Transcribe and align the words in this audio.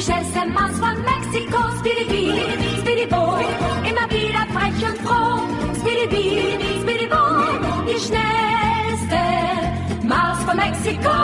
Die 0.00 0.06
schnellste 0.08 0.48
Maus 0.48 0.80
von 0.80 0.96
Mexiko, 1.04 1.60
Speedy 1.76 2.04
Bee, 2.08 2.32
Speedy 2.80 3.04
Bo, 3.04 3.36
immer 3.84 4.08
wieder 4.08 4.48
frech 4.48 4.80
und 4.80 4.96
froh. 5.04 5.44
Speedy 5.76 6.06
Bee, 6.08 6.80
Speedy 6.80 7.04
Bo, 7.04 7.20
die 7.84 8.00
schnellste 8.00 9.20
Maus 10.08 10.40
von 10.48 10.56
Mexiko. 10.56 11.16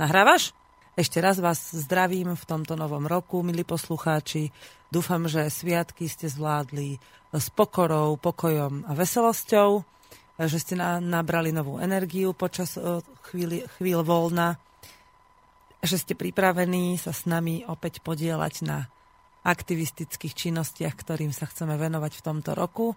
Nahrávaš? 0.00 0.56
Ešte 0.96 1.20
raz 1.20 1.36
vás 1.36 1.60
zdravím 1.84 2.32
v 2.32 2.44
tomto 2.48 2.80
novom 2.80 3.04
roku, 3.04 3.44
milí 3.44 3.60
poslucháči. 3.68 4.48
Dúfam, 4.88 5.28
že 5.28 5.52
sviatky 5.52 6.08
ste 6.08 6.32
zvládli 6.32 6.96
s 7.36 7.52
pokorou, 7.52 8.16
pokojom 8.16 8.88
a 8.88 8.96
veselosťou, 8.96 9.84
že 10.48 10.56
ste 10.56 10.80
nabrali 10.80 11.52
novú 11.52 11.76
energiu 11.76 12.32
počas 12.32 12.80
chvíli, 13.28 13.66
chvíľ 13.76 14.00
voľna, 14.00 14.56
že 15.80 15.96
ste 16.00 16.16
pripravení 16.16 16.96
sa 16.96 17.12
s 17.12 17.24
nami 17.28 17.64
opäť 17.68 18.00
podielať 18.00 18.54
na 18.64 18.88
aktivistických 19.44 20.36
činnostiach, 20.36 20.92
ktorým 20.96 21.32
sa 21.32 21.48
chceme 21.48 21.76
venovať 21.80 22.12
v 22.20 22.24
tomto 22.24 22.52
roku, 22.52 22.92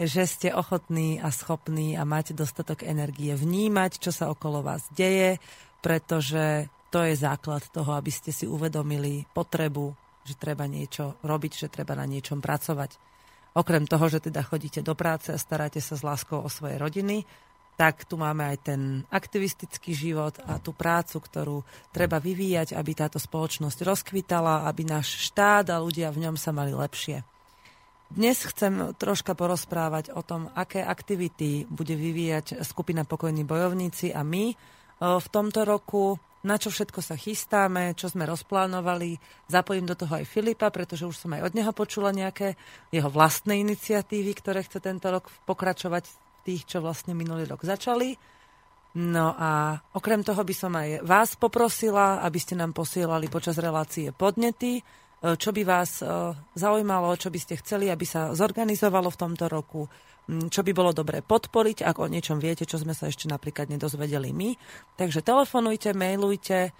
že 0.00 0.24
ste 0.24 0.48
ochotní 0.50 1.20
a 1.20 1.28
schopní 1.28 1.94
a 1.94 2.08
máte 2.08 2.32
dostatok 2.32 2.82
energie 2.82 3.36
vnímať, 3.36 4.00
čo 4.00 4.10
sa 4.10 4.32
okolo 4.32 4.64
vás 4.64 4.88
deje, 4.96 5.38
pretože 5.84 6.72
to 6.88 7.04
je 7.04 7.14
základ 7.14 7.62
toho, 7.68 7.94
aby 7.94 8.10
ste 8.10 8.32
si 8.32 8.48
uvedomili 8.48 9.28
potrebu, 9.36 9.92
že 10.24 10.34
treba 10.40 10.64
niečo 10.64 11.20
robiť, 11.20 11.52
že 11.66 11.68
treba 11.68 11.92
na 11.92 12.08
niečom 12.08 12.40
pracovať. 12.40 12.96
Okrem 13.54 13.86
toho, 13.86 14.10
že 14.10 14.18
teda 14.18 14.42
chodíte 14.42 14.82
do 14.82 14.98
práce 14.98 15.30
a 15.30 15.38
staráte 15.38 15.78
sa 15.78 15.94
s 15.94 16.02
láskou 16.02 16.42
o 16.42 16.50
svoje 16.50 16.74
rodiny, 16.74 17.22
tak 17.74 18.06
tu 18.06 18.14
máme 18.18 18.42
aj 18.54 18.58
ten 18.70 18.80
aktivistický 19.10 19.94
život 19.94 20.38
a 20.46 20.58
tú 20.62 20.70
prácu, 20.74 21.18
ktorú 21.18 21.56
treba 21.90 22.22
vyvíjať, 22.22 22.74
aby 22.74 22.90
táto 22.94 23.18
spoločnosť 23.18 23.78
rozkvitala, 23.82 24.66
aby 24.66 24.86
náš 24.86 25.30
štát 25.30 25.70
a 25.74 25.82
ľudia 25.82 26.10
v 26.14 26.26
ňom 26.26 26.36
sa 26.38 26.54
mali 26.54 26.70
lepšie. 26.70 27.22
Dnes 28.14 28.42
chcem 28.46 28.94
troška 28.94 29.34
porozprávať 29.34 30.14
o 30.14 30.22
tom, 30.22 30.46
aké 30.54 30.86
aktivity 30.86 31.66
bude 31.66 31.98
vyvíjať 31.98 32.62
skupina 32.62 33.02
Pokojní 33.02 33.42
bojovníci 33.42 34.14
a 34.14 34.22
my 34.22 34.54
v 35.02 35.26
tomto 35.34 35.66
roku, 35.66 36.14
na 36.44 36.60
čo 36.60 36.68
všetko 36.68 37.00
sa 37.00 37.16
chystáme, 37.16 37.96
čo 37.96 38.12
sme 38.12 38.28
rozplánovali. 38.28 39.16
Zapojím 39.48 39.88
do 39.88 39.96
toho 39.96 40.20
aj 40.20 40.28
Filipa, 40.28 40.68
pretože 40.68 41.08
už 41.08 41.16
som 41.16 41.32
aj 41.32 41.48
od 41.48 41.52
neho 41.56 41.72
počula 41.72 42.12
nejaké 42.12 42.60
jeho 42.92 43.08
vlastné 43.08 43.64
iniciatívy, 43.64 44.36
ktoré 44.36 44.60
chce 44.60 44.84
tento 44.84 45.08
rok 45.08 45.32
pokračovať 45.48 46.04
v 46.04 46.14
tých, 46.44 46.68
čo 46.68 46.84
vlastne 46.84 47.16
minulý 47.16 47.48
rok 47.48 47.64
začali. 47.64 48.12
No 48.94 49.34
a 49.34 49.74
okrem 49.96 50.22
toho 50.22 50.44
by 50.44 50.54
som 50.54 50.76
aj 50.76 51.02
vás 51.02 51.34
poprosila, 51.34 52.22
aby 52.22 52.38
ste 52.38 52.54
nám 52.54 52.70
posielali 52.70 53.26
počas 53.26 53.58
relácie 53.58 54.14
podnety, 54.14 54.78
čo 55.24 55.50
by 55.50 55.62
vás 55.64 56.04
zaujímalo, 56.52 57.16
čo 57.16 57.32
by 57.32 57.40
ste 57.40 57.58
chceli, 57.58 57.88
aby 57.88 58.04
sa 58.04 58.36
zorganizovalo 58.36 59.08
v 59.08 59.20
tomto 59.24 59.48
roku, 59.48 59.88
čo 60.24 60.60
by 60.64 60.72
bolo 60.72 60.96
dobré 60.96 61.20
podporiť, 61.20 61.84
ak 61.84 61.96
o 62.00 62.08
niečom 62.08 62.40
viete, 62.40 62.64
čo 62.64 62.80
sme 62.80 62.96
sa 62.96 63.12
ešte 63.12 63.28
napríklad 63.28 63.68
nedozvedeli 63.68 64.32
my. 64.32 64.56
Takže 64.96 65.20
telefonujte, 65.20 65.92
mailujte 65.92 66.72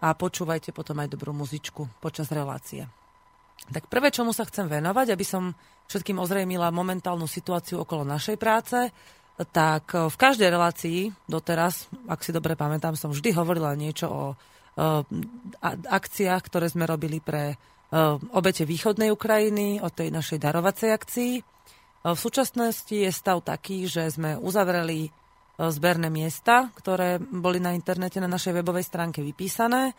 a 0.00 0.08
počúvajte 0.12 0.76
potom 0.76 1.00
aj 1.00 1.12
dobrú 1.12 1.32
muzičku 1.32 2.00
počas 2.00 2.28
relácie. 2.28 2.84
Tak 3.72 3.88
prvé, 3.88 4.08
čomu 4.12 4.32
sa 4.32 4.48
chcem 4.48 4.68
venovať, 4.68 5.12
aby 5.12 5.24
som 5.24 5.52
všetkým 5.88 6.20
ozrejmila 6.20 6.72
momentálnu 6.72 7.28
situáciu 7.28 7.84
okolo 7.84 8.04
našej 8.08 8.36
práce, 8.40 8.88
tak 9.56 9.96
v 9.96 10.16
každej 10.16 10.48
relácii 10.52 10.98
doteraz, 11.24 11.88
ak 12.08 12.20
si 12.20 12.32
dobre 12.32 12.56
pamätám, 12.56 12.96
som 12.96 13.12
vždy 13.12 13.32
hovorila 13.32 13.72
niečo 13.72 14.06
o 14.08 14.24
akciách, 15.88 16.42
ktoré 16.48 16.68
sme 16.68 16.84
robili 16.84 17.20
pre 17.20 17.56
obete 18.36 18.62
východnej 18.68 19.10
Ukrajiny, 19.10 19.82
o 19.82 19.88
tej 19.88 20.12
našej 20.12 20.38
darovacej 20.40 20.88
akcii. 20.92 21.32
V 22.00 22.16
súčasnosti 22.16 22.96
je 22.96 23.12
stav 23.12 23.44
taký, 23.44 23.84
že 23.84 24.08
sme 24.08 24.32
uzavreli 24.40 25.04
e, 25.04 25.10
zberné 25.68 26.08
miesta, 26.08 26.72
ktoré 26.72 27.20
boli 27.20 27.60
na 27.60 27.76
internete 27.76 28.16
na 28.24 28.30
našej 28.30 28.56
webovej 28.56 28.88
stránke 28.88 29.20
vypísané. 29.20 29.92
E, 29.92 29.94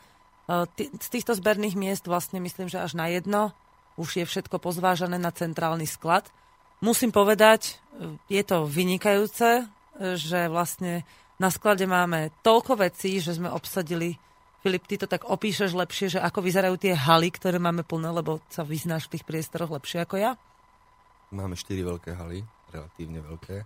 z 0.97 1.07
týchto 1.13 1.37
zberných 1.37 1.77
miest 1.77 2.09
vlastne 2.09 2.41
myslím, 2.41 2.73
že 2.73 2.81
až 2.81 2.97
na 2.97 3.05
jedno 3.05 3.53
už 4.01 4.17
je 4.17 4.25
všetko 4.25 4.57
pozvážané 4.57 5.21
na 5.21 5.29
centrálny 5.29 5.85
sklad. 5.85 6.25
Musím 6.81 7.13
povedať, 7.13 7.77
e, 8.01 8.17
je 8.33 8.41
to 8.41 8.65
vynikajúce, 8.65 9.69
že 10.01 10.49
vlastne 10.49 11.05
na 11.37 11.53
sklade 11.53 11.85
máme 11.85 12.33
toľko 12.41 12.81
vecí, 12.81 13.21
že 13.21 13.37
sme 13.37 13.53
obsadili 13.53 14.17
Filip, 14.61 14.85
ty 14.85 14.93
to 14.93 15.09
tak 15.09 15.25
opíšeš 15.25 15.73
lepšie, 15.73 16.17
že 16.17 16.19
ako 16.21 16.45
vyzerajú 16.45 16.77
tie 16.77 16.93
haly, 16.93 17.33
ktoré 17.33 17.57
máme 17.57 17.81
plné, 17.81 18.13
lebo 18.13 18.45
sa 18.45 18.61
vyznáš 18.61 19.09
v 19.09 19.17
tých 19.17 19.25
priestoroch 19.25 19.73
lepšie 19.73 20.05
ako 20.05 20.21
ja? 20.21 20.37
Máme 21.31 21.55
4 21.55 21.79
veľké 21.79 22.11
haly, 22.11 22.43
relatívne 22.75 23.23
veľké. 23.23 23.63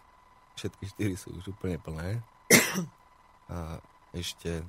Všetky 0.55 0.83
4 1.01 1.17
sú 1.17 1.33
už 1.33 1.51
úplne 1.51 1.81
plné. 1.81 2.21
A 3.45 3.77
ešte, 4.13 4.65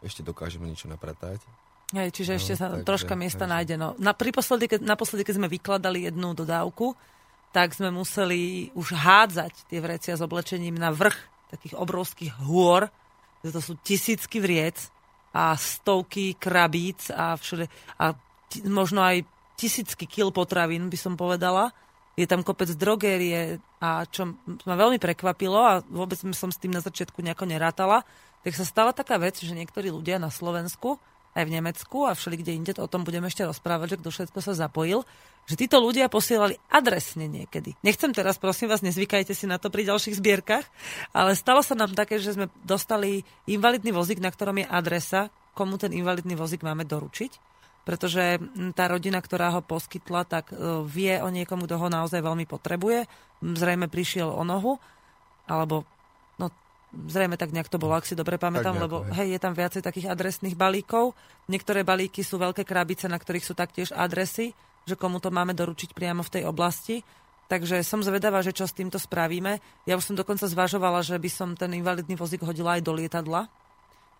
ešte 0.00 0.24
dokážeme 0.24 0.64
niečo 0.64 0.88
napratať. 0.88 1.40
Hej, 1.92 2.16
čiže 2.16 2.32
no, 2.32 2.36
ešte 2.40 2.54
sa 2.56 2.66
takže, 2.72 2.84
troška 2.88 3.14
miesta 3.14 3.44
takže... 3.44 3.52
nájde. 3.52 3.74
No, 3.76 3.88
na, 4.00 4.16
priposledy, 4.16 4.66
keď, 4.66 4.80
naposledy, 4.82 5.22
keď 5.22 5.34
sme 5.36 5.52
vykladali 5.52 6.08
jednu 6.08 6.32
dodávku, 6.32 6.96
tak 7.54 7.72
sme 7.72 7.92
museli 7.92 8.68
už 8.74 8.96
hádzať 8.96 9.68
tie 9.68 9.78
vrecia 9.80 10.12
s 10.16 10.24
oblečením 10.24 10.76
na 10.76 10.92
vrch 10.92 11.16
takých 11.52 11.78
obrovských 11.78 12.32
hôr, 12.42 12.90
že 13.46 13.54
to 13.54 13.60
sú 13.62 13.72
tisícky 13.80 14.42
vriec 14.42 14.90
a 15.30 15.54
stovky 15.54 16.34
krabíc 16.34 17.12
a, 17.14 17.38
všude, 17.38 17.70
a 18.02 18.16
t- 18.50 18.66
možno 18.66 19.04
aj 19.04 19.22
tisícky 19.54 20.04
kil 20.10 20.34
potravín, 20.34 20.90
by 20.90 20.98
som 20.98 21.14
povedala 21.14 21.70
je 22.16 22.24
tam 22.24 22.40
kopec 22.40 22.72
drogérie 22.72 23.60
a 23.78 24.08
čo 24.08 24.34
ma 24.64 24.74
veľmi 24.74 24.96
prekvapilo 24.96 25.60
a 25.60 25.84
vôbec 25.84 26.16
som 26.16 26.48
s 26.48 26.56
tým 26.56 26.72
na 26.72 26.80
začiatku 26.80 27.20
nejako 27.20 27.44
nerátala, 27.44 28.02
tak 28.40 28.56
sa 28.56 28.64
stala 28.64 28.96
taká 28.96 29.20
vec, 29.20 29.36
že 29.36 29.52
niektorí 29.52 29.92
ľudia 29.92 30.16
na 30.16 30.32
Slovensku, 30.32 30.96
aj 31.36 31.44
v 31.44 31.54
Nemecku 31.60 32.08
a 32.08 32.16
všeli 32.16 32.40
inde, 32.48 32.72
o 32.80 32.88
tom 32.88 33.04
budeme 33.04 33.28
ešte 33.28 33.44
rozprávať, 33.44 33.92
že 33.92 34.00
kto 34.00 34.08
všetko 34.08 34.38
sa 34.40 34.56
zapojil, 34.56 35.04
že 35.44 35.60
títo 35.60 35.76
ľudia 35.76 36.08
posielali 36.08 36.56
adresne 36.72 37.28
niekedy. 37.28 37.76
Nechcem 37.84 38.16
teraz, 38.16 38.40
prosím 38.40 38.72
vás, 38.72 38.80
nezvykajte 38.80 39.36
si 39.36 39.44
na 39.44 39.60
to 39.60 39.68
pri 39.68 39.84
ďalších 39.84 40.16
zbierkach, 40.16 40.64
ale 41.12 41.36
stalo 41.36 41.60
sa 41.60 41.76
nám 41.76 41.92
také, 41.92 42.16
že 42.16 42.32
sme 42.32 42.48
dostali 42.64 43.20
invalidný 43.44 43.92
vozík, 43.92 44.24
na 44.24 44.32
ktorom 44.32 44.64
je 44.64 44.66
adresa, 44.66 45.28
komu 45.52 45.76
ten 45.76 45.92
invalidný 45.92 46.32
vozík 46.32 46.64
máme 46.64 46.88
doručiť 46.88 47.55
pretože 47.86 48.42
tá 48.74 48.90
rodina, 48.90 49.22
ktorá 49.22 49.54
ho 49.54 49.62
poskytla, 49.62 50.26
tak 50.26 50.50
e, 50.50 50.82
vie 50.82 51.22
o 51.22 51.30
niekomu, 51.30 51.70
kto 51.70 51.78
ho 51.78 51.86
naozaj 51.86 52.18
veľmi 52.18 52.42
potrebuje. 52.42 53.06
Zrejme 53.38 53.86
prišiel 53.86 54.26
o 54.26 54.42
nohu, 54.42 54.82
alebo 55.46 55.86
no, 56.34 56.50
zrejme 57.06 57.38
tak 57.38 57.54
nejak 57.54 57.70
to 57.70 57.78
bolo, 57.78 57.94
ak 57.94 58.02
si 58.02 58.18
dobre 58.18 58.42
pamätám, 58.42 58.74
lebo 58.74 59.06
hej, 59.14 59.38
je 59.38 59.40
tam 59.40 59.54
viacej 59.54 59.86
takých 59.86 60.10
adresných 60.10 60.58
balíkov. 60.58 61.14
Niektoré 61.46 61.86
balíky 61.86 62.26
sú 62.26 62.42
veľké 62.42 62.66
krabice, 62.66 63.06
na 63.06 63.22
ktorých 63.22 63.46
sú 63.46 63.54
taktiež 63.54 63.94
adresy, 63.94 64.50
že 64.82 64.98
komu 64.98 65.22
to 65.22 65.30
máme 65.30 65.54
doručiť 65.54 65.94
priamo 65.94 66.26
v 66.26 66.32
tej 66.34 66.42
oblasti. 66.50 67.06
Takže 67.46 67.86
som 67.86 68.02
zvedavá, 68.02 68.42
že 68.42 68.50
čo 68.50 68.66
s 68.66 68.74
týmto 68.74 68.98
spravíme. 68.98 69.62
Ja 69.86 69.94
už 69.94 70.10
som 70.10 70.18
dokonca 70.18 70.50
zvažovala, 70.50 71.06
že 71.06 71.14
by 71.14 71.30
som 71.30 71.48
ten 71.54 71.70
invalidný 71.78 72.18
vozík 72.18 72.42
hodila 72.42 72.74
aj 72.74 72.82
do 72.82 72.90
lietadla, 72.98 73.46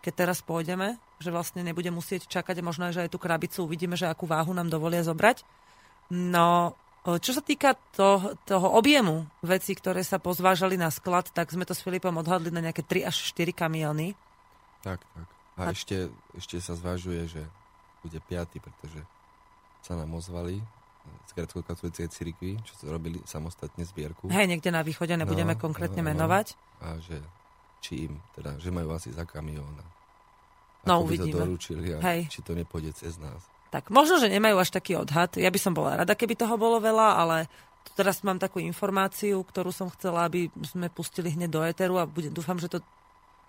keď 0.06 0.14
teraz 0.22 0.38
pôjdeme, 0.38 1.02
že 1.18 1.34
vlastne 1.34 1.66
nebude 1.66 1.90
musieť 1.90 2.30
čakať 2.30 2.62
a 2.62 2.66
možno, 2.70 2.94
že 2.94 3.02
aj 3.02 3.10
tú 3.10 3.18
krabicu 3.18 3.66
uvidíme, 3.66 3.98
že 3.98 4.06
akú 4.06 4.30
váhu 4.30 4.54
nám 4.54 4.70
dovolia 4.70 5.02
zobrať. 5.02 5.42
No, 6.14 6.78
čo 7.02 7.34
sa 7.34 7.42
týka 7.42 7.74
to, 7.90 8.38
toho 8.46 8.78
objemu 8.78 9.26
vecí, 9.42 9.74
ktoré 9.74 10.06
sa 10.06 10.22
pozvážali 10.22 10.78
na 10.78 10.94
sklad, 10.94 11.34
tak 11.34 11.50
sme 11.50 11.66
to 11.66 11.74
s 11.74 11.82
Filipom 11.82 12.14
odhadli 12.22 12.54
na 12.54 12.62
nejaké 12.62 12.86
3 12.86 13.10
až 13.10 13.34
4 13.34 13.50
kamiony. 13.50 14.14
Tak, 14.86 15.02
tak. 15.02 15.26
A, 15.58 15.60
a... 15.66 15.74
Ešte, 15.74 16.06
ešte 16.38 16.62
sa 16.62 16.78
zvažuje, 16.78 17.26
že 17.26 17.42
bude 18.06 18.22
piaty, 18.22 18.62
pretože 18.62 19.02
sa 19.82 19.98
nám 19.98 20.14
ozvali 20.14 20.62
z 21.26 21.30
grecko-katolíckej 21.34 22.10
cirkvi, 22.14 22.62
čo 22.62 22.74
robili 22.86 23.18
samostatne 23.26 23.82
zbierku. 23.82 24.30
Hej, 24.30 24.46
niekde 24.46 24.70
na 24.70 24.86
východe, 24.86 25.14
nebudeme 25.18 25.54
no, 25.54 25.62
konkrétne 25.62 26.02
no, 26.02 26.14
menovať. 26.14 26.54
A 26.82 26.98
že 27.02 27.18
či 27.82 28.10
im, 28.10 28.18
teda, 28.34 28.58
že 28.58 28.74
majú 28.74 28.94
asi 28.94 29.14
za 29.14 29.22
kamión. 29.22 29.78
No, 30.86 31.02
Ako 31.02 31.04
by 31.04 31.06
uvidíme. 31.10 31.34
to 31.34 31.38
doručili 31.42 31.86
a 31.92 31.98
Hej. 32.00 32.20
či 32.30 32.40
to 32.40 32.54
nepôjde 32.54 32.94
cez 32.94 33.18
nás. 33.18 33.42
Tak 33.68 33.90
možno, 33.90 34.22
že 34.22 34.30
nemajú 34.30 34.56
až 34.62 34.70
taký 34.70 34.94
odhad. 34.96 35.34
Ja 35.34 35.50
by 35.50 35.58
som 35.58 35.74
bola 35.74 35.98
rada, 35.98 36.14
keby 36.14 36.38
toho 36.38 36.54
bolo 36.54 36.78
veľa, 36.78 37.18
ale 37.18 37.36
teraz 37.98 38.22
mám 38.22 38.38
takú 38.38 38.62
informáciu, 38.62 39.42
ktorú 39.42 39.74
som 39.74 39.90
chcela, 39.90 40.24
aby 40.24 40.48
sme 40.62 40.86
pustili 40.88 41.34
hneď 41.34 41.50
do 41.50 41.60
éteru 41.66 41.98
a 41.98 42.06
bude, 42.06 42.30
dúfam, 42.30 42.56
že 42.56 42.70
to 42.70 42.78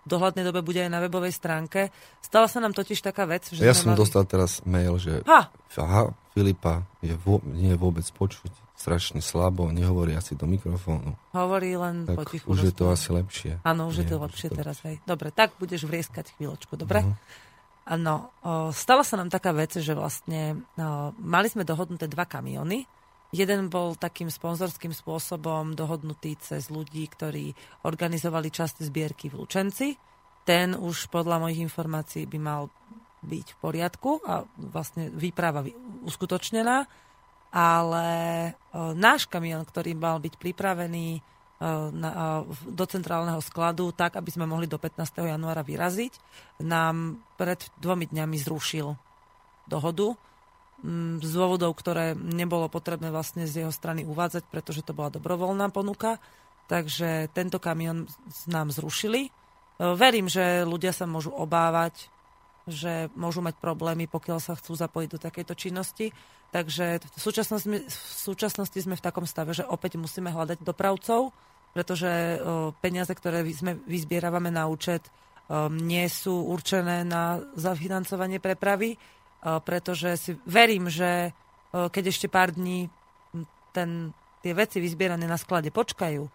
dohľadnej 0.08 0.42
dobe 0.42 0.64
bude 0.64 0.80
aj 0.80 0.88
na 0.88 1.00
webovej 1.00 1.32
stránke. 1.32 1.92
Stala 2.20 2.48
sa 2.48 2.58
nám 2.58 2.72
totiž 2.72 3.00
taká 3.00 3.28
vec, 3.28 3.46
že 3.48 3.62
Ja 3.62 3.76
som 3.76 3.92
mali... 3.92 4.00
dostal 4.00 4.24
teraz 4.24 4.64
mail, 4.64 4.96
že 4.98 5.22
Ha! 5.28 5.52
aha, 5.78 6.04
Filipa 6.34 6.82
je 7.00 7.14
vo, 7.14 7.44
nie 7.44 7.76
je 7.76 7.78
vôbec 7.78 8.08
počuť, 8.08 8.50
strašne 8.74 9.20
slabo, 9.20 9.70
nehovorí 9.70 10.14
asi 10.14 10.34
do 10.34 10.46
mikrofónu. 10.46 11.18
Hovorí 11.34 11.74
len 11.74 12.06
Tak 12.06 12.18
potichu. 12.24 12.46
už 12.48 12.60
je 12.70 12.74
to 12.74 12.90
asi 12.90 13.10
lepšie. 13.10 13.52
Áno, 13.62 13.90
už 13.90 14.02
je 14.02 14.06
Nie, 14.06 14.12
to 14.12 14.16
už 14.18 14.24
lepšie 14.30 14.48
je 14.48 14.54
to 14.54 14.58
teraz. 14.58 14.78
Hej. 14.86 14.96
Dobre, 15.04 15.30
tak 15.34 15.58
budeš 15.58 15.84
vrieskať 15.84 16.34
chvíľočku, 16.38 16.78
dobre? 16.78 17.02
Áno, 17.88 18.36
o, 18.44 18.70
stala 18.70 19.02
sa 19.02 19.16
nám 19.16 19.32
taká 19.32 19.56
vec, 19.56 19.72
že 19.74 19.96
vlastne 19.96 20.60
o, 20.76 21.16
mali 21.18 21.48
sme 21.48 21.64
dohodnuté 21.64 22.06
dva 22.06 22.28
kamiony. 22.28 22.84
Jeden 23.36 23.68
bol 23.68 24.00
takým 24.00 24.32
sponzorským 24.32 24.96
spôsobom 24.96 25.76
dohodnutý 25.76 26.40
cez 26.40 26.72
ľudí, 26.72 27.12
ktorí 27.12 27.52
organizovali 27.84 28.48
časť 28.48 28.88
zbierky 28.88 29.28
v 29.28 29.44
Lučenci. 29.44 29.88
Ten 30.48 30.72
už 30.72 31.12
podľa 31.12 31.44
mojich 31.44 31.60
informácií 31.60 32.24
by 32.24 32.40
mal 32.40 32.72
byť 33.20 33.48
v 33.52 33.58
poriadku 33.60 34.24
a 34.24 34.48
vlastne 34.72 35.12
výprava 35.12 35.60
uskutočnená, 36.08 36.88
ale 37.52 38.08
o, 38.72 38.96
náš 38.96 39.28
kamión, 39.28 39.68
ktorý 39.68 39.92
mal 39.98 40.24
byť 40.24 40.34
pripravený 40.40 41.08
o, 41.18 41.22
v- 42.48 42.66
do 42.72 42.86
centrálneho 42.88 43.44
skladu 43.44 43.92
tak, 43.92 44.16
aby 44.16 44.32
sme 44.32 44.48
mohli 44.48 44.72
do 44.72 44.80
15. 44.80 45.04
januára 45.28 45.68
vyraziť, 45.68 46.14
nám 46.64 47.20
pred 47.36 47.60
dvomi 47.84 48.08
dňami 48.08 48.38
zrušil 48.40 48.88
dohodu 49.68 50.16
z 51.20 51.32
dôvodov, 51.34 51.74
ktoré 51.74 52.14
nebolo 52.14 52.70
potrebné 52.70 53.10
vlastne 53.10 53.50
z 53.50 53.66
jeho 53.66 53.74
strany 53.74 54.06
uvádzať, 54.06 54.46
pretože 54.46 54.86
to 54.86 54.94
bola 54.94 55.10
dobrovoľná 55.10 55.74
ponuka. 55.74 56.22
Takže 56.68 57.32
tento 57.34 57.58
kamión 57.58 58.06
s- 58.06 58.46
nám 58.46 58.70
zrušili. 58.70 59.28
E, 59.28 59.30
Verím, 59.98 60.30
že 60.30 60.68
ľudia 60.68 60.94
sa 60.94 61.10
môžu 61.10 61.34
obávať, 61.34 62.12
že 62.68 63.08
môžu 63.16 63.40
mať 63.40 63.56
problémy, 63.58 64.06
pokiaľ 64.12 64.38
sa 64.44 64.54
chcú 64.60 64.76
zapojiť 64.76 65.10
do 65.16 65.20
takejto 65.24 65.54
činnosti. 65.56 66.12
Takže 66.52 67.00
v 67.00 67.20
súčasnosti, 67.20 67.68
v 67.68 67.92
súčasnosti 68.22 68.76
sme 68.76 69.00
v 69.00 69.06
takom 69.06 69.24
stave, 69.24 69.56
že 69.56 69.64
opäť 69.68 69.96
musíme 69.96 70.32
hľadať 70.32 70.64
dopravcov, 70.64 71.32
pretože 71.72 72.08
o, 72.40 72.72
peniaze, 72.80 73.12
ktoré 73.12 73.44
sme 73.52 73.80
vyzbieravame 73.88 74.52
na 74.52 74.68
účet, 74.68 75.04
o, 75.48 75.68
nie 75.68 76.08
sú 76.08 76.48
určené 76.48 77.04
na 77.04 77.40
zafinancovanie 77.56 78.40
prepravy, 78.40 78.96
pretože 79.42 80.10
si 80.18 80.32
verím, 80.50 80.90
že 80.90 81.32
o, 81.72 81.88
keď 81.88 82.04
ešte 82.10 82.28
pár 82.28 82.52
dní 82.52 82.90
ten, 83.72 84.12
tie 84.42 84.54
veci 84.58 84.82
vyzbierané 84.82 85.30
na 85.30 85.38
sklade 85.38 85.70
počkajú, 85.70 86.26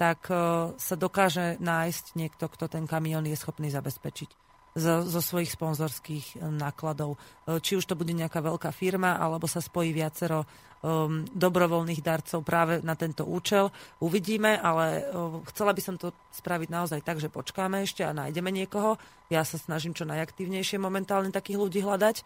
tak 0.00 0.32
o, 0.32 0.34
sa 0.80 0.94
dokáže 0.96 1.60
nájsť 1.60 2.04
niekto, 2.16 2.48
kto 2.48 2.66
ten 2.72 2.88
kamión 2.88 3.28
je 3.28 3.36
schopný 3.36 3.68
zabezpečiť 3.68 4.47
zo, 4.78 5.02
zo 5.04 5.20
svojich 5.20 5.50
sponzorských 5.52 6.38
e, 6.38 6.46
nákladov. 6.48 7.18
E, 7.44 7.58
Či 7.58 7.76
už 7.76 7.84
to 7.84 7.98
bude 7.98 8.14
nejaká 8.14 8.38
veľká 8.38 8.70
firma, 8.70 9.18
alebo 9.18 9.50
sa 9.50 9.58
spojí 9.58 9.90
viacero 9.90 10.46
um, 10.80 11.26
dobrovoľných 11.34 12.02
darcov 12.02 12.46
práve 12.46 12.80
na 12.86 12.94
tento 12.94 13.26
účel. 13.26 13.74
Uvidíme, 13.98 14.56
ale 14.56 15.10
um, 15.10 15.42
chcela 15.50 15.74
by 15.74 15.82
som 15.82 15.98
to 15.98 16.14
spraviť 16.30 16.68
naozaj 16.70 17.00
tak, 17.02 17.18
že 17.18 17.28
počkáme 17.28 17.82
ešte 17.82 18.06
a 18.06 18.14
nájdeme 18.14 18.54
niekoho. 18.54 18.96
Ja 19.28 19.42
sa 19.42 19.58
snažím 19.58 19.92
čo 19.92 20.06
najaktívnejšie 20.06 20.78
momentálne 20.80 21.34
takých 21.34 21.60
ľudí 21.60 21.80
hľadať, 21.84 22.24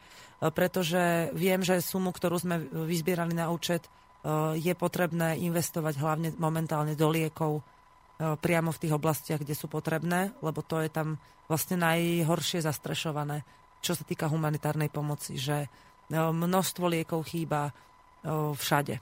pretože 0.55 1.35
viem, 1.35 1.65
že 1.67 1.83
sumu, 1.83 2.15
ktorú 2.15 2.39
sme 2.39 2.63
vyzbierali 2.63 3.35
na 3.35 3.51
účet, 3.51 3.91
je 4.55 4.71
potrebné 4.79 5.35
investovať 5.43 5.99
hlavne 5.99 6.29
momentálne 6.39 6.95
do 6.95 7.11
liekov, 7.11 7.67
priamo 8.39 8.71
v 8.71 8.81
tých 8.87 8.95
oblastiach, 8.95 9.43
kde 9.43 9.59
sú 9.59 9.67
potrebné, 9.67 10.31
lebo 10.39 10.63
to 10.63 10.79
je 10.79 10.91
tam 10.93 11.19
vlastne 11.53 11.77
najhoršie 11.77 12.65
zastrešované, 12.65 13.45
čo 13.85 13.93
sa 13.93 14.09
týka 14.09 14.33
humanitárnej 14.33 14.89
pomoci, 14.89 15.37
že 15.37 15.69
e, 15.69 15.69
množstvo 16.17 16.89
liekov 16.89 17.29
chýba 17.29 17.69
e, 17.69 17.73
všade. 18.57 18.97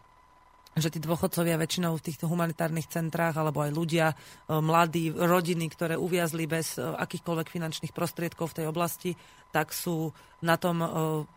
Že 0.75 0.89
tí 0.91 0.99
dôchodcovia 1.03 1.59
väčšinou 1.59 1.99
v 1.99 2.07
týchto 2.11 2.27
humanitárnych 2.27 2.91
centrách, 2.91 3.39
alebo 3.39 3.63
aj 3.63 3.71
ľudia, 3.71 4.07
e, 4.11 4.15
mladí, 4.59 5.15
rodiny, 5.15 5.71
ktoré 5.71 5.95
uviazli 5.95 6.51
bez 6.51 6.75
akýchkoľvek 6.81 7.47
finančných 7.47 7.95
prostriedkov 7.95 8.51
v 8.51 8.57
tej 8.59 8.67
oblasti, 8.67 9.15
tak 9.55 9.71
sú 9.71 10.11
na 10.47 10.55
tom 10.55 10.79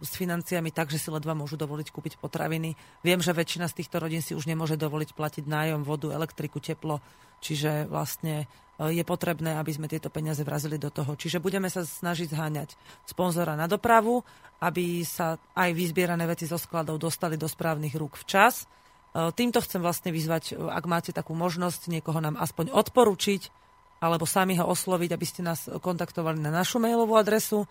s 0.06 0.14
financiami 0.14 0.70
tak, 0.70 0.94
že 0.94 1.02
si 1.02 1.10
ledva 1.10 1.34
môžu 1.34 1.58
dovoliť 1.58 1.90
kúpiť 1.90 2.14
potraviny. 2.22 2.78
Viem, 3.02 3.26
že 3.26 3.34
väčšina 3.34 3.66
z 3.66 3.82
týchto 3.82 3.98
rodín 3.98 4.22
si 4.22 4.38
už 4.38 4.46
nemôže 4.46 4.78
dovoliť 4.78 5.18
platiť 5.18 5.44
nájom, 5.50 5.82
vodu, 5.82 6.14
elektriku, 6.14 6.62
teplo, 6.62 7.02
čiže 7.42 7.90
vlastne 7.90 8.46
je 8.82 9.04
potrebné, 9.06 9.54
aby 9.54 9.70
sme 9.70 9.86
tieto 9.86 10.10
peniaze 10.10 10.42
vrazili 10.42 10.82
do 10.82 10.90
toho. 10.90 11.14
Čiže 11.14 11.38
budeme 11.38 11.70
sa 11.70 11.86
snažiť 11.86 12.34
zháňať 12.34 12.74
sponzora 13.06 13.54
na 13.54 13.70
dopravu, 13.70 14.26
aby 14.66 15.06
sa 15.06 15.38
aj 15.54 15.70
vyzbierané 15.78 16.26
veci 16.26 16.50
zo 16.50 16.58
skladov 16.58 16.98
dostali 16.98 17.38
do 17.38 17.46
správnych 17.46 17.94
rúk 17.94 18.18
včas. 18.18 18.66
E, 19.14 19.30
Týmto 19.36 19.62
chcem 19.62 19.78
vlastne 19.78 20.10
vyzvať, 20.10 20.58
e, 20.58 20.66
ak 20.74 20.90
máte 20.90 21.12
takú 21.14 21.38
možnosť 21.38 21.94
niekoho 21.94 22.18
nám 22.18 22.40
aspoň 22.40 22.74
odporučiť, 22.74 23.62
alebo 24.02 24.26
sami 24.26 24.58
ho 24.58 24.66
osloviť, 24.66 25.10
aby 25.14 25.26
ste 25.28 25.46
nás 25.46 25.70
kontaktovali 25.70 26.42
na 26.42 26.50
našu 26.50 26.82
mailovú 26.82 27.14
adresu. 27.14 27.64
E, 27.64 27.68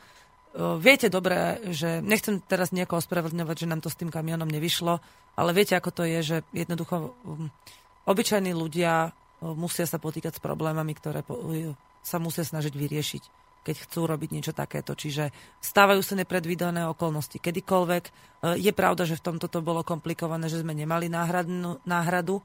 Viete 0.78 1.10
dobre, 1.10 1.58
že 1.74 1.98
nechcem 1.98 2.38
teraz 2.46 2.70
niekoho 2.70 3.02
ospravedlňovať, 3.02 3.66
že 3.66 3.70
nám 3.72 3.82
to 3.82 3.90
s 3.90 3.98
tým 3.98 4.12
kamionom 4.12 4.46
nevyšlo, 4.46 5.02
ale 5.34 5.50
viete, 5.50 5.74
ako 5.74 5.90
to 5.90 6.02
je, 6.06 6.18
že 6.22 6.36
jednoducho 6.54 7.16
obyčajní 8.06 8.52
ľudia 8.54 9.16
musia 9.42 9.84
sa 9.90 9.98
potýkať 9.98 10.38
s 10.38 10.44
problémami, 10.44 10.94
ktoré 10.94 11.26
sa 12.02 12.22
musia 12.22 12.46
snažiť 12.46 12.70
vyriešiť, 12.70 13.22
keď 13.66 13.76
chcú 13.86 14.06
robiť 14.06 14.30
niečo 14.30 14.54
takéto. 14.54 14.94
Čiže 14.94 15.34
stávajú 15.58 16.02
sa 16.02 16.14
nepredvídané 16.14 16.86
okolnosti 16.86 17.38
kedykoľvek. 17.38 18.04
Uh, 18.42 18.54
Je 18.58 18.70
pravda, 18.70 19.06
že 19.06 19.18
v 19.18 19.26
tomto 19.26 19.46
to 19.50 19.62
bolo 19.62 19.82
komplikované, 19.82 20.46
že 20.46 20.62
sme 20.62 20.74
nemali 20.74 21.10
náhradnú, 21.10 21.82
náhradu 21.82 22.42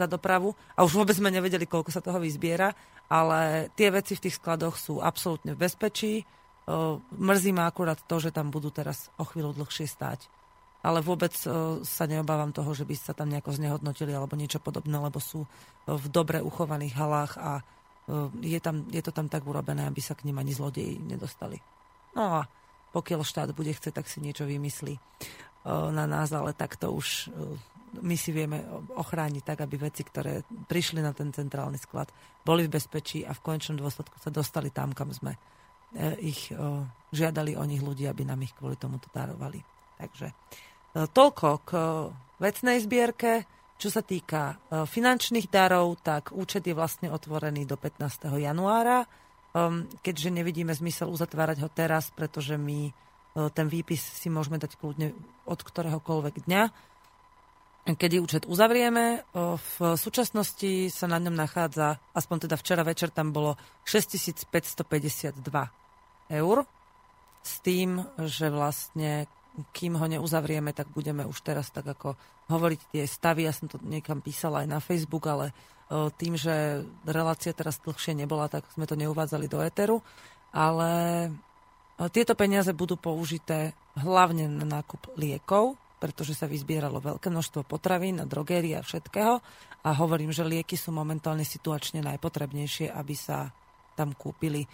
za 0.00 0.08
dopravu 0.08 0.56
a 0.76 0.84
už 0.84 0.96
vôbec 0.96 1.12
sme 1.12 1.28
nevedeli, 1.28 1.68
koľko 1.68 1.92
sa 1.92 2.00
toho 2.00 2.16
vyzbiera, 2.16 2.72
ale 3.12 3.68
tie 3.76 3.92
veci 3.92 4.16
v 4.16 4.22
tých 4.24 4.40
skladoch 4.40 4.80
sú 4.80 5.04
absolútne 5.04 5.52
v 5.52 5.60
bezpečí. 5.60 6.24
O, 6.64 7.04
Mrzí 7.20 7.52
ma 7.52 7.68
akurát 7.68 8.00
to, 8.08 8.16
že 8.16 8.32
tam 8.32 8.48
budú 8.48 8.72
teraz 8.72 9.12
o 9.20 9.28
chvíľu 9.28 9.52
dlhšie 9.52 9.84
stáť. 9.84 10.39
Ale 10.80 11.04
vôbec 11.04 11.32
o, 11.44 11.84
sa 11.84 12.08
neobávam 12.08 12.52
toho, 12.56 12.72
že 12.72 12.88
by 12.88 12.94
sa 12.96 13.12
tam 13.12 13.28
nejako 13.28 13.52
znehodnotili 13.52 14.16
alebo 14.16 14.32
niečo 14.38 14.62
podobné, 14.62 14.96
lebo 14.96 15.20
sú 15.20 15.44
o, 15.44 15.46
v 15.94 16.06
dobre 16.08 16.40
uchovaných 16.40 16.94
halách 16.96 17.32
a 17.36 17.60
o, 17.60 18.32
je, 18.40 18.56
tam, 18.58 18.88
je 18.88 19.02
to 19.04 19.12
tam 19.12 19.28
tak 19.28 19.44
urobené, 19.44 19.84
aby 19.84 20.00
sa 20.00 20.16
k 20.16 20.24
nim 20.24 20.36
ani 20.40 20.56
zlodeji 20.56 20.96
nedostali. 21.04 21.60
No 22.16 22.40
a 22.40 22.48
pokiaľ 22.90 23.20
štát 23.22 23.50
bude 23.52 23.70
chcieť, 23.70 24.02
tak 24.02 24.10
si 24.10 24.18
niečo 24.18 24.48
vymyslí 24.48 24.98
na 25.68 26.08
nás, 26.08 26.32
ale 26.32 26.56
tak 26.56 26.74
to 26.74 26.90
už 26.90 27.30
my 27.98 28.14
si 28.14 28.30
vieme 28.30 28.62
ochrániť 28.94 29.42
tak, 29.42 29.58
aby 29.66 29.90
veci, 29.90 30.06
ktoré 30.06 30.46
prišli 30.46 31.02
na 31.02 31.10
ten 31.10 31.34
centrálny 31.34 31.78
sklad, 31.78 32.06
boli 32.46 32.70
v 32.70 32.78
bezpečí 32.78 33.26
a 33.26 33.34
v 33.34 33.42
konečnom 33.42 33.82
dôsledku 33.82 34.14
sa 34.22 34.30
dostali 34.30 34.70
tam, 34.70 34.94
kam 34.94 35.10
sme 35.10 35.34
e, 35.34 35.38
ich 36.22 36.54
žiadali 37.10 37.58
o 37.58 37.64
nich 37.66 37.82
ľudí, 37.82 38.06
aby 38.06 38.22
nám 38.22 38.46
ich 38.46 38.54
kvôli 38.54 38.78
tomuto 38.78 39.10
darovali. 39.10 39.58
Takže 39.98 40.26
e, 40.30 40.34
toľko 40.94 41.48
k 41.62 41.70
e, 41.76 41.82
vecnej 42.42 42.82
zbierke. 42.82 43.46
Čo 43.80 43.88
sa 43.88 44.02
týka 44.02 44.54
e, 44.58 44.84
finančných 44.84 45.48
darov, 45.48 46.02
tak 46.02 46.34
účet 46.34 46.66
je 46.66 46.74
vlastne 46.74 47.08
otvorený 47.08 47.64
do 47.64 47.78
15. 47.78 48.28
januára, 48.36 49.06
um, 49.54 49.88
keďže 50.04 50.34
nevidíme 50.34 50.74
zmysel 50.74 51.08
uzatvárať 51.08 51.64
ho 51.64 51.68
teraz, 51.72 52.12
pretože 52.12 52.58
my 52.58 52.90
e, 52.90 52.92
ten 53.54 53.70
výpis 53.70 54.02
si 54.02 54.28
môžeme 54.28 54.58
dať 54.58 54.76
kľudne 54.76 55.14
od 55.46 55.60
ktoréhokoľvek 55.62 56.34
dňa, 56.44 56.62
kedy 57.90 58.20
účet 58.20 58.44
uzavrieme. 58.44 59.24
V 59.32 59.96
súčasnosti 59.96 60.92
sa 60.92 61.08
na 61.08 61.16
ňom 61.16 61.32
nachádza, 61.32 61.98
aspoň 62.12 62.46
teda 62.46 62.60
včera 62.60 62.84
večer 62.84 63.08
tam 63.10 63.32
bolo 63.32 63.56
6552 63.88 65.40
eur 66.30 66.56
s 67.40 67.52
tým, 67.64 68.04
že 68.28 68.52
vlastne 68.52 69.26
kým 69.74 69.98
ho 69.98 70.06
neuzavrieme, 70.06 70.70
tak 70.72 70.88
budeme 70.94 71.26
už 71.26 71.42
teraz 71.42 71.68
tak 71.74 71.86
ako 71.86 72.14
hovoriť 72.48 72.80
tie 72.94 73.04
stavy. 73.04 73.46
Ja 73.46 73.52
som 73.54 73.66
to 73.66 73.78
niekam 73.82 74.22
písala 74.22 74.64
aj 74.64 74.68
na 74.68 74.78
Facebook, 74.78 75.26
ale 75.26 75.50
o, 75.90 76.08
tým, 76.10 76.38
že 76.38 76.84
relácia 77.04 77.52
teraz 77.52 77.82
dlhšie 77.82 78.14
nebola, 78.14 78.48
tak 78.48 78.66
sme 78.72 78.86
to 78.86 78.98
neuvádzali 78.98 79.46
do 79.50 79.58
éteru. 79.60 80.00
Ale 80.54 80.90
o, 81.98 82.06
tieto 82.08 82.34
peniaze 82.38 82.70
budú 82.72 82.94
použité 82.96 83.74
hlavne 83.98 84.46
na 84.46 84.80
nákup 84.80 85.18
liekov, 85.18 85.76
pretože 86.00 86.32
sa 86.32 86.48
vyzbieralo 86.48 86.96
veľké 87.02 87.28
množstvo 87.28 87.68
potravín 87.68 88.22
a 88.22 88.26
drogérie 88.26 88.72
a 88.78 88.86
všetkého 88.86 89.36
a 89.84 89.90
hovorím, 89.96 90.32
že 90.32 90.48
lieky 90.48 90.76
sú 90.76 90.92
momentálne 90.92 91.44
situačne 91.44 92.00
najpotrebnejšie, 92.04 92.88
aby 92.88 93.14
sa 93.16 93.52
tam 93.96 94.16
kúpili. 94.16 94.64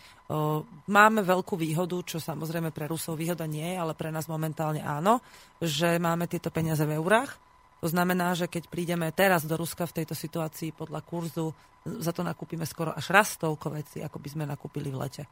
Máme 0.87 1.21
veľkú 1.27 1.59
výhodu, 1.59 1.97
čo 2.07 2.23
samozrejme 2.23 2.71
pre 2.71 2.87
Rusov 2.87 3.19
výhoda 3.19 3.45
nie 3.49 3.75
je, 3.75 3.77
ale 3.81 3.93
pre 3.97 4.15
nás 4.15 4.31
momentálne 4.31 4.83
áno, 4.85 5.19
že 5.59 5.99
máme 5.99 6.31
tieto 6.31 6.53
peniaze 6.53 6.87
v 6.87 6.97
eurách. 6.97 7.39
To 7.85 7.89
znamená, 7.93 8.33
že 8.33 8.49
keď 8.49 8.73
prídeme 8.73 9.13
teraz 9.13 9.45
do 9.45 9.55
Ruska 9.55 9.85
v 9.85 10.03
tejto 10.03 10.17
situácii 10.17 10.73
podľa 10.73 11.05
kurzu, 11.05 11.53
za 11.87 12.11
to 12.11 12.27
nakúpime 12.27 12.67
skoro 12.67 12.91
až 12.91 13.15
raz 13.15 13.39
toľko 13.39 13.79
veci, 13.79 14.03
ako 14.03 14.19
by 14.19 14.29
sme 14.33 14.45
nakúpili 14.49 14.91
v 14.91 14.99
lete. 14.99 15.25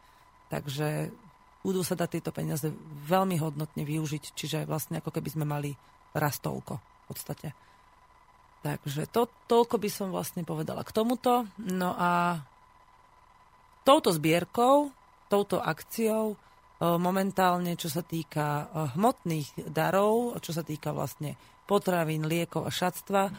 Takže 0.53 1.11
budú 1.65 1.81
sa 1.81 1.97
dať 1.97 2.21
tieto 2.21 2.31
peniaze 2.31 2.69
veľmi 3.09 3.41
hodnotne 3.41 3.83
využiť, 3.83 4.37
čiže 4.37 4.69
vlastne 4.69 5.01
ako 5.01 5.11
keby 5.19 5.29
sme 5.33 5.49
mali 5.49 5.73
raz 6.15 6.39
toľko 6.39 6.79
v 6.79 7.05
podstate. 7.09 7.49
Takže 8.61 9.09
to, 9.13 9.29
toľko 9.49 9.77
by 9.81 9.91
som 9.93 10.09
vlastne 10.13 10.45
povedala 10.45 10.85
k 10.85 10.95
tomuto. 10.95 11.49
No 11.59 11.97
a 11.97 12.41
touto 13.85 14.11
zbierkou, 14.11 14.91
touto 15.29 15.61
akciou 15.61 16.35
e, 16.35 16.37
momentálne, 16.97 17.77
čo 17.77 17.93
sa 17.93 18.01
týka 18.01 18.45
e, 18.45 18.65
hmotných 18.97 19.69
darov, 19.71 20.41
čo 20.41 20.57
sa 20.57 20.65
týka 20.65 20.91
vlastne 20.97 21.37
potravín, 21.69 22.25
liekov 22.25 22.65
a 22.65 22.73
šatstva, 22.73 23.23
e, 23.29 23.33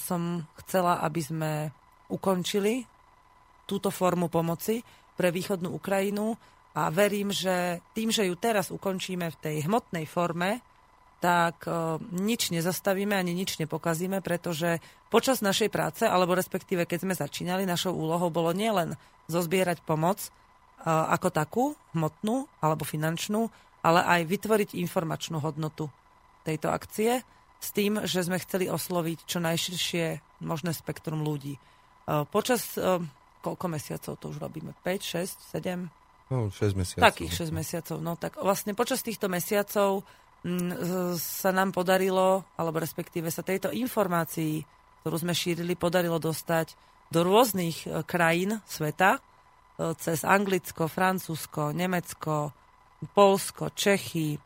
som 0.00 0.44
chcela, 0.64 1.04
aby 1.04 1.20
sme 1.20 1.52
ukončili 2.10 2.82
túto 3.68 3.92
formu 3.92 4.26
pomoci 4.26 4.82
pre 5.14 5.30
východnú 5.30 5.70
Ukrajinu 5.76 6.34
a 6.74 6.88
verím, 6.90 7.30
že 7.30 7.84
tým, 7.94 8.10
že 8.10 8.26
ju 8.26 8.34
teraz 8.34 8.72
ukončíme 8.72 9.30
v 9.30 9.36
tej 9.38 9.56
hmotnej 9.68 10.08
forme, 10.08 10.64
tak 11.20 11.68
nič 12.16 12.48
nezastavíme 12.48 13.12
ani 13.12 13.36
nič 13.36 13.60
nepokazíme, 13.60 14.24
pretože 14.24 14.80
počas 15.12 15.44
našej 15.44 15.68
práce, 15.68 16.08
alebo 16.08 16.32
respektíve 16.32 16.88
keď 16.88 16.98
sme 17.04 17.14
začínali, 17.14 17.68
našou 17.68 17.92
úlohou 17.92 18.32
bolo 18.32 18.56
nielen 18.56 18.96
zozbierať 19.28 19.84
pomoc 19.84 20.32
ako 20.84 21.28
takú, 21.28 21.64
hmotnú 21.92 22.48
alebo 22.64 22.88
finančnú, 22.88 23.52
ale 23.84 24.00
aj 24.00 24.20
vytvoriť 24.32 24.70
informačnú 24.80 25.44
hodnotu 25.44 25.92
tejto 26.48 26.72
akcie 26.72 27.20
s 27.60 27.68
tým, 27.76 28.00
že 28.08 28.24
sme 28.24 28.40
chceli 28.40 28.72
osloviť 28.72 29.28
čo 29.28 29.44
najširšie 29.44 30.40
možné 30.40 30.72
spektrum 30.72 31.20
ľudí. 31.20 31.60
Počas 32.08 32.80
koľko 33.44 33.66
mesiacov 33.68 34.16
to 34.16 34.32
už 34.32 34.40
robíme? 34.40 34.72
5, 34.84 35.00
6, 35.04 35.52
7? 35.52 35.88
No, 36.32 36.48
6 36.48 36.76
mesiacov. 36.76 37.04
Takých 37.12 37.32
6 37.44 37.52
mesiacov. 37.52 37.96
No 38.00 38.16
tak 38.16 38.40
vlastne 38.40 38.72
počas 38.72 39.04
týchto 39.04 39.28
mesiacov 39.28 40.08
sa 41.20 41.50
nám 41.52 41.76
podarilo, 41.76 42.48
alebo 42.56 42.80
respektíve 42.80 43.28
sa 43.28 43.44
tejto 43.44 43.68
informácii, 43.76 44.64
ktorú 45.04 45.16
sme 45.20 45.36
šírili, 45.36 45.76
podarilo 45.76 46.16
dostať 46.16 46.76
do 47.10 47.20
rôznych 47.26 47.84
e, 47.84 48.06
krajín 48.06 48.62
sveta, 48.64 49.18
e, 49.18 49.20
cez 50.00 50.24
Anglicko, 50.24 50.86
Francúzsko, 50.86 51.74
Nemecko, 51.76 52.54
Polsko, 53.12 53.74
Čechy, 53.74 54.38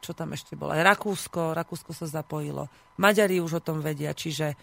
čo 0.00 0.12
tam 0.16 0.32
ešte 0.32 0.56
bolo, 0.56 0.72
aj 0.72 0.86
Rakúsko, 0.96 1.52
Rakúsko 1.52 1.92
sa 1.92 2.08
zapojilo. 2.08 2.70
Maďari 2.96 3.42
už 3.42 3.60
o 3.60 3.64
tom 3.64 3.84
vedia, 3.84 4.16
čiže 4.16 4.56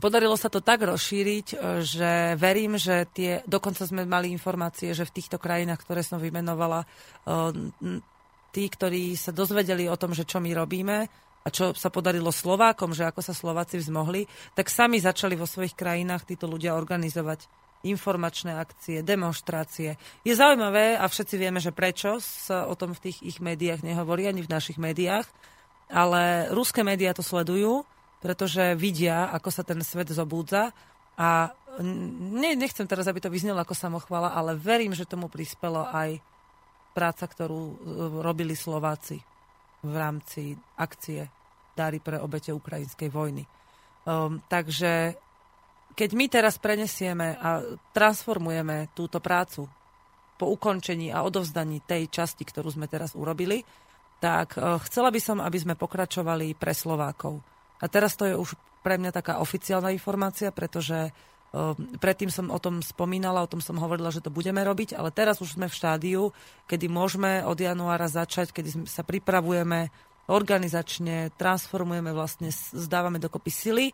podarilo 0.00 0.36
sa 0.36 0.48
to 0.48 0.64
tak 0.64 0.86
rozšíriť, 0.86 1.46
e, 1.52 1.56
že 1.84 2.38
verím, 2.40 2.80
že 2.80 3.04
tie, 3.12 3.44
dokonca 3.44 3.84
sme 3.84 4.08
mali 4.08 4.32
informácie, 4.32 4.96
že 4.96 5.04
v 5.04 5.14
týchto 5.20 5.36
krajinách, 5.36 5.84
ktoré 5.84 6.00
som 6.00 6.16
vymenovala, 6.16 6.88
tí, 8.54 8.70
ktorí 8.70 9.18
sa 9.18 9.34
dozvedeli 9.34 9.90
o 9.90 9.98
tom, 9.98 10.14
že 10.14 10.22
čo 10.22 10.38
my 10.38 10.54
robíme, 10.54 11.10
a 11.44 11.52
čo 11.52 11.76
sa 11.76 11.92
podarilo 11.92 12.32
Slovákom, 12.32 12.96
že 12.96 13.04
ako 13.04 13.20
sa 13.20 13.36
Slováci 13.36 13.76
vzmohli, 13.76 14.24
tak 14.56 14.72
sami 14.72 14.96
začali 14.96 15.36
vo 15.36 15.44
svojich 15.44 15.76
krajinách 15.76 16.24
títo 16.24 16.48
ľudia 16.48 16.72
organizovať 16.72 17.44
informačné 17.84 18.56
akcie, 18.56 19.04
demonstrácie. 19.04 20.00
Je 20.24 20.32
zaujímavé, 20.32 20.96
a 20.96 21.04
všetci 21.04 21.36
vieme, 21.36 21.60
že 21.60 21.76
prečo 21.76 22.16
sa 22.16 22.64
o 22.64 22.72
tom 22.72 22.96
v 22.96 23.10
tých 23.10 23.20
ich 23.20 23.38
médiách 23.44 23.84
nehovorí, 23.84 24.24
ani 24.24 24.40
v 24.40 24.48
našich 24.48 24.80
médiách, 24.80 25.28
ale 25.92 26.48
ruské 26.48 26.80
médiá 26.80 27.12
to 27.12 27.20
sledujú, 27.20 27.84
pretože 28.24 28.72
vidia, 28.72 29.28
ako 29.28 29.52
sa 29.52 29.60
ten 29.60 29.84
svet 29.84 30.08
zobúdza 30.08 30.72
a 31.20 31.52
ne, 31.76 32.56
nechcem 32.56 32.88
teraz, 32.88 33.04
aby 33.04 33.20
to 33.20 33.28
vyznelo 33.28 33.60
ako 33.60 33.76
samochvala, 33.76 34.32
ale 34.32 34.56
verím, 34.56 34.96
že 34.96 35.04
tomu 35.04 35.28
prispelo 35.28 35.84
aj 35.92 36.24
práca, 36.94 37.26
ktorú 37.26 37.62
e, 37.66 37.74
robili 38.22 38.54
Slováci 38.54 39.18
v 39.84 39.92
rámci 39.92 40.54
akcie 40.78 41.26
Dáry 41.74 41.98
pre 41.98 42.22
obete 42.22 42.54
ukrajinskej 42.54 43.10
vojny. 43.10 43.42
Um, 44.06 44.38
takže 44.46 45.18
keď 45.98 46.10
my 46.14 46.26
teraz 46.30 46.54
prenesieme 46.54 47.34
a 47.34 47.58
transformujeme 47.90 48.94
túto 48.94 49.18
prácu 49.18 49.66
po 50.38 50.46
ukončení 50.54 51.10
a 51.10 51.26
odovzdaní 51.26 51.82
tej 51.82 52.14
časti, 52.14 52.46
ktorú 52.46 52.70
sme 52.70 52.86
teraz 52.86 53.18
urobili, 53.18 53.66
tak 54.22 54.54
uh, 54.54 54.78
chcela 54.86 55.10
by 55.10 55.18
som, 55.18 55.42
aby 55.42 55.58
sme 55.58 55.74
pokračovali 55.74 56.54
pre 56.54 56.70
Slovákov. 56.70 57.42
A 57.82 57.90
teraz 57.90 58.14
to 58.14 58.22
je 58.30 58.38
už 58.38 58.54
pre 58.86 58.94
mňa 58.94 59.10
taká 59.10 59.42
oficiálna 59.42 59.90
informácia, 59.90 60.54
pretože 60.54 61.10
predtým 62.02 62.34
som 62.34 62.50
o 62.50 62.58
tom 62.58 62.82
spomínala, 62.82 63.46
o 63.46 63.50
tom 63.50 63.62
som 63.62 63.78
hovorila, 63.78 64.10
že 64.10 64.24
to 64.24 64.34
budeme 64.34 64.58
robiť, 64.58 64.98
ale 64.98 65.14
teraz 65.14 65.38
už 65.38 65.54
sme 65.54 65.70
v 65.70 65.76
štádiu, 65.78 66.22
kedy 66.66 66.90
môžeme 66.90 67.46
od 67.46 67.54
januára 67.54 68.10
začať, 68.10 68.50
kedy 68.50 68.90
sa 68.90 69.06
pripravujeme 69.06 69.92
organizačne, 70.26 71.30
transformujeme 71.38 72.10
vlastne, 72.10 72.50
zdávame 72.74 73.22
dokopy 73.22 73.50
sily 73.52 73.86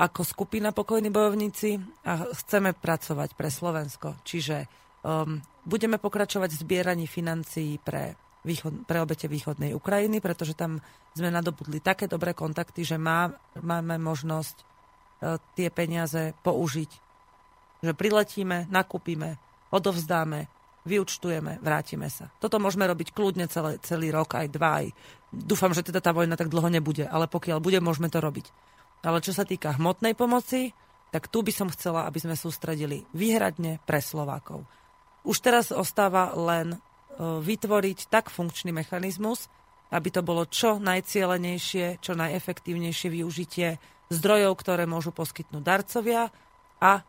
ako 0.00 0.24
skupina 0.24 0.72
pokojní 0.72 1.12
bojovníci 1.12 1.76
a 2.08 2.24
chceme 2.32 2.72
pracovať 2.72 3.36
pre 3.36 3.52
Slovensko. 3.52 4.16
Čiže 4.24 4.64
um, 5.04 5.44
budeme 5.68 6.00
pokračovať 6.00 6.56
v 6.56 6.60
zbieraní 6.64 7.04
financií 7.04 7.76
pre, 7.76 8.16
východ, 8.40 8.88
pre 8.88 9.04
obete 9.04 9.28
východnej 9.28 9.76
Ukrajiny, 9.76 10.24
pretože 10.24 10.56
tam 10.56 10.80
sme 11.12 11.28
nadobudli 11.28 11.84
také 11.84 12.08
dobré 12.08 12.32
kontakty, 12.32 12.80
že 12.80 12.96
má, 12.96 13.28
máme 13.60 14.00
možnosť 14.00 14.69
tie 15.54 15.68
peniaze 15.68 16.32
použiť. 16.40 16.90
Že 17.80 17.92
priletíme, 17.96 18.68
nakúpime, 18.68 19.40
odovzdáme, 19.72 20.48
vyučtujeme, 20.84 21.60
vrátime 21.60 22.08
sa. 22.08 22.32
Toto 22.40 22.56
môžeme 22.56 22.88
robiť 22.88 23.12
kľudne 23.12 23.46
celé, 23.48 23.76
celý 23.84 24.08
rok, 24.12 24.36
aj 24.36 24.48
dva, 24.48 24.84
aj. 24.84 24.86
Dúfam, 25.30 25.72
že 25.76 25.84
teda 25.84 26.00
tá 26.00 26.10
vojna 26.16 26.36
tak 26.36 26.48
dlho 26.48 26.68
nebude, 26.72 27.04
ale 27.04 27.28
pokiaľ 27.28 27.60
bude, 27.60 27.78
môžeme 27.84 28.08
to 28.08 28.18
robiť. 28.20 28.50
Ale 29.04 29.24
čo 29.24 29.32
sa 29.32 29.48
týka 29.48 29.76
hmotnej 29.76 30.12
pomoci, 30.12 30.72
tak 31.10 31.28
tu 31.28 31.40
by 31.42 31.52
som 31.52 31.72
chcela, 31.72 32.06
aby 32.06 32.20
sme 32.20 32.36
sústredili 32.36 33.04
výhradne 33.16 33.82
pre 33.84 33.98
Slovákov. 33.98 34.64
Už 35.24 35.42
teraz 35.42 35.68
ostáva 35.74 36.32
len 36.32 36.76
e, 36.76 36.78
vytvoriť 37.20 38.08
tak 38.08 38.32
funkčný 38.32 38.72
mechanizmus, 38.72 39.50
aby 39.90 40.08
to 40.08 40.22
bolo 40.22 40.46
čo 40.46 40.78
najcielenejšie, 40.78 41.98
čo 41.98 42.14
najefektívnejšie 42.14 43.08
využitie 43.10 43.68
zdrojov, 44.10 44.52
ktoré 44.58 44.84
môžu 44.90 45.14
poskytnúť 45.14 45.62
darcovia 45.62 46.28
a 46.82 46.92
e, 46.98 47.02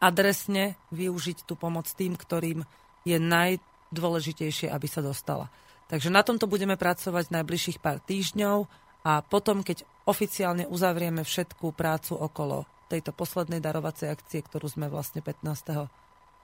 adresne 0.00 0.80
využiť 0.90 1.44
tú 1.44 1.54
pomoc 1.54 1.84
tým, 1.92 2.16
ktorým 2.16 2.64
je 3.04 3.18
najdôležitejšie, 3.20 4.72
aby 4.72 4.86
sa 4.88 5.04
dostala. 5.04 5.52
Takže 5.88 6.12
na 6.12 6.24
tomto 6.24 6.48
budeme 6.48 6.76
pracovať 6.76 7.32
najbližších 7.32 7.80
pár 7.80 8.00
týždňov 8.04 8.68
a 9.04 9.24
potom, 9.24 9.64
keď 9.64 9.84
oficiálne 10.04 10.64
uzavrieme 10.68 11.24
všetkú 11.24 11.72
prácu 11.72 12.16
okolo 12.16 12.68
tejto 12.88 13.12
poslednej 13.12 13.60
darovacej 13.60 14.08
akcie, 14.08 14.40
ktorú 14.40 14.68
sme 14.68 14.88
vlastne 14.88 15.20
15. 15.20 15.88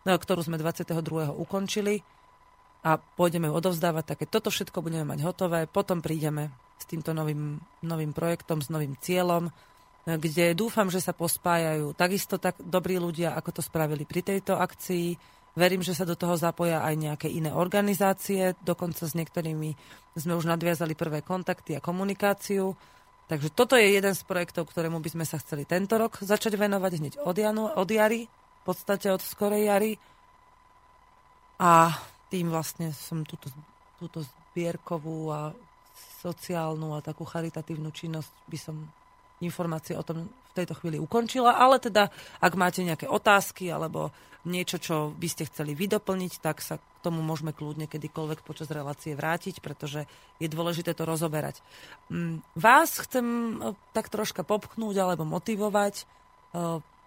No, 0.04 0.12
ktorú 0.12 0.40
sme 0.44 0.60
22. 0.60 1.32
ukončili 1.32 2.04
a 2.84 3.00
pôjdeme 3.00 3.48
ju 3.48 3.54
odovzdávať, 3.56 4.04
tak 4.12 4.16
keď 4.24 4.28
toto 4.28 4.52
všetko 4.52 4.84
budeme 4.84 5.08
mať 5.08 5.24
hotové, 5.24 5.64
potom 5.64 6.04
prídeme 6.04 6.52
s 6.78 6.84
týmto 6.84 7.14
novým, 7.14 7.60
novým 7.82 8.12
projektom, 8.12 8.60
s 8.60 8.68
novým 8.68 8.98
cieľom, 8.98 9.48
kde 10.04 10.52
dúfam, 10.52 10.92
že 10.92 11.00
sa 11.00 11.16
pospájajú 11.16 11.96
takisto 11.96 12.36
tak 12.36 12.60
dobrí 12.60 13.00
ľudia, 13.00 13.32
ako 13.32 13.60
to 13.60 13.62
spravili 13.64 14.04
pri 14.04 14.20
tejto 14.20 14.60
akcii. 14.60 15.16
Verím, 15.56 15.80
že 15.80 15.96
sa 15.96 16.04
do 16.04 16.18
toho 16.18 16.36
zapoja 16.36 16.84
aj 16.84 16.94
nejaké 16.98 17.28
iné 17.30 17.54
organizácie, 17.54 18.52
dokonca 18.60 19.06
s 19.06 19.16
niektorými 19.16 19.70
sme 20.18 20.34
už 20.36 20.50
nadviazali 20.50 20.92
prvé 20.98 21.24
kontakty 21.24 21.78
a 21.78 21.80
komunikáciu. 21.80 22.76
Takže 23.24 23.48
toto 23.56 23.78
je 23.80 23.96
jeden 23.96 24.12
z 24.12 24.22
projektov, 24.28 24.68
ktorému 24.68 25.00
by 25.00 25.08
sme 25.14 25.24
sa 25.24 25.40
chceli 25.40 25.64
tento 25.64 25.96
rok 25.96 26.20
začať 26.20 26.60
venovať 26.60 26.92
hneď 27.00 27.14
od, 27.24 27.36
janu, 27.38 27.72
od 27.72 27.88
jary, 27.88 28.28
v 28.28 28.62
podstate 28.66 29.08
od 29.08 29.24
skorej 29.24 29.72
jary. 29.72 29.92
A 31.56 31.96
tým 32.28 32.52
vlastne 32.52 32.92
som 32.92 33.24
túto, 33.24 33.48
túto 33.96 34.20
zbierkovú 34.20 35.32
a 35.32 35.56
sociálnu 36.24 36.96
a 36.96 37.04
takú 37.04 37.28
charitatívnu 37.28 37.92
činnosť 37.92 38.32
by 38.48 38.58
som 38.58 38.76
informácie 39.44 39.92
o 39.92 40.06
tom 40.06 40.24
v 40.24 40.52
tejto 40.56 40.78
chvíli 40.80 40.96
ukončila, 40.96 41.60
ale 41.60 41.76
teda 41.76 42.08
ak 42.40 42.52
máte 42.56 42.80
nejaké 42.80 43.04
otázky 43.04 43.68
alebo 43.68 44.14
niečo, 44.44 44.76
čo 44.76 45.12
by 45.16 45.28
ste 45.28 45.48
chceli 45.48 45.72
vydoplniť, 45.72 46.32
tak 46.40 46.60
sa 46.60 46.76
k 46.76 46.84
tomu 47.00 47.24
môžeme 47.24 47.56
kľudne 47.56 47.88
kedykoľvek 47.88 48.44
počas 48.44 48.68
relácie 48.68 49.16
vrátiť, 49.16 49.64
pretože 49.64 50.04
je 50.36 50.48
dôležité 50.48 50.92
to 50.92 51.08
rozoberať. 51.08 51.64
Mm, 52.12 52.44
vás 52.52 53.00
chcem 53.00 53.24
e, 53.24 53.72
tak 53.96 54.12
troška 54.12 54.44
popchnúť 54.44 55.00
alebo 55.00 55.24
motivovať. 55.24 55.94
E, 55.96 56.04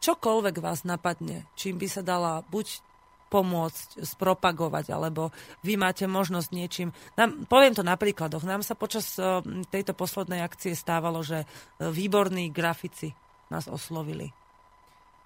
čokoľvek 0.02 0.56
vás 0.62 0.82
napadne, 0.82 1.46
čím 1.54 1.78
by 1.78 1.88
sa 1.90 2.02
dala 2.02 2.42
buď 2.50 2.82
pomôcť, 3.28 4.08
spropagovať, 4.08 4.96
alebo 4.96 5.36
vy 5.62 5.76
máte 5.76 6.08
možnosť 6.08 6.50
niečím. 6.56 6.90
Nám, 7.20 7.48
poviem 7.52 7.76
to 7.76 7.84
na 7.84 8.00
príkladoch. 8.00 8.48
Nám 8.48 8.64
sa 8.64 8.74
počas 8.74 9.20
uh, 9.20 9.44
tejto 9.68 9.92
poslednej 9.92 10.40
akcie 10.40 10.74
stávalo, 10.74 11.20
že 11.24 11.44
uh, 11.44 11.48
výborní 11.92 12.50
grafici 12.56 13.12
nás 13.52 13.68
oslovili. 13.68 14.32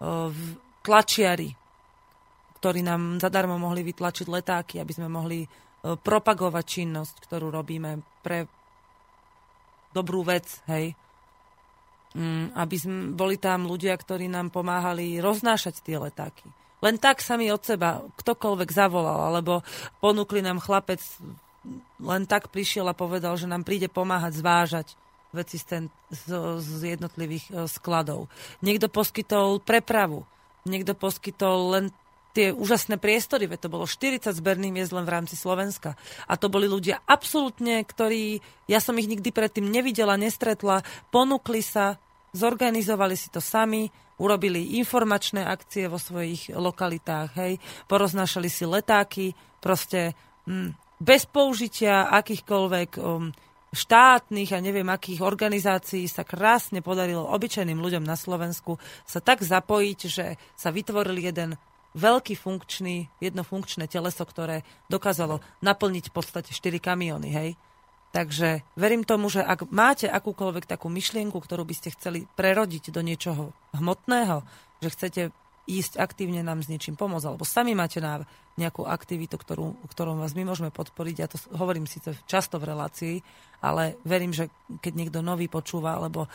Uh, 0.02 0.34
tlačiari, 0.82 1.54
ktorí 2.58 2.82
nám 2.82 3.22
zadarmo 3.22 3.58
mohli 3.62 3.86
vytlačiť 3.86 4.28
letáky, 4.30 4.76
aby 4.82 4.94
sme 4.94 5.10
mohli 5.10 5.46
propagovať 5.82 6.62
činnosť, 6.62 7.26
ktorú 7.26 7.50
robíme 7.50 8.22
pre 8.22 8.46
dobrú 9.90 10.22
vec, 10.22 10.62
hej. 10.70 10.94
Mm, 12.14 12.54
aby 12.54 12.76
sme, 12.78 13.18
boli 13.18 13.42
tam 13.42 13.66
ľudia, 13.66 13.98
ktorí 13.98 14.30
nám 14.30 14.54
pomáhali 14.54 15.18
roznášať 15.18 15.82
tie 15.82 15.98
letáky 15.98 16.61
len 16.82 16.98
tak 16.98 17.22
sa 17.22 17.38
mi 17.38 17.48
od 17.54 17.62
seba 17.62 18.02
ktokoľvek 18.18 18.70
zavolal, 18.74 19.32
alebo 19.32 19.62
ponúkli 20.02 20.42
nám 20.42 20.60
chlapec, 20.60 21.00
len 22.02 22.26
tak 22.26 22.50
prišiel 22.50 22.90
a 22.90 22.98
povedal, 22.98 23.38
že 23.38 23.46
nám 23.46 23.62
príde 23.62 23.86
pomáhať 23.86 24.42
zvážať 24.42 24.88
veci 25.32 25.62
z, 25.62 25.66
ten, 25.66 25.84
z, 26.12 26.28
z 26.60 26.98
jednotlivých 26.98 27.46
e, 27.48 27.52
skladov. 27.72 28.28
Niekto 28.60 28.92
poskytol 28.92 29.64
prepravu, 29.64 30.28
niekto 30.68 30.92
poskytol 30.92 31.72
len 31.72 31.86
tie 32.32 32.56
úžasné 32.56 32.96
priestory, 32.96 33.48
veď 33.48 33.68
to 33.68 33.74
bolo 33.74 33.84
40 33.84 34.32
zberných 34.32 34.72
miest 34.72 34.96
len 34.96 35.04
v 35.04 35.14
rámci 35.14 35.36
Slovenska. 35.36 36.00
A 36.28 36.40
to 36.40 36.48
boli 36.48 36.68
ľudia 36.68 37.04
absolútne, 37.04 37.84
ktorí, 37.84 38.40
ja 38.72 38.80
som 38.80 38.96
ich 38.96 39.08
nikdy 39.08 39.36
predtým 39.36 39.68
nevidela, 39.68 40.16
nestretla, 40.16 40.84
ponúkli 41.12 41.60
sa, 41.60 42.00
zorganizovali 42.32 43.16
si 43.20 43.28
to 43.30 43.44
sami, 43.44 43.92
urobili 44.22 44.78
informačné 44.80 45.44
akcie 45.44 45.90
vo 45.90 45.98
svojich 45.98 46.54
lokalitách, 46.54 47.30
hej, 47.42 47.54
poroznášali 47.90 48.48
si 48.48 48.64
letáky, 48.64 49.34
proste 49.60 50.14
hm, 50.46 50.74
bez 51.02 51.26
použitia 51.26 52.08
akýchkoľvek 52.14 52.90
um, 53.02 53.34
štátnych 53.72 54.52
a 54.52 54.60
neviem 54.60 54.86
akých 54.86 55.24
organizácií 55.24 56.06
sa 56.06 56.28
krásne 56.28 56.84
podarilo 56.84 57.24
obyčajným 57.32 57.80
ľuďom 57.80 58.04
na 58.04 58.20
Slovensku 58.20 58.76
sa 59.08 59.24
tak 59.24 59.42
zapojiť, 59.42 60.00
že 60.06 60.36
sa 60.60 60.70
vytvoril 60.70 61.18
jeden 61.18 61.56
veľký 61.96 62.36
funkčný, 62.36 63.08
jedno 63.20 63.44
funkčné 63.44 63.88
teleso, 63.88 64.24
ktoré 64.24 64.64
dokázalo 64.88 65.44
naplniť 65.64 66.12
v 66.12 66.14
podstate 66.14 66.52
4 66.52 66.80
kamiony, 66.80 67.30
hej. 67.32 67.50
Takže 68.12 68.68
verím 68.76 69.08
tomu, 69.08 69.32
že 69.32 69.40
ak 69.40 69.72
máte 69.72 70.12
akúkoľvek 70.12 70.68
takú 70.68 70.92
myšlienku, 70.92 71.40
ktorú 71.40 71.64
by 71.64 71.76
ste 71.76 71.96
chceli 71.96 72.28
prerodiť 72.36 72.92
do 72.92 73.00
niečoho 73.00 73.56
hmotného, 73.72 74.44
že 74.84 74.92
chcete 74.92 75.22
ísť 75.72 75.96
aktívne 75.96 76.44
nám 76.44 76.60
s 76.60 76.68
niečím 76.68 77.00
pomôcť, 77.00 77.32
alebo 77.32 77.48
sami 77.48 77.72
máte 77.72 78.04
na 78.04 78.28
nejakú 78.60 78.84
aktivitu, 78.84 79.40
ktorú, 79.40 79.80
ktorú 79.88 80.20
vás 80.20 80.36
my 80.36 80.44
môžeme 80.44 80.74
podporiť. 80.76 81.16
Ja 81.16 81.32
to 81.32 81.40
hovorím 81.56 81.88
síce 81.88 82.12
často 82.28 82.60
v 82.60 82.68
relácii, 82.76 83.16
ale 83.64 83.96
verím, 84.04 84.36
že 84.36 84.52
keď 84.84 84.94
niekto 84.98 85.20
nový 85.24 85.48
počúva, 85.48 85.96
alebo 85.96 86.28
e, 86.28 86.30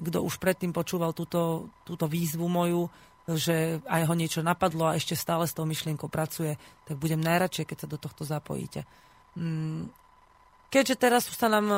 kto 0.00 0.18
už 0.24 0.40
predtým 0.40 0.72
počúval 0.72 1.12
túto, 1.12 1.68
túto 1.84 2.08
výzvu 2.08 2.48
moju, 2.48 2.88
že 3.26 3.82
aj 3.84 4.02
ho 4.06 4.14
niečo 4.14 4.40
napadlo 4.40 4.86
a 4.88 4.96
ešte 4.96 5.18
stále 5.18 5.44
s 5.44 5.52
tou 5.52 5.66
myšlienkou 5.66 6.06
pracuje, 6.06 6.54
tak 6.86 6.96
budem 6.96 7.18
najradšej, 7.20 7.66
keď 7.68 7.76
sa 7.84 7.90
do 7.90 7.98
tohto 7.98 8.22
zapojíte. 8.22 8.86
Keďže 10.76 11.00
teraz 11.00 11.24
sa 11.24 11.48
nám, 11.48 11.66
e, 11.72 11.76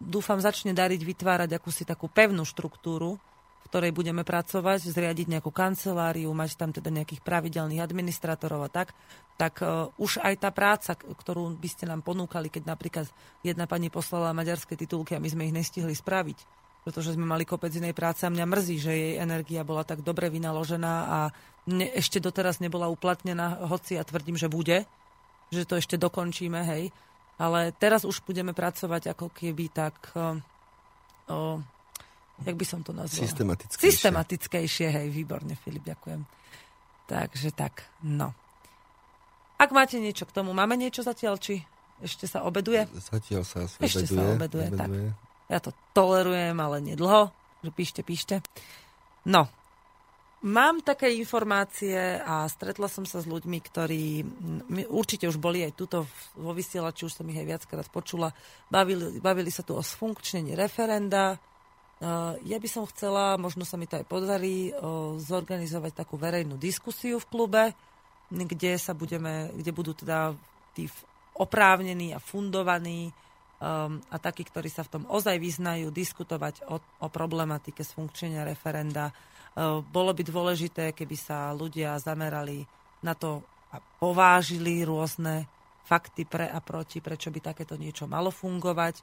dúfam, 0.00 0.40
začne 0.40 0.72
dariť 0.72 1.04
vytvárať 1.04 1.52
akúsi 1.52 1.84
takú 1.84 2.08
pevnú 2.08 2.48
štruktúru, 2.48 3.20
v 3.20 3.64
ktorej 3.68 3.92
budeme 3.92 4.24
pracovať, 4.24 4.88
zriadiť 4.88 5.36
nejakú 5.36 5.52
kanceláriu, 5.52 6.32
mať 6.32 6.56
tam 6.56 6.72
teda 6.72 6.88
nejakých 6.88 7.20
pravidelných 7.20 7.84
administratorov 7.84 8.64
a 8.64 8.72
tak, 8.72 8.96
tak 9.36 9.60
uh, 9.60 9.92
už 10.00 10.24
aj 10.24 10.34
tá 10.40 10.48
práca, 10.48 10.96
ktorú 10.96 11.60
by 11.60 11.68
ste 11.68 11.84
nám 11.84 12.00
ponúkali, 12.00 12.48
keď 12.48 12.72
napríklad 12.72 13.04
jedna 13.44 13.68
pani 13.68 13.92
poslala 13.92 14.32
maďarské 14.32 14.80
titulky 14.80 15.12
a 15.12 15.20
my 15.20 15.28
sme 15.28 15.44
ich 15.44 15.52
nestihli 15.52 15.92
spraviť, 15.92 16.38
pretože 16.88 17.12
sme 17.12 17.28
mali 17.28 17.44
kopec 17.44 17.68
inej 17.76 17.92
práce 17.92 18.24
a 18.24 18.32
mňa 18.32 18.46
mrzí, 18.48 18.76
že 18.80 18.92
jej 18.96 19.14
energia 19.20 19.60
bola 19.68 19.84
tak 19.84 20.00
dobre 20.00 20.32
vynaložená 20.32 20.94
a 21.04 21.18
ne, 21.68 21.92
ešte 21.92 22.24
doteraz 22.24 22.64
nebola 22.64 22.88
uplatnená, 22.88 23.68
hoci 23.68 24.00
ja 24.00 24.02
tvrdím, 24.08 24.40
že 24.40 24.48
bude, 24.48 24.88
že 25.52 25.68
to 25.68 25.76
ešte 25.76 26.00
dokončíme, 26.00 26.64
hej, 26.64 26.88
ale 27.38 27.70
teraz 27.78 28.02
už 28.02 28.20
budeme 28.26 28.50
pracovať 28.52 29.14
ako 29.14 29.30
keby 29.30 29.70
tak... 29.70 29.94
O, 30.18 30.36
o, 31.30 31.62
jak 32.42 32.56
by 32.58 32.66
som 32.66 32.82
to 32.82 32.90
nazvala? 32.90 33.30
Systematickejšie. 33.30 33.86
Systematickejšie, 33.94 34.86
hej, 34.90 35.06
výborne, 35.14 35.54
Filip, 35.54 35.86
ďakujem. 35.86 36.26
Takže 37.08 37.50
tak, 37.54 37.86
no. 38.04 38.34
Ak 39.58 39.70
máte 39.74 39.98
niečo 39.98 40.26
k 40.26 40.34
tomu, 40.34 40.54
máme 40.54 40.78
niečo 40.78 41.02
zatiaľ, 41.02 41.38
či 41.38 41.62
ešte 41.98 42.30
sa 42.30 42.46
obeduje? 42.46 42.86
Zatiaľ 42.94 43.42
sa 43.42 43.66
obeduje. 43.66 43.86
Ešte 43.86 44.04
sa 44.06 44.22
obeduje, 44.22 44.66
obeduje. 44.70 44.78
tak. 44.78 44.90
Ja 45.48 45.58
to 45.58 45.70
tolerujem, 45.96 46.54
ale 46.60 46.76
nedlho, 46.84 47.32
že 47.64 47.70
píšte, 47.74 48.00
píšte. 48.06 48.44
No, 49.26 49.50
Mám 50.38 50.86
také 50.86 51.10
informácie 51.18 51.98
a 52.22 52.46
stretla 52.46 52.86
som 52.86 53.02
sa 53.02 53.18
s 53.18 53.26
ľuďmi, 53.26 53.58
ktorí 53.58 54.22
určite 54.86 55.26
už 55.26 55.34
boli 55.34 55.66
aj 55.66 55.74
tuto 55.74 56.06
vo 56.38 56.54
vysielači, 56.54 57.10
už 57.10 57.18
som 57.18 57.26
ich 57.26 57.42
aj 57.42 57.48
viackrát 57.58 57.86
počula, 57.90 58.30
bavili, 58.70 59.18
bavili 59.18 59.50
sa 59.50 59.66
tu 59.66 59.74
o 59.74 59.82
sfunkčnení 59.82 60.54
referenda. 60.54 61.34
E, 61.34 61.36
ja 62.46 62.54
by 62.54 62.68
som 62.70 62.86
chcela, 62.86 63.34
možno 63.34 63.66
sa 63.66 63.74
mi 63.74 63.90
to 63.90 63.98
aj 63.98 64.06
podarí, 64.06 64.70
zorganizovať 65.18 66.06
takú 66.06 66.14
verejnú 66.14 66.54
diskusiu 66.54 67.18
v 67.18 67.26
klube, 67.26 67.64
kde 68.30 68.78
sa 68.78 68.94
budeme, 68.94 69.50
kde 69.58 69.74
budú 69.74 69.90
teda 69.90 70.38
tí 70.70 70.86
oprávnení 71.34 72.14
a 72.14 72.22
fundovaní 72.22 73.10
um, 73.10 73.98
a 74.10 74.16
takí, 74.18 74.46
ktorí 74.46 74.68
sa 74.70 74.84
v 74.84 74.92
tom 74.98 75.02
ozaj 75.06 75.38
vyznajú, 75.38 75.90
diskutovať 75.90 76.66
o, 76.66 76.78
o 76.78 77.06
problematike 77.08 77.82
sfunkčenia 77.82 78.46
referenda 78.46 79.10
bolo 79.88 80.10
by 80.12 80.22
dôležité, 80.26 80.92
keby 80.92 81.16
sa 81.16 81.54
ľudia 81.54 81.96
zamerali 82.02 82.66
na 83.04 83.14
to 83.14 83.44
a 83.68 83.80
povážili 84.00 84.82
rôzne 84.82 85.46
fakty 85.88 86.28
pre 86.28 86.44
a 86.44 86.60
proti, 86.60 87.00
prečo 87.00 87.32
by 87.32 87.40
takéto 87.40 87.72
niečo 87.80 88.04
malo 88.04 88.28
fungovať. 88.28 89.00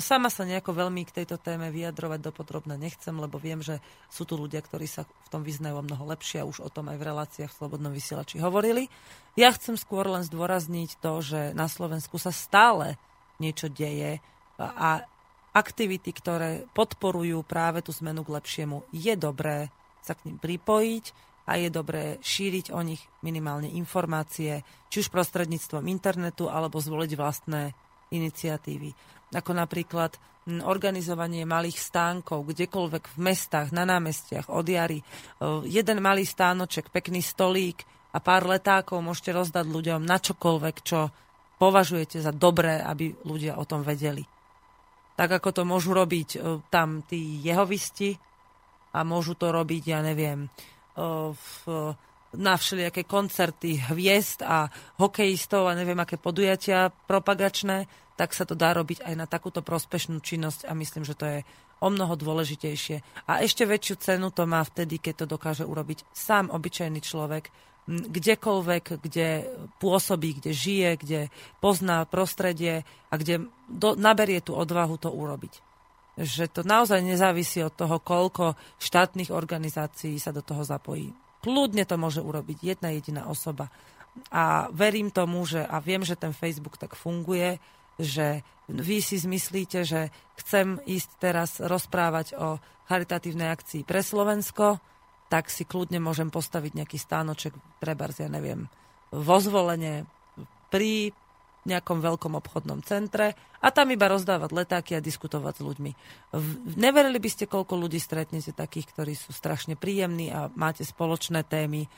Sama 0.00 0.32
sa 0.32 0.48
nejako 0.48 0.72
veľmi 0.72 1.04
k 1.04 1.20
tejto 1.20 1.36
téme 1.36 1.68
vyjadrovať 1.68 2.20
dopodrobne 2.24 2.80
nechcem, 2.80 3.12
lebo 3.12 3.36
viem, 3.36 3.60
že 3.60 3.76
sú 4.08 4.24
tu 4.24 4.40
ľudia, 4.40 4.64
ktorí 4.64 4.88
sa 4.88 5.04
v 5.04 5.28
tom 5.28 5.44
vyznajú 5.44 5.84
mnoho 5.84 6.08
lepšie 6.16 6.40
a 6.40 6.48
už 6.48 6.64
o 6.64 6.72
tom 6.72 6.88
aj 6.88 6.96
v 6.96 7.06
reláciách 7.12 7.52
v 7.52 7.58
Slobodnom 7.60 7.92
vysielači 7.92 8.40
hovorili. 8.40 8.88
Ja 9.36 9.52
chcem 9.52 9.76
skôr 9.76 10.08
len 10.08 10.24
zdôrazniť 10.24 10.96
to, 11.04 11.20
že 11.20 11.40
na 11.52 11.68
Slovensku 11.68 12.16
sa 12.16 12.32
stále 12.32 12.96
niečo 13.36 13.68
deje 13.68 14.24
a 14.56 15.04
aktivity, 15.54 16.10
ktoré 16.10 16.66
podporujú 16.74 17.46
práve 17.46 17.80
tú 17.80 17.94
zmenu 17.94 18.26
k 18.26 18.34
lepšiemu, 18.34 18.82
je 18.90 19.14
dobré 19.14 19.70
sa 20.04 20.12
k 20.12 20.28
ním 20.28 20.36
pripojiť 20.36 21.04
a 21.48 21.56
je 21.56 21.68
dobré 21.72 22.20
šíriť 22.20 22.74
o 22.76 22.80
nich 22.84 23.00
minimálne 23.24 23.72
informácie, 23.72 24.60
či 24.92 24.96
už 25.00 25.08
prostredníctvom 25.08 25.88
internetu, 25.88 26.52
alebo 26.52 26.82
zvoliť 26.82 27.12
vlastné 27.16 27.72
iniciatívy. 28.12 28.90
Ako 29.32 29.56
napríklad 29.56 30.16
organizovanie 30.44 31.48
malých 31.48 31.80
stánkov 31.80 32.44
kdekoľvek 32.52 33.16
v 33.16 33.18
mestách, 33.20 33.72
na 33.72 33.88
námestiach, 33.88 34.52
od 34.52 34.68
jary. 34.68 35.00
Jeden 35.64 36.04
malý 36.04 36.28
stánoček, 36.28 36.92
pekný 36.92 37.24
stolík 37.24 37.80
a 38.12 38.20
pár 38.20 38.44
letákov 38.44 39.00
môžete 39.00 39.32
rozdať 39.32 39.64
ľuďom 39.64 40.04
na 40.04 40.20
čokoľvek, 40.20 40.76
čo 40.84 41.08
považujete 41.56 42.20
za 42.20 42.32
dobré, 42.36 42.76
aby 42.84 43.16
ľudia 43.24 43.56
o 43.56 43.64
tom 43.64 43.80
vedeli. 43.80 44.33
Tak 45.14 45.30
ako 45.42 45.50
to 45.54 45.62
môžu 45.62 45.94
robiť 45.94 46.62
tam 46.70 47.06
tí 47.06 47.38
jehovisti, 47.42 48.18
a 48.94 49.02
môžu 49.02 49.34
to 49.34 49.50
robiť, 49.50 49.82
ja 49.90 50.00
neviem, 50.06 50.46
v, 50.94 51.50
na 52.38 52.54
všelijaké 52.54 53.02
koncerty 53.02 53.82
hviezd 53.90 54.46
a 54.46 54.70
hokejistov 55.02 55.66
a 55.66 55.74
neviem 55.74 55.98
aké 55.98 56.14
podujatia 56.14 56.94
propagačné, 57.10 57.90
tak 58.14 58.30
sa 58.30 58.46
to 58.46 58.54
dá 58.54 58.70
robiť 58.70 59.02
aj 59.02 59.14
na 59.18 59.26
takúto 59.26 59.66
prospešnú 59.66 60.22
činnosť 60.22 60.70
a 60.70 60.72
myslím, 60.78 61.02
že 61.02 61.18
to 61.18 61.26
je 61.26 61.38
o 61.82 61.88
mnoho 61.90 62.14
dôležitejšie. 62.14 63.26
A 63.26 63.42
ešte 63.42 63.66
väčšiu 63.66 63.94
cenu 63.98 64.30
to 64.30 64.46
má 64.46 64.62
vtedy, 64.62 65.02
keď 65.02 65.26
to 65.26 65.34
dokáže 65.34 65.66
urobiť 65.66 66.06
sám 66.14 66.54
obyčajný 66.54 67.02
človek, 67.02 67.50
kdekoľvek, 67.88 68.84
kde 69.04 69.28
pôsobí, 69.76 70.40
kde 70.40 70.56
žije, 70.56 70.90
kde 70.96 71.20
pozná 71.60 72.08
prostredie 72.08 72.88
a 73.12 73.14
kde 73.20 73.44
do, 73.68 73.92
naberie 73.92 74.40
tú 74.40 74.56
odvahu 74.56 74.96
to 74.96 75.12
urobiť. 75.12 75.60
že 76.14 76.46
to 76.46 76.62
naozaj 76.62 77.02
nezávisí 77.02 77.58
od 77.58 77.74
toho, 77.74 77.98
koľko 77.98 78.54
štátnych 78.78 79.34
organizácií 79.34 80.14
sa 80.22 80.30
do 80.30 80.46
toho 80.46 80.62
zapojí. 80.62 81.10
Kľudne 81.42 81.82
to 81.84 81.98
môže 81.98 82.22
urobiť 82.22 82.58
jedna 82.62 82.94
jediná 82.94 83.26
osoba. 83.26 83.68
A 84.30 84.70
verím 84.70 85.10
tomu, 85.10 85.42
že, 85.42 85.66
a 85.66 85.82
viem, 85.82 86.06
že 86.06 86.14
ten 86.14 86.30
Facebook 86.30 86.78
tak 86.78 86.94
funguje, 86.94 87.58
že 87.98 88.46
vy 88.70 89.02
si 89.02 89.18
zmyslíte, 89.18 89.82
že 89.82 90.14
chcem 90.38 90.78
ísť 90.86 91.10
teraz 91.18 91.58
rozprávať 91.58 92.38
o 92.38 92.62
charitatívnej 92.86 93.50
akcii 93.50 93.82
pre 93.82 94.00
Slovensko, 94.00 94.78
tak 95.28 95.50
si 95.50 95.64
kľudne 95.64 95.98
môžem 95.98 96.28
postaviť 96.28 96.72
nejaký 96.78 96.98
stánoček, 97.00 97.56
treba, 97.80 98.08
ja 98.12 98.28
neviem, 98.28 98.68
vo 99.10 99.36
zvolenie 99.40 100.04
pri 100.68 101.14
nejakom 101.64 102.04
veľkom 102.04 102.36
obchodnom 102.36 102.84
centre 102.84 103.32
a 103.64 103.72
tam 103.72 103.88
iba 103.88 104.04
rozdávať 104.04 104.50
letáky 104.52 104.92
a 104.94 105.04
diskutovať 105.04 105.60
s 105.60 105.64
ľuďmi. 105.64 105.92
Neverili 106.76 107.16
by 107.16 107.30
ste, 107.32 107.48
koľko 107.48 107.80
ľudí 107.80 107.96
stretnete 107.96 108.52
takých, 108.52 108.92
ktorí 108.92 109.16
sú 109.16 109.32
strašne 109.32 109.72
príjemní 109.72 110.28
a 110.28 110.52
máte 110.52 110.84
spoločné 110.84 111.40
témy 111.48 111.88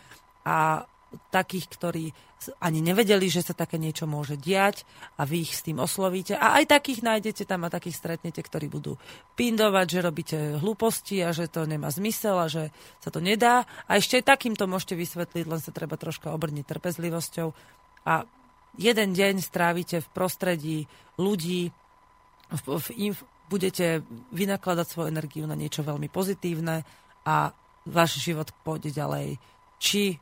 a 0.47 0.87
takých, 1.31 1.67
ktorí 1.73 2.05
ani 2.61 2.85
nevedeli, 2.85 3.33
že 3.33 3.41
sa 3.41 3.57
také 3.57 3.81
niečo 3.81 4.05
môže 4.05 4.37
diať 4.37 4.85
a 5.17 5.25
vy 5.25 5.49
ich 5.49 5.57
s 5.57 5.65
tým 5.65 5.81
oslovíte. 5.81 6.37
A 6.37 6.61
aj 6.61 6.69
takých 6.69 7.01
nájdete 7.01 7.49
tam 7.49 7.65
a 7.65 7.73
takých 7.73 7.97
stretnete, 7.97 8.45
ktorí 8.45 8.69
budú 8.69 9.01
pindovať, 9.39 9.87
že 9.89 10.05
robíte 10.05 10.39
hlúposti 10.61 11.25
a 11.25 11.33
že 11.33 11.49
to 11.49 11.65
nemá 11.65 11.89
zmysel 11.89 12.37
a 12.37 12.47
že 12.51 12.69
sa 13.01 13.09
to 13.09 13.25
nedá. 13.25 13.65
A 13.89 13.97
ešte 13.97 14.21
aj 14.21 14.37
takýmto 14.37 14.69
môžete 14.69 14.99
vysvetliť, 14.99 15.45
len 15.49 15.61
sa 15.63 15.73
treba 15.73 15.97
troška 15.97 16.35
obrniť 16.35 16.65
trpezlivosťou. 16.69 17.49
A 18.07 18.29
jeden 18.77 19.17
deň 19.17 19.41
strávite 19.41 20.05
v 20.05 20.09
prostredí 20.13 20.79
ľudí, 21.17 21.73
v, 22.53 22.61
v, 22.69 22.87
v, 23.17 23.21
budete 23.49 24.03
vynakladať 24.35 24.87
svoju 24.87 25.09
energiu 25.11 25.49
na 25.49 25.57
niečo 25.57 25.83
veľmi 25.83 26.11
pozitívne 26.13 26.85
a 27.27 27.51
váš 27.87 28.19
život 28.21 28.51
pôjde 28.67 28.91
ďalej. 28.91 29.39
Či, 29.79 30.19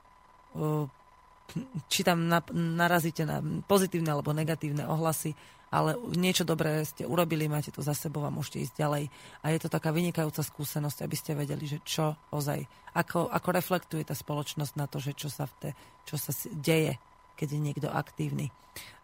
či 1.92 2.00
tam 2.06 2.30
narazíte 2.54 3.28
na 3.28 3.42
pozitívne 3.68 4.14
alebo 4.14 4.32
negatívne 4.32 4.88
ohlasy, 4.88 5.36
ale 5.74 5.98
niečo 6.14 6.46
dobré 6.46 6.86
ste 6.86 7.02
urobili, 7.02 7.50
máte 7.50 7.74
to 7.74 7.82
za 7.82 7.92
sebou 7.98 8.22
a 8.22 8.30
môžete 8.30 8.70
ísť 8.70 8.74
ďalej. 8.78 9.04
A 9.42 9.46
je 9.50 9.58
to 9.58 9.68
taká 9.68 9.90
vynikajúca 9.90 10.40
skúsenosť, 10.46 11.02
aby 11.02 11.16
ste 11.18 11.34
vedeli, 11.34 11.66
že 11.66 11.82
čo 11.82 12.14
ozaj, 12.30 12.62
ako, 12.94 13.26
ako 13.26 13.48
reflektuje 13.50 14.06
tá 14.06 14.14
spoločnosť 14.14 14.72
na 14.78 14.86
to, 14.86 15.02
že 15.02 15.18
čo 15.18 15.26
sa, 15.26 15.50
v 15.50 15.54
te, 15.58 15.70
čo 16.06 16.14
sa 16.14 16.30
deje 16.54 16.94
keď 17.34 17.48
je 17.50 17.60
niekto 17.60 17.88
aktívny. 17.90 18.54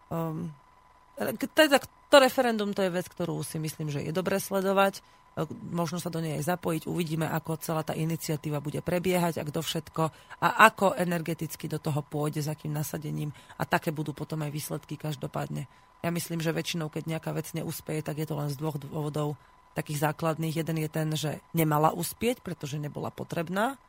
Um, 0.07 0.51
teda 1.55 1.83
to 2.11 2.17
referendum 2.19 2.71
to 2.71 2.83
je 2.83 2.91
vec, 2.91 3.07
ktorú 3.07 3.43
si 3.43 3.59
myslím, 3.59 3.91
že 3.91 4.03
je 4.03 4.11
dobré 4.15 4.39
sledovať. 4.39 5.03
Ehm, 5.39 5.47
možno 5.71 5.97
sa 6.03 6.11
do 6.11 6.19
nej 6.19 6.39
aj 6.39 6.57
zapojiť. 6.57 6.91
Uvidíme, 6.91 7.27
ako 7.27 7.59
celá 7.63 7.87
tá 7.87 7.95
iniciatíva 7.95 8.59
bude 8.59 8.83
prebiehať 8.83 9.39
a 9.39 9.47
kto 9.47 9.63
všetko 9.63 10.03
a 10.43 10.47
ako 10.67 10.99
energeticky 10.99 11.71
do 11.71 11.79
toho 11.79 12.03
pôjde, 12.03 12.43
s 12.43 12.51
akým 12.51 12.75
nasadením. 12.75 13.31
A 13.55 13.63
také 13.63 13.95
budú 13.95 14.11
potom 14.11 14.43
aj 14.43 14.51
výsledky 14.51 14.99
každopádne. 14.99 15.71
Ja 16.01 16.09
myslím, 16.09 16.41
že 16.41 16.51
väčšinou, 16.51 16.89
keď 16.89 17.07
nejaká 17.07 17.31
vec 17.31 17.53
neúspeje, 17.53 18.01
tak 18.01 18.19
je 18.19 18.27
to 18.27 18.35
len 18.35 18.49
z 18.49 18.57
dvoch 18.57 18.75
dôvodov 18.81 19.37
takých 19.77 20.11
základných. 20.11 20.59
Jeden 20.59 20.81
je 20.83 20.89
ten, 20.91 21.07
že 21.15 21.39
nemala 21.55 21.95
uspieť, 21.95 22.43
pretože 22.43 22.81
nebola 22.81 23.13
potrebná 23.13 23.79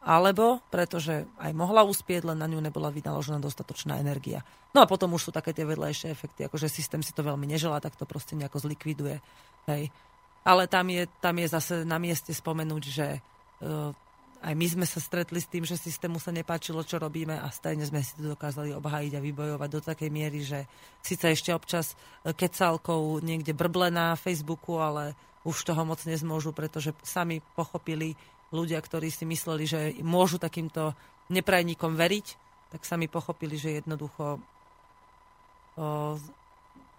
alebo 0.00 0.64
pretože 0.72 1.28
aj 1.36 1.52
mohla 1.52 1.84
uspieť, 1.84 2.32
len 2.32 2.40
na 2.40 2.48
ňu 2.48 2.56
nebola 2.64 2.88
vynaložená 2.88 3.36
dostatočná 3.36 4.00
energia. 4.00 4.40
No 4.72 4.80
a 4.80 4.88
potom 4.88 5.12
už 5.12 5.28
sú 5.28 5.30
také 5.30 5.52
tie 5.52 5.68
vedľajšie 5.68 6.08
efekty, 6.08 6.48
akože 6.48 6.72
systém 6.72 7.04
si 7.04 7.12
to 7.12 7.20
veľmi 7.20 7.44
neželá, 7.44 7.84
tak 7.84 8.00
to 8.00 8.08
proste 8.08 8.32
nejako 8.32 8.64
zlikviduje. 8.64 9.20
Hej. 9.68 9.92
Ale 10.40 10.64
tam 10.66 10.88
je, 10.88 11.04
tam 11.20 11.36
je 11.36 11.46
zase 11.48 11.74
na 11.84 12.00
mieste 12.00 12.32
spomenúť, 12.32 12.84
že 12.88 13.20
uh, 13.60 13.92
aj 14.40 14.54
my 14.56 14.66
sme 14.72 14.86
sa 14.88 15.04
stretli 15.04 15.36
s 15.36 15.52
tým, 15.52 15.68
že 15.68 15.76
systému 15.76 16.16
sa 16.16 16.32
nepáčilo, 16.32 16.80
čo 16.80 16.96
robíme 16.96 17.36
a 17.36 17.52
stajne 17.52 17.84
sme 17.84 18.00
si 18.00 18.16
to 18.16 18.32
dokázali 18.32 18.72
obhájiť 18.72 19.12
a 19.12 19.24
vybojovať 19.24 19.68
do 19.68 19.80
takej 19.84 20.10
miery, 20.10 20.40
že 20.40 20.64
síce 21.04 21.28
ešte 21.28 21.52
občas 21.52 21.92
kecálkou 22.24 23.20
niekde 23.20 23.52
brble 23.52 23.92
na 23.92 24.16
Facebooku, 24.16 24.80
ale 24.80 25.12
už 25.44 25.68
toho 25.68 25.84
moc 25.84 26.00
nezmôžu, 26.08 26.56
pretože 26.56 26.96
sami 27.04 27.44
pochopili, 27.52 28.16
ľudia, 28.48 28.80
ktorí 28.80 29.12
si 29.12 29.28
mysleli, 29.28 29.64
že 29.68 29.80
môžu 30.00 30.40
takýmto 30.40 30.96
neprajníkom 31.28 31.94
veriť, 31.94 32.26
tak 32.72 32.82
sami 32.88 33.12
pochopili, 33.12 33.60
že 33.60 33.82
jednoducho 33.82 34.36
o, 34.36 34.40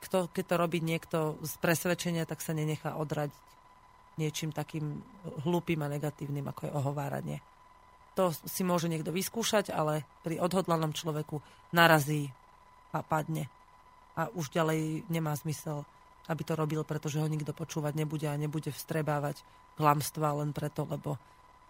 kto, 0.01 0.27
keď 0.33 0.45
to 0.49 0.55
robí 0.57 0.79
niekto 0.81 1.37
z 1.45 1.53
presvedčenia, 1.61 2.25
tak 2.25 2.41
sa 2.41 2.57
nenechá 2.57 2.97
odradiť 2.97 3.37
niečím 4.19 4.51
takým 4.51 4.99
hlupým 5.47 5.81
a 5.85 5.91
negatívnym, 5.91 6.45
ako 6.51 6.67
je 6.67 6.75
ohováranie. 6.75 7.37
To 8.19 8.35
si 8.35 8.67
môže 8.67 8.91
niekto 8.91 9.15
vyskúšať, 9.15 9.71
ale 9.71 10.03
pri 10.25 10.41
odhodlanom 10.43 10.91
človeku 10.91 11.39
narazí 11.71 12.27
a 12.91 12.99
padne. 12.99 13.47
A 14.19 14.27
už 14.35 14.51
ďalej 14.51 15.07
nemá 15.07 15.31
zmysel, 15.39 15.87
aby 16.27 16.43
to 16.43 16.59
robil, 16.59 16.83
pretože 16.83 17.23
ho 17.23 17.27
nikto 17.31 17.55
počúvať 17.55 17.95
nebude 17.95 18.27
a 18.27 18.35
nebude 18.35 18.69
vstrebávať 18.69 19.39
klamstva 19.79 20.43
len 20.43 20.51
preto, 20.51 20.83
lebo 20.83 21.15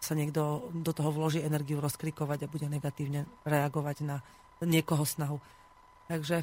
sa 0.02 0.18
niekto 0.18 0.66
do 0.74 0.92
toho 0.98 1.14
vloží 1.14 1.46
energiu 1.46 1.78
rozkrikovať 1.78 2.50
a 2.50 2.52
bude 2.52 2.66
negatívne 2.66 3.30
reagovať 3.46 4.02
na 4.02 4.26
niekoho 4.66 5.06
snahu. 5.06 5.38
Takže 6.10 6.42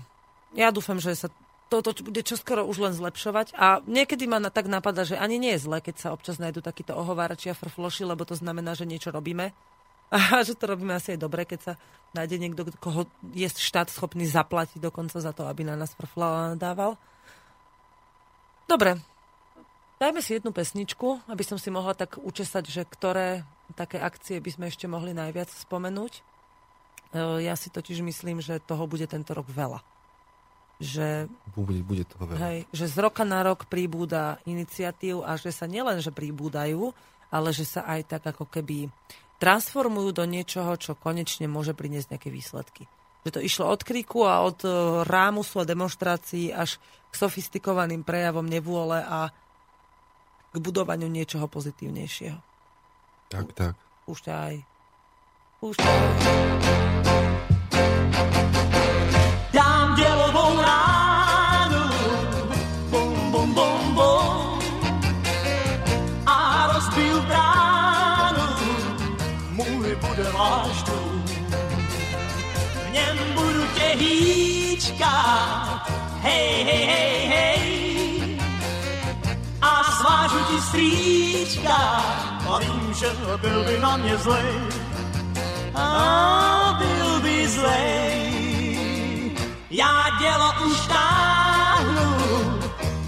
ja 0.54 0.70
dúfam, 0.70 1.02
že 1.02 1.18
sa 1.18 1.28
toto 1.68 1.92
bude 2.00 2.24
čoskoro 2.24 2.64
už 2.64 2.76
len 2.80 2.94
zlepšovať 2.96 3.52
a 3.52 3.84
niekedy 3.84 4.24
ma 4.24 4.40
na, 4.40 4.48
tak 4.48 4.66
napadá, 4.72 5.04
že 5.04 5.20
ani 5.20 5.36
nie 5.36 5.52
je 5.56 5.68
zle, 5.68 5.84
keď 5.84 5.94
sa 6.00 6.08
občas 6.16 6.40
nájdú 6.40 6.64
takíto 6.64 6.96
ohovárači 6.96 7.52
a 7.52 7.56
frfloši, 7.56 8.08
lebo 8.08 8.24
to 8.24 8.32
znamená, 8.32 8.72
že 8.72 8.88
niečo 8.88 9.12
robíme 9.12 9.52
a 10.12 10.40
že 10.40 10.56
to 10.56 10.64
robíme 10.72 10.96
asi 10.96 11.14
aj 11.14 11.20
dobre, 11.20 11.44
keď 11.44 11.60
sa 11.60 11.72
nájde 12.16 12.36
niekto, 12.40 12.64
koho 12.80 13.04
je 13.36 13.48
štát 13.52 13.92
schopný 13.92 14.24
zaplatiť 14.24 14.80
dokonca 14.80 15.20
za 15.20 15.36
to, 15.36 15.44
aby 15.44 15.68
na 15.68 15.76
nás 15.76 15.92
frfla 15.92 16.56
dával. 16.56 16.96
Dobre, 18.64 18.96
Dajme 19.98 20.22
si 20.22 20.38
jednu 20.38 20.54
pesničku, 20.54 21.26
aby 21.26 21.42
som 21.42 21.58
si 21.58 21.74
mohla 21.74 21.90
tak 21.90 22.22
učesať, 22.22 22.70
že 22.70 22.86
ktoré 22.86 23.42
také 23.74 23.98
akcie 23.98 24.38
by 24.38 24.50
sme 24.54 24.64
ešte 24.70 24.86
mohli 24.86 25.10
najviac 25.10 25.50
spomenúť. 25.50 26.12
E, 26.14 26.22
ja 27.42 27.58
si 27.58 27.66
totiž 27.66 28.06
myslím, 28.06 28.38
že 28.38 28.62
toho 28.62 28.86
bude 28.86 29.10
tento 29.10 29.34
rok 29.34 29.50
veľa. 29.50 29.82
Že, 30.78 31.26
bude, 31.58 31.82
bude 31.82 32.06
veľa. 32.06 32.38
Hej, 32.38 32.58
že 32.70 32.86
z 32.86 32.96
roka 33.02 33.26
na 33.26 33.42
rok 33.42 33.66
príbúda 33.66 34.38
iniciatív 34.46 35.26
a 35.26 35.34
že 35.34 35.50
sa 35.50 35.66
nielen, 35.66 35.98
že 35.98 36.14
príbúdajú, 36.14 36.94
ale 37.34 37.48
že 37.50 37.66
sa 37.66 37.82
aj 37.82 38.14
tak 38.14 38.22
ako 38.30 38.46
keby 38.46 38.86
transformujú 39.42 40.14
do 40.14 40.24
niečoho, 40.26 40.78
čo 40.78 40.94
konečne 40.98 41.50
môže 41.50 41.74
priniesť 41.74 42.14
nejaké 42.14 42.30
výsledky. 42.30 42.86
Že 43.26 43.30
to 43.34 43.40
išlo 43.42 43.64
od 43.70 43.82
kriku 43.82 44.22
a 44.26 44.46
od 44.46 44.62
e, 44.62 44.70
rámusu 45.06 45.58
a 45.62 45.66
demonstrácií 45.66 46.54
až 46.54 46.78
k 47.10 47.14
sofistikovaným 47.18 48.06
prejavom 48.06 48.46
nevôle 48.46 49.02
a 49.02 49.34
k 50.54 50.56
budovaniu 50.58 51.10
niečoho 51.10 51.50
pozitívnejšieho. 51.50 52.38
Tak, 53.28 53.46
tak. 53.52 53.74
Púšťaj. 54.06 54.54
Púšťaj. 55.60 55.98
Hej, 76.68 76.84
hej, 76.86 77.26
hej, 77.32 78.38
a 79.62 79.72
svážu 79.84 80.38
ti 80.48 80.60
stříčka 80.60 81.76
a 82.48 82.58
vím, 82.58 82.94
že 82.94 83.06
byl 83.40 83.64
by 83.64 83.78
na 83.80 83.96
mě 83.96 84.16
zlej 84.16 84.54
a 85.74 86.78
byl 86.78 87.20
by 87.20 87.48
zlej. 87.48 88.38
Já 89.70 90.04
dělo 90.20 90.52
už 90.66 90.86
táhnu, 90.86 92.16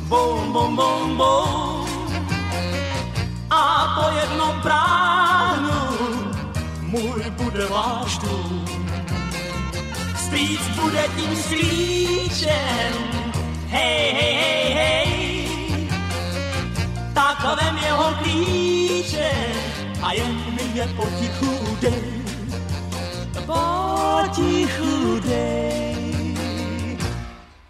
bom, 0.08 0.52
bom, 0.52 0.76
bom, 0.76 1.16
bom 1.16 1.86
a 3.50 3.94
po 3.96 4.18
jednom 4.20 4.60
práhnu 4.62 5.72
můj 6.82 7.30
bude 7.30 7.66
váš 7.66 8.18
dům. 8.18 8.64
Stříc 10.16 10.60
bude 10.82 11.04
tím 11.16 11.36
stříčem, 11.36 12.92
hej, 13.70 14.12
hej, 14.18 14.34
hej, 14.34 14.66
hej, 14.74 15.10
tak 17.14 17.38
vem 17.58 17.76
jeho 17.78 18.08
klíče 18.22 19.30
a 20.02 20.12
jen 20.12 20.34
mi 20.56 20.66
je 20.74 20.86
potichu 20.96 21.76
dej, 21.80 22.10
potichu 23.46 25.20
dej. 25.20 25.70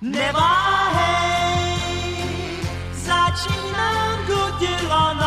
Neváhej, 0.00 1.76
za 2.96 3.20
začínám 3.30 4.26
do 4.28 4.40
děla 4.58 5.19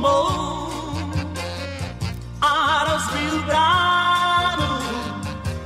bum, 0.00 1.12
a 2.40 2.84
rozbil 2.84 3.42
bránu, 3.46 4.78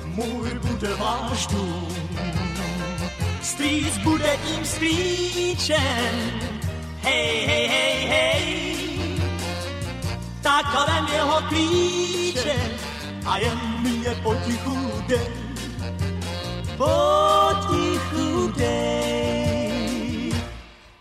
můj 0.04 0.50
bude 0.62 0.94
váš 0.94 1.46
dům. 1.46 1.88
Strýc 3.42 3.98
bude 3.98 4.36
tím 4.46 4.64
strýčem, 4.64 6.40
hej, 7.02 7.46
hej, 7.46 7.68
hej, 7.68 8.06
hej, 8.08 8.66
takovém 10.42 11.06
jeho 11.12 11.42
klíče 11.48 12.56
a 13.26 13.38
jen 13.38 14.02
je 14.02 14.14
potichu 14.14 14.92
dej, 15.06 15.32
potichu 16.76 18.52
dej. 18.56 20.32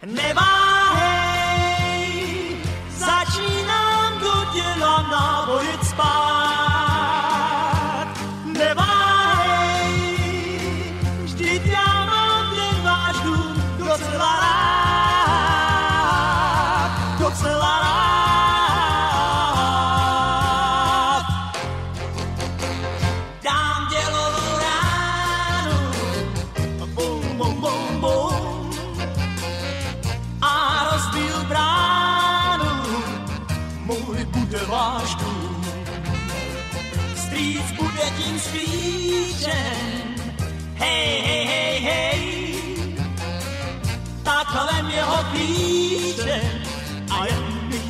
Neváhej, 0.06 0.61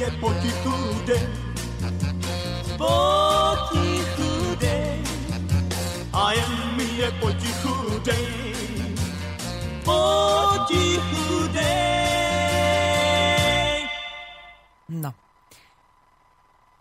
je 0.02 0.10
potichu 0.18 0.78
dej, 1.06 1.28
potichu 2.74 4.34
dej, 4.58 4.98
a 6.10 6.34
jen 6.34 6.54
mi 6.74 6.90
je 6.98 7.10
potichu 7.22 7.76
dej, 8.02 8.28
potichu 9.86 11.30
dej. 11.54 11.86
No. 14.90 15.14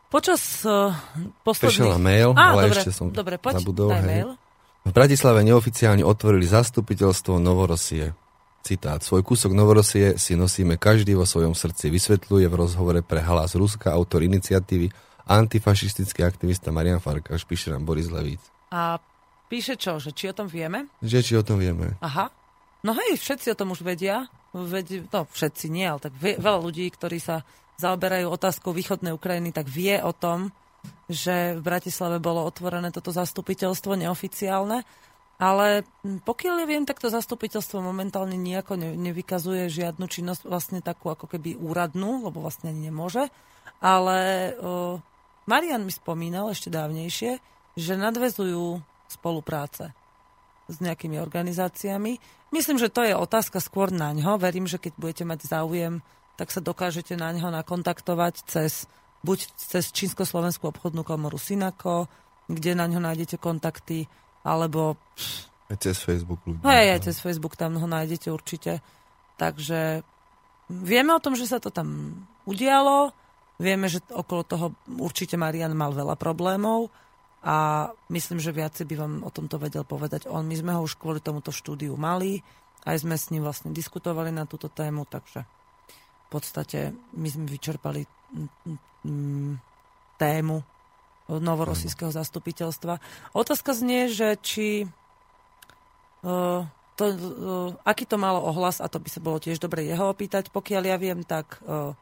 Počas 0.09 0.65
uh, 0.65 0.97
posledných... 1.45 1.77
Prišiel 1.77 2.01
mail, 2.01 2.33
Á, 2.33 2.57
ale 2.57 2.73
dobre, 2.73 2.81
ešte 2.81 2.93
som 2.97 3.13
dobre, 3.13 3.37
poď, 3.37 3.61
zabudol. 3.61 3.93
daj 3.93 4.01
hej. 4.01 4.09
mail. 4.09 4.29
V 4.81 4.93
Bratislave 4.97 5.45
neoficiálne 5.45 6.01
otvorili 6.09 6.49
zastupiteľstvo 6.49 7.37
Novorosie. 7.37 8.17
Citát. 8.61 9.01
Svoj 9.01 9.25
kúsok 9.25 9.57
Novorosie 9.57 10.21
si 10.21 10.37
nosíme 10.37 10.77
každý 10.77 11.17
vo 11.17 11.25
svojom 11.25 11.57
srdci. 11.57 11.89
Vysvetľuje 11.89 12.47
v 12.47 12.59
rozhovore 12.61 13.01
pre 13.01 13.25
Hlas 13.25 13.57
Ruska 13.57 13.91
autor 13.91 14.21
iniciatívy 14.23 14.93
antifašistický 15.31 16.27
aktivista 16.27 16.75
Marian 16.75 16.99
Farkáš, 16.99 17.47
píše 17.47 17.71
nám 17.71 17.87
Boris 17.87 18.11
Levíc. 18.11 18.43
A 18.75 18.99
píše 19.47 19.79
čo, 19.79 20.03
že 20.03 20.11
či 20.11 20.29
o 20.29 20.35
tom 20.35 20.51
vieme? 20.51 20.91
Že 21.01 21.19
či 21.23 21.33
o 21.39 21.47
tom 21.47 21.63
vieme? 21.63 21.95
Aha. 22.03 22.29
No 22.83 22.97
hej, 22.97 23.21
všetci 23.21 23.53
o 23.53 23.59
tom 23.59 23.73
už 23.73 23.85
vedia. 23.87 24.27
Veď, 24.51 25.07
no, 25.13 25.29
všetci 25.31 25.71
nie, 25.71 25.87
ale 25.87 26.03
tak 26.03 26.17
vie, 26.19 26.35
veľa 26.35 26.61
ľudí, 26.65 26.91
ktorí 26.91 27.23
sa 27.23 27.47
zaoberajú 27.79 28.27
otázkou 28.29 28.75
východnej 28.75 29.15
Ukrajiny, 29.15 29.55
tak 29.55 29.71
vie 29.71 30.01
o 30.03 30.11
tom, 30.11 30.51
že 31.07 31.59
v 31.59 31.63
Bratislave 31.63 32.19
bolo 32.19 32.43
otvorené 32.43 32.91
toto 32.91 33.15
zastupiteľstvo 33.15 33.95
neoficiálne. 33.95 34.83
Ale 35.41 35.89
hm, 36.05 36.21
pokiaľ 36.21 36.55
ja 36.63 36.67
viem, 36.69 36.85
tak 36.85 37.01
to 37.01 37.09
zastupiteľstvo 37.09 37.81
momentálne 37.81 38.37
nejako 38.37 38.77
ne, 38.77 38.93
nevykazuje 38.93 39.73
žiadnu 39.73 40.05
činnosť 40.05 40.45
vlastne 40.45 40.79
takú 40.85 41.09
ako 41.09 41.25
keby 41.25 41.57
úradnú, 41.57 42.29
lebo 42.29 42.45
vlastne 42.45 42.69
ani 42.69 42.93
nemôže. 42.93 43.33
Ale 43.81 44.53
o, 44.61 45.01
Marian 45.49 45.89
mi 45.89 45.93
spomínal 45.97 46.53
ešte 46.53 46.69
dávnejšie, 46.69 47.41
že 47.73 47.93
nadvezujú 47.97 48.85
spolupráce 49.09 49.97
s 50.69 50.77
nejakými 50.79 51.17
organizáciami. 51.17 52.21
Myslím, 52.53 52.77
že 52.77 52.93
to 52.93 53.03
je 53.03 53.17
otázka 53.17 53.59
skôr 53.65 53.89
na 53.89 54.13
ňo. 54.13 54.37
Verím, 54.37 54.69
že 54.69 54.77
keď 54.77 54.93
budete 55.01 55.25
mať 55.25 55.49
záujem, 55.49 56.05
tak 56.37 56.53
sa 56.53 56.61
dokážete 56.61 57.17
na 57.17 57.33
ňo 57.33 57.49
nakontaktovať 57.49 58.45
cez 58.45 58.85
buď 59.25 59.39
cez 59.57 59.93
Čínsko-Slovenskú 59.93 60.69
obchodnú 60.73 61.05
komoru 61.05 61.37
Sinako, 61.37 62.09
kde 62.49 62.73
na 62.73 62.89
ňo 62.89 63.01
nájdete 63.05 63.37
kontakty, 63.37 64.09
alebo 64.43 64.97
Aj 65.69 65.77
cez 65.79 65.97
Facebook 66.01 66.41
ľudí. 66.49 66.63
hej, 66.65 66.97
aj 66.97 67.01
cez 67.11 67.17
Facebook 67.21 67.55
tam 67.55 67.77
ho 67.77 67.87
nájdete 67.87 68.33
určite. 68.33 68.81
Takže 69.37 70.05
vieme 70.69 71.17
o 71.17 71.23
tom, 71.23 71.33
že 71.37 71.49
sa 71.49 71.59
to 71.59 71.73
tam 71.73 72.21
udialo, 72.45 73.13
vieme, 73.61 73.89
že 73.89 74.05
okolo 74.13 74.43
toho 74.45 74.67
určite 75.01 75.37
Marian 75.37 75.73
mal 75.77 75.93
veľa 75.93 76.17
problémov 76.17 76.89
a 77.41 77.89
myslím, 78.13 78.37
že 78.37 78.53
viacej 78.53 78.85
by 78.85 78.95
vám 78.97 79.15
o 79.25 79.31
tomto 79.33 79.57
vedel 79.57 79.85
povedať 79.85 80.29
on. 80.29 80.45
My 80.45 80.57
sme 80.57 80.77
ho 80.77 80.85
už 80.85 81.01
kvôli 81.01 81.25
tomuto 81.25 81.53
štúdiu 81.53 81.97
mali, 81.97 82.45
aj 82.85 83.05
sme 83.05 83.17
s 83.17 83.33
ním 83.33 83.45
vlastne 83.45 83.73
diskutovali 83.73 84.33
na 84.33 84.45
túto 84.45 84.69
tému, 84.69 85.09
takže 85.09 85.45
v 85.45 86.29
podstate 86.29 86.93
my 87.17 87.29
sme 87.29 87.45
vyčerpali 87.49 88.05
mm, 88.05 88.49
mm, 89.05 89.53
tému 90.21 90.57
novorosijského 91.39 92.11
zastupiteľstva. 92.11 92.99
Otázka 93.39 93.71
znie, 93.71 94.11
že 94.11 94.35
či 94.43 94.91
uh, 96.27 96.67
to, 96.99 97.05
uh, 97.07 97.71
aký 97.87 98.11
to 98.11 98.19
malo 98.19 98.43
ohlas, 98.43 98.83
a 98.83 98.91
to 98.91 98.99
by 98.99 99.07
sa 99.07 99.23
bolo 99.23 99.39
tiež 99.39 99.63
dobre 99.63 99.87
jeho 99.87 100.11
opýtať. 100.11 100.51
Pokiaľ 100.51 100.83
ja 100.83 100.97
viem, 100.99 101.23
tak 101.23 101.63
uh, 101.63 101.95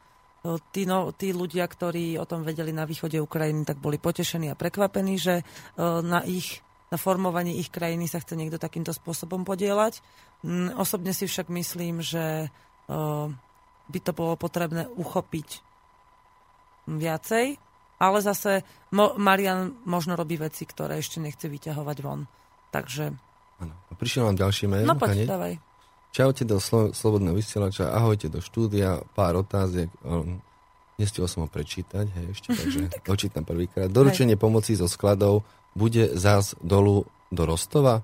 tí, 0.72 0.88
no, 0.88 1.12
tí 1.12 1.36
ľudia, 1.36 1.68
ktorí 1.68 2.16
o 2.16 2.24
tom 2.24 2.46
vedeli 2.46 2.72
na 2.72 2.88
východe 2.88 3.20
Ukrajiny, 3.20 3.68
tak 3.68 3.76
boli 3.76 4.00
potešení 4.00 4.48
a 4.48 4.56
prekvapení, 4.56 5.20
že 5.20 5.44
na 5.76 6.24
ich 6.24 6.64
na 6.88 6.96
formovanie 6.96 7.60
ich 7.60 7.68
krajiny 7.68 8.08
sa 8.08 8.16
chce 8.16 8.32
niekto 8.32 8.56
takýmto 8.56 8.96
spôsobom 8.96 9.44
podielať. 9.44 10.00
Mm, 10.40 10.72
Osobne 10.80 11.12
si 11.12 11.28
však 11.28 11.52
myslím, 11.52 12.00
že 12.00 12.48
by 13.88 13.98
to 14.00 14.12
bolo 14.16 14.40
potrebné 14.40 14.88
uchopiť 14.96 15.60
viacej, 16.88 17.60
ale 17.98 18.18
zase 18.18 18.62
Mo- 18.88 19.14
Marian 19.14 19.74
možno 19.84 20.14
robí 20.14 20.34
veci, 20.34 20.64
ktoré 20.64 20.96
ešte 20.96 21.18
nechce 21.18 21.44
vyťahovať 21.44 21.96
von. 22.00 22.24
Takže, 22.70 23.12
Áno. 23.58 23.74
A 23.74 23.92
Prišiel 23.92 24.22
nám 24.24 24.38
ďalší 24.38 24.64
mail. 24.66 24.86
no 24.86 24.94
poď, 24.94 25.26
dávaj. 25.26 25.54
Čaute 26.08 26.42
do 26.42 26.56
Slo- 26.56 26.94
Slobodného 26.94 27.34
vysielača, 27.34 27.90
ahojte 27.90 28.30
do 28.30 28.38
štúdia, 28.38 29.02
pár 29.12 29.36
otáziek. 29.36 29.90
Um, 30.00 30.40
nestihol 30.96 31.26
som 31.26 31.44
ho 31.44 31.50
prečítať, 31.50 32.06
hej, 32.08 32.26
ešte, 32.32 32.48
takže 32.50 32.80
dočítam 33.10 33.42
prvýkrát. 33.42 33.90
Doručenie 33.90 34.38
pomoci 34.38 34.72
zo 34.72 34.86
skladov 34.86 35.42
bude 35.74 36.14
zás 36.14 36.56
dolu 36.62 37.02
do 37.28 37.42
Rostova? 37.44 38.00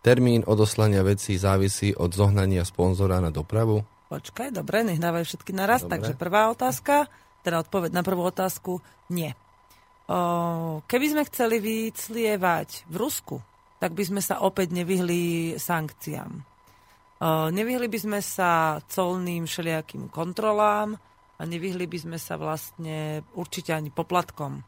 Termín 0.00 0.44
odoslania 0.44 1.00
vecí 1.00 1.36
závisí 1.36 1.92
od 1.92 2.12
zohnania 2.12 2.64
sponzora 2.64 3.20
na 3.20 3.32
dopravu? 3.32 3.84
Počkaj, 4.12 4.52
dobre, 4.52 4.84
nech 4.84 5.00
dávajú 5.00 5.24
všetky 5.24 5.52
naraz. 5.56 5.80
Dobre. 5.80 5.96
Takže 5.96 6.12
prvá 6.14 6.52
otázka, 6.52 7.08
teda 7.44 7.60
odpoveď 7.60 7.92
na 7.92 8.00
prvú 8.00 8.24
otázku, 8.24 8.80
nie. 9.12 9.36
Keby 10.84 11.06
sme 11.12 11.28
chceli 11.28 11.60
vyclievať 11.60 12.88
v 12.88 12.96
Rusku, 12.96 13.36
tak 13.76 13.92
by 13.92 14.04
sme 14.04 14.20
sa 14.24 14.40
opäť 14.40 14.72
nevyhli 14.72 15.54
sankciám. 15.60 16.32
Nevyhli 17.52 17.86
by 17.88 17.98
sme 18.00 18.20
sa 18.24 18.80
colným 18.84 19.44
všelijakým 19.44 20.08
kontrolám 20.08 20.96
a 21.36 21.42
nevyhli 21.44 21.88
by 21.88 21.98
sme 22.00 22.18
sa 22.20 22.36
vlastne 22.36 23.24
určite 23.36 23.72
ani 23.72 23.88
poplatkom. 23.88 24.60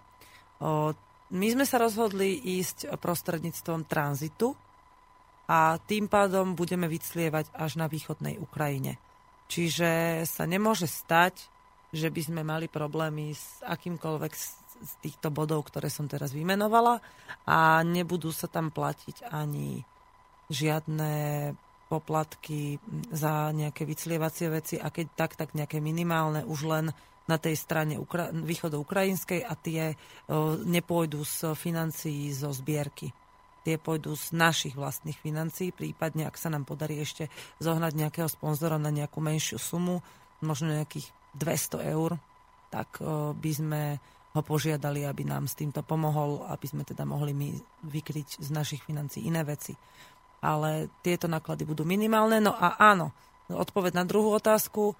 My 1.26 1.46
sme 1.52 1.64
sa 1.68 1.76
rozhodli 1.80 2.38
ísť 2.60 2.96
prostredníctvom 2.96 3.84
tranzitu 3.84 4.56
a 5.46 5.76
tým 5.84 6.08
pádom 6.08 6.56
budeme 6.56 6.88
vyclievať 6.88 7.52
až 7.52 7.76
na 7.76 7.92
východnej 7.92 8.40
Ukrajine. 8.40 8.96
Čiže 9.46 10.22
sa 10.26 10.42
nemôže 10.42 10.90
stať, 10.90 11.50
že 11.96 12.12
by 12.12 12.20
sme 12.20 12.42
mali 12.44 12.68
problémy 12.68 13.32
s 13.32 13.64
akýmkoľvek 13.64 14.32
z 14.76 14.92
týchto 15.00 15.32
bodov, 15.32 15.64
ktoré 15.72 15.88
som 15.88 16.04
teraz 16.04 16.36
vymenovala 16.36 17.00
a 17.48 17.80
nebudú 17.80 18.28
sa 18.28 18.44
tam 18.44 18.68
platiť 18.68 19.32
ani 19.32 19.80
žiadne 20.52 21.12
poplatky 21.86 22.82
za 23.14 23.54
nejaké 23.54 23.86
vyclievacie 23.86 24.50
veci 24.50 24.76
a 24.76 24.90
keď 24.90 25.06
tak, 25.14 25.32
tak 25.38 25.54
nejaké 25.54 25.78
minimálne 25.78 26.42
už 26.44 26.60
len 26.66 26.86
na 27.26 27.36
tej 27.38 27.58
strane 27.58 27.98
Ukra- 27.98 28.30
východu 28.30 28.78
ukrajinskej 28.78 29.42
a 29.42 29.54
tie 29.58 29.94
o, 29.94 30.54
nepôjdu 30.62 31.26
z 31.26 31.54
financií 31.58 32.30
zo 32.30 32.54
zbierky. 32.54 33.10
Tie 33.66 33.82
pôjdu 33.82 34.14
z 34.14 34.30
našich 34.30 34.78
vlastných 34.78 35.18
financií, 35.18 35.74
prípadne 35.74 36.30
ak 36.30 36.38
sa 36.38 36.54
nám 36.54 36.62
podarí 36.62 37.02
ešte 37.02 37.26
zohnať 37.58 37.98
nejakého 37.98 38.30
sponzora 38.30 38.78
na 38.78 38.94
nejakú 38.94 39.18
menšiu 39.18 39.58
sumu, 39.58 40.06
možno 40.38 40.70
nejakých 40.70 41.10
200 41.36 41.92
eur, 41.92 42.16
tak 42.72 42.98
o, 42.98 43.36
by 43.36 43.52
sme 43.52 43.82
ho 44.36 44.42
požiadali, 44.44 45.04
aby 45.04 45.24
nám 45.24 45.48
s 45.48 45.56
týmto 45.56 45.80
pomohol, 45.80 46.44
aby 46.48 46.66
sme 46.68 46.82
teda 46.84 47.08
mohli 47.08 47.32
my 47.32 47.48
vykryť 47.88 48.40
z 48.40 48.48
našich 48.52 48.84
financií 48.84 49.24
iné 49.28 49.40
veci 49.44 49.72
ale 50.46 50.92
tieto 51.00 51.26
náklady 51.26 51.64
budú 51.64 51.82
minimálne. 51.82 52.38
No 52.38 52.52
a 52.54 52.76
áno, 52.78 53.10
odpoveď 53.50 53.98
na 53.98 54.04
druhú 54.04 54.30
otázku. 54.36 54.92
E, 54.92 54.94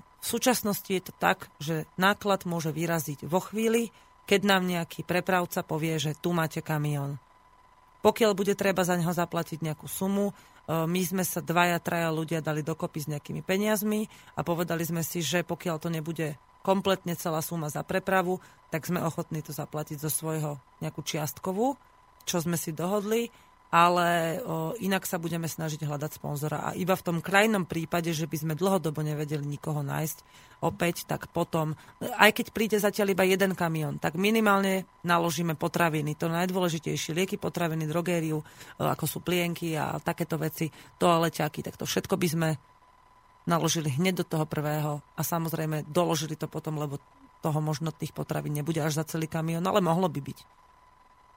v 0.00 0.26
súčasnosti 0.26 0.88
je 0.88 1.02
to 1.02 1.12
tak, 1.16 1.52
že 1.60 1.88
náklad 2.00 2.48
môže 2.48 2.72
vyraziť 2.72 3.28
vo 3.28 3.44
chvíli, 3.44 3.92
keď 4.24 4.40
nám 4.46 4.62
nejaký 4.64 5.02
prepravca 5.02 5.60
povie, 5.66 6.00
že 6.00 6.16
tu 6.16 6.30
máte 6.30 6.62
kamión. 6.62 7.18
Pokiaľ 8.00 8.32
bude 8.32 8.56
treba 8.56 8.80
za 8.80 8.96
neho 8.96 9.12
zaplatiť 9.12 9.60
nejakú 9.60 9.84
sumu, 9.84 10.32
my 10.70 11.00
sme 11.02 11.26
sa 11.26 11.42
dvaja, 11.42 11.82
traja 11.82 12.14
ľudia 12.14 12.38
dali 12.38 12.62
dokopy 12.62 13.02
s 13.02 13.10
nejakými 13.10 13.42
peniazmi 13.42 14.06
a 14.38 14.46
povedali 14.46 14.86
sme 14.86 15.02
si, 15.02 15.18
že 15.18 15.42
pokiaľ 15.42 15.76
to 15.82 15.90
nebude 15.90 16.38
kompletne 16.62 17.18
celá 17.18 17.42
suma 17.42 17.72
za 17.72 17.82
prepravu, 17.82 18.38
tak 18.70 18.86
sme 18.86 19.02
ochotní 19.02 19.42
to 19.42 19.50
zaplatiť 19.50 19.98
zo 19.98 20.10
svojho 20.12 20.62
nejakú 20.78 21.02
čiastkovú, 21.02 21.74
čo 22.22 22.38
sme 22.38 22.54
si 22.54 22.70
dohodli 22.70 23.32
ale 23.70 24.42
o, 24.42 24.74
inak 24.82 25.06
sa 25.06 25.22
budeme 25.22 25.46
snažiť 25.46 25.86
hľadať 25.86 26.18
sponzora. 26.18 26.58
A 26.70 26.70
iba 26.74 26.98
v 26.98 27.06
tom 27.06 27.18
krajnom 27.22 27.62
prípade, 27.70 28.10
že 28.10 28.26
by 28.26 28.36
sme 28.36 28.54
dlhodobo 28.58 28.98
nevedeli 29.00 29.46
nikoho 29.46 29.86
nájsť, 29.86 30.18
opäť, 30.60 31.08
tak 31.08 31.30
potom, 31.32 31.78
aj 32.02 32.30
keď 32.36 32.46
príde 32.52 32.76
zatiaľ 32.76 33.14
iba 33.16 33.24
jeden 33.24 33.56
kamión, 33.56 33.96
tak 33.96 34.18
minimálne 34.18 34.84
naložíme 35.06 35.56
potraviny. 35.56 36.18
To 36.20 36.28
najdôležitejšie, 36.28 37.16
lieky, 37.16 37.40
potraviny, 37.40 37.88
drogériu, 37.88 38.42
ako 38.76 39.04
sú 39.06 39.18
plienky 39.24 39.78
a 39.78 39.96
takéto 40.02 40.36
veci, 40.36 40.68
toaleťaky, 41.00 41.64
tak 41.64 41.78
to 41.80 41.88
všetko 41.88 42.14
by 42.18 42.28
sme 42.28 42.48
naložili 43.48 43.88
hneď 43.88 44.20
do 44.20 44.26
toho 44.26 44.44
prvého 44.44 45.00
a 45.16 45.22
samozrejme 45.24 45.88
doložili 45.88 46.36
to 46.36 46.44
potom, 46.44 46.76
lebo 46.76 47.00
toho 47.40 47.56
možno 47.64 47.88
tých 47.88 48.12
potravín 48.12 48.52
nebude 48.52 48.84
až 48.84 49.00
za 49.00 49.04
celý 49.08 49.24
kamión, 49.24 49.64
ale 49.64 49.80
mohlo 49.80 50.12
by 50.12 50.20
byť. 50.20 50.38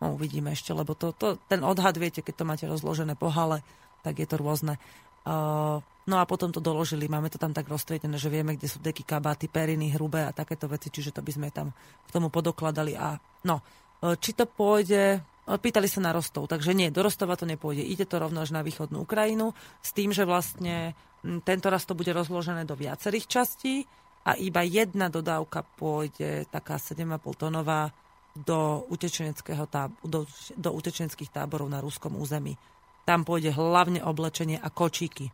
No, 0.03 0.19
uvidíme 0.19 0.51
ešte, 0.51 0.75
lebo 0.75 0.99
to, 0.99 1.15
to, 1.15 1.39
ten 1.47 1.63
odhad, 1.63 1.95
viete, 1.95 2.19
keď 2.19 2.35
to 2.35 2.43
máte 2.43 2.65
rozložené 2.67 3.15
po 3.15 3.31
hale, 3.31 3.63
tak 4.03 4.19
je 4.19 4.27
to 4.27 4.35
rôzne. 4.35 4.75
Uh, 5.23 5.79
no 6.03 6.15
a 6.19 6.27
potom 6.27 6.51
to 6.51 6.59
doložili, 6.59 7.07
máme 7.07 7.31
to 7.31 7.39
tam 7.39 7.55
tak 7.55 7.71
roztriedené, 7.71 8.19
že 8.19 8.27
vieme, 8.27 8.59
kde 8.59 8.67
sú 8.67 8.83
deky, 8.83 9.07
kabáty, 9.07 9.47
periny, 9.47 9.95
hrubé 9.95 10.27
a 10.27 10.35
takéto 10.35 10.67
veci, 10.67 10.91
čiže 10.91 11.15
to 11.15 11.23
by 11.23 11.31
sme 11.31 11.47
tam 11.55 11.71
k 12.03 12.09
tomu 12.11 12.27
podokladali. 12.27 12.99
A 12.99 13.15
no, 13.47 13.63
uh, 13.63 14.19
či 14.19 14.35
to 14.35 14.43
pôjde, 14.43 15.23
uh, 15.23 15.55
pýtali 15.55 15.87
sa 15.87 16.03
na 16.03 16.11
Rostov, 16.11 16.51
takže 16.51 16.75
nie, 16.75 16.91
do 16.91 16.99
Rostova 16.99 17.39
to 17.39 17.47
nepôjde, 17.47 17.87
ide 17.87 18.03
to 18.03 18.19
rovno 18.19 18.43
až 18.43 18.51
na 18.51 18.59
východnú 18.59 19.07
Ukrajinu, 19.07 19.55
s 19.79 19.95
tým, 19.95 20.11
že 20.11 20.27
vlastne 20.27 20.99
tento 21.47 21.71
raz 21.71 21.87
to 21.87 21.95
bude 21.95 22.11
rozložené 22.11 22.67
do 22.67 22.75
viacerých 22.75 23.31
častí 23.31 23.87
a 24.27 24.35
iba 24.35 24.67
jedna 24.67 25.07
dodávka 25.07 25.63
pôjde, 25.63 26.43
taká 26.51 26.75
7,5 26.75 27.47
tonová, 27.47 27.95
do, 28.33 28.83
utečeneckého 28.89 29.69
táb- 29.69 29.93
do, 30.01 30.25
do 30.57 30.69
utečeneckých 30.73 31.29
táborov 31.29 31.69
na 31.69 31.79
ruskom 31.79 32.17
území. 32.17 32.57
Tam 33.05 33.21
pôjde 33.21 33.53
hlavne 33.53 34.01
oblečenie 34.01 34.57
a 34.57 34.73
kočíky. 34.73 35.29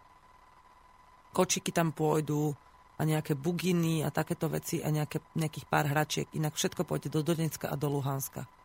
Kočíky 1.31 1.71
tam 1.71 1.95
pôjdu 1.95 2.51
a 2.99 3.01
nejaké 3.07 3.37
buginy 3.37 4.03
a 4.03 4.11
takéto 4.11 4.51
veci 4.51 4.83
a 4.83 4.91
nejaké, 4.91 5.23
nejakých 5.37 5.65
pár 5.71 5.87
hračiek. 5.87 6.27
Inak 6.35 6.59
všetko 6.59 6.83
pôjde 6.83 7.07
do 7.07 7.23
Donecka 7.23 7.71
a 7.71 7.79
do 7.79 7.87
Luhanska 7.87 8.58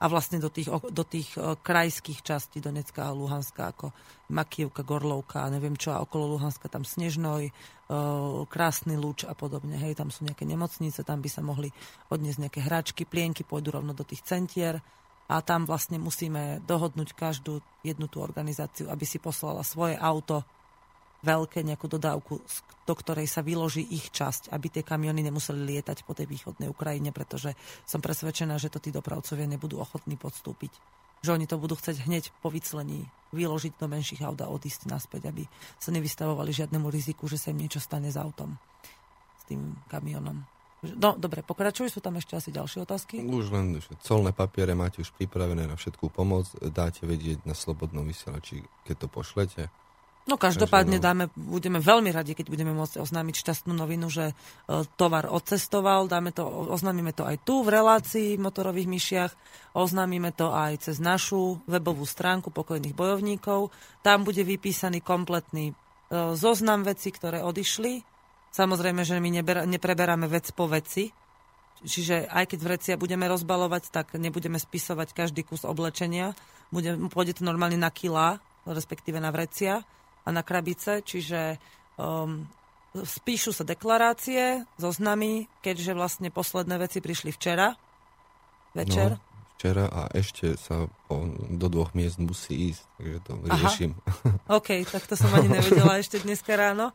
a 0.00 0.04
vlastne 0.08 0.40
do 0.40 0.48
tých, 0.48 0.72
do 0.72 1.04
tých 1.04 1.36
e, 1.36 1.60
krajských 1.60 2.24
častí 2.24 2.64
Donecka 2.64 3.12
a 3.12 3.16
Luhanska, 3.16 3.76
ako 3.76 3.92
Makivka, 4.32 4.80
Gorlovka 4.80 5.44
neviem 5.52 5.76
čo, 5.76 5.92
a 5.92 6.00
okolo 6.00 6.40
Luhanska 6.40 6.72
tam 6.72 6.88
Snežnoj, 6.88 7.48
e, 7.48 7.52
Krásny 8.48 8.96
lúč 8.96 9.28
a 9.28 9.36
podobne. 9.36 9.76
Hej, 9.76 10.00
tam 10.00 10.08
sú 10.08 10.24
nejaké 10.24 10.48
nemocnice, 10.48 11.04
tam 11.04 11.20
by 11.20 11.28
sa 11.28 11.44
mohli 11.44 11.68
odniesť 12.08 12.40
nejaké 12.48 12.60
hračky, 12.64 13.02
plienky, 13.04 13.44
pôjdu 13.44 13.76
rovno 13.76 13.92
do 13.92 14.02
tých 14.08 14.24
centier 14.24 14.80
a 15.30 15.44
tam 15.44 15.68
vlastne 15.68 16.00
musíme 16.00 16.64
dohodnúť 16.64 17.12
každú 17.12 17.60
jednu 17.84 18.08
tú 18.08 18.24
organizáciu, 18.24 18.88
aby 18.88 19.04
si 19.04 19.20
poslala 19.20 19.60
svoje 19.62 20.00
auto 20.00 20.42
veľké 21.20 21.60
nejakú 21.64 21.86
dodávku, 21.86 22.40
do 22.88 22.94
ktorej 22.96 23.28
sa 23.28 23.44
vyloží 23.44 23.84
ich 23.84 24.08
časť, 24.10 24.50
aby 24.50 24.66
tie 24.72 24.82
kamiony 24.82 25.20
nemuseli 25.20 25.60
lietať 25.76 26.02
po 26.08 26.16
tej 26.16 26.26
východnej 26.26 26.72
Ukrajine, 26.72 27.12
pretože 27.12 27.54
som 27.84 28.00
presvedčená, 28.00 28.56
že 28.56 28.72
to 28.72 28.80
tí 28.80 28.90
dopravcovia 28.90 29.44
nebudú 29.44 29.78
ochotní 29.78 30.16
podstúpiť. 30.16 30.72
Že 31.20 31.36
oni 31.36 31.46
to 31.46 31.60
budú 31.60 31.76
chcieť 31.76 32.08
hneď 32.08 32.32
po 32.40 32.48
vyclení 32.48 33.04
vyložiť 33.36 33.76
do 33.76 33.86
menších 33.86 34.24
aut 34.24 34.40
a 34.40 34.48
odísť 34.48 34.88
naspäť, 34.88 35.28
aby 35.28 35.44
sa 35.76 35.92
nevystavovali 35.92 36.50
žiadnemu 36.50 36.88
riziku, 36.88 37.28
že 37.28 37.36
sa 37.36 37.52
im 37.52 37.60
niečo 37.60 37.78
stane 37.78 38.08
s 38.08 38.16
autom, 38.16 38.56
s 39.36 39.42
tým 39.44 39.76
kamionom. 39.92 40.40
No, 40.80 41.12
dobre, 41.12 41.44
pokračuj, 41.44 41.92
sú 41.92 42.00
tam 42.00 42.16
ešte 42.16 42.40
asi 42.40 42.48
ďalšie 42.56 42.88
otázky? 42.88 43.20
Už 43.20 43.52
len, 43.52 43.76
colné 44.00 44.32
papiere 44.32 44.72
máte 44.72 45.04
už 45.04 45.12
pripravené 45.12 45.68
na 45.68 45.76
všetkú 45.76 46.08
pomoc, 46.08 46.48
dáte 46.72 47.04
vedieť 47.04 47.44
na 47.44 47.52
slobodnom 47.52 48.08
vysielači, 48.08 48.64
keď 48.88 49.04
to 49.04 49.08
pošlete. 49.12 49.62
No 50.30 50.38
každopádne 50.38 51.02
dáme, 51.02 51.26
budeme 51.34 51.82
veľmi 51.82 52.14
radi, 52.14 52.38
keď 52.38 52.54
budeme 52.54 52.70
môcť 52.70 53.02
oznámiť 53.02 53.34
šťastnú 53.42 53.74
novinu, 53.74 54.06
že 54.06 54.30
e, 54.30 54.34
tovar 54.94 55.26
odcestoval. 55.26 56.06
Dáme 56.06 56.30
to, 56.30 56.46
oznámime 56.46 57.10
to 57.10 57.26
aj 57.26 57.42
tu 57.42 57.66
v 57.66 57.74
relácii 57.74 58.38
v 58.38 58.44
motorových 58.46 58.86
myšiach. 58.86 59.32
Oznámime 59.74 60.30
to 60.30 60.54
aj 60.54 60.86
cez 60.86 61.02
našu 61.02 61.58
webovú 61.66 62.06
stránku 62.06 62.54
pokojných 62.54 62.94
bojovníkov. 62.94 63.74
Tam 64.06 64.22
bude 64.22 64.46
vypísaný 64.46 65.02
kompletný 65.02 65.74
e, 65.74 65.74
zoznam 66.38 66.86
vecí, 66.86 67.10
ktoré 67.10 67.42
odišli. 67.42 68.06
Samozrejme, 68.54 69.02
že 69.02 69.18
my 69.18 69.42
nepreberáme 69.66 70.30
vec 70.30 70.54
po 70.54 70.70
veci. 70.70 71.10
Čiže 71.82 72.30
aj 72.30 72.54
keď 72.54 72.58
vrecia 72.62 72.94
budeme 72.94 73.26
rozbalovať, 73.26 73.90
tak 73.90 74.14
nebudeme 74.14 74.62
spisovať 74.62 75.10
každý 75.10 75.42
kus 75.42 75.66
oblečenia. 75.66 76.38
Bude, 76.70 76.94
pôjde 77.10 77.42
to 77.42 77.42
normálne 77.42 77.82
na 77.82 77.90
kila, 77.90 78.38
respektíve 78.62 79.18
na 79.18 79.34
vrecia 79.34 79.82
na 80.28 80.42
krabice, 80.44 81.00
čiže 81.00 81.56
um, 81.96 82.44
spíšu 82.94 83.54
sa 83.54 83.62
deklarácie, 83.62 84.66
zoznamy, 84.76 85.46
keďže 85.62 85.94
vlastne 85.94 86.28
posledné 86.28 86.76
veci 86.82 86.98
prišli 86.98 87.30
včera, 87.30 87.78
večer. 88.74 89.16
No, 89.16 89.22
včera 89.60 89.86
a 89.86 90.08
ešte 90.10 90.56
sa 90.56 90.88
po, 91.06 91.28
do 91.52 91.66
dvoch 91.70 91.92
miest 91.94 92.18
musí 92.18 92.74
ísť, 92.74 92.82
takže 92.98 93.18
to 93.22 93.32
riešim. 93.46 93.90
Aha. 93.94 94.56
OK, 94.58 94.68
tak 94.88 95.04
to 95.06 95.14
som 95.14 95.30
ani 95.36 95.52
nevedela 95.52 96.00
ešte 96.00 96.18
dneska 96.20 96.56
ráno. 96.56 96.90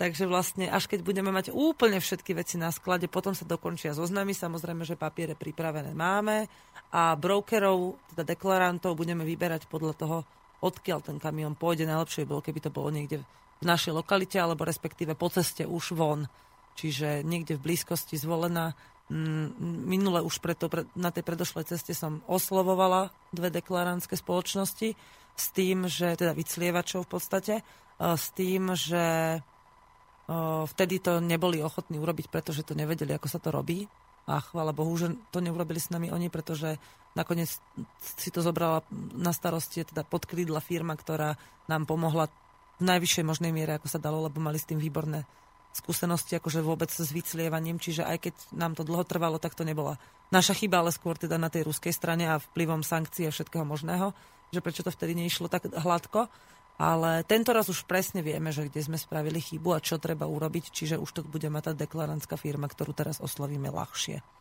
Takže 0.00 0.24
vlastne 0.24 0.64
až 0.64 0.88
keď 0.88 1.04
budeme 1.04 1.28
mať 1.28 1.52
úplne 1.52 2.00
všetky 2.00 2.32
veci 2.32 2.56
na 2.56 2.72
sklade, 2.72 3.04
potom 3.04 3.36
sa 3.36 3.44
dokončia 3.44 3.92
zoznamy. 3.92 4.32
Samozrejme, 4.32 4.80
že 4.88 4.96
papiere 4.96 5.36
pripravené 5.36 5.92
máme 5.92 6.48
a 6.88 7.12
brokerov, 7.20 8.00
teda 8.16 8.32
deklarantov, 8.32 8.96
budeme 8.96 9.28
vyberať 9.28 9.68
podľa 9.68 9.92
toho, 10.00 10.16
odkiaľ 10.60 11.00
ten 11.04 11.16
kamión 11.16 11.56
pôjde. 11.56 11.88
Najlepšie 11.88 12.28
bolo, 12.28 12.44
keby 12.44 12.60
to 12.60 12.70
bolo 12.70 12.92
niekde 12.92 13.24
v 13.60 13.64
našej 13.64 13.92
lokalite, 13.92 14.40
alebo 14.40 14.64
respektíve 14.64 15.12
po 15.16 15.28
ceste 15.28 15.68
už 15.68 15.96
von. 15.96 16.28
Čiže 16.76 17.26
niekde 17.26 17.60
v 17.60 17.64
blízkosti 17.72 18.16
zvolená. 18.16 18.72
Mm, 19.10 19.58
minule 19.90 20.22
už 20.22 20.38
preto, 20.38 20.70
na 20.94 21.10
tej 21.10 21.26
predošlej 21.26 21.66
ceste 21.66 21.92
som 21.98 22.22
oslovovala 22.30 23.10
dve 23.34 23.50
deklaránske 23.50 24.14
spoločnosti 24.14 24.94
s 25.34 25.46
tým, 25.50 25.90
že, 25.90 26.14
teda 26.14 26.30
vyclievačov 26.30 27.04
v 27.04 27.10
podstate, 27.10 27.54
e, 27.60 27.62
s 27.98 28.30
tým, 28.32 28.70
že 28.78 29.04
e, 29.34 29.40
vtedy 30.62 31.02
to 31.02 31.18
neboli 31.18 31.58
ochotní 31.58 31.98
urobiť, 31.98 32.30
pretože 32.30 32.62
to 32.62 32.78
nevedeli, 32.78 33.10
ako 33.10 33.26
sa 33.26 33.42
to 33.42 33.50
robí. 33.50 33.90
A 34.30 34.38
chvála 34.38 34.70
Bohu, 34.70 34.94
že 34.94 35.10
to 35.34 35.42
neurobili 35.42 35.82
s 35.82 35.90
nami 35.90 36.14
oni, 36.14 36.30
pretože 36.30 36.78
nakoniec 37.18 37.50
si 38.18 38.30
to 38.30 38.40
zobrala 38.42 38.86
na 39.14 39.34
starosti 39.34 39.82
teda 39.82 40.06
podkrídla 40.06 40.62
firma, 40.62 40.94
ktorá 40.94 41.34
nám 41.66 41.86
pomohla 41.86 42.30
v 42.80 42.82
najvyššej 42.86 43.24
možnej 43.26 43.52
miere, 43.52 43.76
ako 43.76 43.88
sa 43.90 44.00
dalo, 44.00 44.24
lebo 44.24 44.40
mali 44.40 44.56
s 44.56 44.68
tým 44.68 44.80
výborné 44.80 45.28
skúsenosti, 45.70 46.34
akože 46.34 46.66
vôbec 46.66 46.90
s 46.90 47.10
vyclievaním, 47.14 47.78
čiže 47.78 48.02
aj 48.02 48.18
keď 48.26 48.34
nám 48.54 48.74
to 48.74 48.82
dlho 48.82 49.06
trvalo, 49.06 49.38
tak 49.38 49.54
to 49.54 49.62
nebola 49.62 50.02
naša 50.34 50.54
chyba, 50.54 50.82
ale 50.82 50.90
skôr 50.90 51.14
teda 51.14 51.38
na 51.38 51.46
tej 51.46 51.70
ruskej 51.70 51.94
strane 51.94 52.26
a 52.26 52.42
vplyvom 52.42 52.82
sankcií 52.82 53.30
a 53.30 53.34
všetkého 53.34 53.62
možného, 53.62 54.10
že 54.50 54.62
prečo 54.62 54.82
to 54.82 54.90
vtedy 54.90 55.14
neišlo 55.14 55.46
tak 55.46 55.70
hladko. 55.70 56.26
Ale 56.80 57.28
tento 57.28 57.52
raz 57.52 57.68
už 57.68 57.84
presne 57.84 58.24
vieme, 58.24 58.56
že 58.56 58.64
kde 58.64 58.80
sme 58.80 58.96
spravili 58.96 59.36
chybu 59.36 59.76
a 59.76 59.84
čo 59.84 60.00
treba 60.00 60.24
urobiť, 60.24 60.72
čiže 60.72 60.96
už 60.96 61.10
to 61.12 61.20
bude 61.28 61.44
mať 61.52 61.70
tá 61.70 61.72
deklarantská 61.76 62.40
firma, 62.40 62.72
ktorú 62.72 62.96
teraz 62.96 63.20
oslovíme 63.20 63.68
ľahšie. 63.68 64.39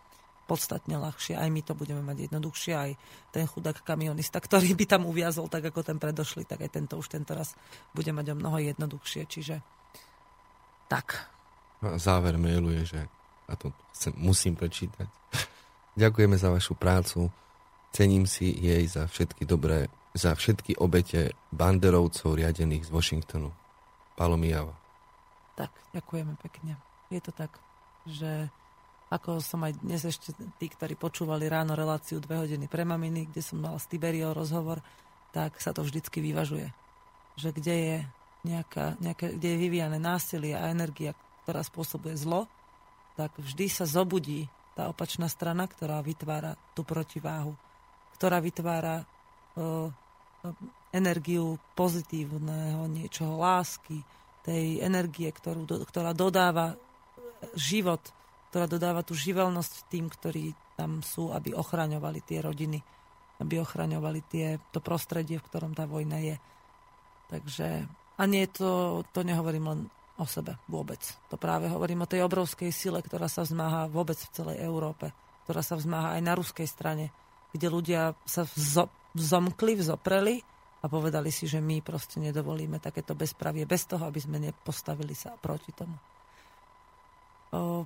Podstatne 0.50 0.98
ľahšie. 0.98 1.38
Aj 1.38 1.46
my 1.46 1.62
to 1.62 1.78
budeme 1.78 2.02
mať 2.02 2.26
jednoduchšie, 2.26 2.74
aj 2.74 2.92
ten 3.30 3.46
chudák 3.46 3.86
kamionista, 3.86 4.42
ktorý 4.42 4.74
by 4.74 4.86
tam 4.90 5.06
uviazol 5.06 5.46
tak 5.46 5.70
ako 5.70 5.86
ten 5.86 6.02
predošli, 6.02 6.50
tak 6.50 6.66
aj 6.66 6.74
tento 6.74 6.98
už 6.98 7.14
tento 7.14 7.38
raz 7.38 7.54
bude 7.94 8.10
mať 8.10 8.34
o 8.34 8.36
mnoho 8.42 8.58
jednoduchšie. 8.58 9.30
Čiže 9.30 9.62
tak. 10.90 11.30
A 11.86 12.02
záver 12.02 12.42
mailu 12.42 12.74
je, 12.82 12.98
že 12.98 13.02
a 13.46 13.54
to 13.54 13.70
chcem, 13.94 14.14
musím 14.18 14.58
prečítať. 14.58 15.06
Ďakujeme 15.98 16.38
za 16.38 16.50
vašu 16.50 16.74
prácu. 16.74 17.30
Cením 17.90 18.30
si 18.30 18.50
jej 18.54 18.86
za 18.86 19.10
všetky 19.10 19.46
dobré, 19.46 19.90
za 20.14 20.38
všetky 20.38 20.78
obete 20.78 21.34
banderovcov 21.50 22.38
riadených 22.38 22.86
z 22.86 22.94
Washingtonu. 22.94 23.50
Palomijava. 24.14 24.78
Tak, 25.58 25.74
ďakujeme 25.98 26.38
pekne. 26.42 26.78
Je 27.10 27.22
to 27.22 27.34
tak, 27.34 27.58
že 28.06 28.54
ako 29.10 29.42
som 29.42 29.66
aj 29.66 29.82
dnes 29.82 30.06
ešte 30.06 30.38
tí, 30.62 30.70
ktorí 30.70 30.94
počúvali 30.94 31.50
ráno 31.50 31.74
reláciu 31.74 32.22
dve 32.22 32.46
hodiny 32.46 32.70
pre 32.70 32.86
maminy, 32.86 33.34
kde 33.34 33.42
som 33.42 33.58
mal 33.58 33.82
s 33.82 33.90
Tiberiou 33.90 34.38
rozhovor, 34.38 34.86
tak 35.34 35.58
sa 35.58 35.74
to 35.74 35.82
vždycky 35.82 36.22
vyvažuje. 36.22 36.70
Že 37.34 37.50
kde 37.58 37.76
je 37.76 37.98
nejaká, 38.46 39.02
nejaké, 39.02 39.34
kde 39.34 39.48
je 39.50 39.62
vyvíjane 39.66 39.98
násilie 39.98 40.54
a 40.54 40.70
energia, 40.70 41.18
ktorá 41.44 41.66
spôsobuje 41.66 42.14
zlo, 42.22 42.46
tak 43.18 43.34
vždy 43.36 43.66
sa 43.68 43.90
zobudí 43.90 44.46
tá 44.78 44.88
opačná 44.88 45.28
strana, 45.28 45.66
ktorá 45.66 46.00
vytvára 46.00 46.56
tú 46.78 46.86
protiváhu, 46.86 47.58
ktorá 48.16 48.40
vytvára 48.40 49.04
uh, 49.58 49.92
energiu 50.94 51.60
pozitívneho 51.76 52.88
niečoho, 52.88 53.42
lásky, 53.42 54.06
tej 54.46 54.80
energie, 54.80 55.28
ktorú, 55.30 55.68
ktorá 55.84 56.16
dodáva 56.16 56.80
život 57.60 58.00
ktorá 58.50 58.66
dodáva 58.66 59.06
tú 59.06 59.14
živelnosť 59.14 59.74
tým, 59.94 60.10
ktorí 60.10 60.58
tam 60.74 61.06
sú, 61.06 61.30
aby 61.30 61.54
ochraňovali 61.54 62.20
tie 62.26 62.42
rodiny, 62.42 62.82
aby 63.40 63.62
ochraňovali 63.62 64.20
tie, 64.26 64.58
to 64.74 64.82
prostredie, 64.82 65.38
v 65.38 65.48
ktorom 65.48 65.72
tá 65.78 65.86
vojna 65.86 66.18
je. 66.20 66.36
Takže, 67.30 67.86
a 68.18 68.24
nie 68.26 68.50
to, 68.50 69.02
to 69.14 69.22
nehovorím 69.22 69.66
len 69.70 69.80
o 70.20 70.26
sebe 70.28 70.60
vôbec. 70.68 71.00
To 71.32 71.40
práve 71.40 71.72
hovorím 71.72 72.04
o 72.04 72.12
tej 72.12 72.26
obrovskej 72.28 72.74
sile, 72.76 73.00
ktorá 73.00 73.32
sa 73.32 73.48
vzmáha 73.48 73.88
vôbec 73.88 74.20
v 74.20 74.34
celej 74.36 74.58
Európe, 74.60 75.16
ktorá 75.48 75.64
sa 75.64 75.80
vzmáha 75.80 76.20
aj 76.20 76.22
na 76.26 76.34
ruskej 76.36 76.68
strane, 76.68 77.14
kde 77.56 77.68
ľudia 77.72 78.18
sa 78.28 78.44
vzo, 78.44 78.92
vzomkli, 79.16 79.80
vzopreli 79.80 80.44
a 80.80 80.86
povedali 80.88 81.32
si, 81.32 81.48
že 81.48 81.64
my 81.64 81.80
proste 81.80 82.20
nedovolíme 82.20 82.82
takéto 82.84 83.16
bezpravie 83.16 83.64
bez 83.64 83.88
toho, 83.88 84.04
aby 84.04 84.20
sme 84.20 84.38
nepostavili 84.42 85.16
sa 85.16 85.36
proti 85.40 85.72
tomu. 85.72 85.96
O, 87.50 87.84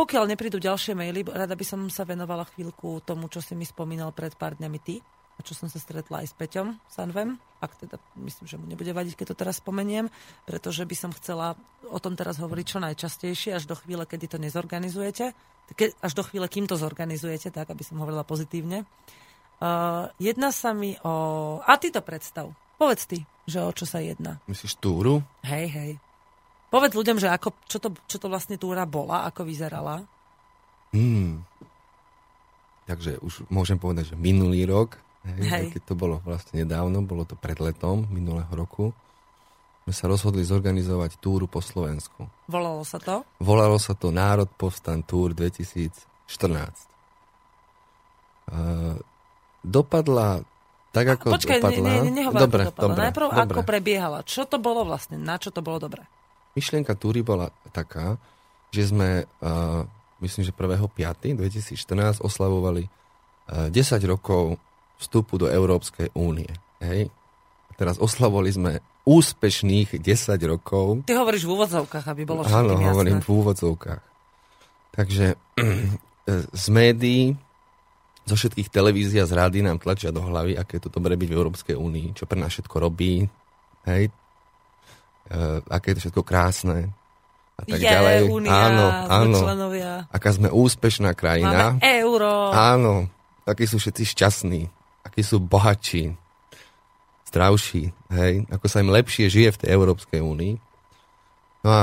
pokiaľ 0.00 0.32
neprídu 0.32 0.56
ďalšie 0.56 0.96
maily, 0.96 1.28
rada 1.28 1.52
by 1.52 1.60
som 1.60 1.84
sa 1.92 2.08
venovala 2.08 2.48
chvíľku 2.48 3.04
tomu, 3.04 3.28
čo 3.28 3.44
si 3.44 3.52
mi 3.52 3.68
spomínal 3.68 4.16
pred 4.16 4.32
pár 4.32 4.56
dňami 4.56 4.78
ty 4.80 4.96
a 5.36 5.44
čo 5.44 5.52
som 5.52 5.68
sa 5.68 5.76
stretla 5.76 6.24
aj 6.24 6.32
s 6.32 6.34
Peťom 6.40 6.72
Sanvem, 6.88 7.36
ak 7.60 7.76
teda 7.84 8.00
myslím, 8.24 8.48
že 8.48 8.56
mu 8.56 8.64
nebude 8.64 8.96
vadiť, 8.96 9.12
keď 9.12 9.26
to 9.36 9.40
teraz 9.44 9.60
spomeniem, 9.60 10.08
pretože 10.48 10.88
by 10.88 10.96
som 10.96 11.12
chcela 11.12 11.52
o 11.84 12.00
tom 12.00 12.16
teraz 12.16 12.40
hovoriť 12.40 12.64
čo 12.64 12.78
najčastejšie, 12.80 13.60
až 13.60 13.68
do 13.68 13.76
chvíle, 13.76 14.08
kedy 14.08 14.24
to 14.24 14.38
nezorganizujete, 14.40 15.36
ke, 15.76 15.92
až 16.00 16.12
do 16.16 16.24
chvíle, 16.24 16.48
kým 16.48 16.64
to 16.64 16.80
zorganizujete, 16.80 17.52
tak, 17.52 17.68
aby 17.68 17.84
som 17.84 18.00
hovorila 18.00 18.24
pozitívne. 18.24 18.88
Uh, 19.60 20.08
jedná 20.16 20.48
sa 20.48 20.72
mi 20.72 20.96
o... 21.04 21.60
A 21.60 21.76
ty 21.76 21.92
to 21.92 22.00
predstav. 22.00 22.48
Povedz 22.80 23.04
ty, 23.04 23.28
že 23.44 23.60
o 23.60 23.68
čo 23.76 23.84
sa 23.84 24.00
jedná. 24.00 24.40
Myslíš 24.48 24.80
túru? 24.80 25.20
Hej, 25.44 25.68
hej. 25.68 25.90
Povedz 26.70 26.94
ľuďom, 26.94 27.18
že 27.18 27.28
ako, 27.28 27.50
čo, 27.66 27.82
to, 27.82 27.90
čo 28.06 28.22
to 28.22 28.30
vlastne 28.30 28.54
túra 28.54 28.86
bola, 28.86 29.26
ako 29.26 29.42
vyzerala. 29.42 30.06
Hmm. 30.94 31.42
Takže 32.86 33.18
už 33.22 33.46
môžem 33.50 33.78
povedať, 33.78 34.14
že 34.14 34.16
minulý 34.18 34.66
rok, 34.66 34.98
hej, 35.26 35.46
hej. 35.46 35.66
keď 35.74 35.82
to 35.82 35.94
bolo 35.98 36.22
vlastne 36.22 36.62
nedávno, 36.62 37.02
bolo 37.02 37.26
to 37.26 37.34
pred 37.34 37.58
letom 37.58 38.06
minulého 38.10 38.50
roku, 38.54 38.94
sme 39.86 39.94
sa 39.94 40.06
rozhodli 40.06 40.46
zorganizovať 40.46 41.18
túru 41.18 41.50
po 41.50 41.58
Slovensku. 41.58 42.30
Volalo 42.46 42.86
sa 42.86 43.02
to? 43.02 43.26
Volalo 43.42 43.78
sa 43.78 43.98
to 43.98 44.14
Národ 44.14 44.46
povstan 44.54 45.02
Túr 45.02 45.34
2014. 45.34 45.90
Uh, 48.50 48.98
dopadla 49.66 50.42
tak, 50.90 51.06
ako 51.06 51.38
Počkaj, 51.38 51.58
dopadla. 51.62 51.86
Ne, 51.86 52.10
ne, 52.10 52.22
dobre, 52.26 52.66
dopadla. 52.66 52.82
Dobre, 52.82 53.02
Najprv 53.06 53.26
dobre. 53.30 53.42
ako 53.46 53.60
prebiehala. 53.62 54.18
Čo 54.26 54.42
to 54.46 54.58
bolo 54.58 54.82
vlastne? 54.82 55.18
Na 55.18 55.38
čo 55.38 55.54
to 55.54 55.62
bolo 55.62 55.78
dobré? 55.78 56.02
Myšlienka 56.54 56.94
túry 56.98 57.22
bola 57.22 57.50
taká, 57.70 58.18
že 58.70 58.90
sme, 58.90 59.26
uh, 59.42 59.82
myslím, 60.22 60.42
že 60.46 60.52
1.5. 60.54 61.38
2014 61.38 62.22
oslavovali 62.22 62.86
uh, 62.86 63.68
10 63.68 63.74
rokov 64.06 64.58
vstupu 65.00 65.40
do 65.40 65.46
Európskej 65.48 66.12
únie. 66.14 66.50
Hej? 66.82 67.08
A 67.68 67.72
teraz 67.74 67.96
oslavovali 67.96 68.50
sme 68.52 68.72
úspešných 69.08 69.96
10 69.96 70.36
rokov. 70.44 71.08
Ty 71.08 71.18
hovoríš 71.18 71.48
v 71.48 71.52
úvodzovkách, 71.56 72.06
aby 72.12 72.22
bolo 72.28 72.44
všetkým 72.44 72.60
Áno, 72.60 72.76
hovorím 72.76 73.18
v 73.24 73.28
úvodzovkách. 73.32 74.02
Takže 74.92 75.26
z 76.62 76.66
médií, 76.68 77.34
zo 78.28 78.36
všetkých 78.36 78.68
televízií 78.68 79.18
a 79.18 79.26
z 79.26 79.32
rády 79.34 79.64
nám 79.64 79.80
tlačia 79.80 80.12
do 80.12 80.22
hlavy, 80.22 80.54
aké 80.54 80.78
je 80.78 80.86
to 80.86 80.92
dobré 80.92 81.16
byť 81.16 81.28
v 81.30 81.36
Európskej 81.36 81.76
únii, 81.76 82.14
čo 82.14 82.28
pre 82.28 82.38
nás 82.38 82.52
všetko 82.52 82.76
robí. 82.76 83.26
Hej, 83.88 84.12
uh, 85.30 85.62
aké 85.70 85.92
je 85.92 85.94
to 85.96 86.02
všetko 86.08 86.22
krásne 86.26 86.90
a 87.60 87.62
tak 87.68 87.80
je, 87.80 87.92
ďalej. 87.92 88.18
Unia, 88.32 88.50
áno, 88.50 88.86
áno. 89.06 89.38
Členovia. 89.44 89.92
Aká 90.08 90.32
sme 90.32 90.48
úspešná 90.48 91.12
krajina. 91.12 91.76
Máme 91.76 91.84
euro. 92.00 92.48
Áno, 92.56 93.12
akí 93.44 93.68
sú 93.68 93.76
všetci 93.76 94.02
šťastní, 94.16 94.60
akí 95.04 95.20
sú 95.20 95.36
bohatší, 95.44 96.16
zdravší, 97.28 97.92
hej, 98.16 98.48
ako 98.48 98.66
sa 98.66 98.80
im 98.80 98.90
lepšie 98.90 99.28
žije 99.28 99.54
v 99.54 99.60
tej 99.60 99.70
Európskej 99.76 100.20
únii. 100.24 100.54
No 101.62 101.68
a 101.68 101.82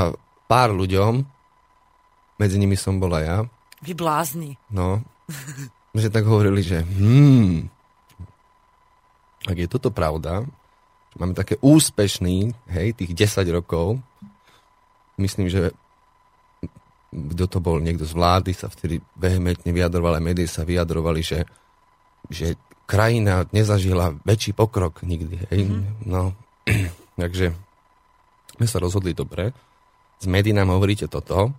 pár 0.50 0.74
ľuďom, 0.74 1.22
medzi 2.42 2.58
nimi 2.58 2.74
som 2.74 2.98
bola 2.98 3.22
ja. 3.22 3.38
Vy 3.86 3.94
blázni. 3.94 4.58
No, 4.74 5.06
že 5.94 6.10
tak 6.10 6.26
hovorili, 6.26 6.66
že 6.66 6.82
hmm, 6.82 7.70
ak 9.46 9.58
je 9.62 9.68
toto 9.70 9.94
pravda, 9.94 10.44
máme 11.18 11.34
také 11.34 11.58
úspešný, 11.60 12.54
hej, 12.72 12.94
tých 12.94 13.12
10 13.14 13.44
rokov. 13.50 14.00
Myslím, 15.18 15.50
že 15.50 15.74
kto 17.10 17.46
to 17.48 17.60
bol, 17.64 17.82
niekto 17.82 18.06
z 18.06 18.14
vlády 18.14 18.52
sa 18.54 18.68
vtedy 18.70 19.02
vehementne 19.18 19.72
vyjadroval, 19.72 20.20
aj 20.20 20.46
sa 20.46 20.68
vyjadrovali, 20.68 21.22
že, 21.24 21.48
že 22.30 22.60
krajina 22.86 23.48
nezažila 23.50 24.14
väčší 24.22 24.54
pokrok 24.54 25.02
nikdy. 25.02 25.48
Hej? 25.50 25.60
Mm-hmm. 25.66 26.08
No, 26.08 26.36
takže 27.22 27.56
sme 28.58 28.68
sa 28.68 28.78
rozhodli 28.78 29.18
dobre. 29.18 29.56
Z 30.18 30.26
médií 30.30 30.54
nám 30.54 30.74
hovoríte 30.74 31.06
toto. 31.08 31.54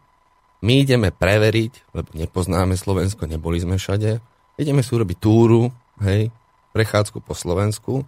My 0.58 0.82
ideme 0.82 1.14
preveriť, 1.14 1.94
lebo 1.94 2.10
nepoznáme 2.18 2.74
Slovensko, 2.74 3.30
neboli 3.30 3.62
sme 3.62 3.78
všade. 3.78 4.18
Ideme 4.58 4.82
si 4.82 4.90
urobiť 4.90 5.18
túru, 5.22 5.70
hej, 6.02 6.34
prechádzku 6.74 7.22
po 7.22 7.32
Slovensku 7.32 8.02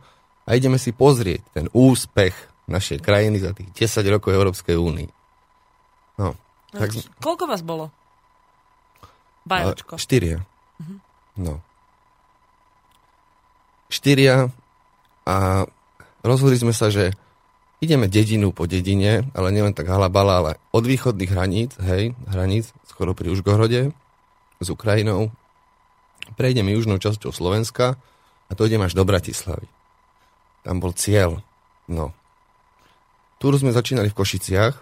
a 0.45 0.51
ideme 0.57 0.81
si 0.81 0.91
pozrieť 0.95 1.43
ten 1.53 1.67
úspech 1.73 2.33
našej 2.71 3.03
krajiny 3.03 3.43
za 3.43 3.51
tých 3.51 3.71
10 3.75 4.15
rokov 4.15 4.31
Európskej 4.31 4.79
únii. 4.79 5.11
No, 6.23 6.37
no, 6.37 6.79
tak... 6.79 6.95
Koľko 7.19 7.45
vás 7.51 7.63
bolo? 7.67 7.91
Bajočko. 9.45 9.99
Štyria. 9.99 10.39
Uh-huh. 10.79 10.99
No. 11.41 11.55
Štyria 13.91 14.55
a 15.27 15.67
rozhodli 16.23 16.57
sme 16.61 16.71
sa, 16.71 16.95
že 16.95 17.11
ideme 17.83 18.07
dedinu 18.07 18.53
po 18.55 18.69
dedine, 18.69 19.27
ale 19.35 19.51
nielen 19.51 19.75
tak 19.75 19.89
halabala, 19.89 20.45
ale 20.45 20.53
od 20.71 20.85
východných 20.85 21.33
hraníc, 21.33 21.75
hej, 21.83 22.15
hraníc, 22.31 22.71
skoro 22.87 23.17
pri 23.17 23.33
Užgorode, 23.33 23.91
s 24.61 24.69
Ukrajinou, 24.69 25.33
prejdeme 26.37 26.77
južnou 26.77 27.01
časťou 27.01 27.33
Slovenska 27.33 27.97
a 28.47 28.53
to 28.53 28.69
ideme 28.69 28.85
až 28.87 28.95
do 28.95 29.09
Bratislavy. 29.09 29.67
Tam 30.67 30.79
bol 30.79 30.93
cieľ. 30.93 31.41
No. 31.89 32.13
Túru 33.41 33.57
sme 33.57 33.73
začínali 33.73 34.13
v 34.13 34.19
Košiciach. 34.21 34.75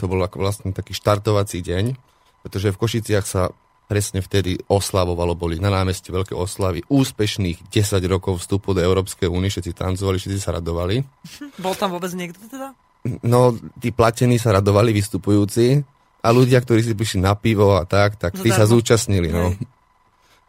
To 0.00 0.04
bol 0.04 0.20
ako 0.20 0.42
vlastne 0.42 0.70
taký 0.74 0.92
štartovací 0.92 1.64
deň, 1.64 1.96
pretože 2.44 2.74
v 2.74 2.80
Košiciach 2.80 3.24
sa 3.24 3.54
presne 3.84 4.24
vtedy 4.24 4.56
oslavovalo, 4.68 5.36
boli 5.36 5.60
na 5.60 5.68
námestí 5.68 6.08
veľké 6.08 6.32
oslavy 6.32 6.88
úspešných 6.88 7.68
10 7.68 8.00
rokov 8.08 8.40
vstupu 8.40 8.72
do 8.72 8.80
Európskej 8.80 9.28
únie, 9.28 9.52
všetci 9.52 9.76
tancovali, 9.76 10.16
všetci 10.16 10.40
sa 10.40 10.56
radovali. 10.56 11.04
Bol 11.64 11.76
tam 11.76 11.92
vôbec 11.92 12.10
niekto 12.16 12.40
teda? 12.48 12.72
No, 13.20 13.52
tí 13.84 13.92
platení 13.92 14.40
sa 14.40 14.56
radovali, 14.56 14.96
vystupujúci, 14.96 15.84
a 16.24 16.28
ľudia, 16.32 16.64
ktorí 16.64 16.80
si 16.80 16.96
prišli 16.96 17.20
na 17.20 17.36
pivo 17.36 17.76
a 17.76 17.84
tak, 17.84 18.16
tak 18.16 18.32
tí 18.40 18.48
sa 18.48 18.64
zúčastnili. 18.64 19.28
No. 19.28 19.52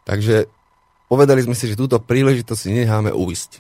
Takže 0.08 0.48
povedali 1.12 1.44
sme 1.44 1.52
si, 1.52 1.68
že 1.68 1.76
túto 1.76 2.00
príležitosť 2.00 2.60
si 2.64 2.72
necháme 2.72 3.12
uísť. 3.12 3.60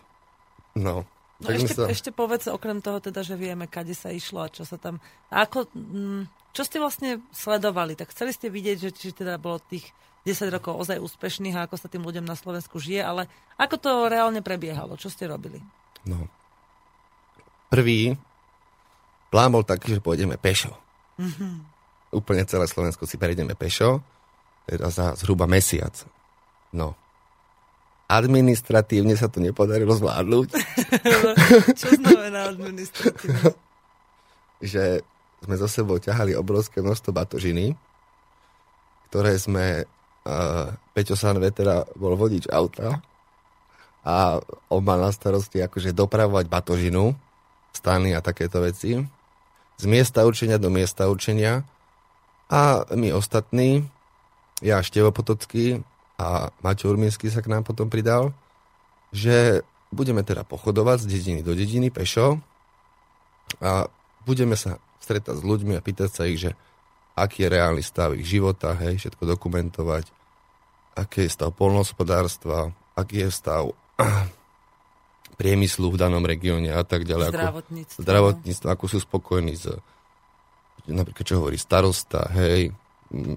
No, 0.75 1.07
No 1.35 1.51
ešte, 1.51 1.75
sa... 1.75 1.91
ešte 1.91 2.15
povedz, 2.15 2.47
okrem 2.47 2.79
toho 2.79 3.03
teda, 3.03 3.19
že 3.19 3.35
vieme, 3.35 3.67
kade 3.67 3.91
sa 3.91 4.07
išlo 4.07 4.47
a 4.47 4.51
čo 4.51 4.63
sa 4.63 4.79
tam... 4.79 5.03
Ako, 5.27 5.67
mm, 5.75 6.31
čo 6.55 6.63
ste 6.63 6.79
vlastne 6.79 7.19
sledovali? 7.35 7.99
Tak 7.99 8.15
chceli 8.15 8.31
ste 8.31 8.47
vidieť, 8.47 8.87
že 8.87 8.89
či 8.95 9.11
teda 9.11 9.35
bolo 9.35 9.59
tých 9.59 9.91
10 10.23 10.47
rokov 10.47 10.79
ozaj 10.79 11.03
úspešných 11.03 11.55
a 11.59 11.67
ako 11.67 11.75
sa 11.75 11.91
tým 11.91 12.07
ľuďom 12.07 12.23
na 12.23 12.39
Slovensku 12.39 12.79
žije, 12.79 13.03
ale 13.03 13.27
ako 13.59 13.75
to 13.75 13.91
reálne 14.07 14.39
prebiehalo? 14.39 14.95
Čo 14.95 15.11
ste 15.11 15.27
robili? 15.27 15.59
No. 16.07 16.31
Prvý 17.67 18.15
plán 19.27 19.51
bol 19.51 19.67
taký, 19.67 19.99
že 19.99 19.99
pôjdeme 19.99 20.39
pešo. 20.39 20.71
Mm-hmm. 21.19 21.53
Úplne 22.15 22.47
celé 22.47 22.65
Slovensko 22.71 23.03
si 23.03 23.19
prejdeme 23.19 23.59
pešo, 23.59 23.99
teda 24.71 24.87
za 24.87 25.19
zhruba 25.19 25.51
mesiac. 25.51 25.91
No, 26.71 26.95
administratívne 28.05 29.17
sa 29.17 29.27
to 29.31 29.41
nepodarilo 29.41 29.93
zvládnuť. 29.97 30.49
Čo 31.79 31.87
znamená 31.97 32.53
administratívne? 32.53 33.53
že 34.73 35.01
sme 35.45 35.55
zo 35.57 35.67
sebou 35.69 35.97
ťahali 36.01 36.33
obrovské 36.33 36.81
množstvo 36.81 37.11
batožiny, 37.13 37.73
ktoré 39.11 39.37
sme... 39.37 39.85
Uh, 40.25 40.73
Peťo 40.97 41.13
Sanve 41.13 41.53
teda 41.53 41.85
bol 41.93 42.17
vodič 42.17 42.49
auta 42.49 42.97
a 44.01 44.41
on 44.73 44.81
mal 44.81 44.97
na 44.97 45.13
starosti 45.13 45.61
akože 45.61 45.93
dopravovať 45.93 46.49
batožinu, 46.49 47.13
stany 47.69 48.17
a 48.17 48.25
takéto 48.25 48.57
veci 48.65 49.05
z 49.75 49.85
miesta 49.85 50.23
určenia 50.23 50.55
do 50.55 50.71
miesta 50.71 51.11
určenia 51.11 51.67
a 52.47 52.85
my 52.93 53.11
ostatní, 53.11 53.85
ja 54.63 54.79
Števo 54.79 55.11
Potocký, 55.11 55.83
a 56.15 56.49
Maťo 56.63 56.91
Urminsky 56.91 57.27
sa 57.27 57.43
k 57.43 57.51
nám 57.51 57.67
potom 57.67 57.91
pridal, 57.91 58.31
že 59.11 59.63
budeme 59.91 60.23
teda 60.23 60.43
pochodovať 60.47 61.05
z 61.05 61.07
dediny 61.11 61.41
do 61.43 61.55
dediny 61.55 61.91
pešo 61.91 62.39
a 63.59 63.87
budeme 64.27 64.55
sa 64.59 64.79
stretať 64.99 65.39
s 65.39 65.43
ľuďmi 65.43 65.77
a 65.77 65.85
pýtať 65.85 66.09
sa 66.09 66.23
ich, 66.25 66.41
že 66.41 66.57
aký 67.15 67.47
je 67.47 67.53
reálny 67.53 67.83
stav 67.85 68.11
ich 68.17 68.27
života, 68.27 68.75
hej, 68.75 68.99
všetko 68.99 69.23
dokumentovať, 69.37 70.09
aký 70.99 71.27
je 71.27 71.31
stav 71.31 71.53
polnohospodárstva, 71.55 72.75
aký 72.97 73.27
je 73.27 73.29
stav 73.31 73.71
priemyslu 75.39 75.91
v 75.93 75.99
danom 75.99 76.23
regióne 76.23 76.75
a 76.75 76.83
tak 76.83 77.07
ďalej. 77.07 77.31
Zdravotníctvo. 77.31 77.95
Ako, 77.95 78.03
zdravotníctvo, 78.03 78.67
ako 78.71 78.85
sú 78.87 78.97
spokojní 79.03 79.55
s 79.55 79.67
napríklad 80.85 81.25
čo 81.25 81.41
hovorí 81.41 81.57
starosta, 81.57 82.29
hej, 82.37 82.69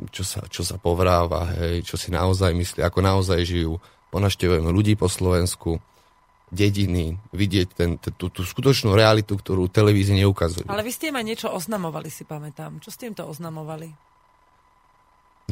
čo 0.08 0.22
sa, 0.24 0.44
čo 0.48 0.64
sa 0.64 0.80
povráva, 0.80 1.52
hej, 1.60 1.84
čo 1.84 2.00
si 2.00 2.08
naozaj 2.08 2.56
myslí, 2.56 2.80
ako 2.80 2.98
naozaj 3.04 3.44
žijú. 3.44 3.76
Ponaštevujeme 4.08 4.72
ľudí 4.72 4.96
po 4.96 5.06
Slovensku, 5.06 5.76
dediny, 6.48 7.20
vidieť 7.36 7.68
ten, 7.76 8.00
tú, 8.00 8.32
tú 8.32 8.40
skutočnú 8.40 8.96
realitu, 8.96 9.36
ktorú 9.36 9.68
televízie 9.68 10.16
neukazujú. 10.16 10.64
Ale 10.68 10.80
vy 10.80 10.92
ste 10.92 11.12
im 11.12 11.20
aj 11.20 11.26
niečo 11.28 11.48
oznamovali, 11.52 12.08
si 12.08 12.24
pamätám. 12.24 12.80
Čo 12.80 12.88
ste 12.88 13.12
im 13.12 13.14
to 13.16 13.28
oznamovali? 13.28 13.92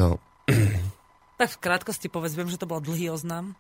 No. 0.01 0.17
tak 1.41 1.49
v 1.53 1.61
krátkosti 1.61 2.09
povedz, 2.09 2.33
viem, 2.33 2.49
že 2.49 2.61
to 2.61 2.69
bol 2.69 2.81
dlhý 2.81 3.13
oznam. 3.13 3.53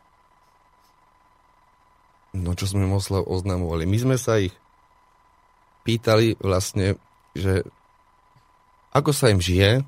No, 2.36 2.52
čo 2.52 2.68
sme 2.68 2.84
im 2.84 2.96
oznamovali? 2.96 3.88
My 3.88 3.98
sme 4.00 4.16
sa 4.20 4.40
ich 4.40 4.52
pýtali 5.84 6.36
vlastne, 6.40 7.00
že 7.32 7.64
ako 8.92 9.12
sa 9.12 9.32
im 9.32 9.40
žije, 9.40 9.84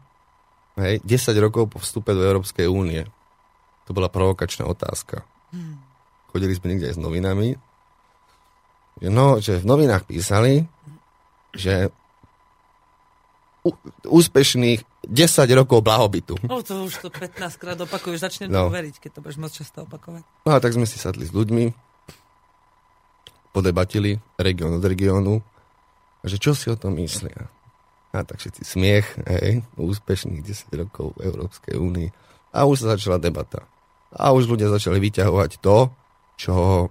Hej, 0.78 1.02
10 1.02 1.34
rokov 1.42 1.74
po 1.74 1.82
vstupe 1.82 2.14
do 2.14 2.22
Európskej 2.22 2.70
únie. 2.70 3.02
To 3.90 3.96
bola 3.96 4.06
provokačná 4.06 4.62
otázka. 4.62 5.26
Hmm. 5.50 5.82
Chodili 6.30 6.54
sme 6.54 6.70
niekde 6.70 6.92
aj 6.92 6.94
s 6.94 7.00
novinami. 7.02 7.48
No, 9.02 9.42
že 9.42 9.58
v 9.58 9.66
novinách 9.66 10.06
písali, 10.06 10.70
že 11.54 11.90
úspešných 14.06 14.86
10 15.06 15.58
rokov 15.58 15.82
blahobytu. 15.82 16.38
No 16.46 16.62
to 16.62 16.86
už 16.86 17.02
to 17.02 17.08
15 17.10 17.60
krát 17.60 17.78
opakuješ, 17.78 18.18
začnem 18.22 18.48
no. 18.48 18.70
to 18.70 18.74
veriť, 18.74 18.96
keď 19.02 19.10
to 19.18 19.20
budeš 19.20 19.38
moc 19.38 19.52
často 19.52 19.84
opakovať. 19.84 20.22
No 20.46 20.50
a 20.54 20.58
tak 20.62 20.74
sme 20.74 20.86
si 20.86 20.96
sadli 20.96 21.26
s 21.26 21.32
ľuďmi, 21.34 21.74
podebatili 23.50 24.22
región 24.38 24.78
od 24.78 24.84
regiónu, 24.84 25.42
že 26.22 26.38
čo 26.38 26.54
si 26.54 26.70
o 26.70 26.76
tom 26.78 26.98
myslia. 26.98 27.50
A 28.12 28.24
tak 28.24 28.40
všetci 28.40 28.62
smiech, 28.64 29.06
hej, 29.28 29.60
úspešných 29.76 30.40
10 30.40 30.80
rokov 30.80 31.12
v 31.20 31.28
Európskej 31.28 31.76
únii. 31.76 32.08
A 32.56 32.64
už 32.64 32.84
sa 32.84 32.96
začala 32.96 33.20
debata. 33.20 33.68
A 34.08 34.32
už 34.32 34.48
ľudia 34.48 34.72
začali 34.72 34.96
vyťahovať 34.96 35.60
to, 35.60 35.92
čo 36.40 36.88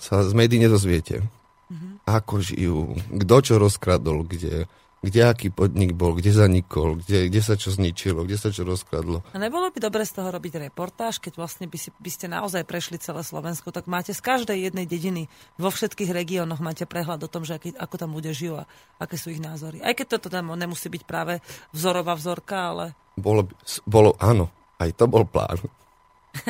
sa 0.00 0.26
z 0.26 0.32
médií 0.34 0.58
nedozviete. 0.58 1.22
Mm-hmm. 1.70 1.92
Ako 2.08 2.42
žijú, 2.42 2.98
kto 3.14 3.36
čo 3.46 3.54
rozkradol, 3.62 4.26
kde, 4.26 4.66
kde 5.00 5.20
aký 5.24 5.48
podnik 5.48 5.96
bol, 5.96 6.12
kde 6.12 6.28
zanikol, 6.28 7.00
kde, 7.00 7.32
kde 7.32 7.40
sa 7.40 7.56
čo 7.56 7.72
zničilo, 7.72 8.28
kde 8.28 8.36
sa 8.36 8.52
čo 8.52 8.68
rozkladlo. 8.68 9.24
A 9.32 9.40
nebolo 9.40 9.72
by 9.72 9.80
dobre 9.80 10.04
z 10.04 10.20
toho 10.20 10.28
robiť 10.28 10.60
reportáž, 10.68 11.24
keď 11.24 11.40
vlastne 11.40 11.64
by, 11.64 11.78
si, 11.80 11.88
by 11.96 12.10
ste 12.12 12.28
naozaj 12.28 12.68
prešli 12.68 13.00
celé 13.00 13.24
Slovensko, 13.24 13.72
tak 13.72 13.88
máte 13.88 14.12
z 14.12 14.20
každej 14.20 14.68
jednej 14.68 14.84
dediny, 14.84 15.32
vo 15.56 15.72
všetkých 15.72 16.12
regiónoch 16.12 16.60
máte 16.60 16.84
prehľad 16.84 17.24
o 17.24 17.32
tom, 17.32 17.48
že 17.48 17.56
aký, 17.56 17.72
ako 17.80 17.96
tam 17.96 18.12
ľudia 18.12 18.36
žijú 18.36 18.60
a 18.60 18.68
aké 19.00 19.16
sú 19.16 19.32
ich 19.32 19.40
názory. 19.40 19.80
Aj 19.80 19.96
keď 19.96 20.20
toto 20.20 20.28
tam 20.28 20.52
nemusí 20.52 20.92
byť 20.92 21.02
práve 21.08 21.40
vzorová 21.72 22.12
vzorka, 22.12 22.76
ale... 22.76 22.84
Bolo, 23.16 23.48
bolo 23.88 24.20
áno, 24.20 24.52
aj 24.76 25.00
to 25.00 25.08
bol 25.08 25.24
plán. 25.24 25.64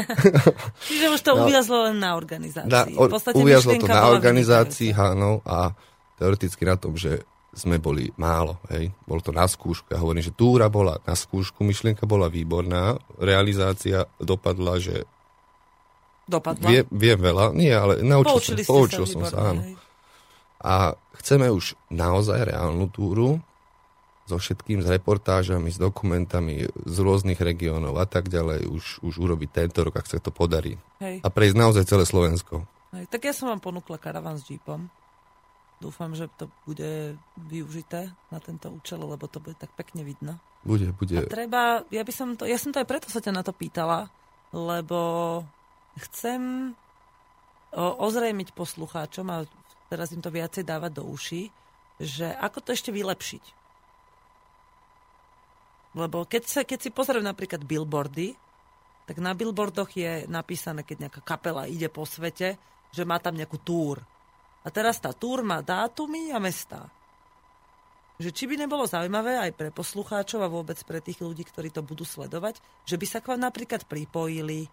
Čiže 0.90 1.06
už 1.06 1.20
to 1.22 1.32
no, 1.38 1.46
uviazlo 1.46 1.86
len 1.88 2.02
na 2.02 2.18
organizácii. 2.18 2.68
Na, 2.68 2.84
or, 2.98 3.14
uviazlo 3.14 3.78
to 3.78 3.86
na 3.86 4.10
organizácii, 4.10 4.90
áno, 4.90 5.38
a 5.46 5.70
teoreticky 6.18 6.66
na 6.66 6.76
tom, 6.76 6.98
že 6.98 7.24
sme 7.50 7.82
boli 7.82 8.14
málo. 8.14 8.62
Hej. 8.70 8.94
Bolo 9.04 9.20
to 9.22 9.34
na 9.34 9.46
skúšku. 9.46 9.90
Ja 9.90 9.98
hovorím, 9.98 10.22
že 10.22 10.34
túra 10.34 10.70
bola 10.70 11.02
na 11.02 11.18
skúšku, 11.18 11.66
myšlienka 11.66 12.06
bola 12.06 12.30
výborná, 12.30 12.98
realizácia 13.18 14.06
dopadla, 14.22 14.78
že 14.78 15.06
Dopadla? 16.30 16.70
Vie, 16.70 16.86
viem 16.94 17.18
veľa. 17.18 17.50
Nie, 17.58 17.74
ale 17.74 18.06
naučil 18.06 18.38
Poučili 18.38 18.62
som, 18.62 18.70
poučil 18.70 19.02
sa, 19.02 19.10
som 19.10 19.22
výborné, 19.26 19.34
sa, 19.34 19.50
áno. 19.50 19.62
Hej. 19.66 19.74
A 20.60 20.74
chceme 21.18 21.46
už 21.50 21.74
naozaj 21.90 22.54
reálnu 22.54 22.86
túru 22.86 23.42
so 24.30 24.38
všetkým, 24.38 24.78
s 24.78 24.86
reportážami, 24.86 25.74
s 25.74 25.82
dokumentami 25.82 26.70
z 26.70 26.96
rôznych 27.02 27.42
regiónov 27.42 27.98
a 27.98 28.06
tak 28.06 28.30
ďalej 28.30 28.70
už, 28.70 29.02
už 29.02 29.14
urobiť 29.18 29.50
tento 29.50 29.82
rok, 29.82 29.98
ak 29.98 30.06
sa 30.06 30.22
to 30.22 30.30
podarí. 30.30 30.78
Hej. 31.02 31.18
A 31.26 31.28
prejsť 31.34 31.56
naozaj 31.58 31.82
celé 31.90 32.06
Slovensko. 32.06 32.62
Hej. 32.94 33.10
Tak 33.10 33.26
ja 33.26 33.34
som 33.34 33.50
vám 33.50 33.58
ponúkla 33.58 33.98
karavan 33.98 34.38
s 34.38 34.46
jeepom. 34.46 34.86
Dúfam, 35.80 36.12
že 36.12 36.28
to 36.36 36.52
bude 36.68 37.16
využité 37.40 38.12
na 38.28 38.36
tento 38.36 38.68
účel, 38.68 39.00
lebo 39.00 39.24
to 39.24 39.40
bude 39.40 39.56
tak 39.56 39.72
pekne 39.72 40.04
vidno. 40.04 40.36
Bude, 40.60 40.92
bude. 40.92 41.16
A 41.16 41.24
treba, 41.24 41.88
ja 41.88 42.04
by 42.04 42.12
som 42.12 42.36
to, 42.36 42.44
ja 42.44 42.60
som 42.60 42.68
to 42.68 42.84
aj 42.84 42.88
preto 42.88 43.08
sa 43.08 43.24
ťa 43.24 43.32
na 43.32 43.40
to 43.40 43.56
pýtala, 43.56 44.12
lebo 44.52 45.40
chcem 45.96 46.72
ozrejmiť 47.80 48.52
poslucháčom 48.52 49.24
a 49.32 49.48
teraz 49.88 50.12
im 50.12 50.20
to 50.20 50.28
viacej 50.28 50.68
dávať 50.68 51.00
do 51.00 51.08
uší, 51.08 51.48
že 51.96 52.28
ako 52.28 52.60
to 52.60 52.76
ešte 52.76 52.92
vylepšiť. 52.92 53.44
Lebo 55.96 56.28
keď, 56.28 56.42
sa, 56.44 56.60
keď 56.62 56.78
si 56.86 56.90
pozriem 56.92 57.24
napríklad 57.24 57.64
billboardy, 57.64 58.36
tak 59.08 59.16
na 59.18 59.34
billboardoch 59.34 59.90
je 59.96 60.28
napísané, 60.30 60.84
keď 60.84 61.08
nejaká 61.08 61.20
kapela 61.24 61.66
ide 61.66 61.90
po 61.90 62.06
svete, 62.06 62.60
že 62.92 63.02
má 63.02 63.18
tam 63.18 63.34
nejakú 63.34 63.58
túr 63.64 63.98
a 64.60 64.68
teraz 64.68 65.00
tá 65.00 65.16
túr 65.16 65.40
má 65.40 65.64
dátumy 65.64 66.32
a 66.32 66.38
mestá. 66.38 66.88
Že 68.20 68.30
či 68.36 68.44
by 68.44 68.60
nebolo 68.60 68.84
zaujímavé 68.84 69.40
aj 69.40 69.56
pre 69.56 69.68
poslucháčov 69.72 70.44
a 70.44 70.52
vôbec 70.52 70.76
pre 70.84 71.00
tých 71.00 71.24
ľudí, 71.24 71.48
ktorí 71.48 71.72
to 71.72 71.80
budú 71.80 72.04
sledovať, 72.04 72.60
že 72.84 73.00
by 73.00 73.06
sa 73.08 73.24
k 73.24 73.32
vám 73.32 73.40
napríklad 73.40 73.88
pripojili 73.88 74.68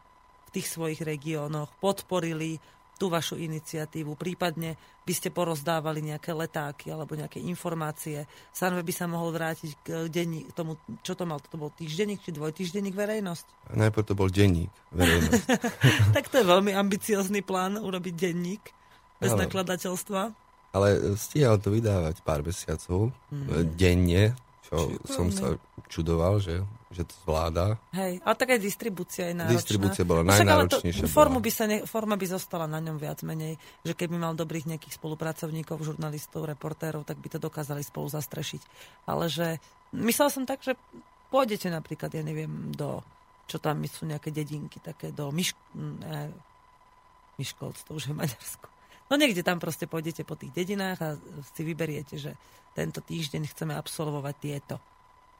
v 0.47 0.49
tých 0.51 0.67
svojich 0.67 0.99
regiónoch, 0.99 1.71
podporili 1.79 2.59
tú 2.97 3.13
vašu 3.13 3.37
iniciatívu, 3.37 4.17
prípadne 4.17 4.73
by 5.05 5.13
ste 5.13 5.29
porozdávali 5.29 6.01
nejaké 6.01 6.33
letáky 6.33 6.89
alebo 6.89 7.13
nejaké 7.13 7.37
informácie. 7.39 8.25
Sanve 8.49 8.81
by 8.81 8.91
sa 8.91 9.05
mohol 9.05 9.31
vrátiť 9.31 9.71
k 9.85 9.87
denní, 10.09 10.49
tomu, 10.51 10.81
čo 11.05 11.13
to 11.13 11.23
mal, 11.23 11.37
to 11.39 11.55
bol 11.55 11.69
týždenník 11.71 12.25
či 12.25 12.33
dvojtýždenník 12.33 12.97
verejnosť? 12.97 13.71
Najprv 13.77 14.03
to 14.03 14.17
bol 14.17 14.27
denník 14.27 14.73
verejnosť. 14.91 15.45
tak 16.17 16.27
to 16.33 16.41
je 16.41 16.45
veľmi 16.49 16.73
ambiciózny 16.73 17.45
plán 17.45 17.77
urobiť 17.77 18.13
denník 18.17 18.76
bez 19.17 19.31
ale, 19.33 19.49
nakladateľstva. 19.49 20.21
Ale 20.75 20.87
stíhal 21.17 21.57
to 21.57 21.73
vydávať 21.73 22.21
pár 22.21 22.45
mesiacov 22.45 23.09
mm. 23.33 23.73
denne, 23.73 24.37
čo 24.67 24.75
Čiže 24.93 25.09
som 25.09 25.27
sa 25.31 25.55
čudoval, 25.87 26.43
že, 26.43 26.59
že 26.91 27.07
to 27.07 27.13
zvláda. 27.23 27.79
Hej, 27.95 28.19
ale 28.21 28.35
tak 28.35 28.49
aj 28.53 28.59
distribúcia 28.59 29.31
je 29.31 29.35
náročná. 29.39 29.57
Distribúcia 29.57 30.03
bola 30.03 30.21
no, 30.27 30.35
najnáročnejšia. 30.35 31.07
formu 31.07 31.39
by, 31.39 31.51
sa 31.51 31.65
ne, 31.65 31.87
forma 31.87 32.19
by 32.19 32.27
zostala 32.27 32.67
na 32.67 32.83
ňom 32.83 32.99
viac 32.99 33.23
menej, 33.23 33.55
že 33.87 33.95
keby 33.95 34.19
mal 34.19 34.35
dobrých 34.35 34.67
nejakých 34.67 34.99
spolupracovníkov, 34.99 35.79
žurnalistov, 35.81 36.45
reportérov, 36.45 37.07
tak 37.07 37.17
by 37.23 37.27
to 37.31 37.39
dokázali 37.39 37.81
spolu 37.81 38.11
zastrešiť. 38.11 38.61
Ale 39.07 39.31
že, 39.31 39.63
myslel 39.95 40.29
som 40.29 40.43
tak, 40.43 40.61
že 40.61 40.75
pôjdete 41.31 41.71
napríklad, 41.71 42.11
ja 42.11 42.21
neviem, 42.21 42.75
do, 42.75 43.01
čo 43.47 43.57
tam 43.57 43.79
sú 43.87 44.03
nejaké 44.03 44.35
dedinky, 44.35 44.83
také 44.83 45.15
do 45.15 45.31
Myš... 45.31 45.55
Ne, 45.79 46.29
Myškolc, 47.37 47.77
to 47.85 47.93
už 47.93 48.09
je 48.09 48.13
Maďarsku 48.17 48.76
No 49.07 49.15
niekde 49.15 49.43
tam 49.43 49.57
proste 49.57 49.87
pôjdete 49.87 50.27
po 50.27 50.35
tých 50.35 50.51
dedinách 50.51 50.99
a 50.99 51.09
si 51.55 51.61
vyberiete, 51.63 52.19
že 52.19 52.35
tento 52.75 52.99
týždeň 52.99 53.47
chceme 53.49 53.73
absolvovať 53.73 54.35
tieto. 54.37 54.75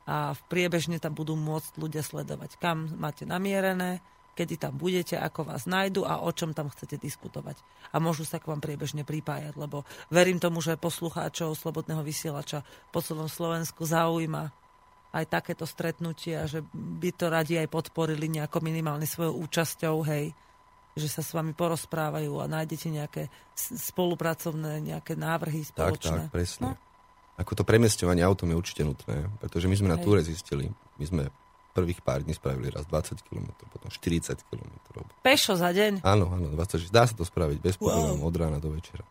A 0.07 0.31
v 0.31 0.41
priebežne 0.47 1.03
tam 1.03 1.11
budú 1.11 1.35
môcť 1.35 1.75
ľudia 1.75 1.99
sledovať, 1.99 2.55
kam 2.63 2.95
máte 2.95 3.27
namierené, 3.27 3.99
kedy 4.39 4.55
tam 4.55 4.77
budete, 4.77 5.19
ako 5.19 5.51
vás 5.51 5.67
nájdu 5.67 6.07
a 6.07 6.23
o 6.23 6.29
čom 6.31 6.53
tam 6.53 6.71
chcete 6.71 7.01
diskutovať. 7.01 7.59
A 7.91 7.99
môžu 7.99 8.23
sa 8.23 8.39
k 8.39 8.47
vám 8.47 8.63
priebežne 8.63 9.03
pripájať, 9.03 9.57
lebo 9.57 9.83
verím 10.13 10.39
tomu, 10.39 10.63
že 10.63 10.79
poslucháčov 10.79 11.57
Slobodného 11.57 12.05
vysielača 12.05 12.63
po 12.93 13.01
celom 13.03 13.27
Slovensku 13.27 13.83
zaujíma 13.83 14.53
aj 15.11 15.25
takéto 15.27 15.65
stretnutia, 15.65 16.45
že 16.45 16.61
by 16.71 17.09
to 17.17 17.25
radi 17.33 17.57
aj 17.57 17.67
podporili 17.67 18.29
nejako 18.29 18.61
minimálne 18.61 19.09
svojou 19.09 19.41
účasťou, 19.43 19.95
hej 20.05 20.31
že 20.97 21.07
sa 21.07 21.21
s 21.21 21.31
vami 21.31 21.53
porozprávajú 21.53 22.41
a 22.41 22.49
nájdete 22.49 22.87
nejaké 22.89 23.23
spolupracovné 23.55 24.81
nejaké 24.81 25.13
návrhy 25.13 25.63
spoločné. 25.63 26.27
Tak, 26.27 26.29
tak, 26.29 26.33
presne. 26.33 26.73
No? 26.73 26.87
Ako 27.37 27.53
to 27.53 27.63
premiesťovanie 27.63 28.25
autom 28.25 28.49
je 28.49 28.57
určite 28.57 28.81
nutné, 28.81 29.29
pretože 29.37 29.69
my 29.69 29.75
sme 29.77 29.89
Hej. 29.89 29.93
na 29.93 29.97
túre 30.01 30.25
zistili, 30.25 30.73
my 30.97 31.05
sme 31.05 31.23
prvých 31.77 32.01
pár 32.01 32.25
dní 32.25 32.33
spravili 32.33 32.73
raz 32.73 32.89
20 32.89 33.21
km, 33.21 33.53
potom 33.69 33.93
40 33.93 34.33
km. 34.49 34.73
Pešo 35.21 35.53
za 35.53 35.69
deň? 35.69 36.01
Áno, 36.01 36.33
áno, 36.33 36.49
20, 36.49 36.89
dá 36.89 37.05
sa 37.05 37.13
to 37.13 37.21
spraviť 37.21 37.61
bez 37.61 37.77
problémov 37.77 38.25
wow. 38.25 38.29
od 38.33 38.35
rána 38.41 38.57
do 38.57 38.73
večera. 38.73 39.05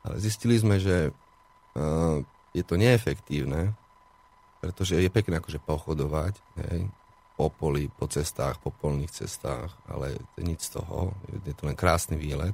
Ale 0.00 0.16
zistili 0.16 0.56
sme, 0.56 0.80
že 0.80 1.12
uh, 1.12 2.24
je 2.56 2.64
to 2.64 2.80
neefektívne, 2.80 3.76
pretože 4.64 4.96
je 4.96 5.12
pekné 5.12 5.36
akože 5.36 5.60
pochodovať, 5.60 6.40
hej, 6.64 6.88
po 7.40 7.48
poli, 7.48 7.88
po 7.88 8.04
cestách, 8.04 8.60
po 8.60 8.68
polných 8.68 9.16
cestách, 9.16 9.72
ale 9.88 10.20
nič 10.36 10.68
z 10.68 10.76
toho, 10.76 11.16
je 11.48 11.56
to 11.56 11.64
len 11.64 11.72
krásny 11.72 12.20
výlet. 12.20 12.52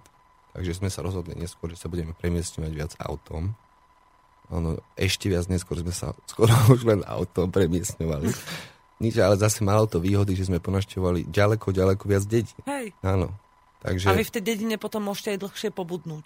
Takže 0.54 0.78
sme 0.78 0.86
sa 0.94 1.02
rozhodli 1.02 1.34
neskôr, 1.34 1.74
že 1.74 1.82
sa 1.82 1.90
budeme 1.90 2.14
premiestňovať 2.14 2.70
viac 2.70 2.92
autom. 3.02 3.58
Ono, 4.54 4.78
ešte 4.94 5.26
viac 5.26 5.50
neskôr 5.50 5.82
sme 5.82 5.90
sa 5.90 6.14
skoro 6.30 6.54
už 6.70 6.86
len 6.86 7.02
autom 7.02 7.50
premiestňovali. 7.50 8.30
Nič, 9.02 9.18
ale 9.18 9.34
zase 9.34 9.66
malo 9.66 9.90
to 9.90 9.98
výhody, 9.98 10.38
že 10.38 10.46
sme 10.46 10.62
ponašťovali 10.62 11.34
ďaleko, 11.34 11.66
ďaleko 11.74 12.04
viac 12.06 12.22
detí. 12.22 12.54
Hej. 12.70 12.94
Áno. 13.02 13.34
Takže... 13.82 14.06
A 14.06 14.14
vy 14.14 14.22
v 14.22 14.34
tej 14.38 14.44
dedine 14.54 14.78
potom 14.78 15.02
môžete 15.02 15.34
aj 15.34 15.38
dlhšie 15.50 15.68
pobudnúť. 15.74 16.24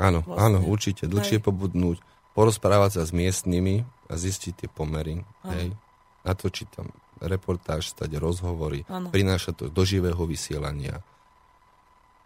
Áno, 0.00 0.24
vlastne. 0.24 0.40
áno, 0.48 0.58
určite. 0.64 1.04
Dlhšie 1.04 1.38
Hej. 1.38 1.44
pobudnúť, 1.44 2.00
porozprávať 2.32 2.98
sa 2.98 3.02
s 3.04 3.12
miestnymi 3.12 3.84
a 4.08 4.16
zistiť 4.16 4.64
tie 4.64 4.68
pomery. 4.72 5.20
Hej. 5.44 5.76
Natočiť 6.22 6.66
tam 6.70 6.86
reportáž, 7.22 7.94
stať 7.94 8.18
rozhovory, 8.18 8.82
ano. 8.90 9.10
prináša 9.14 9.54
to 9.54 9.70
do 9.70 9.82
živého 9.86 10.22
vysielania 10.26 11.02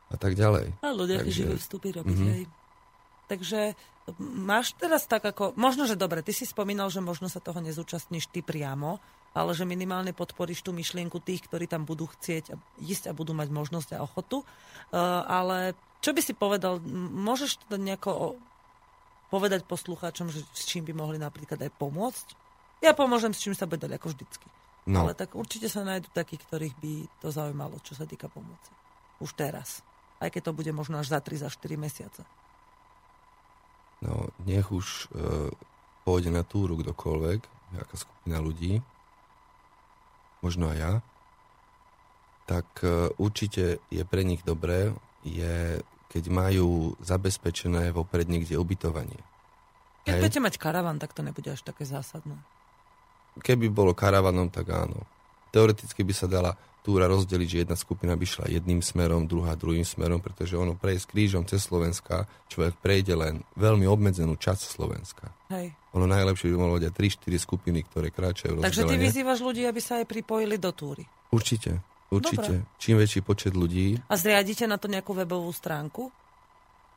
a 0.09 0.17
tak 0.17 0.39
ďalej. 0.39 0.73
A 0.81 0.89
ľudia 0.95 1.21
Takže... 1.21 1.33
živé 1.33 1.55
vstupy 1.61 1.89
robiť, 1.93 2.17
mm-hmm. 2.17 2.33
hej. 2.33 2.45
Takže 3.27 3.61
máš 4.23 4.73
teraz 4.79 5.05
tak 5.11 5.27
ako, 5.27 5.59
možno, 5.59 5.85
že 5.85 5.99
dobre, 5.99 6.23
ty 6.23 6.31
si 6.31 6.47
spomínal, 6.47 6.89
že 6.89 7.03
možno 7.03 7.27
sa 7.27 7.43
toho 7.43 7.59
nezúčastníš 7.59 8.31
ty 8.31 8.41
priamo, 8.41 9.03
ale 9.37 9.53
že 9.53 9.69
minimálne 9.69 10.17
podporíš 10.17 10.65
tú 10.65 10.73
myšlienku 10.73 11.21
tých, 11.21 11.45
ktorí 11.45 11.69
tam 11.69 11.85
budú 11.85 12.09
chcieť 12.09 12.57
ísť 12.81 13.13
a 13.13 13.17
budú 13.17 13.37
mať 13.37 13.53
možnosť 13.53 13.99
a 13.99 14.03
ochotu. 14.07 14.41
Uh, 14.41 15.27
ale 15.29 15.77
čo 16.01 16.17
by 16.17 16.23
si 16.23 16.33
povedal, 16.33 16.81
môžeš 17.13 17.67
to 17.69 17.77
nejako 17.77 18.39
povedať 19.29 19.67
poslucháčom, 19.67 20.31
že 20.31 20.47
s 20.55 20.63
čím 20.71 20.87
by 20.87 20.95
mohli 20.95 21.19
napríklad 21.19 21.59
aj 21.61 21.75
pomôcť? 21.77 22.46
Ja 22.85 22.93
pomôžem, 22.93 23.33
s 23.33 23.41
čím 23.41 23.57
sa 23.57 23.65
bude 23.65 23.89
ako 23.89 24.13
vždycky. 24.13 24.49
No. 24.87 25.03
Ale 25.03 25.19
tak 25.19 25.35
určite 25.35 25.67
sa 25.67 25.83
nájdú 25.83 26.13
takí, 26.15 26.39
ktorých 26.39 26.77
by 26.79 26.93
to 27.19 27.29
zaujímalo, 27.35 27.83
čo 27.83 27.99
sa 27.99 28.07
týka 28.07 28.31
pomoci. 28.31 28.71
Už 29.19 29.35
teraz. 29.35 29.83
Aj 30.23 30.31
keď 30.31 30.53
to 30.53 30.57
bude 30.57 30.71
možno 30.71 31.03
až 31.03 31.11
za 31.11 31.19
3, 31.19 31.43
za 31.43 31.51
4 31.51 31.75
mesiace. 31.75 32.23
No, 34.05 34.31
nech 34.47 34.71
už 34.71 35.11
e, 35.11 35.51
pôjde 36.07 36.31
na 36.31 36.47
túru 36.47 36.79
kdokoľvek, 36.79 37.41
nejaká 37.75 37.97
skupina 37.99 38.39
ľudí, 38.39 38.79
možno 40.45 40.71
aj 40.71 40.79
ja, 40.79 40.93
tak 42.47 42.69
e, 42.87 43.11
určite 43.19 43.83
je 43.91 44.03
pre 44.07 44.23
nich 44.23 44.47
dobré, 44.47 44.95
je, 45.27 45.83
keď 46.13 46.25
majú 46.31 46.95
zabezpečené 47.03 47.91
vopred 47.91 48.31
niekde 48.31 48.55
ubytovanie. 48.55 49.19
Keď 50.07 50.23
budete 50.23 50.45
mať 50.45 50.55
karavan, 50.63 51.03
tak 51.03 51.11
to 51.17 51.27
nebude 51.27 51.51
až 51.51 51.67
také 51.67 51.83
zásadné 51.83 52.39
keby 53.41 53.73
bolo 53.73 53.93
karavanom, 53.93 54.49
tak 54.49 54.71
áno. 54.73 55.05
Teoreticky 55.51 56.05
by 56.05 56.15
sa 56.15 56.27
dala 56.29 56.53
túra 56.87 57.11
rozdeliť, 57.11 57.49
že 57.51 57.59
jedna 57.67 57.75
skupina 57.75 58.15
by 58.15 58.23
šla 58.23 58.47
jedným 58.47 58.79
smerom, 58.79 59.27
druhá 59.27 59.59
druhým 59.59 59.83
smerom, 59.83 60.23
pretože 60.23 60.55
ono 60.55 60.79
prejsť 60.79 61.11
krížom 61.11 61.43
cez 61.43 61.67
Slovenska, 61.67 62.31
človek 62.47 62.79
prejde 62.79 63.19
len 63.19 63.43
veľmi 63.59 63.91
obmedzenú 63.91 64.39
časť 64.39 64.63
Slovenska. 64.79 65.35
Hej. 65.51 65.75
Ono 65.99 66.07
najlepšie 66.07 66.47
by 66.47 66.55
mohlo 66.55 66.79
mať 66.79 66.95
3-4 66.95 67.43
skupiny, 67.43 67.83
ktoré 67.91 68.15
kráčajú 68.15 68.63
Takže 68.63 68.87
ty 68.87 68.95
vyzývaš 69.03 69.43
ľudí, 69.43 69.67
aby 69.67 69.83
sa 69.83 69.99
aj 69.99 70.07
pripojili 70.07 70.63
do 70.63 70.71
túry. 70.71 71.03
Určite, 71.35 71.83
určite. 72.07 72.63
Dobre. 72.63 72.79
Čím 72.79 73.03
väčší 73.03 73.21
počet 73.27 73.59
ľudí. 73.59 73.99
A 74.07 74.15
zriadíte 74.15 74.71
na 74.71 74.79
to 74.79 74.87
nejakú 74.87 75.11
webovú 75.11 75.51
stránku? 75.51 76.15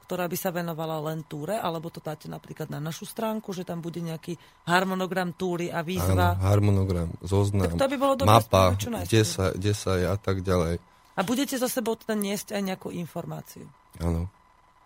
Ktorá 0.10 0.26
by 0.26 0.38
sa 0.42 0.50
venovala 0.50 0.98
len 1.14 1.22
túre, 1.30 1.54
alebo 1.54 1.94
to 1.94 2.02
dáte 2.02 2.26
napríklad 2.26 2.66
na 2.74 2.82
našu 2.82 3.06
stránku, 3.06 3.54
že 3.54 3.62
tam 3.62 3.78
bude 3.78 4.02
nejaký 4.02 4.42
harmonogram 4.66 5.38
túry 5.38 5.70
a 5.70 5.86
výzva. 5.86 6.34
Áno, 6.34 6.50
harmonogram, 6.50 7.14
zoznam, 7.22 7.70
tak 7.70 7.78
to 7.78 7.86
by 7.94 7.98
bolo 8.02 8.14
mapa, 8.26 8.74
kde 8.74 9.22
sa, 9.22 9.54
kde 9.54 9.78
sa 9.78 10.02
je 10.02 10.10
a 10.10 10.18
tak 10.18 10.42
ďalej. 10.42 10.82
A 11.14 11.22
budete 11.22 11.62
za 11.62 11.70
sebou 11.70 11.94
teda 11.94 12.18
niesť 12.18 12.58
aj 12.58 12.62
nejakú 12.74 12.90
informáciu. 12.90 13.70
Áno. 14.02 14.26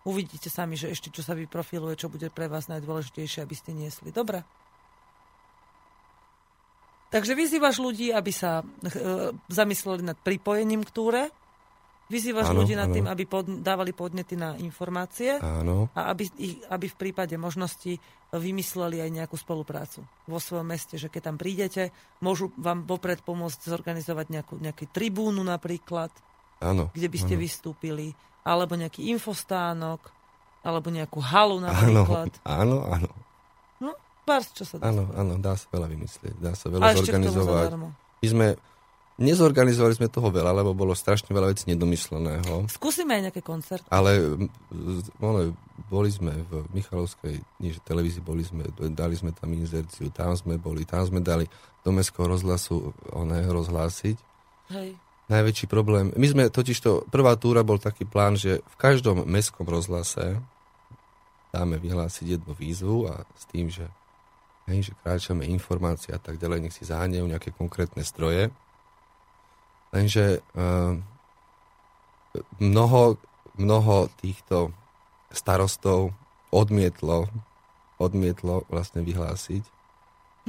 Uvidíte 0.04 0.52
sami, 0.52 0.76
že 0.76 0.92
ešte 0.92 1.08
čo 1.08 1.24
sa 1.24 1.32
vyprofiluje, 1.40 1.96
čo 1.96 2.12
bude 2.12 2.28
pre 2.28 2.52
vás 2.52 2.68
najdôležitejšie, 2.68 3.48
aby 3.48 3.56
ste 3.56 3.72
niesli. 3.72 4.12
Dobre. 4.12 4.44
Takže 7.16 7.32
vyzývaš 7.32 7.80
ľudí, 7.80 8.12
aby 8.12 8.36
sa 8.36 8.60
e, 8.60 8.92
zamysleli 9.48 10.04
nad 10.04 10.20
pripojením 10.20 10.84
k 10.84 10.92
túre, 10.92 11.24
Vyzývaš 12.12 12.52
áno, 12.52 12.62
ľudí 12.62 12.76
nad 12.76 12.92
áno. 12.92 12.96
tým, 13.00 13.06
aby 13.08 13.24
pod, 13.24 13.48
dávali 13.64 13.96
podnety 13.96 14.36
na 14.36 14.60
informácie 14.60 15.40
áno. 15.40 15.88
a 15.96 16.12
aby, 16.12 16.28
ich, 16.36 16.60
aby 16.68 16.92
v 16.92 17.00
prípade 17.00 17.40
možnosti 17.40 17.96
vymysleli 18.34 19.00
aj 19.00 19.10
nejakú 19.24 19.40
spoluprácu 19.40 20.04
vo 20.28 20.40
svojom 20.42 20.68
meste, 20.68 21.00
že 21.00 21.08
keď 21.08 21.22
tam 21.32 21.38
prídete, 21.40 21.96
môžu 22.20 22.52
vám 22.60 22.84
vopred 22.84 23.24
pomôcť 23.24 23.72
zorganizovať 23.72 24.28
nejakú, 24.30 24.56
nejakú 24.60 24.90
tribúnu 24.92 25.40
napríklad, 25.46 26.12
áno, 26.60 26.92
kde 26.92 27.08
by 27.08 27.18
ste 27.24 27.36
áno. 27.40 27.44
vystúpili, 27.46 28.08
alebo 28.44 28.76
nejaký 28.76 29.08
infostánok, 29.16 30.12
alebo 30.64 30.92
nejakú 30.92 31.20
halu 31.24 31.64
napríklad. 31.64 32.36
Áno, 32.44 32.84
áno. 32.90 33.12
No, 33.80 33.96
pár, 34.28 34.44
čo 34.44 34.68
sa 34.68 34.80
dá. 34.80 34.92
Áno, 34.92 35.08
áno, 35.16 35.40
dá 35.40 35.56
sa 35.56 35.68
veľa 35.72 35.88
vymyslieť, 35.88 36.36
dá 36.40 36.52
sa 36.56 36.68
veľa 36.68 36.84
a 36.84 36.96
zorganizovať. 37.00 37.68
My 38.24 38.28
sme 38.28 38.48
Nezorganizovali 39.14 39.94
sme 39.94 40.10
toho 40.10 40.34
veľa, 40.34 40.58
lebo 40.58 40.74
bolo 40.74 40.98
strašne 40.98 41.30
veľa 41.30 41.54
vecí 41.54 41.70
nedomysleného. 41.70 42.66
Skúsime 42.66 43.14
aj 43.14 43.22
nejaké 43.30 43.42
koncert. 43.46 43.86
Ale 43.94 44.42
ale 45.22 45.54
boli 45.86 46.10
sme 46.10 46.34
v 46.50 46.66
Michalovskej 46.74 47.38
nie, 47.62 47.78
televízii, 47.86 48.26
boli 48.26 48.42
sme, 48.42 48.66
dali 48.74 49.14
sme 49.14 49.30
tam 49.30 49.54
inzerciu, 49.54 50.10
tam 50.10 50.34
sme 50.34 50.58
boli, 50.58 50.82
tam 50.82 51.06
sme 51.06 51.22
dali 51.22 51.46
do 51.86 51.94
mestského 51.94 52.26
rozhlasu 52.26 52.90
oné 53.14 53.46
rozhlásiť. 53.46 54.18
Hej. 54.74 54.98
Najväčší 55.30 55.66
problém, 55.70 56.10
my 56.18 56.28
sme 56.28 56.44
totižto, 56.50 57.08
prvá 57.14 57.38
túra 57.38 57.62
bol 57.62 57.78
taký 57.78 58.10
plán, 58.10 58.34
že 58.34 58.66
v 58.66 58.76
každom 58.82 59.30
mestskom 59.30 59.70
rozhlase 59.70 60.42
dáme 61.54 61.78
vyhlásiť 61.78 62.42
jednu 62.42 62.58
výzvu 62.58 63.14
a 63.14 63.22
s 63.38 63.46
tým, 63.54 63.70
že, 63.70 63.86
hej, 64.66 64.90
že 64.90 64.94
kráčame 65.06 65.46
informácie 65.46 66.12
a 66.12 66.20
tak 66.20 66.42
ďalej, 66.42 66.66
nech 66.66 66.76
si 66.76 66.84
zaháňajú 66.84 67.30
nejaké 67.30 67.54
konkrétne 67.54 68.02
stroje 68.02 68.50
Lenže 69.94 70.42
uh, 70.58 70.98
mnoho, 72.58 73.22
mnoho 73.62 74.10
týchto 74.18 74.74
starostov 75.30 76.18
odmietlo, 76.50 77.30
odmietlo 78.02 78.66
vlastne 78.70 79.06
vyhlásiť 79.06 79.64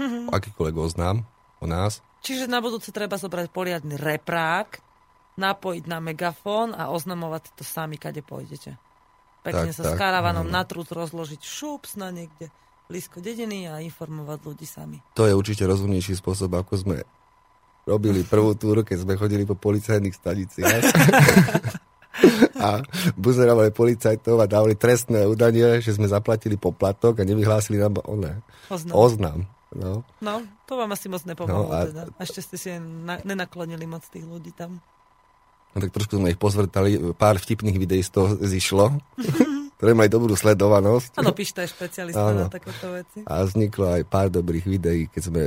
mm-hmm. 0.01 0.32
akýkoľvek 0.32 0.76
oznám 0.76 1.28
o 1.61 1.66
nás. 1.68 2.01
Čiže 2.24 2.49
na 2.49 2.64
budúce 2.64 2.88
treba 2.88 3.20
zobrať 3.20 3.53
poriadny 3.53 4.01
reprák, 4.01 4.80
napojiť 5.36 5.84
na 5.84 6.01
megafón 6.01 6.72
a 6.72 6.88
oznamovať 6.88 7.53
to 7.53 7.64
sami, 7.66 8.01
kade 8.01 8.24
pôjdete. 8.24 8.80
Pekne 9.45 9.72
tak, 9.72 9.76
sa 9.76 9.82
tak, 9.84 9.92
s 9.92 10.01
karavanom 10.01 10.49
na 10.49 10.64
trúd 10.64 10.88
rozložiť 10.88 11.40
šups 11.45 12.01
na 12.01 12.09
niekde 12.09 12.49
blízko 12.88 13.20
dediny 13.20 13.68
a 13.68 13.80
informovať 13.84 14.38
ľudí 14.40 14.64
sami. 14.64 15.05
To 15.16 15.28
je 15.28 15.36
určite 15.36 15.68
rozumnejší 15.68 16.16
spôsob, 16.16 16.53
ako 16.57 16.72
sme 16.80 16.97
robili 17.85 18.24
prvú 18.24 18.57
túru, 18.57 18.80
keď 18.82 19.05
sme 19.05 19.14
chodili 19.20 19.45
po 19.45 19.57
policajných 19.57 20.14
staniciach. 20.16 20.82
a 22.64 22.80
buzerovali 23.18 23.74
policajtov 23.74 24.41
a 24.41 24.47
dávali 24.47 24.78
trestné 24.78 25.26
údanie, 25.26 25.82
že 25.82 25.95
sme 25.95 26.09
zaplatili 26.09 26.57
poplatok 26.57 27.20
a 27.20 27.28
nevyhlásili 27.28 27.76
nám 27.76 28.01
oné. 28.07 28.41
Oznam. 28.70 28.95
Oznam. 28.95 29.39
No. 29.74 30.07
no, 30.22 30.39
to 30.70 30.78
vám 30.78 30.95
asi 30.95 31.11
moc 31.11 31.26
nepomohlo. 31.26 31.66
No, 31.66 31.74
a... 31.74 31.91
teda. 31.91 32.03
Ešte 32.22 32.41
ste 32.47 32.57
si 32.57 32.70
na, 32.78 33.18
nenaklonili 33.26 33.91
moc 33.91 34.07
tých 34.07 34.22
ľudí 34.22 34.55
tam. 34.55 34.78
No 35.74 35.82
tak 35.82 35.91
trošku 35.91 36.22
sme 36.22 36.30
ich 36.30 36.39
pozvrtali, 36.39 37.18
pár 37.18 37.43
vtipných 37.43 37.74
videí 37.82 37.99
z 38.07 38.14
toho 38.14 38.39
zišlo, 38.39 38.95
ktoré 39.76 39.91
majú 39.99 40.22
dobrú 40.22 40.35
sledovanosť. 40.39 41.18
Áno, 41.18 41.35
píšte 41.35 41.66
špecialista 41.66 42.30
na 42.30 42.47
takéto 42.47 42.95
veci. 42.95 43.26
A 43.26 43.43
vzniklo 43.43 43.99
aj 43.99 44.03
pár 44.07 44.30
dobrých 44.30 44.66
videí, 44.70 45.11
keď 45.11 45.22
sme 45.26 45.43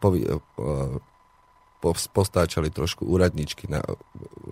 povi, 0.00 0.24
po, 0.56 0.96
postáčali 1.84 2.72
trošku 2.72 3.04
úradničky 3.06 3.68
na, 3.70 3.84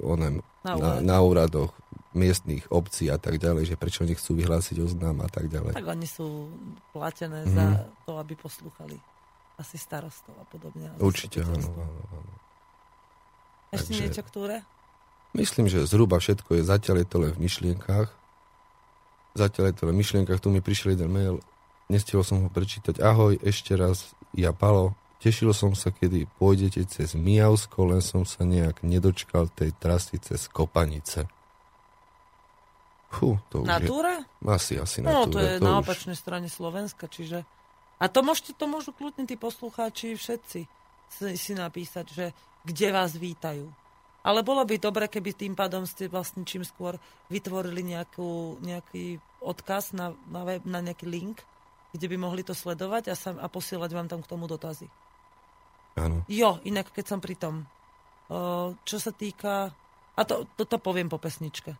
onem, 0.04 0.44
na, 0.62 0.72
na, 0.76 0.90
na 1.00 1.16
úradoch 1.24 1.74
miestných 2.14 2.70
obcí 2.70 3.10
a 3.10 3.18
tak 3.18 3.42
ďalej, 3.42 3.74
že 3.74 3.76
prečo 3.76 4.06
nechcú 4.06 4.38
vyhlásiť 4.38 4.78
oznám 4.78 5.26
a 5.26 5.28
tak 5.28 5.50
ďalej. 5.50 5.74
Tak 5.74 5.88
oni 5.90 6.06
sú 6.06 6.46
platené 6.94 7.42
mm. 7.42 7.50
za 7.50 7.66
to, 8.06 8.12
aby 8.22 8.38
poslúchali 8.38 8.96
asi 9.58 9.76
starostov 9.78 10.34
a 10.38 10.46
podobne. 10.46 10.94
Určite, 11.02 11.42
áno, 11.42 11.58
áno, 11.58 12.02
áno. 12.14 12.32
Ešte 13.74 13.90
Takže... 13.90 14.02
niečo, 14.06 14.22
ktoré? 14.22 14.56
Myslím, 15.34 15.66
že 15.66 15.82
zhruba 15.90 16.22
všetko 16.22 16.54
je, 16.54 16.62
zatiaľ 16.62 17.02
je 17.02 17.08
to 17.10 17.16
len 17.18 17.32
v 17.34 17.42
myšlienkách. 17.42 18.08
Zatiaľ 19.34 19.64
je 19.66 19.74
to 19.74 19.82
len 19.90 19.94
v 19.98 20.00
myšlienkách, 20.06 20.38
tu 20.38 20.48
mi 20.54 20.62
prišiel 20.62 20.94
jeden 20.94 21.10
mail, 21.10 21.42
nestihol 21.90 22.22
som 22.22 22.46
ho 22.46 22.48
prečítať. 22.54 23.02
Ahoj, 23.02 23.42
ešte 23.42 23.74
raz, 23.74 24.14
ja 24.30 24.54
Palo, 24.54 24.94
tešil 25.20 25.50
som 25.52 25.76
sa, 25.76 25.92
kedy 25.92 26.26
pôjdete 26.38 26.86
cez 26.86 27.14
Mijavsko, 27.14 27.90
len 27.90 28.02
som 28.02 28.22
sa 28.22 28.42
nejak 28.42 28.82
nedočkal 28.82 29.50
tej 29.52 29.74
trasy 29.76 30.18
cez 30.22 30.46
Kopanice. 30.50 31.26
Fú, 33.14 33.38
to 33.46 33.62
na 33.62 33.78
túre? 33.78 34.26
Asi, 34.42 34.74
asi 34.74 34.98
na 34.98 35.14
no, 35.14 35.30
túre. 35.30 35.32
to 35.32 35.38
je 35.38 35.52
to 35.62 35.64
na 35.64 35.78
už... 35.78 35.86
opačnej 35.86 36.18
strane 36.18 36.50
Slovenska, 36.50 37.06
čiže... 37.06 37.46
A 38.02 38.10
to 38.10 38.26
môžete, 38.26 38.58
to 38.58 38.66
môžu 38.66 38.90
kľudne 38.90 39.22
tí 39.22 39.38
poslucháči 39.38 40.18
všetci 40.18 40.60
si, 41.14 41.34
si 41.38 41.52
napísať, 41.54 42.06
že 42.10 42.26
kde 42.66 42.88
vás 42.90 43.14
vítajú. 43.14 43.70
Ale 44.24 44.40
bolo 44.40 44.64
by 44.64 44.80
dobre, 44.80 45.06
keby 45.06 45.36
tým 45.36 45.54
pádom 45.54 45.84
ste 45.84 46.08
vlastne 46.08 46.48
čím 46.48 46.64
skôr 46.64 46.96
vytvorili 47.28 47.84
nejakú, 47.84 48.56
nejaký 48.64 49.20
odkaz 49.44 49.92
na, 49.92 50.16
na, 50.32 50.42
web, 50.48 50.64
na 50.64 50.80
nejaký 50.80 51.04
link, 51.04 51.44
kde 51.92 52.08
by 52.08 52.16
mohli 52.16 52.42
to 52.42 52.56
sledovať 52.56 53.12
a, 53.12 53.14
sa, 53.14 53.36
a 53.36 53.46
posielať 53.46 53.90
vám 53.92 54.08
tam 54.08 54.24
k 54.24 54.30
tomu 54.32 54.48
dotazy. 54.48 54.88
Áno. 55.94 56.26
Jo, 56.26 56.58
inak 56.66 56.90
keď 56.90 57.04
som 57.06 57.20
pri 57.22 57.34
tom. 57.38 57.66
O, 58.28 58.74
čo 58.82 58.98
sa 58.98 59.14
týka... 59.14 59.70
A 60.14 60.20
to, 60.22 60.46
to, 60.54 60.66
to 60.66 60.78
poviem 60.78 61.10
po 61.10 61.18
pesničke. 61.18 61.74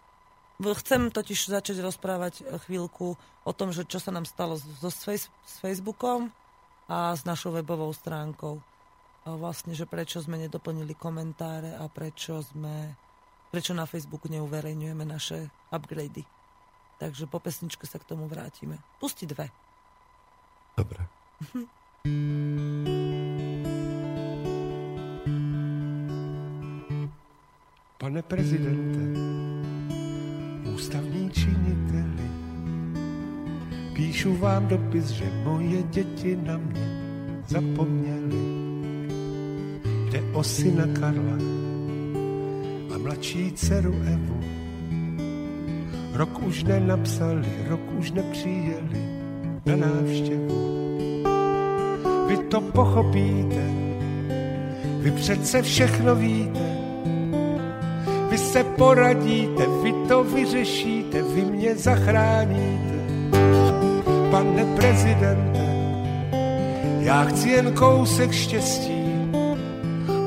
Chcem 0.59 1.11
totiž 1.11 1.51
začať 1.51 1.83
rozprávať 1.83 2.47
chvíľku 2.67 3.19
o 3.43 3.53
tom, 3.55 3.75
že 3.75 3.87
čo 3.87 3.99
sa 3.99 4.15
nám 4.15 4.23
stalo 4.27 4.55
so, 4.55 4.91
s 4.91 5.55
Facebookom 5.59 6.31
a 6.87 7.15
s 7.15 7.27
našou 7.27 7.55
webovou 7.59 7.91
stránkou 7.91 8.63
vlastne, 9.25 9.73
že 9.73 9.89
prečo 9.89 10.21
sme 10.21 10.37
nedoplnili 10.37 10.95
komentáre 10.95 11.75
a 11.75 11.89
prečo 11.89 12.45
sme 12.45 12.93
prečo 13.55 13.71
na 13.71 13.87
Facebooku 13.87 14.27
neuverejňujeme 14.27 15.07
naše 15.07 15.47
upgrady. 15.71 16.27
Takže 16.99 17.31
po 17.31 17.39
pesničke 17.39 17.87
sa 17.87 18.03
k 18.03 18.09
tomu 18.11 18.27
vrátime. 18.27 18.83
Pusti 18.99 19.31
dve. 19.31 19.47
Dobre. 20.75 21.07
Pane 28.05 28.23
prezidente, 28.23 29.21
ústavní 30.75 31.31
činiteli, 31.31 32.29
píšu 33.97 34.37
vám 34.37 34.67
dopis, 34.67 35.05
že 35.05 35.25
moje 35.45 35.83
děti 35.83 36.37
na 36.37 36.59
mě 36.59 37.01
zapomněli 37.49 38.45
Jde 40.11 40.23
o 40.33 40.43
syna 40.43 40.85
Karla 41.01 41.39
a 42.95 42.99
mladší 42.99 43.53
dceru 43.53 43.95
Evu. 44.13 44.41
Rok 46.13 46.43
už 46.43 46.65
nenapsali, 46.65 47.49
rok 47.69 47.93
už 47.99 48.11
nepřijeli 48.11 49.01
na 49.67 49.77
návštěvu. 49.77 50.75
Vy 52.29 52.37
to 52.37 52.61
pochopíte, 52.61 53.71
vy 55.01 55.11
přece 55.11 55.63
všechno 55.63 56.15
víte. 56.15 56.74
Vy 58.35 58.39
se 58.39 58.65
poradíte, 58.65 59.67
vy 59.83 59.93
to 60.09 60.25
vyřešíte, 60.25 61.23
vy 61.23 61.43
mě 61.45 61.77
zachráníte. 61.77 62.95
Pane 64.31 64.65
prezidente, 64.77 65.67
já 67.01 67.25
chci 67.25 67.49
jen 67.49 67.73
kousek 67.75 68.33
štěstí, 68.33 69.03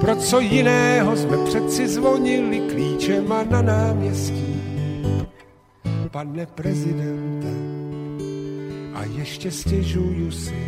pro 0.02 0.16
co 0.16 0.40
jiného 0.40 1.16
jsme 1.16 1.38
přeci 1.38 1.88
zvonili 1.88 2.60
klíčema 2.60 3.44
na 3.44 3.62
náměstí. 3.62 4.62
Pane 6.12 6.46
prezidente, 6.46 7.52
a 8.94 9.04
ještě 9.04 9.52
stěžuju 9.52 10.32
si, 10.32 10.64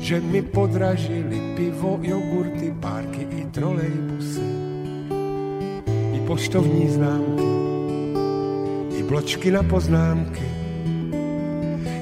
že 0.00 0.20
mi 0.20 0.42
podražili 0.42 1.40
pivo, 1.56 1.98
jogurty, 2.02 2.74
párky 2.80 3.26
i 3.30 3.44
trolejbusy. 3.44 4.17
Poštovní 6.28 6.88
známky, 6.88 7.48
i 8.98 9.02
bločky 9.02 9.50
na 9.50 9.62
poznámky, 9.62 10.44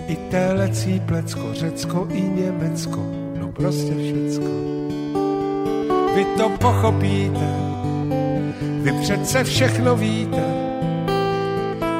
i 0.08 0.16
telecí 0.30 1.00
plecko, 1.06 1.54
Řecko 1.54 2.06
i 2.10 2.22
Německo, 2.22 3.00
no 3.40 3.52
prostě 3.52 3.94
všecko 3.94 4.50
vy 6.14 6.24
to 6.24 6.48
pochopíte, 6.48 7.48
vy 8.82 8.92
přece 8.92 9.44
všechno 9.44 9.96
víte, 9.96 10.44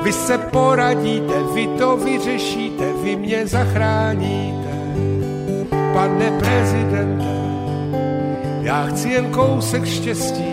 vy 0.03 0.13
se 0.13 0.39
poradíte, 0.39 1.35
vy 1.55 1.67
to 1.67 1.97
vyřešíte, 1.97 2.93
vy 3.03 3.17
mě 3.17 3.47
zachráníte. 3.47 4.77
Pane 5.93 6.31
prezidente, 6.31 7.37
já 8.61 8.87
chci 8.87 9.09
jen 9.09 9.31
kousek 9.31 9.85
štěstí, 9.85 10.46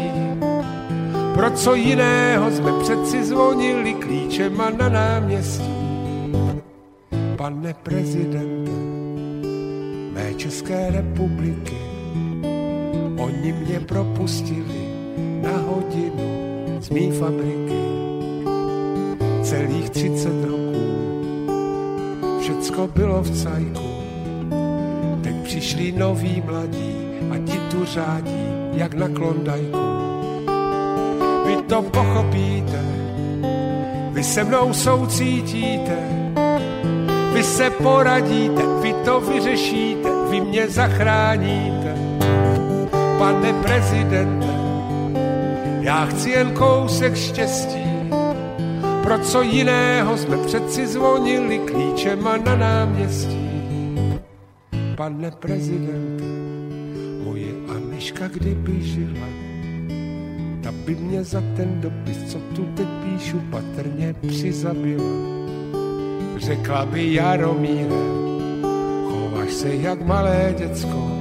pro 1.33 1.51
co 1.51 1.75
jiného 1.75 2.51
jsme 2.51 2.71
přeci 2.79 3.23
zvonili 3.23 3.93
klíčema 3.93 4.69
na 4.69 4.89
náměstí. 4.89 5.73
Pane 7.37 7.73
prezidente, 7.73 8.71
mé 10.13 10.33
České 10.33 10.91
republiky, 10.91 11.93
Oni 13.17 13.53
mě 13.53 13.79
propustili 13.79 14.89
na 15.41 15.57
hodinu 15.57 16.29
z 16.79 16.89
mý 16.89 17.11
fabriky. 17.11 17.83
Celých 19.43 19.89
30 19.89 20.43
roků 20.43 20.83
všecko 22.39 22.87
bylo 22.87 23.21
v 23.21 23.43
cajku. 23.43 23.89
Teď 25.23 25.35
přišli 25.43 25.91
noví 25.91 26.43
mladí 26.45 26.95
a 27.31 27.37
ti 27.37 27.59
tu 27.71 27.85
řádí 27.85 28.47
jak 28.73 28.93
na 28.93 29.07
klondajku. 29.07 29.92
Vy 31.45 31.55
to 31.67 31.81
pochopíte, 31.81 32.81
vy 34.11 34.23
se 34.23 34.43
mnou 34.43 34.73
soucítíte, 34.73 35.97
vy 37.33 37.43
se 37.43 37.69
poradíte, 37.69 38.63
vy 38.81 38.93
to 38.93 39.21
vyřešíte, 39.21 40.09
vy 40.29 40.41
mě 40.41 40.69
zachráníte. 40.69 41.95
Pane 43.17 43.53
prezidente, 43.53 44.53
já 45.81 46.05
chci 46.05 46.29
jen 46.29 46.51
kousek 46.51 47.15
štěstí, 47.15 48.09
pro 49.03 49.19
co 49.19 49.41
jiného 49.41 50.17
jsme 50.17 50.37
přeci 50.37 50.87
zvonili 50.87 51.59
klíčema 51.59 52.37
na 52.37 52.55
náměstí. 52.55 53.49
Pane 54.95 55.31
prezidente, 55.31 56.23
moje 57.23 57.51
Aniška 57.75 58.27
kdyby 58.27 58.81
žila, 58.81 59.42
by 60.85 60.95
mě 60.95 61.23
za 61.23 61.41
ten 61.55 61.81
dopis, 61.81 62.31
co 62.31 62.37
tu 62.55 62.65
teď 62.65 62.87
píšu, 62.87 63.41
patrně 63.49 64.15
přizabila. 64.27 65.13
Řekla 66.37 66.85
by 66.85 67.13
Jaromíre, 67.13 68.03
chováš 69.09 69.53
se 69.53 69.75
jak 69.75 70.05
malé 70.05 70.55
děcko, 70.57 71.11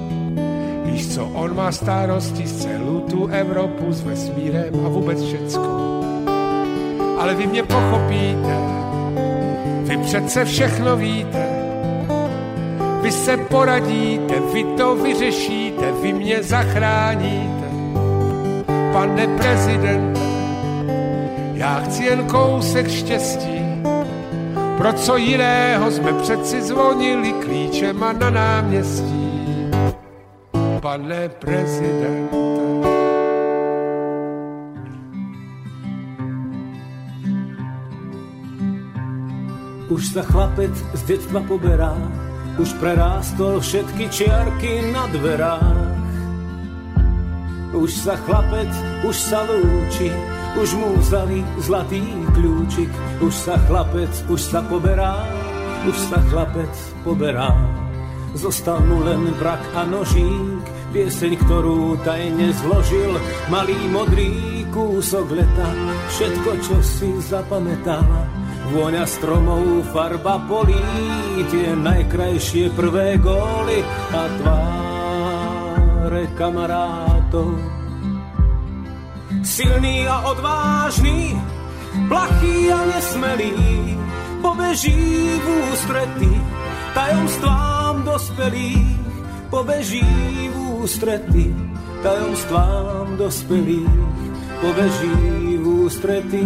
Víš 0.84 1.14
co, 1.14 1.24
on 1.24 1.56
má 1.56 1.72
starosti 1.72 2.46
z 2.46 2.62
celou 2.62 3.00
tu 3.00 3.26
Evropu 3.26 3.92
s 3.92 4.00
vesmírem 4.00 4.86
a 4.86 4.88
vůbec 4.88 5.22
všecko. 5.22 6.02
Ale 7.18 7.34
vy 7.34 7.46
mě 7.46 7.62
pochopíte, 7.62 8.56
vy 9.82 9.96
přece 9.96 10.44
všechno 10.44 10.96
víte. 10.96 11.46
Vy 13.02 13.12
se 13.12 13.36
poradíte, 13.36 14.34
vy 14.52 14.64
to 14.64 14.96
vyřešíte, 14.96 15.92
vy 16.02 16.12
mě 16.12 16.42
zachráníte 16.42 17.51
pane 18.92 19.26
prezidente, 19.26 20.20
já 21.52 21.80
chci 21.80 22.04
jen 22.04 22.24
kousek 22.26 22.88
štěstí, 22.88 23.60
pro 24.76 24.92
co 24.92 25.16
jiného 25.16 25.90
jsme 25.90 26.12
přeci 26.12 26.62
zvonili 26.62 27.32
klíčem 27.32 28.00
na 28.00 28.30
náměstí. 28.30 29.32
Pane 30.80 31.28
prezidente. 31.28 32.36
Už 39.92 40.08
sa 40.08 40.24
chlapec 40.24 40.72
z 40.72 41.02
detstva 41.04 41.44
poberá, 41.44 41.92
už 42.56 42.72
prerástol 42.80 43.60
všetky 43.60 44.08
čiarky 44.08 44.88
na 44.88 45.04
dverách 45.12 45.81
už 47.72 47.90
sa 47.90 48.14
chlapec, 48.28 48.68
už 49.02 49.16
sa 49.16 49.48
lúči, 49.48 50.12
už 50.60 50.68
mu 50.76 50.92
vzali 51.00 51.40
zlatý 51.64 52.04
kľúčik. 52.36 52.92
Už 53.24 53.32
sa 53.32 53.56
chlapec, 53.64 54.12
už 54.28 54.40
sa 54.40 54.60
poberá, 54.68 55.24
už 55.88 55.96
sa 56.12 56.20
chlapec 56.28 56.72
poberá. 57.00 57.48
Zostal 58.36 58.80
mu 58.84 59.00
len 59.04 59.32
brak 59.40 59.60
a 59.76 59.88
nožík, 59.88 60.64
pieseň, 60.92 61.32
ktorú 61.48 62.00
tajne 62.04 62.52
zložil, 62.60 63.16
malý 63.48 63.76
modrý 63.88 64.64
kúsok 64.72 65.32
leta, 65.32 65.68
všetko, 66.12 66.50
čo 66.64 66.76
si 66.80 67.08
zapamätala 67.28 68.42
Vôňa 68.72 69.04
stromov, 69.04 69.84
farba 69.92 70.40
polí, 70.48 70.80
tie 71.52 71.76
najkrajšie 71.76 72.72
prvé 72.72 73.20
góly 73.20 73.84
a 74.14 74.22
tváre 74.40 76.24
kamarátov. 77.32 77.56
Silný 79.42 80.06
a 80.06 80.20
odvážny, 80.28 81.40
plachý 82.08 82.72
a 82.72 82.84
nesmelý, 82.86 83.52
pobeží 84.42 85.40
v 85.40 85.46
ústrety 85.72 86.30
tajomstvám 86.94 88.04
dospelých, 88.04 89.00
pobeží 89.50 90.04
v 90.52 90.56
ústrety 90.84 91.54
tajomstvám 92.02 93.16
dospelých, 93.16 93.88
pobeží 94.60 95.56
v 95.58 95.66
ústrety 95.66 96.44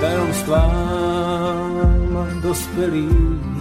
tajomstvám 0.00 1.60
dospelých. 2.42 3.55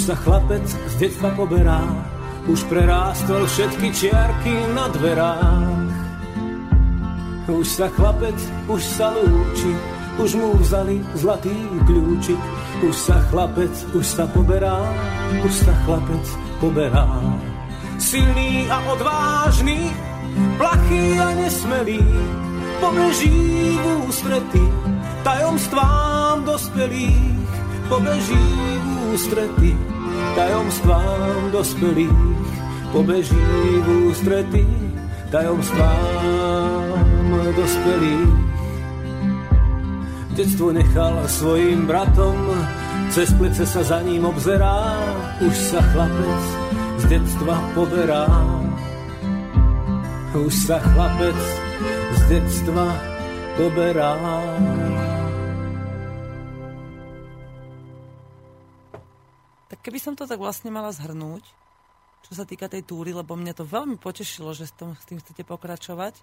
Už 0.00 0.08
sa 0.08 0.16
chlapec 0.16 0.64
z 0.64 0.94
detstva 0.96 1.28
poberá 1.36 1.84
už 2.48 2.64
prerástol 2.72 3.44
všetky 3.44 3.92
čiarky 3.92 4.72
na 4.72 4.88
dverách. 4.96 5.92
Už 7.44 7.68
sa 7.68 7.92
chlapec, 7.92 8.32
už 8.64 8.80
sa 8.80 9.12
lúči, 9.12 9.68
už 10.16 10.40
mu 10.40 10.56
vzali 10.56 11.04
zlatý 11.20 11.52
kľúčik. 11.84 12.40
Už 12.80 12.96
sa 12.96 13.20
chlapec, 13.28 13.68
už 13.92 14.00
sa 14.00 14.24
poberá, 14.24 14.80
už 15.44 15.52
sa 15.52 15.76
chlapec 15.84 16.24
poberá. 16.64 17.04
Silný 18.00 18.72
a 18.72 18.80
odvážny, 18.96 19.92
plachý 20.56 21.20
a 21.20 21.28
nesmelý, 21.44 22.00
pobeží 22.80 23.36
v 23.76 24.08
ústrety 24.08 24.64
tajomstvám 25.28 26.48
dospelých, 26.48 27.52
pobeží 27.92 28.79
ústrety 29.10 29.74
tajomstvám 30.38 31.50
dospelých 31.50 32.20
pobeží 32.92 33.46
v 33.82 33.88
ústrety 34.10 34.66
tajomstvám 35.30 36.90
dospelých. 37.56 38.30
Detstvo 40.34 40.72
nechal 40.72 41.26
svojim 41.26 41.86
bratom, 41.86 42.38
cez 43.10 43.34
plece 43.34 43.66
sa 43.66 43.82
za 43.82 43.98
ním 44.02 44.24
obzerá, 44.24 44.94
už 45.42 45.54
sa 45.54 45.82
chlapec 45.90 46.42
z 46.98 47.04
detstva 47.10 47.58
poberá. 47.74 48.26
Už 50.30 50.54
sa 50.54 50.78
chlapec 50.78 51.38
z 52.14 52.20
detstva 52.30 52.94
poberá. 53.58 54.14
Keby 59.80 59.98
som 60.00 60.14
to 60.16 60.28
tak 60.28 60.40
vlastne 60.40 60.72
mala 60.72 60.92
zhrnúť, 60.92 61.44
čo 62.28 62.32
sa 62.36 62.44
týka 62.44 62.68
tej 62.68 62.84
túry, 62.84 63.10
lebo 63.16 63.34
mňa 63.34 63.56
to 63.56 63.64
veľmi 63.64 63.96
potešilo, 63.96 64.52
že 64.52 64.68
s, 64.68 64.74
tom, 64.76 64.94
s 64.94 65.04
tým 65.08 65.18
chcete 65.18 65.42
pokračovať. 65.42 66.14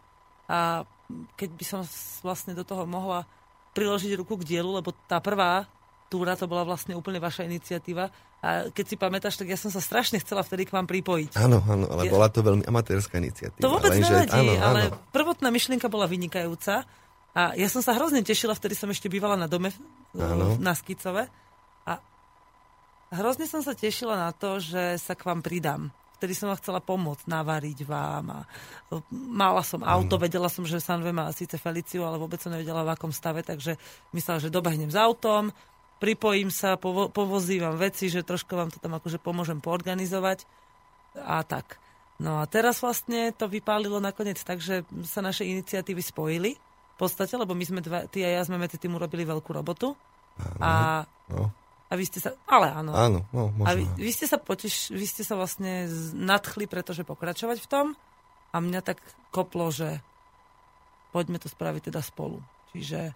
A 0.47 0.87
keď 1.35 1.49
by 1.51 1.65
som 1.65 1.81
vlastne 2.23 2.55
do 2.55 2.63
toho 2.63 2.87
mohla 2.87 3.27
priložiť 3.75 4.15
ruku 4.15 4.39
k 4.39 4.57
dielu, 4.57 4.79
lebo 4.79 4.95
tá 5.05 5.19
prvá 5.19 5.67
túra 6.07 6.39
to 6.39 6.47
bola 6.47 6.63
vlastne 6.63 6.95
úplne 6.95 7.19
vaša 7.19 7.43
iniciatíva. 7.45 8.09
A 8.39 8.69
keď 8.71 8.85
si 8.87 8.95
pamätáš, 8.95 9.35
tak 9.35 9.51
ja 9.51 9.59
som 9.59 9.67
sa 9.73 9.83
strašne 9.83 10.21
chcela 10.23 10.45
vtedy 10.45 10.69
k 10.69 10.71
vám 10.71 10.87
pripojiť. 10.87 11.35
Áno, 11.35 11.59
áno, 11.67 11.85
ale 11.91 12.07
bola 12.07 12.31
to 12.31 12.39
veľmi 12.45 12.63
amatérska 12.63 13.19
iniciatíva. 13.19 13.65
To 13.65 13.73
vôbec 13.75 13.91
lenže, 13.91 14.13
nevadí, 14.13 14.39
áno, 14.39 14.53
ale 14.61 14.81
áno. 14.93 14.97
prvotná 15.11 15.49
myšlienka 15.51 15.91
bola 15.91 16.07
vynikajúca. 16.07 16.87
A 17.37 17.53
ja 17.53 17.67
som 17.69 17.85
sa 17.85 17.93
hrozne 17.93 18.23
tešila, 18.25 18.55
vtedy 18.55 18.73
som 18.73 18.89
ešte 18.89 19.11
bývala 19.11 19.37
na 19.37 19.45
dome 19.45 19.69
áno. 20.15 20.57
na 20.57 20.73
Skicove. 20.73 21.29
Hrozne 23.07 23.47
som 23.47 23.63
sa 23.63 23.71
tešila 23.71 24.19
na 24.19 24.31
to, 24.35 24.59
že 24.59 24.99
sa 24.99 25.15
k 25.15 25.23
vám 25.23 25.39
pridám. 25.39 25.91
Vtedy 26.17 26.33
som 26.33 26.49
vám 26.49 26.57
chcela 26.57 26.81
pomôcť 26.81 27.29
navariť 27.29 27.85
vám 27.85 28.25
a 28.33 28.39
mala 29.13 29.61
som 29.61 29.85
auto, 29.85 30.17
vedela 30.17 30.49
som, 30.49 30.65
že 30.65 30.81
Sanve 30.81 31.13
má 31.13 31.29
síce 31.29 31.61
Feliciu, 31.61 32.09
ale 32.09 32.17
vôbec 32.17 32.41
som 32.41 32.49
nevedela 32.49 32.81
v 32.81 32.97
akom 32.97 33.13
stave, 33.13 33.45
takže 33.45 33.77
myslela, 34.17 34.41
že 34.41 34.49
dobehnem 34.49 34.89
s 34.89 34.97
autom, 34.97 35.53
pripojím 36.01 36.49
sa, 36.49 36.73
povo- 36.73 37.13
povozím 37.13 37.69
vám 37.69 37.77
veci, 37.77 38.09
že 38.09 38.25
trošku 38.25 38.49
vám 38.57 38.73
to 38.73 38.81
tam 38.81 38.97
akože 38.97 39.21
pomôžem 39.21 39.61
poorganizovať 39.61 40.49
a 41.21 41.45
tak. 41.45 41.77
No 42.17 42.41
a 42.41 42.49
teraz 42.49 42.81
vlastne 42.81 43.29
to 43.29 43.45
vypálilo 43.45 44.01
nakoniec 44.01 44.41
tak, 44.41 44.57
že 44.57 44.81
sa 45.05 45.21
naše 45.21 45.45
iniciatívy 45.45 46.01
spojili 46.01 46.57
v 46.57 46.97
podstate, 46.97 47.37
lebo 47.37 47.53
my 47.53 47.61
sme 47.61 47.79
dva, 47.85 48.09
ty 48.09 48.25
a 48.25 48.29
ja 48.33 48.41
sme 48.41 48.57
medzi 48.57 48.81
tým 48.81 48.97
urobili 48.97 49.21
veľkú 49.21 49.53
robotu. 49.53 49.93
A 50.57 51.05
no. 51.29 51.53
A 51.87 51.95
vy 51.95 52.03
ste 52.03 52.19
sa, 52.19 52.35
ale 52.43 52.67
áno. 52.67 52.91
Áno, 52.91 53.19
no, 53.31 53.47
možno. 53.55 53.67
A 53.67 53.71
vy, 53.71 53.87
vy, 53.95 54.11
ste 54.11 54.27
sa 54.27 54.35
poteš, 54.35 54.91
vy 54.91 55.07
ste 55.07 55.23
sa 55.23 55.39
vlastne 55.39 55.87
nadchli, 56.11 56.67
pretože 56.67 57.07
pokračovať 57.07 57.63
v 57.63 57.67
tom 57.71 57.85
a 58.51 58.57
mňa 58.59 58.81
tak 58.83 58.99
koplo, 59.31 59.71
že 59.71 60.03
poďme 61.15 61.39
to 61.39 61.47
spraviť 61.47 61.87
teda 61.87 62.03
spolu. 62.03 62.43
Čiže 62.75 63.15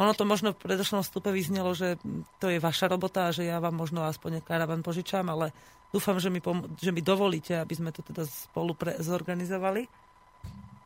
ono 0.00 0.16
to 0.16 0.24
možno 0.24 0.56
v 0.56 0.62
predošlom 0.62 1.04
vstupe 1.04 1.28
vyznelo, 1.28 1.76
že 1.76 2.00
to 2.40 2.48
je 2.48 2.56
vaša 2.62 2.88
robota 2.88 3.28
a 3.28 3.34
že 3.34 3.44
ja 3.44 3.60
vám 3.60 3.76
možno 3.76 4.08
aspoň 4.08 4.40
karavan 4.40 4.80
požičam, 4.80 5.28
ale 5.28 5.52
dúfam, 5.92 6.16
že 6.16 6.32
mi, 6.32 6.40
pom- 6.40 6.64
že 6.80 6.94
mi 6.94 7.04
dovolíte, 7.04 7.60
aby 7.60 7.74
sme 7.76 7.92
to 7.92 8.00
teda 8.00 8.24
spolu 8.24 8.72
pre- 8.72 8.96
zorganizovali. 9.04 9.84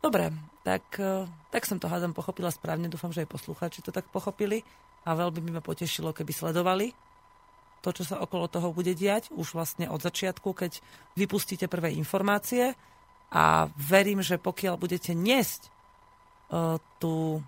Dobre, 0.02 0.34
tak, 0.66 0.82
eh, 0.98 1.30
tak 1.54 1.62
som 1.70 1.78
to 1.78 1.86
hádam 1.86 2.10
pochopila 2.10 2.50
správne, 2.50 2.90
dúfam, 2.90 3.14
že 3.14 3.22
aj 3.22 3.30
poslucháči 3.30 3.86
to 3.86 3.94
tak 3.94 4.10
pochopili 4.10 4.66
a 5.06 5.14
veľmi 5.14 5.38
by 5.38 5.50
ma 5.58 5.62
potešilo, 5.62 6.10
keby 6.10 6.34
sledovali 6.34 7.11
to, 7.82 7.90
čo 7.90 8.06
sa 8.06 8.22
okolo 8.22 8.46
toho 8.46 8.70
bude 8.70 8.94
diať, 8.94 9.34
už 9.34 9.58
vlastne 9.58 9.90
od 9.90 9.98
začiatku, 9.98 10.54
keď 10.54 10.78
vypustíte 11.18 11.66
prvé 11.66 11.92
informácie 11.98 12.78
a 13.34 13.66
verím, 13.74 14.22
že 14.22 14.38
pokiaľ 14.38 14.78
budete 14.78 15.12
niesť 15.18 15.66
uh, 15.66 16.78
tú, 17.02 17.42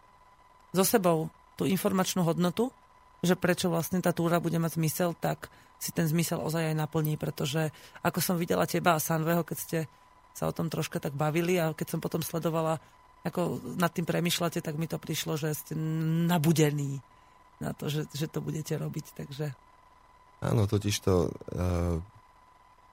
so 0.74 0.84
sebou 0.84 1.30
tú 1.54 1.70
informačnú 1.70 2.26
hodnotu, 2.26 2.74
že 3.22 3.38
prečo 3.38 3.70
vlastne 3.70 4.02
tá 4.02 4.10
túra 4.10 4.42
bude 4.42 4.58
mať 4.58 4.76
zmysel, 4.76 5.14
tak 5.16 5.48
si 5.78 5.94
ten 5.94 6.04
zmysel 6.10 6.42
ozaj 6.42 6.74
aj 6.74 6.76
naplní, 6.76 7.14
pretože 7.14 7.70
ako 8.02 8.18
som 8.18 8.36
videla 8.36 8.66
teba 8.66 8.98
a 8.98 9.02
Sanveho, 9.02 9.46
keď 9.46 9.58
ste 9.58 9.78
sa 10.34 10.50
o 10.50 10.56
tom 10.56 10.66
troška 10.66 10.98
tak 10.98 11.14
bavili 11.14 11.62
a 11.62 11.70
keď 11.72 11.94
som 11.96 12.00
potom 12.02 12.20
sledovala, 12.20 12.82
ako 13.24 13.62
nad 13.80 13.88
tým 13.88 14.04
premyšľate, 14.04 14.60
tak 14.60 14.76
mi 14.76 14.84
to 14.84 15.00
prišlo, 15.00 15.40
že 15.40 15.56
ste 15.56 15.72
nabudení 16.28 17.00
na 17.62 17.72
to, 17.72 17.88
že, 17.88 18.04
že 18.12 18.28
to 18.28 18.44
budete 18.44 18.76
robiť. 18.76 19.16
Takže 19.16 19.56
Áno, 20.44 20.68
totiž 20.68 20.96
to 21.00 21.32
uh, 21.32 21.96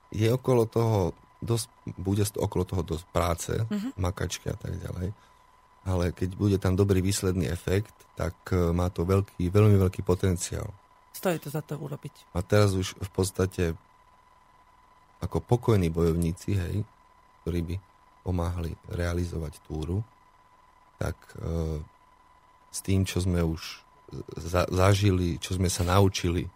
je 0.08 0.28
okolo 0.32 0.64
toho 0.64 1.12
dosť, 1.44 1.68
bude 2.00 2.24
okolo 2.40 2.64
toho 2.64 2.82
dosť 2.86 3.06
práce, 3.12 3.52
uh-huh. 3.52 3.92
makačky 4.00 4.48
a 4.48 4.56
tak 4.56 4.80
ďalej. 4.80 5.12
Ale 5.82 6.14
keď 6.14 6.30
bude 6.38 6.56
tam 6.62 6.78
dobrý 6.78 7.02
výsledný 7.02 7.50
efekt, 7.52 7.92
tak 8.16 8.34
uh, 8.56 8.72
má 8.72 8.88
to 8.88 9.04
veľký, 9.04 9.52
veľmi 9.52 9.76
veľký 9.76 10.00
potenciál. 10.00 10.72
Stojí 11.12 11.36
to 11.36 11.52
za 11.52 11.60
to 11.60 11.76
urobiť. 11.76 12.32
A 12.32 12.40
teraz 12.40 12.72
už 12.72 12.96
v 12.96 13.10
podstate 13.12 13.64
ako 15.20 15.44
pokojní 15.44 15.92
bojovníci, 15.92 16.56
hej, 16.56 16.76
ktorí 17.44 17.60
by 17.62 17.76
pomáhali 18.24 18.74
realizovať 18.90 19.60
túru, 19.68 20.00
tak 20.96 21.14
uh, 21.36 21.78
s 22.72 22.80
tým, 22.80 23.04
čo 23.04 23.20
sme 23.20 23.44
už 23.44 23.84
za, 24.40 24.64
zažili, 24.72 25.36
čo 25.36 25.58
sme 25.60 25.68
sa 25.68 25.84
naučili 25.84 26.48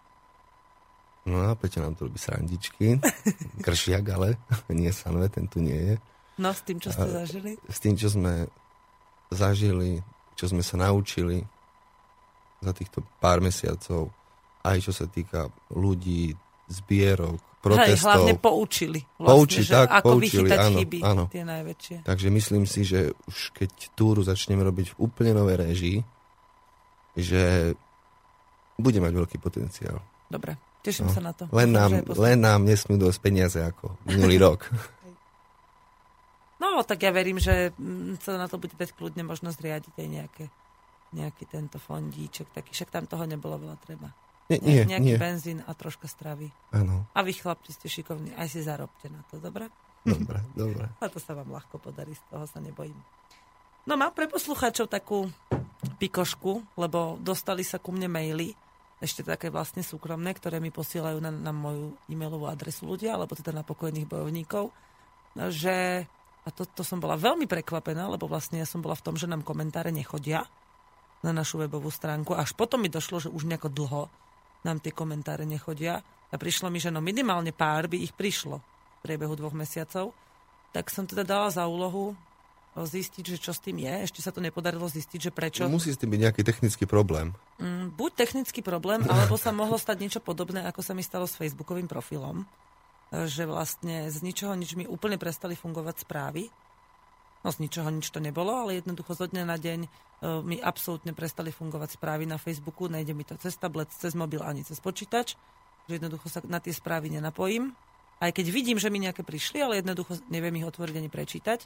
No 1.26 1.42
a 1.42 1.58
Peťa 1.58 1.82
nám 1.82 1.98
tu 1.98 2.06
robí 2.06 2.18
srandičky. 2.22 3.02
Kršiak 3.66 4.06
ale, 4.14 4.38
nie 4.70 4.94
Sanve, 4.94 5.26
ten 5.26 5.50
tu 5.50 5.58
nie 5.58 5.74
je. 5.74 5.94
No 6.38 6.54
s 6.54 6.62
tým, 6.62 6.78
čo 6.78 6.94
ste 6.94 7.08
a, 7.08 7.24
zažili? 7.24 7.58
S 7.66 7.78
tým, 7.82 7.98
čo 7.98 8.06
sme 8.06 8.46
zažili, 9.34 9.98
čo 10.38 10.46
sme 10.46 10.62
sa 10.62 10.78
naučili 10.78 11.42
za 12.62 12.70
týchto 12.70 13.02
pár 13.18 13.42
mesiacov, 13.42 14.14
aj 14.62 14.78
čo 14.82 14.92
sa 14.94 15.10
týka 15.10 15.50
ľudí, 15.74 16.30
zbierok, 16.70 17.38
Hej, 17.38 17.62
protestov. 17.62 18.06
hlavne 18.06 18.34
poučili. 18.38 19.00
Vlastne, 19.18 19.30
Poučiť, 19.34 19.64
že 19.66 19.74
tak, 19.74 19.88
ako 19.90 20.06
poučili, 20.06 20.46
vychytať 20.46 20.58
áno, 20.62 20.78
chyby, 20.78 20.98
áno. 21.02 21.24
tie 21.26 21.42
najväčšie. 21.42 21.96
Takže 22.06 22.28
myslím 22.30 22.64
si, 22.66 22.80
že 22.86 23.00
už 23.26 23.38
keď 23.54 23.70
túru 23.98 24.22
začneme 24.22 24.62
robiť 24.62 24.94
v 24.94 24.96
úplne 25.02 25.32
novej 25.34 25.56
režii, 25.58 25.98
že 27.18 27.74
bude 28.76 28.98
mať 29.02 29.12
veľký 29.14 29.36
potenciál. 29.40 29.98
Dobre, 30.30 30.58
teším 30.86 31.06
No. 31.06 31.12
sa 31.12 31.20
na 31.20 31.32
to. 31.32 31.50
Len 31.50 31.66
nám, 31.68 31.90
len 32.06 32.38
nám 32.38 32.62
nesmú 32.62 32.94
dosť 32.94 33.18
peniaze 33.18 33.58
ako 33.58 33.98
minulý 34.04 34.38
rok. 34.38 34.60
No, 36.56 36.80
tak 36.82 37.04
ja 37.04 37.12
verím, 37.12 37.36
že 37.36 37.68
mm, 37.70 38.16
sa 38.16 38.36
na 38.36 38.48
to 38.48 38.56
bude 38.56 38.72
dať 38.72 38.96
kľudne 38.96 39.20
možno 39.20 39.52
zriadiť 39.52 39.92
aj 39.92 40.08
nejaké, 40.08 40.44
nejaký 41.12 41.44
tento 41.44 41.76
fondíček, 41.76 42.48
taký, 42.48 42.72
však 42.72 42.88
tam 42.88 43.04
toho 43.04 43.28
nebolo 43.28 43.60
veľa 43.60 43.76
treba. 43.78 44.08
Nie, 44.48 44.62
nie, 44.62 44.88
nejaký 44.88 45.12
nie. 45.12 45.18
benzín 45.18 45.58
a 45.60 45.74
troška 45.74 46.06
stravy. 46.06 46.48
Áno, 46.70 47.04
A 47.12 47.20
vy 47.20 47.34
chlapci 47.34 47.74
ste 47.74 47.90
šikovní, 47.90 48.32
aj 48.32 48.48
si 48.48 48.62
zarobte 48.62 49.10
na 49.10 49.20
to, 49.26 49.36
dobre? 49.36 49.68
dobre, 50.00 50.38
dobre. 50.54 50.86
A 51.02 51.10
to 51.10 51.18
sa 51.18 51.34
vám 51.34 51.50
ľahko 51.50 51.76
podarí, 51.76 52.14
z 52.14 52.24
toho 52.30 52.46
sa 52.46 52.56
nebojím. 52.56 52.96
No 53.84 53.94
mám 53.94 54.14
pre 54.14 54.24
poslucháčov 54.24 54.88
takú 54.88 55.28
pikošku, 55.98 56.62
lebo 56.74 57.20
dostali 57.20 57.62
sa 57.62 57.76
ku 57.76 57.92
mne 57.92 58.08
maily, 58.08 58.56
ešte 58.96 59.20
také 59.20 59.52
vlastne 59.52 59.84
súkromné, 59.84 60.32
ktoré 60.32 60.56
mi 60.56 60.72
posielajú 60.72 61.20
na, 61.20 61.28
na 61.28 61.52
moju 61.52 61.96
e-mailovú 62.08 62.48
adresu 62.48 62.88
ľudia, 62.88 63.16
alebo 63.16 63.36
teda 63.36 63.52
na 63.52 63.60
pokojných 63.60 64.08
bojovníkov, 64.08 64.72
že, 65.52 66.08
a 66.44 66.48
to, 66.48 66.64
to 66.64 66.80
som 66.80 66.96
bola 66.96 67.20
veľmi 67.20 67.44
prekvapená, 67.44 68.08
lebo 68.08 68.24
vlastne 68.24 68.56
ja 68.56 68.66
som 68.68 68.80
bola 68.80 68.96
v 68.96 69.04
tom, 69.04 69.14
že 69.20 69.28
nám 69.28 69.44
komentáre 69.44 69.92
nechodia 69.92 70.48
na 71.20 71.32
našu 71.32 71.60
webovú 71.60 71.92
stránku. 71.92 72.32
Až 72.32 72.56
potom 72.56 72.80
mi 72.80 72.88
došlo, 72.88 73.20
že 73.20 73.28
už 73.28 73.44
nejako 73.44 73.68
dlho 73.68 74.02
nám 74.64 74.80
tie 74.80 74.96
komentáre 74.96 75.44
nechodia. 75.44 76.00
A 76.32 76.34
prišlo 76.40 76.72
mi, 76.72 76.80
že 76.80 76.90
no 76.90 77.04
minimálne 77.04 77.52
pár 77.52 77.86
by 77.86 78.00
ich 78.00 78.16
prišlo 78.16 78.58
v 78.58 78.98
priebehu 79.04 79.36
dvoch 79.36 79.54
mesiacov. 79.54 80.16
Tak 80.72 80.90
som 80.90 81.06
teda 81.06 81.22
dala 81.22 81.48
za 81.52 81.68
úlohu 81.68 82.16
zistiť, 82.84 83.24
že 83.24 83.40
čo 83.40 83.56
s 83.56 83.64
tým 83.64 83.80
je. 83.80 84.04
Ešte 84.04 84.20
sa 84.20 84.28
to 84.28 84.44
nepodarilo 84.44 84.84
zistiť, 84.84 85.16
že 85.16 85.32
prečo. 85.32 85.64
Musí 85.64 85.88
s 85.88 85.96
tým 85.96 86.12
byť 86.12 86.20
nejaký 86.28 86.42
technický 86.44 86.84
problém. 86.84 87.32
Mm, 87.56 87.96
buď 87.96 88.10
technický 88.12 88.60
problém, 88.60 89.00
alebo 89.08 89.40
sa 89.40 89.56
mohlo 89.56 89.80
stať 89.80 89.96
niečo 90.04 90.20
podobné, 90.20 90.68
ako 90.68 90.84
sa 90.84 90.92
mi 90.92 91.00
stalo 91.00 91.24
s 91.24 91.40
facebookovým 91.40 91.88
profilom. 91.88 92.44
Že 93.08 93.48
vlastne 93.48 94.12
z 94.12 94.18
ničoho 94.20 94.52
nič 94.52 94.76
mi 94.76 94.84
úplne 94.84 95.16
prestali 95.16 95.56
fungovať 95.56 96.04
správy. 96.04 96.52
No 97.46 97.54
z 97.54 97.62
ničoho 97.62 97.88
nič 97.88 98.10
to 98.10 98.18
nebolo, 98.18 98.50
ale 98.50 98.82
jednoducho 98.82 99.14
zo 99.14 99.30
dňa 99.30 99.44
na 99.46 99.54
deň 99.54 99.80
e, 99.86 99.88
mi 100.42 100.58
absolútne 100.58 101.14
prestali 101.14 101.54
fungovať 101.54 101.94
správy 101.94 102.26
na 102.26 102.42
Facebooku. 102.42 102.90
Nejde 102.90 103.14
mi 103.14 103.22
to 103.22 103.38
cez 103.38 103.54
tablet, 103.54 103.86
cez 103.94 104.18
mobil 104.18 104.42
ani 104.42 104.66
cez 104.66 104.82
počítač. 104.82 105.38
Že 105.86 106.02
jednoducho 106.02 106.26
sa 106.26 106.42
na 106.50 106.58
tie 106.58 106.74
správy 106.74 107.14
nenapojím. 107.14 107.70
Aj 108.18 108.34
keď 108.34 108.50
vidím, 108.50 108.82
že 108.82 108.90
mi 108.90 108.98
nejaké 108.98 109.22
prišli, 109.22 109.62
ale 109.62 109.78
jednoducho 109.78 110.18
neviem 110.26 110.58
ich 110.58 110.66
otvoriť 110.66 110.98
ani 110.98 111.06
prečítať. 111.06 111.62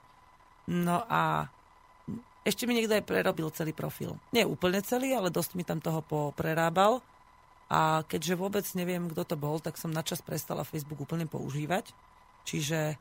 No 0.69 1.05
a 1.09 1.49
ešte 2.41 2.65
mi 2.65 2.73
niekto 2.73 2.97
aj 2.97 3.05
prerobil 3.05 3.53
celý 3.53 3.77
profil. 3.77 4.17
Nie 4.33 4.49
úplne 4.49 4.81
celý, 4.81 5.13
ale 5.13 5.29
dosť 5.29 5.61
mi 5.61 5.65
tam 5.65 5.79
toho 5.79 6.01
poprerábal. 6.01 7.05
A 7.71 8.03
keďže 8.09 8.35
vôbec 8.41 8.67
neviem, 8.75 9.07
kto 9.07 9.23
to 9.23 9.37
bol, 9.39 9.63
tak 9.63 9.79
som 9.79 9.95
načas 9.95 10.25
prestala 10.25 10.67
Facebook 10.67 11.05
úplne 11.05 11.29
používať. 11.29 11.93
Čiže 12.43 12.99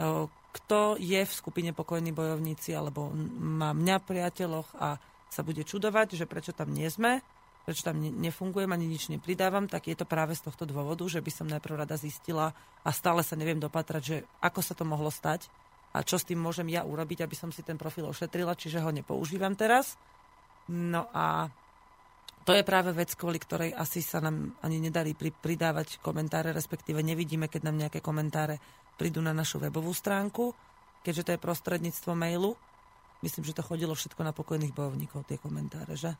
o, 0.00 0.26
kto 0.50 0.98
je 0.98 1.22
v 1.22 1.32
skupine 1.32 1.70
pokojní 1.70 2.10
bojovníci, 2.10 2.74
alebo 2.74 3.12
má 3.38 3.70
mňa 3.76 4.02
v 4.02 4.08
priateľoch 4.08 4.74
a 4.80 4.98
sa 5.28 5.44
bude 5.44 5.62
čudovať, 5.62 6.16
že 6.16 6.24
prečo 6.26 6.56
tam 6.56 6.72
nie 6.72 6.88
sme, 6.88 7.20
prečo 7.68 7.84
tam 7.84 8.00
ne- 8.00 8.10
nefungujem 8.10 8.72
ani 8.72 8.88
nič 8.88 9.12
nepridávam, 9.12 9.68
tak 9.68 9.92
je 9.92 9.94
to 9.94 10.08
práve 10.08 10.32
z 10.32 10.48
tohto 10.48 10.64
dôvodu, 10.64 11.04
že 11.04 11.20
by 11.20 11.30
som 11.30 11.46
najprv 11.46 11.84
rada 11.84 12.00
zistila 12.00 12.56
a 12.80 12.90
stále 12.90 13.20
sa 13.20 13.36
neviem 13.36 13.60
dopatrať, 13.60 14.02
že 14.02 14.16
ako 14.40 14.60
sa 14.64 14.72
to 14.72 14.88
mohlo 14.88 15.12
stať 15.12 15.52
a 15.94 15.98
čo 16.04 16.20
s 16.20 16.28
tým 16.28 16.38
môžem 16.38 16.68
ja 16.68 16.84
urobiť, 16.84 17.24
aby 17.24 17.36
som 17.36 17.48
si 17.48 17.64
ten 17.64 17.80
profil 17.80 18.04
ošetrila, 18.08 18.58
čiže 18.58 18.84
ho 18.84 18.90
nepoužívam 18.92 19.56
teraz. 19.56 19.96
No 20.68 21.08
a 21.16 21.48
to 22.44 22.56
je 22.56 22.64
práve 22.64 22.92
vec, 22.96 23.12
kvôli 23.12 23.36
ktorej 23.36 23.76
asi 23.76 24.00
sa 24.00 24.24
nám 24.24 24.56
ani 24.64 24.80
nedarí 24.80 25.12
pri, 25.12 25.32
pridávať 25.32 26.00
komentáre, 26.00 26.52
respektíve 26.52 27.04
nevidíme, 27.04 27.48
keď 27.48 27.68
nám 27.68 27.76
nejaké 27.76 28.00
komentáre 28.00 28.56
prídu 28.96 29.20
na 29.20 29.36
našu 29.36 29.60
webovú 29.60 29.92
stránku, 29.92 30.56
keďže 31.04 31.24
to 31.24 31.30
je 31.36 31.44
prostredníctvo 31.44 32.12
mailu. 32.16 32.56
Myslím, 33.20 33.44
že 33.44 33.56
to 33.56 33.66
chodilo 33.66 33.92
všetko 33.92 34.24
na 34.24 34.32
pokojných 34.32 34.72
bojovníkov, 34.72 35.28
tie 35.28 35.36
komentáre, 35.36 35.92
že? 35.98 36.14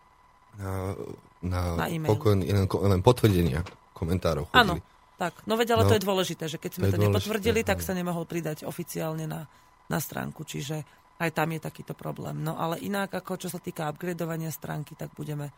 Na, 0.58 0.96
na, 1.44 1.60
Na 1.80 1.86
e-mail. 1.86 2.10
pokojný, 2.12 2.44
len, 2.50 2.66
len 2.66 3.00
potvrdenia 3.04 3.62
komentárov 3.94 4.50
Áno, 4.52 4.80
chodili. 4.80 4.97
Tak. 5.18 5.34
No 5.44 5.58
veď, 5.58 5.74
ale 5.74 5.82
No, 5.84 5.88
to 5.90 5.96
je 5.98 6.06
dôležité, 6.06 6.44
že 6.46 6.56
keď 6.56 6.72
sme 6.78 6.86
to 6.88 6.96
to, 6.96 7.02
nepotvrdili, 7.04 7.66
tak 7.66 7.82
áno. 7.82 7.86
sa 7.86 7.92
nemohol 7.92 8.24
pridať 8.24 8.62
oficiálne 8.62 9.26
na, 9.26 9.50
na 9.86 9.98
stránku, 9.98 10.46
čiže 10.46 10.86
aj 11.18 11.34
tam 11.34 11.50
je 11.50 11.60
takýto 11.60 11.92
problém. 11.92 12.38
No 12.38 12.54
ale 12.54 12.78
inak, 12.78 13.10
ako 13.12 13.34
čo 13.36 13.48
sa 13.50 13.58
týka 13.58 13.90
upgradovania 13.90 14.54
stránky, 14.54 14.94
tak 14.94 15.10
budeme 15.12 15.50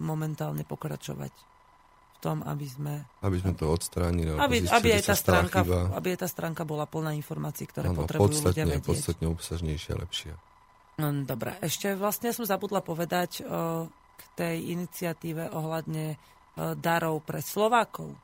momentálne 0.00 0.64
pokračovať 0.64 1.32
v 2.12 2.18
tom, 2.18 2.40
aby 2.40 2.64
sme 2.64 2.94
Aby 3.20 3.36
sme 3.38 3.52
to 3.52 3.68
odstránili. 3.68 4.32
aby, 4.32 4.64
zistili, 4.64 4.72
aby, 4.72 4.88
aj 4.96 5.02
tá 5.04 5.14
stránka, 5.14 5.58
chyba. 5.60 5.92
aby 5.92 6.08
aj 6.16 6.18
tá 6.24 6.28
stránka 6.30 6.62
bola 6.64 6.88
plná 6.88 7.12
informácií, 7.12 7.68
ktoré 7.68 7.92
Áno, 7.92 8.00
potrebujú 8.00 8.32
ľudia 8.40 8.64
podstatne, 8.64 8.72
vedieť. 8.72 8.88
podstatne 8.88 9.26
obsažnejšia, 9.28 9.92
lepšia. 10.00 10.34
No, 10.96 11.06
Dobre, 11.24 11.60
ešte 11.60 11.92
vlastne 11.92 12.32
som 12.32 12.48
zabudla 12.48 12.80
povedať 12.80 13.42
o, 13.42 13.88
k 14.16 14.22
tej 14.32 14.56
iniciatíve 14.72 15.50
ohľadne 15.50 16.14
o, 16.14 16.16
darov 16.72 17.20
pre 17.26 17.42
Slovákov, 17.42 18.16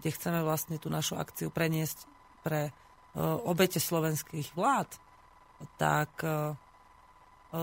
kde 0.00 0.10
chceme 0.12 0.40
vlastne 0.44 0.76
tú 0.76 0.92
našu 0.92 1.16
akciu 1.16 1.48
preniesť 1.48 2.04
pre 2.44 2.70
o, 3.16 3.48
obete 3.50 3.80
slovenských 3.80 4.54
vlád. 4.54 4.90
Tak 5.80 6.12
o, 6.22 6.54
o, 7.52 7.58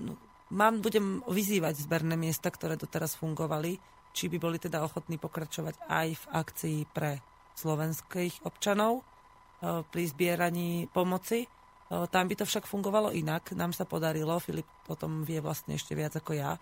no, 0.00 0.12
mám, 0.50 0.82
budem 0.82 1.22
vyzývať 1.28 1.84
zberné 1.84 2.18
miesta, 2.18 2.50
ktoré 2.50 2.74
doteraz 2.74 3.14
fungovali, 3.20 3.78
či 4.10 4.26
by 4.26 4.36
boli 4.42 4.58
teda 4.58 4.82
ochotní 4.82 5.22
pokračovať 5.22 5.86
aj 5.86 6.08
v 6.18 6.24
akcii 6.34 6.78
pre 6.90 7.22
slovenských 7.54 8.42
občanov 8.42 9.06
pri 9.60 10.02
zbieraní 10.08 10.88
pomoci. 10.88 11.44
Tam 11.90 12.24
by 12.26 12.34
to 12.34 12.48
však 12.48 12.64
fungovalo 12.64 13.12
inak. 13.12 13.52
Nám 13.52 13.76
sa 13.76 13.84
podarilo, 13.84 14.40
Filip 14.40 14.66
o 14.88 14.96
tom 14.96 15.22
vie 15.22 15.38
vlastne 15.38 15.76
ešte 15.76 15.92
viac 15.92 16.16
ako 16.16 16.32
ja, 16.32 16.56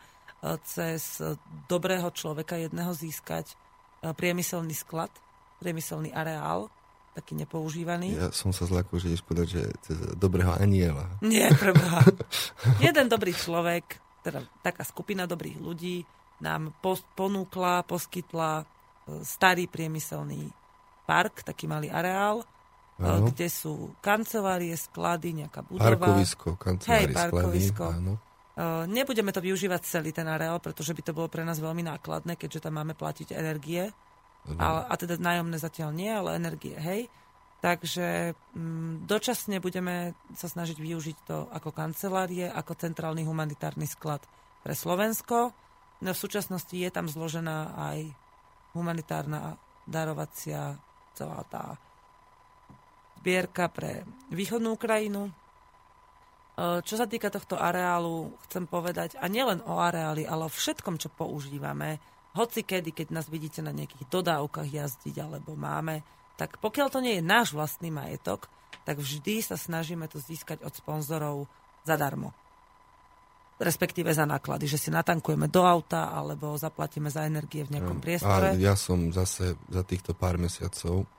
cez 0.66 1.22
dobrého 1.70 2.10
človeka 2.10 2.58
jedného 2.58 2.90
získať 2.90 3.54
priemyselný 4.02 4.74
sklad, 4.74 5.10
priemyselný 5.58 6.14
areál, 6.14 6.70
taký 7.14 7.34
nepoužívaný. 7.34 8.14
Ja 8.14 8.30
som 8.30 8.54
sa 8.54 8.62
zlakol, 8.62 9.02
že 9.02 9.10
ideš 9.10 9.26
povedať, 9.26 9.46
že 9.58 9.62
cez 9.82 9.96
dobrého 10.14 10.54
aniela. 10.54 11.18
Nie, 11.18 11.50
preboha. 11.50 12.06
Jeden 12.86 13.10
dobrý 13.10 13.34
človek, 13.34 13.98
teda 14.22 14.46
taká 14.62 14.86
skupina 14.86 15.26
dobrých 15.26 15.58
ľudí, 15.58 16.06
nám 16.38 16.70
pos- 16.78 17.02
ponúkla, 17.18 17.82
poskytla 17.82 18.62
e, 18.62 18.64
starý 19.26 19.66
priemyselný 19.66 20.46
park, 21.02 21.42
taký 21.42 21.66
malý 21.66 21.90
areál, 21.90 22.46
e, 22.46 23.02
Áno. 23.02 23.26
kde 23.34 23.50
sú 23.50 23.98
kancelárie, 23.98 24.78
sklady, 24.78 25.42
nejaká 25.42 25.66
budova. 25.66 25.98
Parkovisko, 25.98 26.54
kancelárie, 26.54 26.94
Hej, 26.94 27.04
sklady. 27.10 27.18
parkovisko. 27.18 27.84
Áno. 27.90 28.14
E, 28.58 28.90
Nebudeme 28.90 29.30
to 29.30 29.38
využívať 29.38 29.86
celý 29.86 30.10
ten 30.10 30.26
areál, 30.26 30.58
pretože 30.58 30.90
by 30.90 31.02
to 31.06 31.14
bolo 31.14 31.30
pre 31.30 31.46
nás 31.46 31.62
veľmi 31.62 31.86
nákladné, 31.86 32.34
keďže 32.34 32.66
tam 32.66 32.82
máme 32.82 32.98
platiť 32.98 33.38
energie. 33.38 33.94
A, 34.58 34.88
a 34.88 34.94
teda 34.96 35.20
nájomné 35.20 35.60
zatiaľ 35.60 35.92
nie, 35.92 36.08
ale 36.08 36.40
energie, 36.40 36.74
hej. 36.74 37.06
Takže 37.58 38.38
mm, 38.54 39.04
dočasne 39.04 39.58
budeme 39.58 40.14
sa 40.32 40.46
snažiť 40.46 40.78
využiť 40.78 41.16
to 41.26 41.50
ako 41.50 41.74
kancelárie, 41.74 42.46
ako 42.46 42.78
centrálny 42.78 43.26
humanitárny 43.26 43.84
sklad 43.84 44.22
pre 44.62 44.72
Slovensko. 44.78 45.50
No 45.98 46.10
v 46.14 46.22
súčasnosti 46.22 46.72
je 46.72 46.90
tam 46.94 47.10
zložená 47.10 47.74
aj 47.74 48.14
humanitárna 48.78 49.58
darovacia 49.90 50.78
celá 51.18 51.42
tá 51.50 51.74
zbierka 53.18 53.66
pre 53.66 54.06
východnú 54.30 54.78
Ukrajinu. 54.78 55.34
E, 56.58 56.82
Čo 56.82 56.94
sa 56.98 57.06
týka 57.06 57.30
tohto 57.30 57.54
areálu, 57.54 58.34
chcem 58.50 58.66
povedať, 58.66 59.14
a 59.22 59.30
nielen 59.30 59.62
o 59.62 59.78
areáli, 59.78 60.26
ale 60.26 60.50
o 60.50 60.50
všetkom, 60.50 60.98
čo 60.98 61.06
používame, 61.14 62.02
hoci 62.34 62.66
kedy, 62.66 62.90
keď 62.90 63.14
nás 63.14 63.30
vidíte 63.30 63.62
na 63.62 63.70
nejakých 63.70 64.10
dodávkach 64.10 64.66
jazdiť 64.66 65.16
alebo 65.22 65.54
máme, 65.54 66.02
tak 66.34 66.58
pokiaľ 66.58 66.88
to 66.90 66.98
nie 66.98 67.18
je 67.18 67.24
náš 67.24 67.54
vlastný 67.54 67.94
majetok, 67.94 68.50
tak 68.82 68.98
vždy 68.98 69.42
sa 69.42 69.54
snažíme 69.54 70.06
to 70.10 70.18
získať 70.18 70.62
od 70.66 70.74
sponzorov 70.74 71.46
zadarmo. 71.86 72.34
Respektíve 73.58 74.14
za 74.14 74.22
náklady, 74.22 74.70
že 74.70 74.78
si 74.78 74.90
natankujeme 74.94 75.50
do 75.50 75.66
auta 75.66 76.14
alebo 76.14 76.54
zaplatíme 76.54 77.10
za 77.10 77.26
energie 77.26 77.66
v 77.66 77.74
nejakom 77.74 77.98
priestore. 77.98 78.54
A 78.54 78.58
ja 78.58 78.78
som 78.78 79.10
zase 79.10 79.58
za 79.66 79.82
týchto 79.82 80.14
pár 80.14 80.38
mesiacov, 80.38 81.10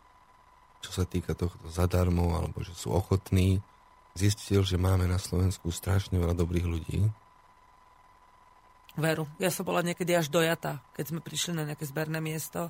čo 0.80 0.92
sa 0.96 1.04
týka 1.04 1.36
tohto 1.36 1.68
zadarmo, 1.68 2.32
alebo 2.40 2.64
že 2.64 2.72
sú 2.72 2.96
ochotní 2.96 3.60
zistil, 4.20 4.62
že 4.68 4.76
máme 4.76 5.08
na 5.08 5.16
Slovensku 5.16 5.72
strašne 5.72 6.20
veľa 6.20 6.36
dobrých 6.36 6.68
ľudí. 6.68 7.00
Veru. 9.00 9.24
Ja 9.40 9.48
som 9.48 9.64
bola 9.64 9.80
niekedy 9.80 10.12
až 10.12 10.28
dojata, 10.28 10.84
keď 10.92 11.06
sme 11.16 11.20
prišli 11.24 11.56
na 11.56 11.64
nejaké 11.64 11.88
zberné 11.88 12.20
miesto 12.20 12.68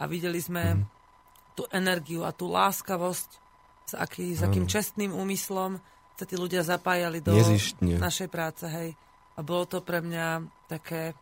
a 0.00 0.02
videli 0.08 0.40
sme 0.40 0.80
mm. 0.80 0.82
tú 1.52 1.68
energiu 1.68 2.24
a 2.24 2.32
tú 2.32 2.48
láskavosť, 2.48 3.30
s, 3.86 3.92
aký, 3.94 4.34
s 4.34 4.42
akým 4.42 4.64
čestným 4.64 5.12
úmyslom 5.12 5.78
sa 6.16 6.24
tí 6.24 6.34
ľudia 6.34 6.64
zapájali 6.64 7.20
do 7.20 7.36
Nezištne. 7.36 8.00
našej 8.00 8.28
práce. 8.32 8.64
Hej. 8.64 8.96
A 9.36 9.44
bolo 9.44 9.68
to 9.68 9.84
pre 9.84 10.00
mňa 10.00 10.48
také 10.64 11.12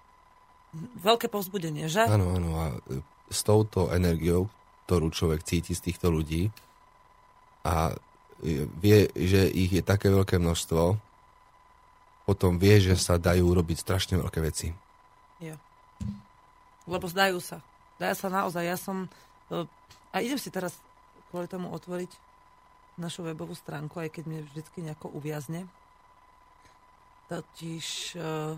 veľké 1.03 1.27
povzbudenie, 1.27 1.91
že? 1.91 2.07
Áno, 2.07 2.39
áno. 2.39 2.51
A 2.55 2.65
e, 2.89 3.03
s 3.27 3.43
touto 3.43 3.91
energiou, 3.91 4.47
ktorú 4.87 5.11
človek 5.11 5.43
cíti 5.43 5.75
z 5.75 5.91
týchto 5.91 6.15
ľudí 6.15 6.47
a 7.67 7.91
vie, 8.79 9.09
že 9.17 9.49
ich 9.49 9.73
je 9.73 9.81
také 9.81 10.13
veľké 10.13 10.37
množstvo, 10.37 11.01
potom 12.29 12.61
vie, 12.61 12.81
že 12.81 12.97
sa 12.97 13.17
dajú 13.17 13.45
robiť 13.45 13.77
strašne 13.81 14.21
veľké 14.21 14.41
veci. 14.45 14.69
Jo. 15.41 15.57
Lebo 16.85 17.09
zdajú 17.09 17.41
sa. 17.41 17.65
Dajú 17.97 18.17
sa 18.17 18.29
naozaj. 18.29 18.65
Ja 18.65 18.77
som... 18.77 19.09
e, 19.53 19.65
A 20.13 20.21
idem 20.21 20.41
si 20.41 20.53
teraz 20.53 20.77
kvôli 21.29 21.49
tomu 21.49 21.73
otvoriť 21.73 22.13
našu 23.01 23.27
webovú 23.27 23.57
stránku, 23.57 23.99
aj 23.99 24.13
keď 24.15 24.25
mne 24.29 24.41
vždycky 24.47 24.79
nejako 24.85 25.11
uviazne. 25.11 25.67
Totiž 27.27 28.15
uh, 28.21 28.55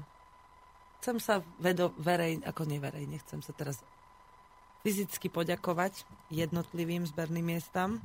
chcem 1.01 1.17
sa 1.23 1.41
vedo, 1.57 1.95
verej, 1.97 2.43
ako 2.45 2.69
neverejne, 2.69 3.17
chcem 3.25 3.41
sa 3.41 3.57
teraz 3.57 3.81
fyzicky 4.85 5.33
poďakovať 5.33 6.05
jednotlivým 6.29 7.09
zberným 7.09 7.57
miestam 7.57 8.03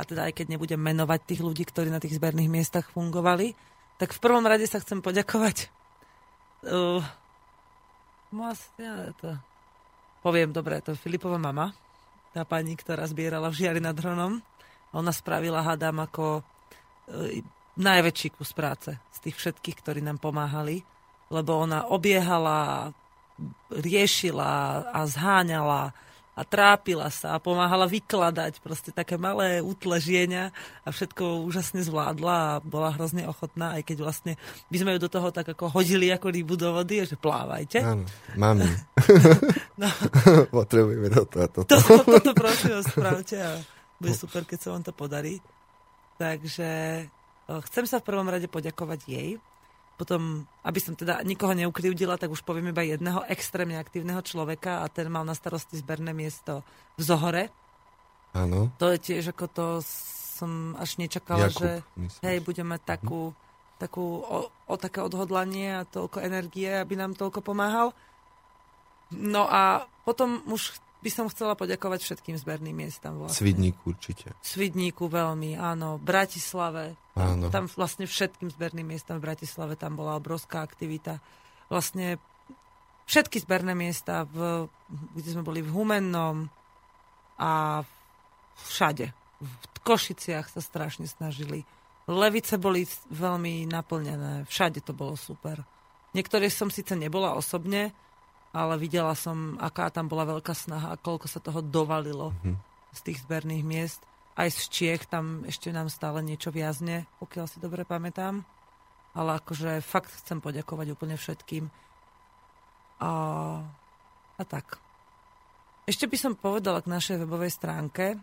a 0.00 0.02
teda 0.08 0.32
aj 0.32 0.40
keď 0.40 0.56
nebudem 0.56 0.80
menovať 0.80 1.20
tých 1.28 1.44
ľudí, 1.44 1.68
ktorí 1.68 1.92
na 1.92 2.00
tých 2.00 2.16
zberných 2.16 2.48
miestach 2.48 2.88
fungovali, 2.96 3.52
tak 4.00 4.16
v 4.16 4.22
prvom 4.24 4.48
rade 4.48 4.64
sa 4.64 4.80
chcem 4.80 5.04
poďakovať 5.04 5.68
uh, 6.66 7.04
ja 8.78 9.10
to 9.18 9.34
poviem 10.20 10.52
dobre, 10.52 10.78
to 10.84 10.92
je 10.94 11.00
Filipová 11.00 11.40
mama, 11.40 11.72
tá 12.30 12.44
pani, 12.44 12.76
ktorá 12.76 13.08
zbierala 13.08 13.50
v 13.50 13.58
Žiari 13.58 13.80
nad 13.82 13.96
Hronom. 13.96 14.38
Ona 14.94 15.10
spravila, 15.10 15.64
hádam, 15.64 16.04
ako 16.04 16.44
e, 17.10 17.42
najväčší 17.80 18.38
kus 18.38 18.54
práce 18.54 18.94
z 18.94 19.18
tých 19.18 19.36
všetkých, 19.40 19.76
ktorí 19.82 20.00
nám 20.04 20.22
pomáhali, 20.22 20.84
lebo 21.32 21.58
ona 21.58 21.90
obiehala, 21.90 22.92
riešila 23.72 24.84
a 24.94 25.00
zháňala 25.08 25.90
a 26.40 26.42
trápila 26.48 27.12
sa 27.12 27.36
a 27.36 27.42
pomáhala 27.42 27.84
vykladať 27.84 28.64
proste 28.64 28.96
také 28.96 29.20
malé 29.20 29.60
útle 29.60 30.00
žienia 30.00 30.56
a 30.80 30.88
všetko 30.88 31.44
úžasne 31.44 31.84
zvládla 31.84 32.56
a 32.56 32.60
bola 32.64 32.96
hrozne 32.96 33.28
ochotná, 33.28 33.76
aj 33.76 33.84
keď 33.84 33.96
vlastne 34.00 34.32
by 34.72 34.76
sme 34.80 34.96
ju 34.96 35.04
do 35.04 35.12
toho 35.12 35.28
tak 35.28 35.52
ako 35.52 35.68
hodili 35.68 36.08
ako 36.08 36.32
rybu 36.32 36.56
do 36.56 36.72
vody, 36.72 37.04
že 37.04 37.20
plávajte. 37.20 37.84
Áno, 37.84 38.08
mami. 38.40 38.64
No. 39.80 39.88
Potrebujeme 40.60 41.08
toto 41.08 41.40
a 41.40 41.48
toto. 41.48 41.72
Toto, 41.72 42.04
toto 42.04 42.36
prosím 42.36 42.76
vás 42.76 42.84
spravte 42.84 43.40
a 43.40 43.56
bude 43.96 44.12
super, 44.12 44.44
keď 44.44 44.58
sa 44.60 44.68
vám 44.76 44.84
to 44.84 44.92
podarí. 44.92 45.40
Takže 46.20 46.68
eh, 47.08 47.60
chcem 47.64 47.84
sa 47.88 48.04
v 48.04 48.06
prvom 48.12 48.28
rade 48.28 48.44
poďakovať 48.44 49.00
jej. 49.08 49.40
Potom, 50.00 50.48
aby 50.64 50.80
som 50.80 50.96
teda 50.96 51.20
nikoho 51.20 51.52
neukrivdila, 51.52 52.16
tak 52.16 52.32
už 52.32 52.40
poviem 52.40 52.72
iba 52.72 52.80
jedného 52.80 53.20
extrémne 53.28 53.76
aktívneho 53.76 54.24
človeka 54.24 54.80
a 54.80 54.88
ten 54.88 55.12
mal 55.12 55.28
na 55.28 55.36
starosti 55.36 55.76
zberné 55.76 56.16
miesto 56.16 56.64
v 56.96 57.02
Zohore. 57.04 57.52
Áno. 58.32 58.72
To 58.80 58.88
je 58.88 58.96
tiež 58.96 59.36
ako 59.36 59.44
to 59.52 59.66
som 60.40 60.72
až 60.80 60.96
nečakala, 60.96 61.52
Jakub, 61.52 61.60
že 61.60 61.70
myslíš. 62.00 62.24
hej, 62.24 62.38
budeme 62.40 62.80
takú, 62.80 63.36
takú 63.76 64.24
o, 64.24 64.48
o 64.48 64.74
také 64.80 65.04
odhodlanie 65.04 65.84
a 65.84 65.84
toľko 65.84 66.24
energie, 66.24 66.72
aby 66.80 66.96
nám 66.96 67.12
toľko 67.12 67.44
pomáhal. 67.44 67.92
No 69.12 69.44
a 69.44 69.84
potom 70.08 70.40
už 70.48 70.80
by 71.00 71.10
som 71.10 71.26
chcela 71.32 71.56
poďakovať 71.56 72.04
všetkým 72.04 72.36
zberným 72.36 72.76
miestam. 72.76 73.16
Vlastne. 73.16 73.40
Svidník 73.40 73.76
určite. 73.88 74.36
Svidníku 74.44 75.08
veľmi, 75.08 75.56
áno. 75.56 75.96
Bratislave. 75.96 77.00
Áno. 77.16 77.48
Tam 77.48 77.66
vlastne 77.72 78.04
všetkým 78.04 78.52
zberným 78.52 78.84
miestam 78.84 79.16
v 79.16 79.32
Bratislave 79.32 79.80
tam 79.80 79.96
bola 79.96 80.20
obrovská 80.20 80.60
aktivita. 80.60 81.18
Vlastne 81.72 82.20
všetky 83.08 83.40
zberné 83.42 83.72
miesta, 83.72 84.28
v, 84.28 84.68
kde 85.16 85.28
sme 85.32 85.42
boli 85.42 85.64
v 85.64 85.72
Humennom 85.72 86.52
a 87.40 87.82
všade. 88.68 89.10
V 89.40 89.78
Košiciach 89.80 90.52
sa 90.52 90.60
strašne 90.60 91.08
snažili. 91.08 91.64
Levice 92.04 92.60
boli 92.60 92.84
veľmi 93.08 93.64
naplnené. 93.64 94.44
Všade 94.44 94.84
to 94.84 94.92
bolo 94.92 95.16
super. 95.16 95.64
Niektoré 96.12 96.50
som 96.50 96.68
síce 96.68 96.92
nebola 96.98 97.38
osobne, 97.38 97.94
ale 98.50 98.74
videla 98.76 99.14
som, 99.14 99.54
aká 99.62 99.90
tam 99.90 100.10
bola 100.10 100.26
veľká 100.26 100.50
snaha 100.50 100.94
a 100.94 101.00
koľko 101.00 101.26
sa 101.30 101.38
toho 101.38 101.62
dovalilo 101.62 102.34
Mhm. 102.42 102.56
z 102.90 103.00
tých 103.06 103.18
zberných 103.22 103.64
miest. 103.64 104.00
Aj 104.34 104.50
z 104.50 104.66
Čiech 104.70 105.06
tam 105.06 105.44
ešte 105.46 105.70
nám 105.70 105.86
stále 105.86 106.22
niečo 106.22 106.50
viazne, 106.50 107.06
pokiaľ 107.18 107.46
si 107.46 107.58
dobre 107.60 107.86
pamätám. 107.86 108.42
Ale 109.12 109.42
akože 109.42 109.82
fakt 109.82 110.10
chcem 110.22 110.38
poďakovať 110.38 110.86
úplne 110.94 111.18
všetkým. 111.18 111.66
A, 113.00 113.10
a 114.38 114.42
tak. 114.46 114.78
Ešte 115.84 116.06
by 116.06 116.16
som 116.16 116.32
povedala 116.38 116.78
k 116.78 116.92
našej 116.92 117.16
webovej 117.26 117.50
stránke, 117.50 118.14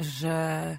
že 0.00 0.36
e, 0.72 0.76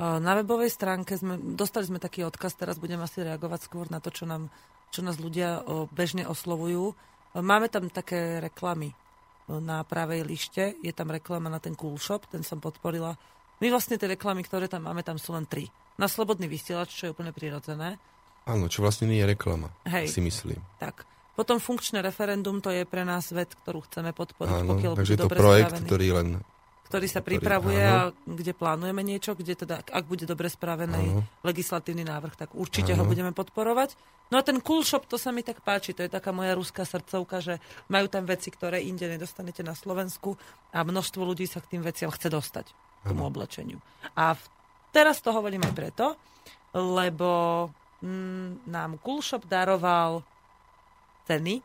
na 0.00 0.32
webovej 0.36 0.68
stránke 0.68 1.16
sme, 1.16 1.40
dostali 1.56 1.88
sme 1.88 1.96
taký 1.96 2.24
odkaz, 2.28 2.52
teraz 2.56 2.76
budem 2.76 3.00
asi 3.00 3.24
reagovať 3.24 3.60
skôr 3.64 3.88
na 3.88 4.00
to, 4.00 4.12
čo, 4.12 4.28
nám, 4.28 4.52
čo 4.92 5.00
nás 5.00 5.16
ľudia 5.16 5.64
o, 5.64 5.88
bežne 5.88 6.28
oslovujú. 6.28 6.92
Máme 7.38 7.70
tam 7.70 7.86
také 7.88 8.42
reklamy 8.42 8.90
e, 8.90 8.96
na 9.62 9.86
pravej 9.86 10.26
lište, 10.26 10.74
je 10.82 10.92
tam 10.94 11.10
reklama 11.12 11.46
na 11.48 11.62
ten 11.62 11.78
cool 11.78 11.96
shop, 11.96 12.26
ten 12.30 12.42
som 12.42 12.58
podporila. 12.58 13.14
My 13.58 13.66
vlastne 13.70 13.98
tie 13.98 14.10
reklamy, 14.10 14.46
ktoré 14.46 14.70
tam 14.70 14.86
máme, 14.86 15.02
tam 15.02 15.18
sú 15.18 15.34
len 15.34 15.46
tri. 15.46 15.66
Na 15.98 16.06
slobodný 16.06 16.46
vysielač, 16.46 16.94
čo 16.94 17.10
je 17.10 17.14
úplne 17.14 17.34
prirodzené. 17.34 17.98
Áno, 18.46 18.70
čo 18.70 18.80
vlastne 18.80 19.10
nie 19.10 19.20
je 19.20 19.34
reklama, 19.34 19.68
Hej. 19.84 20.14
si 20.14 20.22
myslím. 20.22 20.62
Tak. 20.78 21.04
Potom 21.38 21.62
funkčné 21.62 22.02
referendum, 22.02 22.58
to 22.58 22.74
je 22.74 22.82
pre 22.82 23.06
nás 23.06 23.30
vec, 23.30 23.54
ktorú 23.62 23.86
chceme 23.86 24.10
podporiť, 24.10 24.58
Áno, 24.58 24.74
pokiaľ 24.74 24.92
takže 24.98 25.14
je 25.14 25.20
to 25.22 25.30
projekt, 25.30 25.70
spravený. 25.70 25.86
ktorý 25.86 26.08
len... 26.16 26.28
ktorý 26.88 27.06
sa 27.06 27.20
ktorý- 27.20 27.36
pripravuje 27.36 27.82
áno. 27.84 27.92
a 27.92 28.00
kde 28.24 28.52
plánujeme 28.52 29.04
niečo, 29.04 29.36
kde 29.36 29.54
teda, 29.54 29.84
ak 29.84 30.04
bude 30.08 30.24
dobre 30.24 30.48
spravený 30.48 31.20
Áno. 31.20 31.22
legislatívny 31.44 32.02
návrh, 32.02 32.34
tak 32.34 32.56
určite 32.56 32.96
ho 32.96 33.04
Áno. 33.04 33.08
budeme 33.08 33.36
podporovať. 33.36 33.92
No 34.28 34.36
a 34.36 34.44
ten 34.44 34.60
cool 34.60 34.84
shop, 34.84 35.04
to 35.04 35.16
sa 35.16 35.28
mi 35.28 35.40
tak 35.40 35.60
páči, 35.60 35.92
to 35.92 36.04
je 36.04 36.12
taká 36.12 36.32
moja 36.32 36.52
ruská 36.52 36.84
srdcovka, 36.84 37.40
že 37.40 37.54
majú 37.88 38.08
tam 38.08 38.24
veci, 38.24 38.48
ktoré 38.48 38.80
inde 38.80 39.08
nedostanete 39.08 39.60
na 39.60 39.72
Slovensku 39.72 40.36
a 40.72 40.84
množstvo 40.84 41.20
ľudí 41.24 41.44
sa 41.44 41.60
k 41.60 41.76
tým 41.76 41.82
veciam 41.84 42.08
chce 42.08 42.28
dostať, 42.28 42.66
k 42.68 43.04
tomu 43.08 43.24
oblečeniu. 43.24 43.80
A 44.16 44.36
v, 44.36 44.42
teraz 44.92 45.20
to 45.24 45.32
hovorím 45.32 45.64
aj 45.64 45.72
preto, 45.72 46.06
lebo 46.76 47.30
mm, 48.04 48.68
nám 48.68 49.00
cool 49.00 49.24
shop 49.24 49.48
daroval 49.48 50.20
ceny 51.24 51.60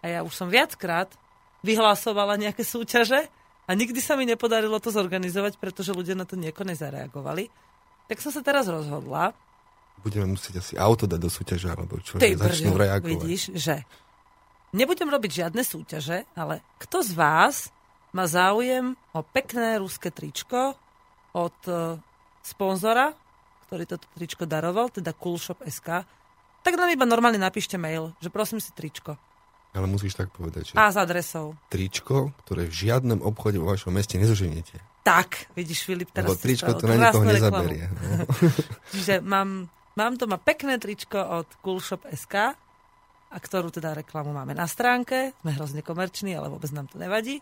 a 0.00 0.08
ja 0.08 0.20
už 0.20 0.32
som 0.32 0.48
viackrát 0.52 1.08
vyhlásovala 1.60 2.36
nejaké 2.36 2.64
súťaže 2.64 3.28
a 3.70 3.78
nikdy 3.78 4.02
sa 4.02 4.18
mi 4.18 4.26
nepodarilo 4.26 4.82
to 4.82 4.90
zorganizovať, 4.90 5.62
pretože 5.62 5.94
ľudia 5.94 6.18
na 6.18 6.26
to 6.26 6.34
nejako 6.34 6.66
nezareagovali. 6.66 7.46
Tak 8.10 8.18
som 8.18 8.34
sa 8.34 8.42
teraz 8.42 8.66
rozhodla, 8.66 9.30
Budeme 10.00 10.32
musieť 10.32 10.64
asi 10.64 10.74
auto 10.80 11.04
dať 11.04 11.20
do 11.20 11.28
súťaže, 11.28 11.68
alebo 11.68 12.00
čo, 12.00 12.16
Ty 12.16 12.32
že 12.32 12.40
začnú 12.40 12.72
brďo, 12.72 12.82
reagovať. 12.88 13.10
vidíš, 13.12 13.42
že 13.52 13.84
nebudem 14.72 15.12
robiť 15.12 15.44
žiadne 15.44 15.60
súťaže, 15.60 16.24
ale 16.32 16.64
kto 16.80 17.04
z 17.04 17.12
vás 17.12 17.68
má 18.16 18.24
záujem 18.24 18.96
o 19.12 19.20
pekné 19.20 19.76
ruské 19.76 20.08
tričko 20.08 20.72
od 21.36 21.58
e, 21.68 22.00
sponzora, 22.40 23.12
ktorý 23.68 23.84
toto 23.84 24.08
tričko 24.16 24.48
daroval, 24.48 24.88
teda 24.88 25.12
Coolshop.sk, 25.12 26.08
tak 26.64 26.72
nám 26.80 26.88
iba 26.88 27.04
normálne 27.04 27.38
napíšte 27.38 27.76
mail, 27.76 28.16
že 28.24 28.32
prosím 28.32 28.58
si 28.58 28.72
tričko. 28.72 29.20
Ale 29.70 29.86
musíš 29.86 30.18
tak 30.18 30.34
povedať, 30.34 30.72
že 30.72 30.72
A 30.74 30.90
s 30.90 30.98
adresou. 30.98 31.54
tričko, 31.70 32.34
ktoré 32.42 32.66
v 32.66 32.74
žiadnom 32.74 33.22
obchode 33.22 33.62
vo 33.62 33.70
vašom 33.70 33.94
meste 33.94 34.18
nezoženiete. 34.18 34.82
Tak, 35.06 35.48
vidíš, 35.54 35.86
Filip, 35.86 36.10
teraz 36.10 36.34
Lebo 36.34 36.42
tričko 36.42 36.74
to 36.76 36.90
na 36.90 37.08
nikoho 37.08 37.24
nezaberie. 37.24 37.86
No. 37.88 38.26
Čiže 38.92 39.22
mám, 39.22 39.70
mám 39.94 40.12
doma 40.18 40.36
pekné 40.42 40.76
tričko 40.76 41.22
od 41.22 41.48
Coolshop.sk, 41.62 42.34
a 43.30 43.36
ktorú 43.38 43.70
teda 43.70 43.94
reklamu 43.94 44.34
máme 44.34 44.58
na 44.58 44.66
stránke. 44.66 45.38
Sme 45.46 45.54
hrozne 45.54 45.86
komerční, 45.86 46.34
ale 46.34 46.50
vôbec 46.50 46.66
nám 46.74 46.90
to 46.90 46.98
nevadí. 46.98 47.38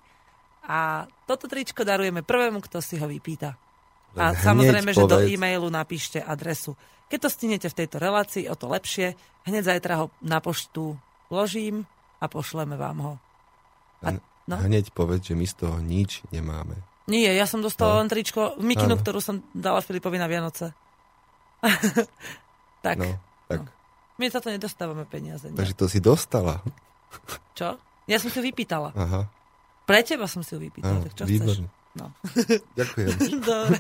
A 0.69 1.09
toto 1.25 1.49
tričko 1.49 1.81
darujeme 1.81 2.21
prvému, 2.21 2.61
kto 2.61 2.85
si 2.85 3.01
ho 3.01 3.09
vypýta. 3.09 3.57
A 4.21 4.37
hneď 4.37 4.45
samozrejme, 4.45 4.91
že 4.93 5.01
do 5.09 5.17
povedz. 5.17 5.33
e-mailu 5.33 5.69
napíšte 5.73 6.21
adresu. 6.21 6.77
Keď 7.09 7.19
to 7.25 7.29
stinete 7.33 7.69
v 7.73 7.79
tejto 7.85 7.97
relácii, 7.97 8.53
o 8.53 8.57
to 8.57 8.69
lepšie. 8.69 9.17
Hneď 9.49 9.65
zajtra 9.65 9.95
ho 10.05 10.07
na 10.21 10.45
poštu 10.45 11.01
vložím 11.33 11.89
a 12.19 12.25
pošleme 12.25 12.75
vám 12.75 12.99
ho. 12.99 13.13
A, 14.01 14.15
no? 14.45 14.55
Hneď 14.57 14.91
povedz, 14.91 15.27
že 15.27 15.35
my 15.35 15.43
z 15.43 15.55
toho 15.57 15.77
nič 15.79 16.23
nemáme. 16.29 16.75
Nie, 17.05 17.33
ja 17.33 17.45
som 17.45 17.59
dostala 17.59 17.95
No. 17.95 17.99
len 17.99 18.09
tričko, 18.09 18.59
mikinu, 18.59 18.95
Áno. 18.95 19.01
ktorú 19.01 19.19
som 19.19 19.41
dala 19.51 19.81
Filipovi 19.81 20.17
na 20.17 20.27
Vianoce. 20.27 20.77
tak, 22.81 22.97
No, 22.97 23.17
tak. 23.47 23.65
my 24.15 24.25
za 24.27 24.39
to 24.39 24.49
nedostávame 24.49 25.03
peniaze. 25.05 25.49
Nie? 25.49 25.57
Takže 25.57 25.75
to 25.75 25.87
si 25.87 25.99
dostala. 25.99 26.61
Čo? 27.53 27.81
Ja 28.05 28.17
som 28.17 28.29
si 28.29 28.39
vypýtala. 28.39 28.93
Aha, 28.93 29.27
Pre 29.83 30.01
teba 30.01 30.29
som 30.29 30.41
si 30.41 30.53
ju 30.53 30.61
vypýtala. 30.61 31.01
áno, 31.01 31.03
tak 31.03 31.13
čo 31.15 31.25
výborne. 31.25 31.65
chceš? 31.65 31.97
No. 31.97 32.07
Ďakujem. 32.77 33.09
Dobre. 33.43 33.79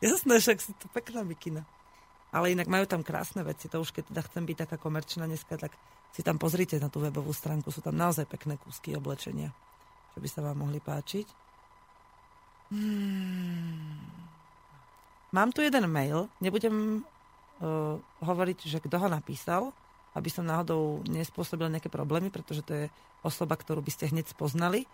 Jasné, 0.00 0.34
však 0.34 0.58
si 0.58 0.72
to 0.74 0.88
pekná 0.90 1.20
mikina. 1.22 1.62
Ale 2.32 2.56
inak 2.56 2.64
majú 2.64 2.88
tam 2.88 3.04
krásne 3.04 3.44
veci. 3.44 3.68
To 3.68 3.84
už 3.84 3.92
keď 3.92 4.08
teda 4.08 4.22
chcem 4.24 4.44
byť 4.48 4.56
taká 4.64 4.76
komerčná 4.80 5.28
dneska, 5.28 5.60
tak 5.60 5.76
si 6.16 6.24
tam 6.24 6.40
pozrite 6.40 6.80
na 6.80 6.88
tú 6.88 7.04
webovú 7.04 7.32
stránku. 7.32 7.68
Sú 7.68 7.84
tam 7.84 7.92
naozaj 7.92 8.24
pekné 8.24 8.56
kúsky 8.56 8.96
oblečenia, 8.96 9.52
čo 10.16 10.18
by 10.20 10.28
sa 10.28 10.40
vám 10.40 10.64
mohli 10.64 10.80
páčiť. 10.80 11.26
Hmm. 12.72 14.00
Mám 15.32 15.52
tu 15.52 15.60
jeden 15.60 15.84
mail. 15.92 16.28
Nebudem 16.40 17.00
uh, 17.00 17.96
hovoriť, 18.24 18.58
že 18.64 18.80
kto 18.80 18.96
ho 18.96 19.08
napísal, 19.12 19.72
aby 20.16 20.28
som 20.28 20.44
náhodou 20.44 21.04
nespôsobil 21.08 21.68
nejaké 21.68 21.88
problémy, 21.88 22.28
pretože 22.28 22.64
to 22.64 22.72
je 22.72 22.86
osoba, 23.24 23.56
ktorú 23.56 23.80
by 23.84 23.92
ste 23.92 24.12
hneď 24.12 24.28
spoznali. 24.32 24.84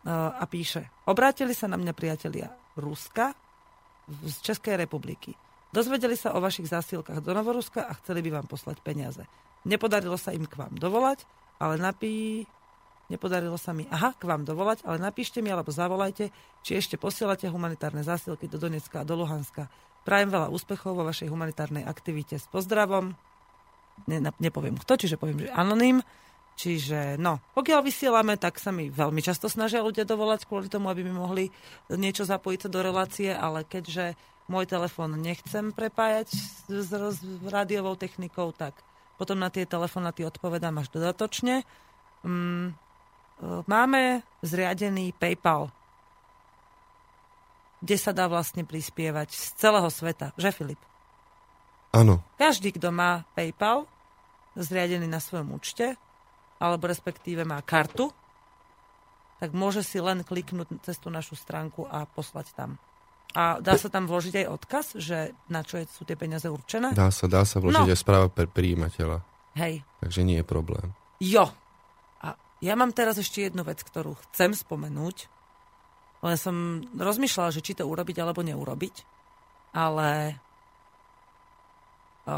Uh, 0.00 0.34
a 0.38 0.46
píše, 0.46 0.90
obrátili 1.06 1.54
sa 1.54 1.70
na 1.70 1.78
mňa 1.78 1.92
priatelia 1.94 2.50
Ruska 2.78 3.34
z 4.10 4.34
Českej 4.42 4.78
republiky. 4.78 5.34
Dozvedeli 5.70 6.18
sa 6.18 6.34
o 6.34 6.42
vašich 6.42 6.66
zásilkách 6.66 7.22
do 7.22 7.30
Novoruska 7.30 7.86
a 7.86 7.94
chceli 8.02 8.26
by 8.26 8.42
vám 8.42 8.46
poslať 8.50 8.82
peniaze. 8.82 9.22
Nepodarilo 9.62 10.18
sa 10.18 10.34
im 10.34 10.48
k 10.48 10.58
vám 10.58 10.74
dovolať, 10.74 11.24
ale 11.62 11.78
napí... 11.78 12.44
Nepodarilo 13.10 13.58
sa 13.58 13.74
mi, 13.74 13.90
aha, 13.90 14.14
k 14.14 14.22
vám 14.22 14.46
dovolať, 14.46 14.86
ale 14.86 15.02
napíšte 15.02 15.42
mi 15.42 15.50
alebo 15.50 15.74
zavolajte, 15.74 16.30
či 16.62 16.78
ešte 16.78 16.94
posielate 16.94 17.50
humanitárne 17.50 18.06
zásilky 18.06 18.46
do 18.46 18.54
Donecka 18.54 19.02
a 19.02 19.06
do 19.06 19.18
Luhanska. 19.18 19.66
Prajem 20.06 20.30
veľa 20.30 20.46
úspechov 20.54 20.94
vo 20.94 21.02
vašej 21.02 21.26
humanitárnej 21.26 21.82
aktivite. 21.82 22.38
S 22.38 22.46
pozdravom. 22.46 23.18
Ne, 24.06 24.22
nepoviem 24.38 24.78
kto, 24.78 24.94
čiže 24.94 25.18
poviem, 25.18 25.42
že 25.42 25.50
anonym. 25.50 26.06
Čiže, 26.54 27.18
no, 27.18 27.42
pokiaľ 27.56 27.80
vysielame, 27.82 28.38
tak 28.38 28.62
sa 28.62 28.70
mi 28.70 28.92
veľmi 28.92 29.18
často 29.24 29.50
snažia 29.50 29.82
ľudia 29.82 30.06
dovolať 30.06 30.46
kvôli 30.46 30.70
tomu, 30.70 30.86
aby 30.92 31.02
mi 31.02 31.10
mohli 31.10 31.48
niečo 31.90 32.22
zapojiť 32.22 32.70
do 32.70 32.78
relácie, 32.84 33.32
ale 33.32 33.66
keďže 33.66 34.14
môj 34.50 34.66
telefón 34.66 35.14
nechcem 35.22 35.70
prepájať 35.70 36.34
s, 36.34 36.90
s, 36.90 37.18
rádiovou 37.46 37.94
technikou, 37.94 38.50
tak 38.50 38.74
potom 39.14 39.38
na 39.38 39.46
tie 39.48 39.62
telefonáty 39.62 40.26
odpovedám 40.26 40.82
až 40.82 40.90
dodatočne. 40.90 41.62
Mm, 42.26 42.68
e, 42.68 42.72
máme 43.70 44.26
zriadený 44.42 45.14
PayPal, 45.14 45.70
kde 47.80 47.96
sa 47.96 48.10
dá 48.10 48.26
vlastne 48.26 48.66
prispievať 48.66 49.30
z 49.30 49.44
celého 49.56 49.88
sveta. 49.88 50.34
Že, 50.34 50.50
Filip? 50.52 50.82
Áno, 51.94 52.22
Každý, 52.34 52.74
kto 52.74 52.90
má 52.90 53.22
PayPal 53.38 53.86
zriadený 54.58 55.06
na 55.06 55.22
svojom 55.22 55.54
účte, 55.54 55.94
alebo 56.58 56.90
respektíve 56.90 57.46
má 57.46 57.62
kartu, 57.62 58.10
tak 59.40 59.56
môže 59.56 59.80
si 59.80 59.96
len 59.96 60.20
kliknúť 60.20 60.84
cez 60.84 61.00
tú 61.00 61.08
našu 61.08 61.32
stránku 61.32 61.88
a 61.88 62.04
poslať 62.04 62.52
tam. 62.52 62.76
A 63.30 63.62
dá 63.62 63.78
sa 63.78 63.86
tam 63.86 64.10
vložiť 64.10 64.42
aj 64.42 64.46
odkaz, 64.50 64.86
že 64.98 65.30
na 65.46 65.62
čo 65.62 65.78
sú 65.86 66.02
tie 66.02 66.18
peniaze 66.18 66.50
určené? 66.50 66.90
dá 66.90 67.14
sa, 67.14 67.30
dá 67.30 67.46
sa 67.46 67.62
vložiť 67.62 67.86
No. 67.86 67.92
aj 67.94 68.00
správa 68.02 68.26
pre 68.26 68.50
príjimateľa. 68.50 69.22
Hej. 69.54 69.86
Takže 70.02 70.20
nie 70.26 70.42
je 70.42 70.46
problém. 70.46 70.90
Jo. 71.22 71.50
A 72.22 72.34
ja 72.58 72.74
mám 72.74 72.90
teraz 72.90 73.18
ešte 73.18 73.46
jednu 73.46 73.62
vec, 73.62 73.78
ktorú 73.80 74.18
chcem 74.30 74.50
spomenúť. 74.50 75.30
Len 76.20 76.36
som 76.36 76.56
rozmýšľala, 76.92 77.54
že 77.54 77.62
či 77.62 77.78
to 77.78 77.86
urobiť 77.86 78.18
alebo 78.18 78.42
neurobiť. 78.42 78.94
Ale 79.72 80.36
o, 82.26 82.36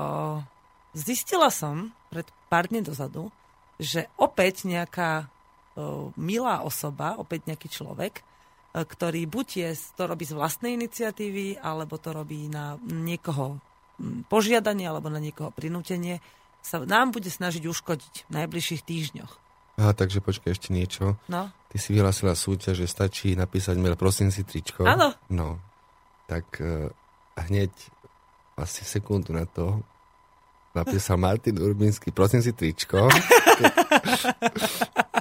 zistila 0.93 1.49
som 1.49 1.91
pred 2.13 2.29
pár 2.47 2.69
dní 2.69 2.85
dozadu, 2.85 3.33
že 3.81 4.07
opäť 4.21 4.69
nejaká 4.69 5.27
o, 5.75 6.13
milá 6.15 6.61
osoba, 6.63 7.17
opäť 7.17 7.49
nejaký 7.49 7.69
človek, 7.73 8.21
ktorý 8.73 9.29
buď 9.29 9.49
je, 9.53 9.69
to 9.95 10.09
robí 10.09 10.25
z 10.25 10.33
vlastnej 10.33 10.81
iniciatívy, 10.81 11.61
alebo 11.61 12.01
to 12.01 12.17
robí 12.17 12.49
na 12.49 12.81
niekoho 12.89 13.61
mm, 14.01 14.33
požiadanie, 14.33 14.89
alebo 14.89 15.13
na 15.13 15.21
niekoho 15.21 15.53
prinútenie, 15.53 16.25
sa 16.65 16.81
nám 16.81 17.13
bude 17.13 17.29
snažiť 17.29 17.69
uškodiť 17.69 18.15
v 18.27 18.31
najbližších 18.33 18.83
týždňoch. 18.83 19.33
Aha, 19.81 19.93
takže 19.93 20.25
počkaj 20.25 20.57
ešte 20.57 20.73
niečo. 20.73 21.21
No, 21.29 21.53
Ty 21.73 21.81
si 21.81 21.97
vyhlásila 21.97 22.37
súťaž, 22.37 22.85
že 22.85 22.89
stačí 22.89 23.33
napísať 23.33 23.81
mail, 23.81 23.97
prosím 23.97 24.29
si 24.29 24.45
tričko. 24.45 24.85
Áno. 24.85 25.17
No, 25.33 25.57
tak 26.29 26.61
uh, 26.61 26.93
hneď 27.37 27.73
asi 28.61 28.85
sekundu 28.85 29.33
na 29.33 29.49
to 29.49 29.81
napísal 30.77 31.17
Martin 31.17 31.57
Urbínsky, 31.61 32.13
prosím 32.13 32.45
si 32.45 32.53
tričko. 32.53 33.09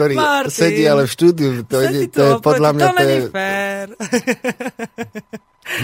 ktorý 0.00 0.14
Martin. 0.16 0.56
sedí 0.56 0.82
ale 0.88 1.04
v 1.04 1.10
štúdiu. 1.12 1.50
To, 1.68 1.76
je, 1.84 2.08
to 2.08 2.22
je 2.24 2.34
podľa 2.40 2.70
mňa, 2.72 2.86
to 2.88 2.96
to 2.96 3.04
je, 3.04 3.18
fér. 3.28 3.86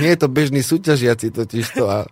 nie 0.01 0.11
je 0.17 0.19
to 0.19 0.29
bežný 0.33 0.61
súťažiaci 0.65 1.29
totiž 1.37 1.67
to. 1.77 1.85
A, 1.85 2.09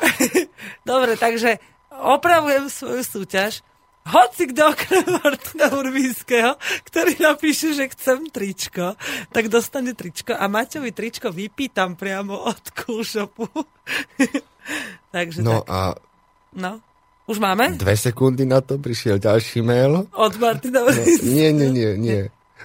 Dobre, 0.88 1.16
takže 1.16 1.56
opravujem 1.96 2.68
svoju 2.68 3.00
súťaž. 3.00 3.64
Hoci 4.00 4.48
kto 4.48 4.72
okrem 4.72 5.04
Martina 5.20 5.68
Urbínskeho, 5.76 6.56
ktorý 6.88 7.20
napíše, 7.20 7.76
že 7.76 7.92
chcem 7.92 8.32
tričko, 8.32 8.96
tak 9.28 9.52
dostane 9.52 9.92
tričko 9.92 10.32
a 10.32 10.48
Maťovi 10.48 10.88
tričko 10.92 11.28
vypýtam 11.28 12.00
priamo 12.00 12.32
od 12.48 12.64
Coolshopu. 12.72 13.44
takže 15.14 15.44
no 15.44 15.64
tak. 15.64 15.68
a 15.68 15.80
No. 16.50 16.82
Už 17.30 17.38
máme? 17.38 17.78
dve 17.78 17.94
sekundy 17.94 18.42
na 18.42 18.58
to 18.58 18.74
prišiel 18.76 19.16
ďalší 19.16 19.62
mail. 19.62 20.10
Od 20.10 20.34
Martina 20.36 20.82
No, 20.82 20.90
nie, 21.22 21.54
nie, 21.54 21.70
nie, 21.70 21.90
nie. 21.94 22.20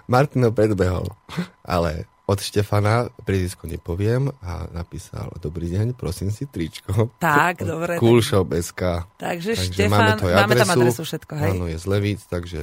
Martin 0.10 0.42
ho 0.42 0.50
predbehol. 0.50 1.06
Ale 1.62 2.10
od 2.26 2.42
Štefana 2.42 3.14
prízisko 3.22 3.70
nepoviem 3.70 4.34
a 4.42 4.66
napísal 4.74 5.30
Dobrý 5.38 5.70
deň, 5.70 5.94
prosím 5.94 6.34
si 6.34 6.50
tričko. 6.50 7.14
Tak, 7.22 7.62
dobre. 7.62 8.02
Cool 8.02 8.26
Shop 8.26 8.50
SK. 8.50 9.06
Takže, 9.16 9.54
Takže 9.54 9.70
Štefan, 9.70 9.94
máme, 9.94 10.14
to 10.18 10.26
aj 10.26 10.36
máme 10.36 10.54
tam 10.56 10.68
adresu. 10.68 10.82
adresu 10.82 11.02
všetko, 11.06 11.34
hej? 11.38 11.52
Áno, 11.54 11.66
je 11.70 11.78
z 11.78 11.86
Levíc, 11.86 12.22
takže 12.26 12.62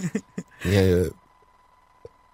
nie 0.70 0.82
je... 0.86 1.00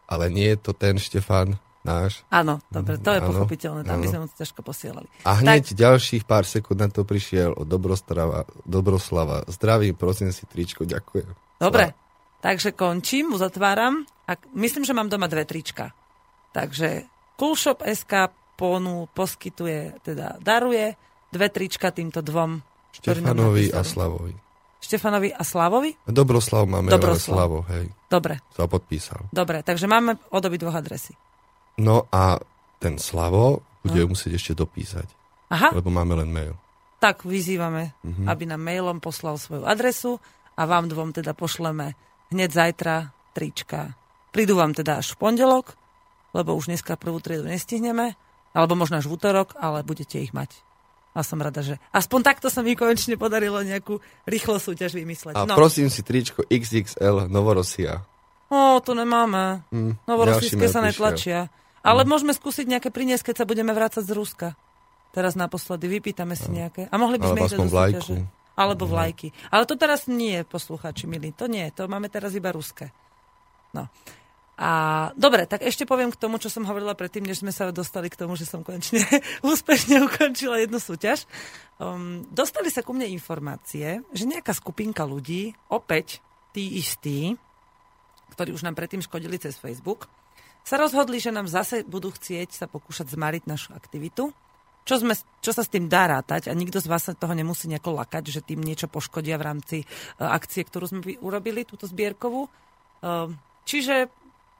Ale 0.05 0.28
nie 0.28 0.52
je 0.52 0.59
to 0.60 0.77
ten 0.77 1.01
Štefan 1.01 1.56
náš. 1.81 2.20
Áno, 2.28 2.61
dobre, 2.69 3.01
to 3.01 3.11
je 3.11 3.20
Áno, 3.20 3.28
pochopiteľné, 3.32 3.81
tam 3.89 3.98
by 4.01 4.07
áno. 4.07 4.12
sme 4.12 4.20
moc 4.28 4.32
ťažko 4.36 4.61
posielali. 4.61 5.09
A 5.24 5.40
hneď 5.40 5.73
ďalších 5.73 6.28
pár 6.28 6.44
sekúnd 6.44 6.77
na 6.77 6.93
to 6.93 7.09
prišiel 7.09 7.57
od 7.57 7.65
Dobrostrava, 7.65 8.44
Dobroslava. 8.69 9.48
Zdravím, 9.48 9.97
prosím 9.97 10.31
si 10.32 10.44
tričko, 10.44 10.85
ďakujem. 10.85 11.28
Dobre, 11.57 11.97
takže 12.44 12.77
končím, 12.77 13.32
uzatváram 13.32 14.05
a 14.28 14.36
myslím, 14.57 14.85
že 14.85 14.93
mám 14.93 15.09
doma 15.09 15.28
dve 15.28 15.48
trička. 15.48 15.93
Takže 16.52 17.09
Coolshop 17.40 17.81
SK 17.86 18.28
ponu 18.61 19.09
poskytuje, 19.16 20.05
teda 20.05 20.36
daruje 20.43 20.93
dve 21.32 21.48
trička 21.48 21.89
týmto 21.94 22.20
dvom. 22.20 22.61
Štefanovi 22.93 23.73
a. 23.73 23.81
Slavovi. 23.86 24.35
Štefanovi 24.81 25.31
a 25.31 25.44
Slavovi? 25.44 25.93
Dobroslav 26.09 26.65
máme, 26.65 26.89
Dobroslav. 26.89 27.36
Slavo, 27.36 27.59
hej, 27.69 27.93
Dobre, 28.09 28.40
sa 28.57 28.65
podpísal. 28.65 29.28
dobre, 29.28 29.61
takže 29.61 29.85
máme 29.85 30.16
od 30.32 30.43
dvoch 30.43 30.74
adresy. 30.74 31.12
No 31.79 32.09
a 32.11 32.41
ten 32.79 32.99
Slavo 32.99 33.63
bude 33.81 34.03
No. 34.03 34.11
musieť 34.13 34.37
ešte 34.37 34.53
dopísať, 34.55 35.07
Aha, 35.51 35.71
lebo 35.73 35.89
máme 35.89 36.17
len 36.17 36.29
mail. 36.29 36.55
tak 37.01 37.25
vyzývame, 37.25 37.97
Mhm. 38.05 38.25
aby 38.29 38.45
nám 38.45 38.61
mailom 38.61 38.99
poslal 39.01 39.37
svoju 39.37 39.65
adresu 39.65 40.21
a 40.57 40.69
vám 40.69 40.89
dvom 40.89 41.13
teda 41.13 41.33
pošleme 41.33 41.97
hneď 42.29 42.51
zajtra 42.53 42.95
trička. 43.33 43.97
Prídu 44.31 44.55
vám 44.57 44.77
teda 44.77 45.01
až 45.01 45.17
v 45.17 45.21
pondelok, 45.23 45.75
lebo 46.37 46.55
už 46.55 46.69
dneska 46.69 46.95
prvú 46.95 47.19
triedu 47.19 47.49
nestihneme, 47.49 48.15
alebo 48.53 48.77
možno 48.77 48.99
až 48.99 49.09
v 49.09 49.17
útorok, 49.17 49.57
ale 49.57 49.83
budete 49.83 50.21
ich 50.21 50.31
mať. 50.31 50.53
A 51.11 51.27
som 51.27 51.43
rada, 51.43 51.59
že 51.59 51.75
aspoň 51.91 52.21
takto 52.23 52.47
sa 52.47 52.63
mi 52.63 52.79
konečne 52.79 53.19
podarilo 53.19 53.59
nejakú 53.65 53.99
rýchlo 54.31 54.63
súťaž 54.63 54.95
vymysleť. 54.95 55.35
A 55.35 55.43
no, 55.43 55.59
prosím 55.59 55.91
si 55.91 56.07
tričko 56.07 56.47
XXL 56.47 57.27
Novorosia. 57.27 58.07
O, 58.51 58.82
to 58.82 58.93
nemáme. 58.93 59.62
Hm, 59.70 60.02
Novorosijské 60.05 60.66
ďalší 60.66 60.68
mail 60.68 60.74
sa 60.74 60.82
netlačia. 60.82 61.39
Ale 61.81 62.05
môžeme 62.05 62.36
skúsiť 62.36 62.68
nejaké 62.68 62.93
priniesť, 62.93 63.32
keď 63.32 63.36
sa 63.44 63.48
budeme 63.48 63.72
vrácať 63.72 64.05
z 64.05 64.12
Ruska. 64.12 64.48
Teraz 65.10 65.35
naposledy 65.35 65.89
vypýtame 65.89 66.36
si 66.36 66.52
nejaké. 66.52 66.86
A 66.93 66.94
mohli 67.01 67.16
by 67.16 67.27
sme 67.32 67.40
ich 67.48 67.55
do 67.56 67.66
súťaže. 67.66 68.18
Alebo 68.55 68.85
vlajky. 68.85 69.32
Ale 69.48 69.64
to 69.64 69.74
teraz 69.74 70.05
nie, 70.05 70.44
poslucháči 70.44 71.09
milí. 71.09 71.32
To 71.40 71.48
nie, 71.48 71.64
to 71.72 71.89
máme 71.89 72.12
teraz 72.12 72.36
iba 72.36 72.52
ruské. 72.52 72.93
No. 73.72 73.89
A 74.60 74.70
dobre, 75.16 75.48
tak 75.48 75.64
ešte 75.64 75.89
poviem 75.89 76.12
k 76.12 76.20
tomu, 76.20 76.36
čo 76.36 76.52
som 76.52 76.68
hovorila 76.68 76.93
predtým, 76.93 77.24
než 77.24 77.40
sme 77.40 77.48
sa 77.48 77.72
dostali 77.72 78.12
k 78.12 78.20
tomu, 78.20 78.36
že 78.36 78.44
som 78.44 78.60
konečne 78.60 79.01
úspešne 79.40 80.05
ukončila 80.05 80.60
jednu 80.60 80.77
súťaž. 80.77 81.24
Um, 81.81 82.28
dostali 82.28 82.68
sa 82.68 82.85
ku 82.85 82.93
mne 82.93 83.09
informácie, 83.09 84.05
že 84.12 84.28
nejaká 84.28 84.52
skupinka 84.52 85.09
ľudí, 85.09 85.56
opäť 85.72 86.20
tí 86.52 86.77
istí, 86.77 87.40
ktorí 88.31 88.55
už 88.55 88.62
nám 88.62 88.78
predtým 88.78 89.02
škodili 89.02 89.36
cez 89.36 89.59
Facebook, 89.59 90.07
sa 90.62 90.78
rozhodli, 90.78 91.19
že 91.19 91.35
nám 91.35 91.51
zase 91.51 91.82
budú 91.85 92.15
chcieť 92.15 92.55
sa 92.55 92.66
pokúšať 92.70 93.11
zmariť 93.11 93.48
našu 93.48 93.74
aktivitu 93.74 94.31
čo, 94.85 94.98
sme, 94.98 95.15
čo 95.44 95.52
sa 95.52 95.62
s 95.62 95.70
tým 95.70 95.86
dá 95.86 96.09
rátať 96.09 96.48
a 96.48 96.52
nikto 96.57 96.81
z 96.81 96.90
vás 96.90 97.05
sa 97.05 97.15
toho 97.15 97.36
nemusí 97.36 97.69
nejako 97.69 98.01
lakať, 98.01 98.24
že 98.27 98.40
tým 98.43 98.65
niečo 98.65 98.89
poškodia 98.89 99.36
v 99.36 99.47
rámci 99.47 99.77
uh, 99.85 100.32
akcie, 100.32 100.65
ktorú 100.65 100.85
sme 100.89 101.01
urobili, 101.20 101.69
túto 101.69 101.85
zbierkovú. 101.85 102.48
Uh, 103.05 103.31
čiže 103.69 104.09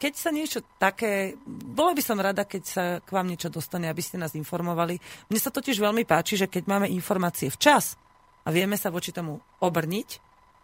keď 0.01 0.13
sa 0.17 0.31
niečo 0.33 0.65
také... 0.81 1.37
Bola 1.45 1.93
by 1.93 2.03
som 2.05 2.23
rada, 2.23 2.49
keď 2.49 2.63
sa 2.65 2.85
k 3.05 3.11
vám 3.11 3.29
niečo 3.29 3.53
dostane, 3.53 3.91
aby 3.91 4.01
ste 4.01 4.17
nás 4.17 4.33
informovali. 4.33 4.97
Mne 5.29 5.41
sa 5.41 5.53
totiž 5.53 5.77
veľmi 5.77 6.09
páči, 6.09 6.41
že 6.41 6.49
keď 6.49 6.65
máme 6.71 6.87
informácie 6.89 7.53
včas 7.53 8.01
a 8.47 8.49
vieme 8.49 8.81
sa 8.81 8.89
voči 8.89 9.13
tomu 9.13 9.43
obrniť, 9.61 10.09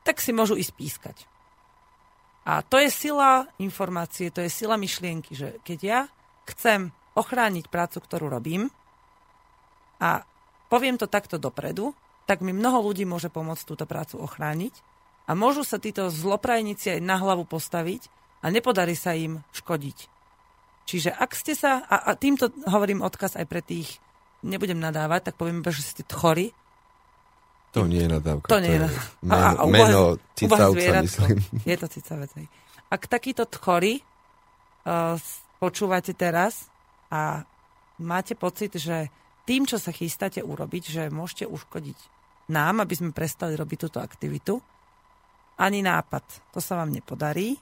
tak 0.08 0.24
si 0.24 0.32
môžu 0.32 0.56
ísť 0.56 0.72
pískať. 0.72 1.16
A 2.46 2.62
to 2.62 2.78
je 2.78 2.86
sila 2.94 3.50
informácie, 3.58 4.30
to 4.30 4.38
je 4.38 4.50
sila 4.50 4.78
myšlienky, 4.78 5.34
že 5.34 5.58
keď 5.66 5.78
ja 5.82 6.00
chcem 6.46 6.94
ochrániť 7.18 7.66
prácu, 7.66 7.98
ktorú 7.98 8.30
robím 8.30 8.70
a 9.98 10.22
poviem 10.70 10.94
to 10.94 11.10
takto 11.10 11.42
dopredu, 11.42 11.90
tak 12.30 12.42
mi 12.46 12.54
mnoho 12.54 12.86
ľudí 12.86 13.02
môže 13.02 13.30
pomôcť 13.30 13.66
túto 13.66 13.82
prácu 13.82 14.22
ochrániť 14.22 14.74
a 15.26 15.34
môžu 15.34 15.66
sa 15.66 15.82
títo 15.82 16.06
zloprajníci 16.06 16.98
aj 16.98 17.00
na 17.02 17.18
hlavu 17.18 17.42
postaviť 17.46 18.06
a 18.42 18.46
nepodarí 18.54 18.94
sa 18.94 19.18
im 19.18 19.42
škodiť. 19.50 19.98
Čiže 20.86 21.10
ak 21.18 21.34
ste 21.34 21.58
sa, 21.58 21.82
a, 21.82 21.98
a 22.06 22.14
týmto 22.14 22.54
hovorím 22.70 23.02
odkaz 23.02 23.34
aj 23.34 23.46
pre 23.50 23.58
tých, 23.58 23.98
nebudem 24.46 24.78
nadávať, 24.78 25.30
tak 25.30 25.34
poviem, 25.34 25.66
že 25.66 25.82
ste 25.82 26.02
chorí. 26.06 26.54
To 27.76 27.84
nie 27.84 28.00
je 28.00 28.08
nadávka. 28.08 28.48
To 28.48 28.58
nie 28.58 28.72
je 28.72 28.80
nadávka. 28.88 29.12
Meno, 29.20 29.36
A- 29.36 29.52
a 29.52 29.62
u 29.62 29.68
meno 29.68 30.00
cicavca, 30.32 30.92
myslím. 31.04 31.38
Je 31.68 31.76
to 31.76 31.86
cicavec. 31.92 32.30
Ak 32.88 33.02
takýto 33.04 33.44
chorí 33.52 34.00
uh, 34.00 35.20
počúvate 35.60 36.16
teraz 36.16 36.72
a 37.12 37.44
máte 38.00 38.32
pocit, 38.32 38.72
že 38.80 39.12
tým, 39.44 39.68
čo 39.68 39.76
sa 39.76 39.92
chystáte 39.92 40.40
urobiť, 40.40 40.82
že 40.88 41.02
môžete 41.12 41.44
uškodiť 41.46 41.98
nám, 42.50 42.82
aby 42.82 42.94
sme 42.96 43.10
prestali 43.12 43.54
robiť 43.54 43.78
túto 43.90 43.98
aktivitu, 44.00 44.58
ani 45.56 45.80
nápad. 45.84 46.52
To 46.52 46.60
sa 46.60 46.80
vám 46.80 46.92
nepodarí. 46.92 47.56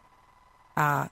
A 0.75 1.07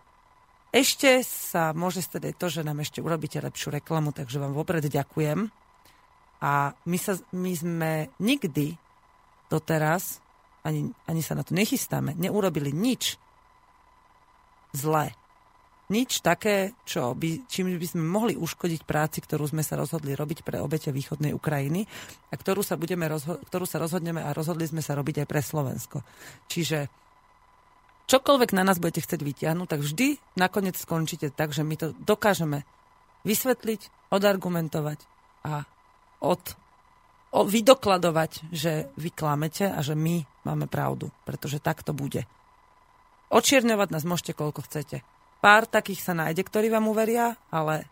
ešte 0.72 1.22
sa 1.22 1.70
môže 1.76 2.02
stať 2.02 2.32
aj 2.32 2.34
to, 2.40 2.46
že 2.50 2.66
nám 2.66 2.82
ešte 2.82 2.98
urobíte 3.04 3.38
lepšiu 3.38 3.70
reklamu, 3.70 4.10
takže 4.10 4.40
vám 4.42 4.56
vopred 4.56 4.82
ďakujem. 4.86 5.46
A 6.42 6.74
my, 6.74 6.98
sa, 6.98 7.14
my 7.30 7.52
sme 7.54 7.92
nikdy 8.18 8.74
doteraz, 9.52 10.24
ani, 10.64 10.88
ani 11.04 11.20
sa 11.20 11.36
na 11.36 11.44
to 11.44 11.52
nechystáme, 11.52 12.16
neurobili 12.16 12.72
nič 12.72 13.20
zlé. 14.72 15.12
Nič 15.92 16.24
také, 16.24 16.72
čo 16.88 17.12
by, 17.12 17.44
čím 17.52 17.76
by 17.76 17.84
sme 17.84 18.00
mohli 18.00 18.32
uškodiť 18.32 18.88
práci, 18.88 19.20
ktorú 19.20 19.44
sme 19.44 19.60
sa 19.60 19.76
rozhodli 19.76 20.16
robiť 20.16 20.40
pre 20.40 20.56
obete 20.56 20.88
východnej 20.88 21.36
Ukrajiny 21.36 21.84
a 22.32 22.34
ktorú 22.40 22.64
sa, 22.64 22.80
budeme 22.80 23.04
rozho- 23.12 23.36
ktorú 23.36 23.68
sa 23.68 23.76
rozhodneme 23.76 24.24
a 24.24 24.32
rozhodli 24.32 24.64
sme 24.64 24.80
sa 24.80 24.96
robiť 24.96 25.20
aj 25.20 25.26
pre 25.28 25.44
Slovensko. 25.44 26.00
Čiže 26.48 26.88
čokoľvek 28.08 28.56
na 28.56 28.64
nás 28.64 28.80
budete 28.80 29.04
chcieť 29.04 29.20
vyťahnuť, 29.20 29.68
tak 29.68 29.80
vždy 29.84 30.16
nakoniec 30.40 30.80
skončíte 30.80 31.28
tak, 31.28 31.52
že 31.52 31.60
my 31.60 31.76
to 31.76 31.92
dokážeme 32.00 32.64
vysvetliť, 33.28 34.08
odargumentovať 34.08 34.98
a 35.44 35.68
od, 36.24 36.40
o, 37.32 37.48
vydokladovať, 37.48 38.52
že 38.52 38.92
vy 39.00 39.10
klamete 39.10 39.72
a 39.72 39.80
že 39.80 39.96
my 39.96 40.22
máme 40.44 40.68
pravdu, 40.68 41.08
pretože 41.24 41.58
tak 41.58 41.80
to 41.80 41.96
bude. 41.96 42.28
Očierňovať 43.32 43.88
nás 43.88 44.04
môžete 44.04 44.36
koľko 44.36 44.68
chcete. 44.68 45.00
Pár 45.40 45.64
takých 45.66 46.04
sa 46.04 46.12
nájde, 46.12 46.44
ktorí 46.44 46.68
vám 46.68 46.86
uveria, 46.86 47.34
ale 47.48 47.88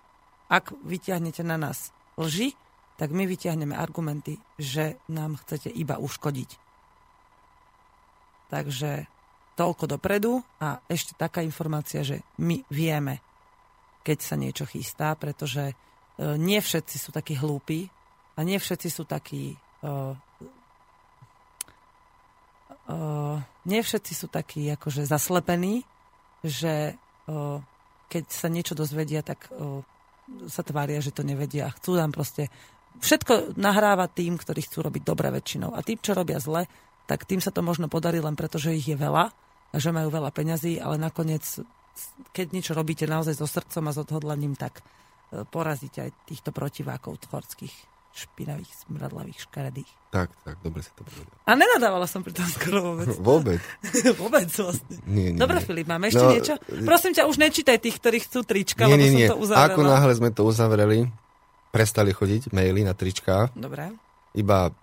ak 0.53 0.77
vyťahnete 0.85 1.41
na 1.43 1.57
nás 1.57 1.91
lži, 2.21 2.55
tak 3.01 3.17
my 3.17 3.25
vyťahneme 3.25 3.73
argumenty, 3.73 4.37
že 4.61 5.01
nám 5.09 5.41
chcete 5.41 5.73
iba 5.73 5.97
uškodiť. 5.97 6.51
Takže 8.53 9.09
toľko 9.57 9.85
dopredu 9.97 10.45
a 10.61 10.85
ešte 10.85 11.17
taká 11.17 11.41
informácia, 11.41 12.05
že 12.05 12.21
my 12.45 12.61
vieme, 12.69 13.25
keď 14.05 14.19
sa 14.21 14.37
niečo 14.37 14.69
chystá, 14.69 15.17
pretože 15.17 15.73
e, 15.73 15.75
nie 16.37 16.61
všetci 16.61 16.97
sú 17.01 17.11
takí 17.13 17.37
hlúpi 17.41 17.89
a 18.41 18.45
nie 18.47 18.57
všetci 18.57 18.89
sú 18.89 19.05
takí 19.05 19.53
uh, 19.85 20.17
uh, 22.89 23.37
nie 23.69 23.81
všetci 23.85 24.13
sú 24.17 24.33
takí 24.33 24.65
akože 24.73 25.05
zaslepení, 25.05 25.85
že 26.41 26.97
uh, 27.29 27.61
keď 28.09 28.25
sa 28.33 28.49
niečo 28.49 28.73
dozvedia, 28.73 29.21
tak 29.21 29.53
uh, 29.53 29.85
sa 30.49 30.65
tvária, 30.65 31.05
že 31.05 31.13
to 31.13 31.21
nevedia 31.21 31.69
chcú 31.69 32.01
nám 32.01 32.17
proste 32.17 32.49
všetko 33.05 33.61
nahráva 33.61 34.09
tým, 34.09 34.41
ktorí 34.41 34.65
chcú 34.65 34.89
robiť 34.89 35.03
dobre 35.05 35.29
väčšinou. 35.29 35.77
A 35.77 35.85
tým, 35.85 36.01
čo 36.01 36.17
robia 36.17 36.41
zle, 36.41 36.65
tak 37.05 37.29
tým 37.29 37.45
sa 37.45 37.53
to 37.53 37.61
možno 37.61 37.93
podarí 37.93 38.25
len 38.25 38.39
preto, 38.39 38.57
že 38.57 38.73
ich 38.73 38.89
je 38.89 38.97
veľa 38.97 39.31
a 39.71 39.77
že 39.77 39.95
majú 39.95 40.09
veľa 40.11 40.33
peňazí, 40.33 40.81
ale 40.81 40.99
nakoniec, 40.99 41.43
keď 42.35 42.47
niečo 42.51 42.73
robíte 42.75 43.07
naozaj 43.07 43.39
so 43.39 43.47
srdcom 43.47 43.87
a 43.87 43.95
s 43.95 43.99
odhodlaním, 44.03 44.55
tak 44.59 44.83
porazíte 45.51 46.11
aj 46.11 46.11
týchto 46.27 46.51
protivákov 46.51 47.23
tvorských, 47.31 47.75
špinavých, 48.11 48.71
smradlavých, 48.83 49.39
škaredých. 49.41 49.91
Tak, 50.11 50.35
tak, 50.43 50.59
dobre 50.61 50.83
si 50.83 50.91
to 50.93 51.07
povedal. 51.07 51.31
A 51.47 51.55
nenadávala 51.55 52.05
som 52.05 52.21
pri 52.21 52.35
tom 52.35 52.45
skoro 52.45 52.79
vôbec. 52.83 53.07
Vôbec. 53.23 53.61
vôbec 54.23 54.49
vlastne. 54.51 54.97
Nie, 55.07 55.31
nie, 55.31 55.39
Dobre, 55.39 55.63
nie. 55.63 55.65
Filip, 55.65 55.87
máme 55.87 56.11
ešte 56.11 56.19
No, 56.21 56.31
niečo? 56.35 56.55
Prosím 56.83 57.15
ťa, 57.15 57.31
už 57.31 57.37
nečítaj 57.39 57.79
tých, 57.79 57.97
ktorí 57.97 58.19
chcú 58.21 58.43
trička, 58.43 58.85
Nie, 58.85 58.99
lebo 58.99 59.01
nie, 59.01 59.11
nie. 59.15 59.27
som 59.27 59.39
to 59.39 59.43
uzavrela. 59.47 59.67
Ako 59.71 59.81
náhle 59.87 60.13
sme 60.13 60.31
to 60.31 60.43
uzavreli, 60.43 60.99
prestali 61.71 62.11
chodiť 62.11 62.51
maily 62.51 62.83
na 62.83 62.93
tričká. 62.93 63.55
Dobre. 63.55 63.95
Iba, 64.35 64.75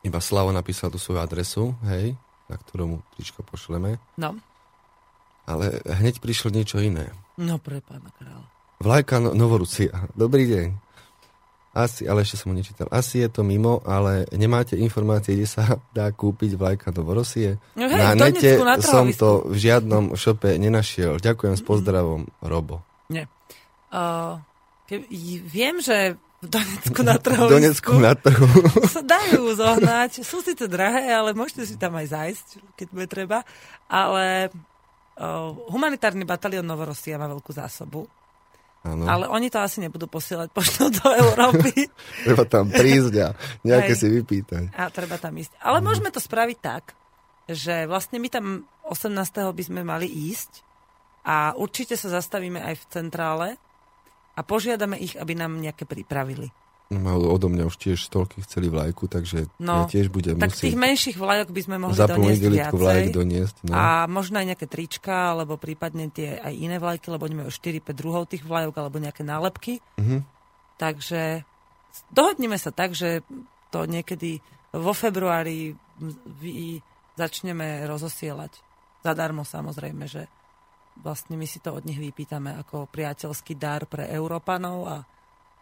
iba 0.00 0.18
Slavo 0.22 0.54
napísal 0.54 0.94
tú 0.94 0.98
svoju 0.98 1.18
adresu, 1.18 1.74
hej, 1.84 2.14
na 2.46 2.54
ktorú 2.54 2.84
mu 2.86 2.96
tričko 3.18 3.42
pošleme. 3.42 3.98
No. 4.14 4.38
Ale 5.44 5.82
hneď 5.82 6.22
prišlo 6.22 6.54
niečo 6.54 6.78
iné. 6.78 7.10
No, 7.34 7.58
pre 7.58 7.82
pána 7.82 8.14
kráľa. 8.14 8.46
Vlajka 8.78 9.18
no- 9.18 9.34
Novorucia. 9.34 10.06
Dobrý 10.14 10.46
deň. 10.46 10.66
Asi, 11.78 12.10
ale 12.10 12.26
ešte 12.26 12.42
som 12.42 12.50
ho 12.50 12.58
nečítal. 12.58 12.90
Asi 12.90 13.22
je 13.22 13.30
to 13.30 13.46
mimo, 13.46 13.78
ale 13.86 14.26
nemáte 14.34 14.74
informácie, 14.74 15.38
kde 15.38 15.46
sa 15.46 15.78
dá 15.98 16.10
kúpiť 16.10 16.58
vlajka 16.58 16.90
Novorosie? 16.90 17.62
No 17.78 17.86
hej, 17.86 18.02
na 18.02 18.18
v 18.18 18.34
nete 18.34 18.58
Donecku, 18.58 18.64
na 18.66 18.76
som 18.82 19.06
to 19.14 19.46
v 19.46 19.56
žiadnom 19.62 20.18
šope 20.18 20.58
nenašiel. 20.58 21.22
Ďakujem 21.22 21.54
s 21.54 21.62
pozdravom, 21.62 22.26
Robo. 22.42 22.82
Nie. 23.06 23.30
Uh, 23.94 24.42
viem, 25.46 25.78
že 25.78 26.18
v 26.42 26.46
Donecku 26.50 27.00
na 27.06 27.14
V 27.18 27.22
trhovisku 27.22 27.54
Donecku 27.54 27.92
na 28.02 28.12
trhu. 28.18 28.48
sa 28.98 29.02
dajú 29.06 29.54
zohnať. 29.54 30.26
Sú 30.26 30.42
síce 30.42 30.66
drahé, 30.66 31.14
ale 31.14 31.30
môžete 31.30 31.62
si 31.62 31.74
tam 31.78 31.94
aj 31.94 32.10
zájsť, 32.10 32.46
keď 32.74 32.86
bude 32.90 33.06
treba. 33.06 33.46
Ale 33.86 34.50
uh, 34.50 35.50
humanitárny 35.70 36.26
batalión 36.26 36.66
Novorosia 36.66 37.22
má 37.22 37.30
veľkú 37.30 37.54
zásobu. 37.54 38.10
Áno. 38.88 39.04
Ale 39.04 39.24
oni 39.28 39.52
to 39.52 39.60
asi 39.60 39.84
nebudú 39.84 40.08
posielať 40.08 40.48
poštou 40.56 40.88
do 40.88 41.08
Európy. 41.12 41.92
Treba 42.26 42.44
tam 42.48 42.72
prísť 42.72 43.14
a 43.20 43.28
nejaké 43.60 43.92
Hej. 43.92 44.00
si 44.00 44.06
vypýtať. 44.08 44.72
A 44.72 44.88
treba 44.88 45.20
tam 45.20 45.36
ísť. 45.36 45.52
Ale 45.60 45.84
môžeme 45.84 46.08
to 46.08 46.22
spraviť 46.22 46.58
tak, 46.64 46.96
že 47.48 47.84
vlastne 47.84 48.16
my 48.16 48.28
tam 48.32 48.64
18. 48.88 49.12
by 49.52 49.62
sme 49.64 49.80
mali 49.84 50.08
ísť 50.08 50.64
a 51.28 51.52
určite 51.56 51.96
sa 52.00 52.08
zastavíme 52.08 52.60
aj 52.60 52.74
v 52.80 52.84
centrále 52.88 53.48
a 54.32 54.40
požiadame 54.40 54.96
ich, 54.96 55.18
aby 55.18 55.36
nám 55.36 55.60
nejaké 55.60 55.84
pripravili. 55.84 56.48
No, 56.88 57.20
odo 57.20 57.52
mňa 57.52 57.68
už 57.68 57.76
tiež 57.76 58.00
stolky 58.00 58.40
chceli 58.40 58.72
vlajku, 58.72 59.12
takže 59.12 59.52
No, 59.60 59.84
ja 59.84 59.92
tiež 59.92 60.08
budem 60.08 60.40
Tak 60.40 60.56
tých 60.56 60.72
musieť 60.72 60.80
menších 60.80 61.16
vlajok 61.20 61.48
by 61.52 61.60
sme 61.60 61.76
mohli 61.76 62.00
doniesť 62.00 62.40
igelitku 62.40 62.76
vlajek 62.80 63.04
viacej. 63.12 63.18
doniesť. 63.20 63.56
No. 63.68 63.72
A 63.76 63.84
možno 64.08 64.40
aj 64.40 64.46
nejaké 64.56 64.66
trička, 64.72 65.36
alebo 65.36 65.60
prípadne 65.60 66.08
tie 66.08 66.40
aj 66.40 66.54
iné 66.56 66.80
vlajky, 66.80 67.12
lebo 67.12 67.28
oni 67.28 67.44
majú 67.44 67.52
4-5 67.52 67.92
druhov 67.92 68.32
tých 68.32 68.40
vlajok, 68.40 68.72
alebo 68.80 68.96
nejaké 68.96 69.20
nálepky. 69.20 69.84
Mhm. 70.00 70.24
Takže 70.80 71.44
dohodneme 72.08 72.56
sa 72.56 72.72
tak, 72.72 72.96
že 72.96 73.20
to 73.68 73.84
niekedy 73.84 74.40
vo 74.72 74.96
februári 74.96 75.76
vy 76.40 76.80
začneme 77.20 77.84
rozosielať. 77.84 78.64
Zadarmo 79.04 79.44
samozrejme, 79.44 80.08
že 80.08 80.24
vlastne 81.04 81.36
my 81.36 81.44
si 81.44 81.60
to 81.60 81.76
od 81.76 81.84
nich 81.84 82.00
vypýtame 82.00 82.56
ako 82.64 82.88
priateľský 82.88 83.60
dar 83.60 83.84
pre 83.84 84.08
Európanov 84.08 84.78
a 84.88 84.96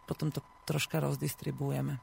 potom 0.07 0.31
to 0.31 0.39
troška 0.67 0.99
rozdistribuujeme. 0.99 1.95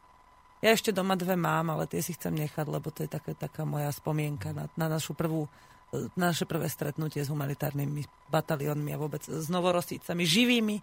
Ja 0.65 0.73
ešte 0.73 0.97
doma 0.97 1.13
dve 1.13 1.37
mám, 1.37 1.69
ale 1.69 1.85
tie 1.85 2.01
si 2.01 2.17
chcem 2.17 2.33
nechať, 2.33 2.65
lebo 2.65 2.89
to 2.89 3.05
je 3.05 3.11
taká, 3.13 3.37
taká 3.37 3.69
moja 3.69 3.93
spomienka 3.93 4.57
na, 4.57 4.65
na 4.81 4.89
našu 4.89 5.13
prvú 5.13 5.45
na 6.19 6.35
naše 6.35 6.43
prvé 6.43 6.67
stretnutie 6.67 7.23
s 7.23 7.31
humanitárnymi 7.31 8.03
bataliónmi 8.27 8.91
a 8.91 8.99
vôbec 8.99 9.23
s 9.23 9.47
novorosícami, 9.47 10.27
živými. 10.27 10.77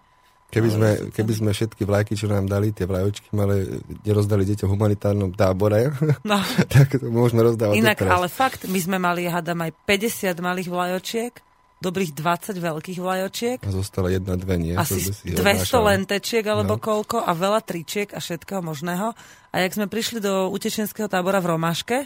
Keby 0.51 0.69
sme, 0.71 0.89
keby 1.15 1.33
sme 1.35 1.51
všetky 1.55 1.87
vlajky, 1.87 2.15
čo 2.15 2.27
nám 2.27 2.43
dali, 2.43 2.75
tie 2.75 2.83
vlajočky 2.83 3.31
male 3.31 3.83
nerozdali 4.03 4.43
deťom 4.43 4.67
v 4.67 4.73
humanitárnom 4.75 5.31
tábore, 5.31 5.91
No. 6.27 6.39
tak 6.67 6.95
to 6.95 7.07
môžeme 7.07 7.43
rozdávať 7.43 7.79
Inak, 7.79 8.03
ale 8.03 8.27
fakt, 8.27 8.67
my 8.67 8.79
sme 8.79 8.99
mali, 8.99 9.31
hádam, 9.31 9.63
aj 9.63 9.71
50 9.87 10.31
malých 10.43 10.67
vlajočiek 10.67 11.33
dobrých 11.81 12.13
20 12.13 12.55
veľkých 12.55 12.97
vlajočiek 12.97 13.57
A 13.59 13.69
zostala 13.69 14.07
jedna, 14.07 14.37
dve, 14.37 14.55
nie? 14.55 14.77
asi 14.77 15.01
To 15.01 15.01
by 15.01 15.11
si 15.11 15.25
200 15.33 15.41
odnášal. 15.41 15.81
lentečiek 15.83 16.45
alebo 16.45 16.77
No. 16.77 16.81
koľko 16.81 17.17
a 17.19 17.31
veľa 17.33 17.61
tričiek 17.61 18.13
a 18.13 18.21
všetkého 18.21 18.61
možného. 18.61 19.17
A 19.49 19.55
jak 19.59 19.73
sme 19.73 19.89
prišli 19.89 20.17
do 20.17 20.47
utečenského 20.47 21.09
tábora 21.09 21.41
v 21.41 21.51
Romáške 21.51 21.97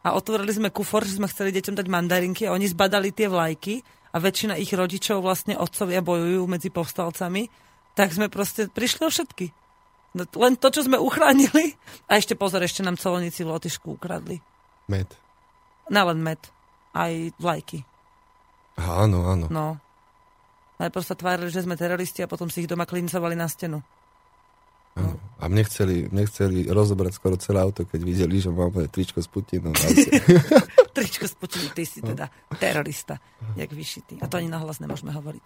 a 0.00 0.08
otvorili 0.10 0.50
sme 0.50 0.70
kufor, 0.70 1.02
že 1.02 1.18
sme 1.18 1.26
chceli 1.26 1.50
deťom 1.52 1.74
dať 1.74 1.86
mandarinky 1.86 2.46
a 2.46 2.54
oni 2.54 2.64
zbadali 2.64 3.10
tie 3.10 3.26
vlajky 3.26 3.82
a 4.10 4.16
väčšina 4.16 4.56
ich 4.56 4.70
rodičov 4.70 5.20
vlastne 5.20 5.58
otcovia 5.58 6.00
bojujú 6.00 6.46
medzi 6.46 6.70
povstalcami, 6.70 7.50
tak 7.92 8.14
sme 8.14 8.30
proste 8.30 8.70
prišli 8.70 9.02
o 9.02 9.10
všetky. 9.10 9.46
No, 10.14 10.24
len 10.38 10.56
to, 10.56 10.70
čo 10.70 10.80
sme 10.80 10.96
uchránili. 10.96 11.76
A 12.08 12.16
ešte 12.16 12.32
pozor, 12.32 12.62
ešte 12.62 12.80
nám 12.80 12.96
colníci 12.96 13.44
v 13.44 13.52
Lotyšku 13.52 14.00
ukradli. 14.00 14.40
Med. 14.86 15.10
Nelen 15.86 16.18
med, 16.18 16.40
aj 16.92 17.36
vlajky. 17.36 17.84
Áno, 18.76 19.18
áno. 19.24 19.46
No. 19.48 19.66
Najprv 20.76 21.04
sa 21.04 21.16
tvárili, 21.16 21.48
že 21.48 21.64
sme 21.64 21.76
teroristi 21.80 22.20
a 22.20 22.28
potom 22.28 22.52
si 22.52 22.64
ich 22.64 22.68
doma 22.68 22.84
klincovali 22.84 23.32
na 23.32 23.48
stenu. 23.48 23.80
áno. 24.96 25.16
A 25.36 25.52
mne 25.52 25.68
chceli, 25.68 26.08
mne 26.08 26.24
chceli 26.24 26.64
rozobrať 26.64 27.12
skoro 27.12 27.36
celé 27.36 27.60
auto, 27.60 27.84
keď 27.84 28.00
videli, 28.00 28.40
že 28.40 28.48
mám 28.48 28.72
moje 28.72 28.88
tričko 28.88 29.20
s 29.20 29.28
Putinom. 29.28 29.76
Tričko 30.96 31.28
spočili, 31.28 31.68
ty 31.76 31.84
si 31.84 32.00
teda 32.00 32.32
terorista, 32.56 33.20
jak 33.52 33.68
vyšitý. 33.68 34.16
A 34.24 34.32
to 34.32 34.40
ani 34.40 34.48
nahlas 34.48 34.80
nemôžeme 34.80 35.12
hovoriť. 35.12 35.44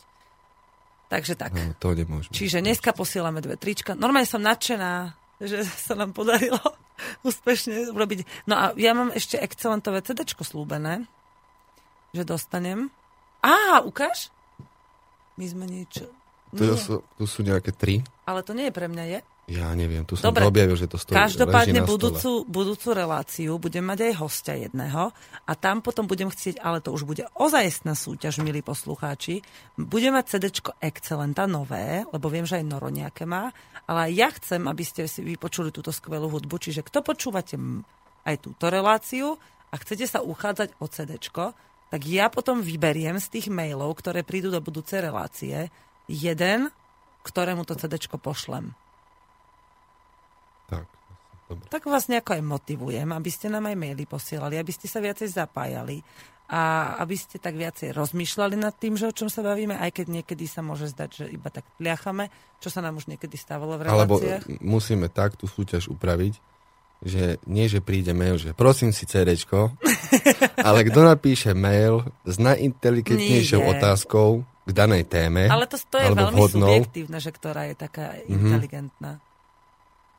Takže 1.10 1.34
tak. 1.34 1.50
No, 1.58 1.74
to 1.74 1.90
nemôžeme. 1.90 2.30
Čiže 2.30 2.62
dneska 2.62 2.94
posielame 2.94 3.42
dve 3.42 3.58
trička. 3.58 3.98
Normálne 3.98 4.30
som 4.30 4.38
nadšená, 4.38 5.10
že 5.42 5.66
sa 5.66 5.98
nám 5.98 6.14
podarilo 6.14 6.62
úspešne 7.26 7.90
urobiť. 7.90 8.46
No 8.46 8.54
a 8.54 8.64
ja 8.78 8.94
mám 8.94 9.10
ešte 9.10 9.42
excelentové 9.42 10.06
CD 10.06 10.22
slúbené, 10.22 11.10
že 12.14 12.22
dostanem. 12.22 12.94
Á, 13.40 13.80
ukáž? 13.84 14.28
My 15.36 15.48
sme 15.48 15.64
niečo... 15.64 16.08
Tu 16.50 16.66
sú, 16.74 17.06
tu 17.14 17.24
sú 17.30 17.46
nejaké 17.46 17.70
tri. 17.70 18.02
ale 18.26 18.42
to 18.42 18.50
nie 18.58 18.66
je 18.66 18.74
pre 18.74 18.90
mňa, 18.90 19.04
je? 19.06 19.18
Ja 19.50 19.74
neviem, 19.74 20.06
tu 20.06 20.14
som 20.14 20.30
Dobre. 20.30 20.46
objavil, 20.46 20.78
že 20.78 20.86
to 20.86 20.94
stojí. 20.94 21.18
Každopádne 21.18 21.82
budúcu, 21.82 22.46
budúcu 22.46 22.94
reláciu 22.94 23.58
budem 23.58 23.82
mať 23.82 24.06
aj 24.06 24.12
hostia 24.22 24.54
jedného 24.54 25.10
a 25.42 25.52
tam 25.58 25.82
potom 25.82 26.06
budem 26.06 26.30
chcieť, 26.30 26.62
ale 26.62 26.78
to 26.78 26.94
už 26.94 27.02
bude 27.02 27.26
ozajstná 27.34 27.98
súťaž, 27.98 28.38
milí 28.46 28.62
poslucháči. 28.62 29.42
Budem 29.74 30.14
mať 30.14 30.38
CD 30.38 30.54
Excelenta 30.78 31.50
nové, 31.50 32.06
lebo 32.14 32.30
viem, 32.30 32.46
že 32.46 32.62
aj 32.62 32.70
Noro 32.70 32.94
nejaké 32.94 33.26
má, 33.26 33.50
ale 33.90 34.14
ja 34.14 34.30
chcem, 34.30 34.70
aby 34.70 34.86
ste 34.86 35.10
si 35.10 35.26
vypočuli 35.26 35.74
túto 35.74 35.90
skvelú 35.90 36.30
hudbu, 36.30 36.54
čiže 36.62 36.86
kto 36.86 37.02
počúvate 37.02 37.58
aj 38.22 38.36
túto 38.38 38.70
reláciu 38.70 39.34
a 39.70 39.74
chcete 39.82 40.06
sa 40.06 40.22
uchádzať 40.22 40.78
o 40.78 40.86
CD, 40.86 41.18
tak 41.90 42.06
ja 42.06 42.30
potom 42.30 42.62
vyberiem 42.62 43.18
z 43.18 43.26
tých 43.28 43.46
mailov, 43.50 43.98
ktoré 43.98 44.22
prídu 44.22 44.54
do 44.54 44.62
budúcej 44.62 45.02
relácie, 45.02 45.74
jeden, 46.06 46.70
ktorému 47.26 47.66
to 47.66 47.74
CD 47.74 47.98
pošlem. 47.98 48.72
Tak, 50.70 50.86
dobre. 51.50 51.66
tak 51.66 51.82
vás 51.90 52.06
nejako 52.06 52.38
aj 52.38 52.42
motivujem, 52.46 53.08
aby 53.10 53.30
ste 53.30 53.50
nám 53.50 53.66
aj 53.66 53.76
maily 53.76 54.06
posielali, 54.06 54.54
aby 54.54 54.70
ste 54.70 54.86
sa 54.86 55.02
viacej 55.02 55.34
zapájali 55.34 55.98
a 56.50 56.94
aby 56.98 57.14
ste 57.14 57.38
tak 57.38 57.54
viacej 57.54 57.94
rozmýšľali 57.94 58.58
nad 58.58 58.74
tým, 58.74 58.98
že 58.98 59.06
o 59.06 59.14
čom 59.14 59.30
sa 59.30 59.42
bavíme, 59.42 59.78
aj 59.78 60.02
keď 60.02 60.06
niekedy 60.22 60.50
sa 60.50 60.66
môže 60.66 60.90
zdať, 60.90 61.10
že 61.10 61.24
iba 61.30 61.46
tak 61.46 61.62
pliachame, 61.78 62.26
čo 62.58 62.74
sa 62.74 62.82
nám 62.82 62.98
už 62.98 63.06
niekedy 63.06 63.38
stávalo 63.38 63.78
v 63.78 63.86
Alebo 63.86 64.18
reláciách. 64.18 64.62
musíme 64.62 65.06
tak 65.06 65.38
tú 65.38 65.46
súťaž 65.46 65.86
upraviť, 65.86 66.38
že 67.00 67.40
nie, 67.48 67.64
že 67.64 67.80
príde 67.80 68.12
mail, 68.12 68.36
že 68.36 68.52
prosím 68.52 68.92
si 68.92 69.08
CDčko, 69.08 69.72
ale 70.68 70.84
kto 70.84 71.00
napíše 71.00 71.56
mail 71.56 72.04
s 72.28 72.36
najinteligentnejšou 72.36 73.60
Nie. 73.64 73.68
otázkou 73.76 74.44
k 74.68 74.70
danej 74.76 75.08
téme, 75.08 75.48
Ale 75.48 75.64
to, 75.64 75.80
to 75.80 75.96
je 75.96 76.12
veľmi 76.12 76.36
vhodnou. 76.36 76.68
subjektívne, 76.68 77.18
že 77.18 77.30
ktorá 77.32 77.72
je 77.72 77.74
taká 77.74 78.20
inteligentná. 78.28 79.18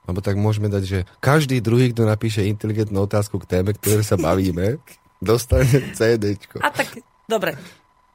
Lebo 0.10 0.20
tak 0.20 0.36
môžeme 0.42 0.68
dať, 0.68 0.84
že 0.84 1.00
každý 1.22 1.62
druhý, 1.62 1.94
kto 1.94 2.10
napíše 2.10 2.42
inteligentnú 2.50 3.06
otázku 3.06 3.38
k 3.46 3.46
téme, 3.46 3.78
ktoré 3.78 4.02
sa 4.02 4.18
bavíme, 4.18 4.82
dostane 5.22 5.94
CDčko. 5.94 6.66
A 6.66 6.74
tak, 6.74 6.98
dobre, 7.30 7.54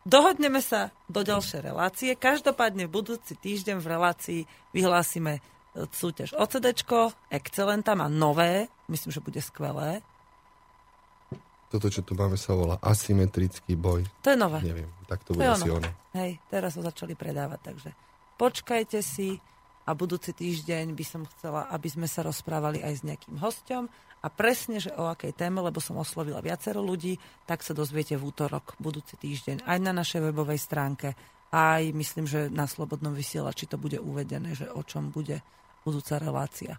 dohodneme 0.02 0.58
sa 0.58 0.90
do 1.06 1.22
ďalšej 1.22 1.60
relácie. 1.62 2.10
Každopádne 2.18 2.90
v 2.90 2.94
budúci 2.98 3.38
týždeň 3.38 3.78
v 3.78 3.86
relácii 3.86 4.40
vyhlásime 4.74 5.38
súťaž 5.92 6.32
o 6.40 6.44
CDčko, 6.48 7.12
Excelenta 7.28 7.92
má 7.92 8.08
nové, 8.08 8.72
myslím, 8.88 9.12
že 9.12 9.20
bude 9.20 9.40
skvelé. 9.44 10.00
Toto, 11.66 11.90
čo 11.90 12.00
tu 12.06 12.14
máme, 12.14 12.38
sa 12.38 12.54
volá 12.54 12.78
asymetrický 12.80 13.74
boj. 13.74 14.06
To 14.22 14.32
je 14.32 14.38
nové. 14.38 14.62
Neviem, 14.62 14.88
tak 15.10 15.26
to 15.26 15.34
To 15.34 15.42
bude 15.42 15.50
asi 15.50 15.68
ono. 15.68 15.90
Hej, 16.14 16.38
teraz 16.48 16.78
ho 16.78 16.82
začali 16.82 17.18
predávať, 17.18 17.60
takže 17.74 17.90
počkajte 18.38 19.02
si 19.02 19.36
a 19.86 19.90
budúci 19.94 20.32
týždeň 20.34 20.94
by 20.94 21.04
som 21.04 21.22
chcela, 21.36 21.68
aby 21.70 21.88
sme 21.90 22.06
sa 22.10 22.22
rozprávali 22.22 22.82
aj 22.82 22.92
s 22.98 23.06
nejakým 23.06 23.38
hostom 23.38 23.90
a 24.22 24.26
presne, 24.26 24.82
že 24.82 24.90
o 24.94 25.06
akej 25.06 25.34
téme, 25.36 25.62
lebo 25.62 25.78
som 25.78 25.98
oslovila 25.98 26.42
viacero 26.42 26.82
ľudí, 26.82 27.18
tak 27.46 27.62
sa 27.62 27.76
dozviete 27.76 28.18
v 28.18 28.26
útorok, 28.26 28.74
budúci 28.82 29.14
týždeň, 29.14 29.62
aj 29.62 29.78
na 29.78 29.92
našej 29.94 30.32
webovej 30.32 30.58
stránke, 30.58 31.14
aj 31.54 31.94
myslím, 31.94 32.26
že 32.26 32.50
na 32.50 32.66
Slobodnom 32.66 33.14
vysielači 33.14 33.70
to 33.70 33.78
bude 33.78 34.02
uvedené, 34.02 34.58
že 34.58 34.66
o 34.66 34.82
čom 34.82 35.14
bude 35.14 35.42
budúca 35.86 36.18
relácia. 36.18 36.74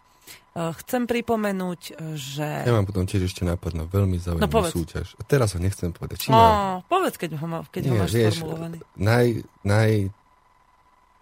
E, 0.52 0.76
Chcem 0.76 1.08
pripomenúť, 1.08 1.82
že... 2.14 2.68
Ja 2.68 2.76
mám 2.76 2.84
potom 2.84 3.04
tiež 3.04 3.24
ešte 3.26 3.42
nápad 3.42 3.72
na 3.74 3.86
veľmi 3.86 4.20
No, 4.20 4.24
zaujímavú 4.28 4.52
povedz. 4.54 4.76
súťaž. 4.76 5.08
Teraz 5.24 5.56
ho 5.56 5.60
nechcem 5.60 5.90
povedať. 5.90 6.18
Či 6.20 6.30
mám? 6.30 6.36
No, 6.36 6.54
povedz, 6.86 7.16
keď 7.16 7.30
ho, 7.34 7.46
má, 7.46 7.64
keď 7.66 7.84
ho 7.86 7.94
Nie, 7.94 8.02
máš 8.02 8.12
vieš, 8.12 8.34
sformulovaný. 8.38 8.78
naj, 8.94 9.28
naj, 9.64 9.92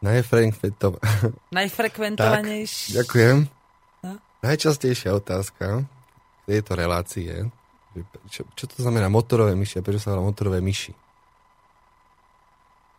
najfrekventov... 0.02 0.98
Najfrekventovanejší. 1.52 2.98
Ďakujem. 2.98 3.38
No. 4.02 4.12
Najčastejšia 4.42 5.14
otázka 5.14 5.86
tejto 6.44 6.72
relácie, 6.74 7.50
čo, 8.28 8.44
čo 8.52 8.66
to 8.66 8.78
znamená 8.78 9.08
motorové 9.08 9.54
myši 9.54 9.80
a 9.80 9.86
prečo 9.86 10.02
sa 10.02 10.12
volá 10.12 10.26
motorové 10.26 10.60
myši? 10.60 10.94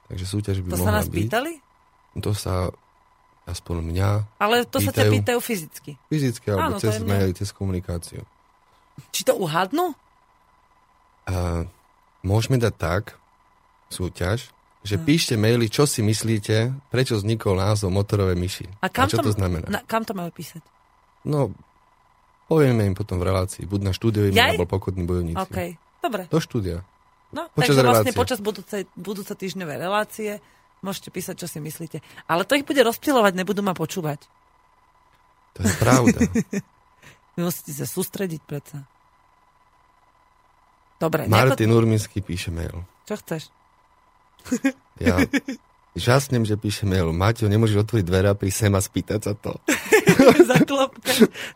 Takže 0.07 0.25
súťaž 0.25 0.57
by 0.61 0.69
To 0.69 0.77
sa 0.77 0.83
mohla 0.85 0.97
nás 0.97 1.07
byť. 1.07 1.19
pýtali? 1.21 1.53
To 2.17 2.31
sa 2.31 2.71
aspoň 3.47 3.77
mňa 3.85 4.11
Ale 4.37 4.67
to 4.67 4.79
sa 4.79 4.91
ťa 4.91 5.03
Pýtajú. 5.03 5.13
pýtajú 5.15 5.39
fyzicky. 5.41 5.93
fyzicky 6.07 6.47
alebo 6.49 6.63
Áno, 6.69 6.77
to 6.77 6.85
cez 6.85 6.99
mail, 7.01 7.31
cez 7.33 7.51
komunikáciu. 7.51 8.27
Či 9.09 9.23
to 9.23 9.35
uhadnú? 9.35 9.95
A 11.25 11.67
môžeme 12.21 12.57
dať 12.57 12.75
tak 12.75 13.03
súťaž, 13.89 14.51
že 14.83 14.95
Hm. 14.95 15.03
píšte 15.03 15.35
maily, 15.35 15.67
čo 15.67 15.83
si 15.83 15.99
myslíte, 16.01 16.57
prečo 16.89 17.15
vznikol 17.15 17.55
názov 17.55 17.91
motorové 17.91 18.35
myši. 18.35 18.67
A 18.79 18.87
kam, 18.87 19.07
čo 19.07 19.19
to 19.19 19.31
znamená? 19.31 19.67
Na, 19.67 19.81
kam 19.81 20.03
to 20.03 20.11
majú 20.11 20.31
písať? 20.31 20.63
No, 21.23 21.51
povieme 22.47 22.83
im 22.83 22.95
potom 22.95 23.19
v 23.19 23.27
relácii, 23.27 23.63
buď 23.63 23.81
na 23.83 23.93
štúdiu 23.93 24.31
alebo 24.31 24.63
pokodní 24.65 25.03
bojovníci. 25.03 25.35
OK, 25.37 25.59
dobre. 25.99 26.23
Do 26.27 26.39
štúdia. 26.39 26.87
No, 27.29 27.51
Počas 27.51 27.75
takže 27.75 27.81
vlastne 27.81 27.91
relácie. 28.07 28.15
počas 28.17 28.39
budúcej, 28.39 28.83
budúcej 28.95 29.35
týždňovej 29.37 29.77
relácie 29.77 30.31
môžete 30.87 31.11
písať, 31.11 31.43
čo 31.43 31.51
si 31.51 31.59
myslíte. 31.59 31.99
Ale 32.31 32.47
to 32.47 32.55
ich 32.55 32.63
bude 32.63 32.79
rozptýlovať, 32.79 33.35
nebudú 33.35 33.67
ma 33.67 33.75
počúvať. 33.75 34.23
To 35.59 35.67
je 35.67 35.73
pravda. 35.83 36.19
Vy 37.35 37.41
musíte 37.43 37.75
sa 37.75 37.87
sústrediť 37.91 38.41
predsa. 38.47 38.87
Dobre, 41.03 41.27
nejako... 41.27 41.59
Martin 41.59 41.75
Urminský 41.75 42.23
píše 42.23 42.55
mail. 42.55 42.87
čo 43.03 43.19
chceš? 43.19 43.51
Ja 44.97 45.21
žasnem, 45.97 46.45
že 46.45 46.61
píše 46.61 46.85
mail. 46.85 47.11
Maťo, 47.11 47.49
nemôžeš 47.49 47.89
otvoriť 47.89 48.05
dvere 48.05 48.29
a 48.31 48.37
prísť 48.37 48.69
sem 48.69 48.73
a 48.77 48.81
spýtať 48.85 49.21
sa 49.25 49.33
to. 49.35 49.57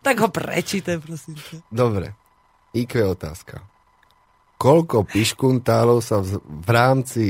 Tak 0.01 0.17
ho 0.17 0.29
prečítaj, 0.33 0.97
prosím. 1.05 1.37
Dobre. 1.69 2.17
IQ 2.73 3.13
otázka. 3.13 3.61
Koľko 4.57 5.05
piškuntálov 5.05 6.01
sa 6.01 6.25
v, 6.25 6.41
v 6.41 6.69
rámci 6.71 7.25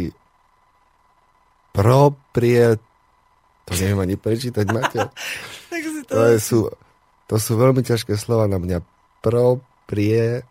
proprie... 1.72 2.76
To 3.66 3.72
neviem 3.78 4.00
ani 4.02 4.16
prečítať, 4.18 4.66
Maťo. 4.70 5.08
Tak 5.70 5.86
si 5.86 6.02
to... 6.02 6.18
To, 6.18 6.22
je, 6.34 6.38
sú, 6.42 6.66
to 7.30 7.38
sú 7.38 7.54
veľmi 7.54 7.86
ťažké 7.86 8.18
slova 8.18 8.50
na 8.50 8.58
mňa. 8.58 8.82
Proprie... 9.22 10.42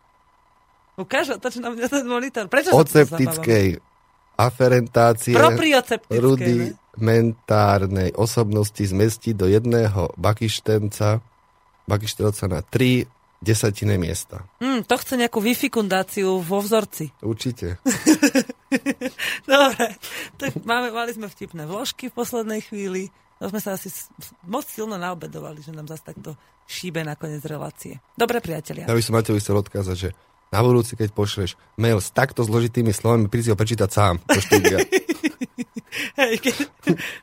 Ukáž, 0.96 1.36
otoč 1.36 1.60
na 1.60 1.76
mňa 1.76 1.92
ten 1.92 2.08
monitor. 2.08 2.48
Prečo 2.48 2.72
Oceptickej 2.72 3.84
aferentácie 4.40 5.36
rudimentárnej 6.08 8.16
osobnosti 8.16 8.80
zmestí 8.80 9.36
do 9.36 9.52
jedného 9.52 10.16
bakištenca, 10.16 11.20
bakištelca 11.84 12.48
na 12.48 12.64
tri 12.64 13.04
desatine 13.44 14.00
miesta. 14.00 14.48
Mm, 14.64 14.88
to 14.88 14.96
chce 14.96 15.20
nejakú 15.20 15.44
vyfikundáciu 15.44 16.40
vo 16.40 16.64
vzorci. 16.64 17.12
Určite. 17.20 17.76
Dobre, 19.50 19.86
tak 20.38 20.52
máme, 20.64 20.94
mali 20.94 21.12
sme 21.14 21.28
vtipné 21.28 21.66
vložky 21.66 22.10
v 22.10 22.18
poslednej 22.18 22.62
chvíli. 22.62 23.10
To 23.40 23.48
sme 23.48 23.64
sa 23.64 23.80
asi 23.80 23.88
moc 24.44 24.68
silno 24.68 25.00
naobedovali, 25.00 25.64
že 25.64 25.72
nám 25.72 25.88
zase 25.88 26.12
takto 26.12 26.36
šíbe 26.68 27.02
nakoniec 27.08 27.42
relácie. 27.48 28.04
Dobre, 28.14 28.44
priatelia. 28.44 28.86
Ja 28.86 28.94
by 28.94 29.04
som 29.04 29.16
Mateovi 29.16 29.40
chcel 29.40 29.58
odkázať, 29.58 29.98
že 29.98 30.10
Na 30.50 30.66
budúci, 30.66 30.98
keď 30.98 31.14
pošleš 31.14 31.54
mail 31.78 32.02
s 32.02 32.10
takto 32.10 32.42
zložitými 32.42 32.90
slovami, 32.90 33.30
príď 33.30 33.44
si 33.46 33.52
ho 33.54 33.58
prečítať 33.58 33.90
sám 33.94 34.18
do 34.26 34.42
štúdia. 34.42 34.82
Hej, 36.20 36.34
keď... 36.42 36.56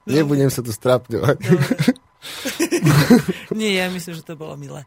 Nebudem 0.07 0.47
sa 0.47 0.63
tu 0.63 0.71
strapňovať. 0.71 1.39
Nie, 3.59 3.83
ja 3.83 3.87
myslím, 3.91 4.15
že 4.15 4.23
to 4.23 4.39
bolo 4.39 4.55
milé. 4.55 4.87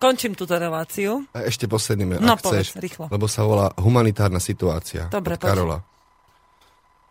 Končím 0.00 0.32
túto 0.32 0.56
reláciu. 0.56 1.28
A 1.36 1.44
ešte 1.44 1.68
posledný 1.68 2.16
No, 2.18 2.34
ak 2.34 2.40
chceš. 2.40 2.72
povedz, 2.72 2.80
rýchlo. 2.80 3.04
Lebo 3.12 3.26
sa 3.28 3.44
volá 3.44 3.68
humanitárna 3.76 4.40
situácia. 4.40 5.12
Dobre, 5.12 5.36
od. 5.36 5.44
Karola. 5.44 5.78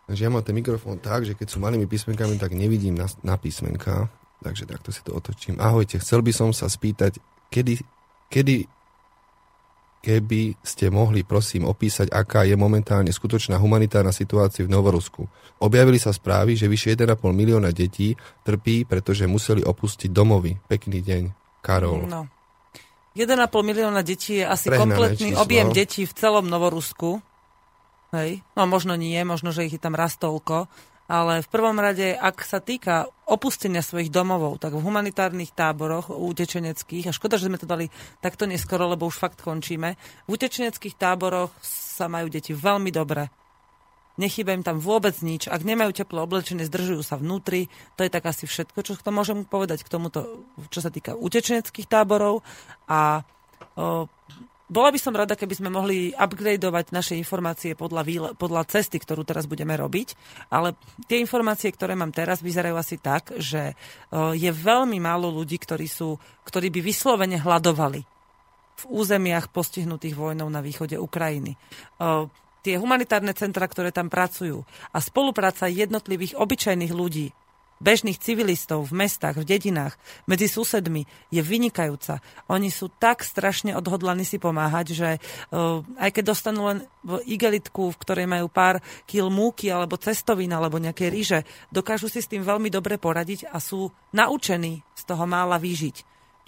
Takže 0.04 0.20
ja 0.20 0.30
mám 0.32 0.44
ten 0.44 0.56
mikrofón 0.56 1.00
tak, 1.00 1.24
že 1.24 1.32
keď 1.32 1.48
sú 1.48 1.62
malými 1.64 1.88
písmenkami, 1.88 2.36
tak 2.36 2.52
nevidím 2.52 2.98
na, 2.98 3.08
na 3.24 3.40
písmenka. 3.40 4.12
Takže 4.44 4.68
takto 4.68 4.92
si 4.92 5.00
to 5.00 5.16
otočím. 5.16 5.56
Ahojte, 5.56 5.96
chcel 6.02 6.20
by 6.20 6.32
som 6.34 6.52
sa 6.52 6.68
spýtať, 6.68 7.16
kedy, 7.48 7.80
kedy 8.28 8.68
keby 10.04 10.60
ste 10.60 10.92
mohli, 10.92 11.24
prosím, 11.24 11.64
opísať, 11.64 12.12
aká 12.12 12.44
je 12.44 12.52
momentálne 12.60 13.08
skutočná 13.08 13.56
humanitárna 13.56 14.12
situácia 14.12 14.60
v 14.60 14.68
Novorusku. 14.68 15.24
Objavili 15.64 15.96
sa 15.96 16.12
správy, 16.12 16.60
že 16.60 16.68
vyše 16.68 16.92
1,5 16.92 17.24
milióna 17.32 17.72
detí 17.72 18.12
trpí, 18.44 18.84
pretože 18.84 19.24
museli 19.24 19.64
opustiť 19.64 20.12
domovy. 20.12 20.60
Pekný 20.68 21.00
deň, 21.00 21.22
Karol. 21.64 22.04
No. 22.04 22.28
1,5 23.14 23.46
milióna 23.62 24.02
detí 24.02 24.42
je 24.42 24.46
asi 24.46 24.66
Prehnané 24.68 24.90
kompletný 24.90 25.30
číslo. 25.30 25.42
objem 25.46 25.68
detí 25.70 26.02
v 26.02 26.12
celom 26.18 26.50
Novorusku. 26.50 27.22
Hej. 28.10 28.42
No 28.58 28.66
možno 28.66 28.98
nie, 28.98 29.18
možno, 29.22 29.54
že 29.54 29.66
ich 29.66 29.74
je 29.74 29.82
tam 29.82 29.94
raz 29.94 30.18
toľko. 30.18 30.66
Ale 31.04 31.44
v 31.44 31.48
prvom 31.52 31.76
rade, 31.76 32.16
ak 32.16 32.40
sa 32.42 32.64
týka 32.64 33.04
opustenia 33.28 33.84
svojich 33.84 34.08
domovov, 34.08 34.56
tak 34.56 34.72
v 34.72 34.80
humanitárnych 34.80 35.52
táboroch 35.52 36.08
utečeneckých, 36.08 37.12
a 37.12 37.16
škoda, 37.16 37.36
že 37.36 37.52
sme 37.52 37.60
to 37.60 37.68
dali 37.68 37.92
takto 38.24 38.48
neskoro, 38.48 38.88
lebo 38.88 39.04
už 39.04 39.20
fakt 39.20 39.44
končíme, 39.44 40.00
v 40.24 40.28
utečeneckých 40.32 40.96
táboroch 40.96 41.52
sa 41.60 42.08
majú 42.08 42.32
deti 42.32 42.56
veľmi 42.56 42.88
dobre. 42.88 43.28
Nechýba 44.14 44.54
im 44.54 44.62
tam 44.62 44.78
vôbec 44.78 45.18
nič. 45.26 45.50
Ak 45.50 45.66
nemajú 45.66 45.90
teplo 45.90 46.22
oblečenie, 46.22 46.62
zdržujú 46.62 47.02
sa 47.02 47.18
vnútri. 47.18 47.66
To 47.98 48.06
je 48.06 48.10
tak 48.14 48.22
asi 48.30 48.46
všetko, 48.46 48.78
čo 48.86 48.94
to 48.94 49.10
môžem 49.10 49.42
povedať 49.42 49.82
k 49.82 49.90
tomuto, 49.90 50.46
čo 50.70 50.78
sa 50.78 50.94
týka 50.94 51.18
utečeneckých 51.18 51.90
táborov. 51.90 52.46
A 52.86 53.26
o, 53.74 54.06
bola 54.70 54.88
by 54.94 54.98
som 55.02 55.18
rada, 55.18 55.34
keby 55.34 55.58
sme 55.58 55.66
mohli 55.66 56.14
upgradeovať 56.14 56.94
naše 56.94 57.14
informácie 57.18 57.74
podľa, 57.74 58.02
výle, 58.06 58.28
podľa 58.38 58.70
cesty, 58.70 59.02
ktorú 59.02 59.26
teraz 59.26 59.50
budeme 59.50 59.74
robiť, 59.74 60.14
ale 60.46 60.78
tie 61.10 61.18
informácie, 61.18 61.74
ktoré 61.74 61.98
mám 61.98 62.14
teraz, 62.14 62.38
vyzerajú 62.38 62.78
asi 62.78 63.02
tak, 63.02 63.34
že 63.42 63.74
o, 64.14 64.30
je 64.30 64.50
veľmi 64.54 65.02
málo 65.02 65.26
ľudí, 65.26 65.58
ktorí, 65.58 65.90
sú, 65.90 66.22
ktorí 66.46 66.70
by 66.70 66.80
vyslovene 66.86 67.42
hľadovali 67.42 68.06
v 68.74 68.84
územiach 68.90 69.50
postihnutých 69.50 70.14
vojnou 70.14 70.46
na 70.46 70.62
východe 70.62 70.94
Ukrajiny. 71.02 71.58
O, 71.98 72.30
tie 72.64 72.80
humanitárne 72.80 73.36
centra, 73.36 73.68
ktoré 73.68 73.92
tam 73.92 74.08
pracujú 74.08 74.64
a 74.90 74.98
spolupráca 75.04 75.68
jednotlivých 75.68 76.40
obyčajných 76.40 76.96
ľudí, 76.96 77.36
bežných 77.84 78.16
civilistov 78.16 78.88
v 78.88 79.04
mestách, 79.04 79.44
v 79.44 79.44
dedinách, 79.44 80.00
medzi 80.24 80.48
susedmi 80.48 81.04
je 81.28 81.44
vynikajúca. 81.44 82.24
Oni 82.48 82.72
sú 82.72 82.88
tak 82.88 83.20
strašne 83.20 83.76
odhodlaní 83.76 84.24
si 84.24 84.40
pomáhať, 84.40 84.86
že 84.96 85.10
uh, 85.20 85.84
aj 86.00 86.10
keď 86.16 86.24
dostanú 86.24 86.72
len 86.72 86.78
v 87.04 87.20
igelitku, 87.28 87.92
v 87.92 88.00
ktorej 88.00 88.24
majú 88.24 88.48
pár 88.48 88.80
kil 89.04 89.28
múky 89.28 89.68
alebo 89.68 90.00
cestovín 90.00 90.56
alebo 90.56 90.80
nejaké 90.80 91.12
ríže, 91.12 91.44
dokážu 91.68 92.08
si 92.08 92.24
s 92.24 92.30
tým 92.30 92.40
veľmi 92.40 92.72
dobre 92.72 92.96
poradiť 92.96 93.52
a 93.52 93.60
sú 93.60 93.92
naučení 94.16 94.80
z 94.96 95.02
toho 95.04 95.28
mála 95.28 95.60
vyžiť. 95.60 95.96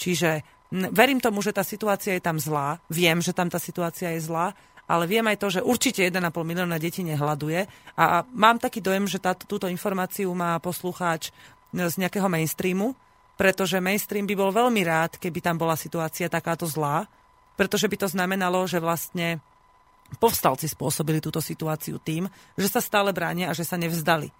Čiže 0.01 0.31
verím 0.73 1.21
tomu, 1.21 1.45
že 1.45 1.53
tá 1.53 1.63
situácia 1.63 2.17
je 2.17 2.23
tam 2.25 2.41
zlá. 2.41 2.81
Viem, 2.89 3.21
že 3.21 3.37
tam 3.37 3.49
tá 3.53 3.61
situácia 3.61 4.13
je 4.17 4.25
zlá, 4.25 4.57
ale 4.87 5.05
viem 5.11 5.27
aj 5.27 5.37
to, 5.43 5.49
že 5.51 5.67
určite 5.67 6.07
1,5 6.07 6.31
milióna 6.31 6.79
detí 6.79 7.03
nehľaduje 7.03 7.67
a 7.99 8.23
mám 8.31 8.63
taký 8.63 8.79
dojem, 8.79 9.11
že 9.11 9.19
táto, 9.19 9.45
túto 9.45 9.67
informáciu 9.67 10.31
má 10.31 10.59
poslucháč 10.63 11.35
z 11.75 11.95
nejakého 11.99 12.31
mainstreamu, 12.31 12.95
pretože 13.37 13.83
mainstream 13.83 14.25
by 14.25 14.35
bol 14.39 14.51
veľmi 14.55 14.81
rád, 14.87 15.19
keby 15.21 15.45
tam 15.45 15.61
bola 15.61 15.77
situácia 15.77 16.31
takáto 16.31 16.65
zlá, 16.65 17.05
pretože 17.59 17.91
by 17.91 17.97
to 18.01 18.09
znamenalo, 18.09 18.65
že 18.65 18.81
vlastne 18.81 19.43
povstalci 20.23 20.71
spôsobili 20.71 21.19
túto 21.19 21.43
situáciu 21.43 21.99
tým, 21.99 22.31
že 22.55 22.71
sa 22.71 22.79
stále 22.79 23.11
bránia 23.11 23.51
a 23.51 23.57
že 23.57 23.67
sa 23.67 23.75
nevzdali. 23.75 24.31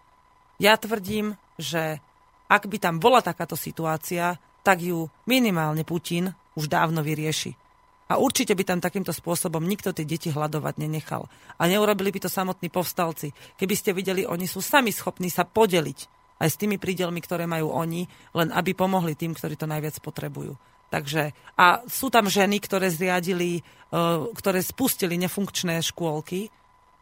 Ja 0.63 0.79
tvrdím, 0.79 1.35
že 1.59 2.01
ak 2.47 2.71
by 2.71 2.79
tam 2.79 3.03
bola 3.03 3.21
takáto 3.21 3.59
situácia, 3.59 4.39
tak 4.63 4.81
ju 4.81 5.11
minimálne 5.27 5.83
Putin 5.83 6.31
už 6.55 6.71
dávno 6.71 7.03
vyrieši. 7.03 7.66
A 8.07 8.23
určite 8.23 8.55
by 8.55 8.63
tam 8.63 8.79
takýmto 8.79 9.11
spôsobom 9.11 9.67
nikto 9.67 9.91
tie 9.91 10.07
deti 10.07 10.31
hľadovať 10.31 10.79
nenechal. 10.79 11.27
A 11.59 11.63
neurobili 11.67 12.15
by 12.15 12.27
to 12.27 12.31
samotní 12.31 12.71
povstalci. 12.71 13.35
Keby 13.59 13.75
ste 13.75 13.91
videli, 13.91 14.23
oni 14.23 14.47
sú 14.47 14.63
sami 14.63 14.95
schopní 14.95 15.27
sa 15.27 15.43
podeliť 15.43 15.99
aj 16.39 16.49
s 16.53 16.61
tými 16.61 16.77
prídelmi, 16.79 17.19
ktoré 17.19 17.49
majú 17.49 17.73
oni, 17.73 18.07
len 18.37 18.49
aby 18.55 18.77
pomohli 18.77 19.19
tým, 19.19 19.35
ktorí 19.35 19.59
to 19.59 19.67
najviac 19.67 19.99
potrebujú. 19.99 20.55
Takže, 20.87 21.35
a 21.59 21.83
sú 21.91 22.15
tam 22.15 22.31
ženy, 22.31 22.63
ktoré 22.63 22.87
zriadili, 22.95 23.59
uh, 23.91 24.31
ktoré 24.31 24.63
spustili 24.63 25.19
nefunkčné 25.19 25.83
škôlky, 25.83 26.47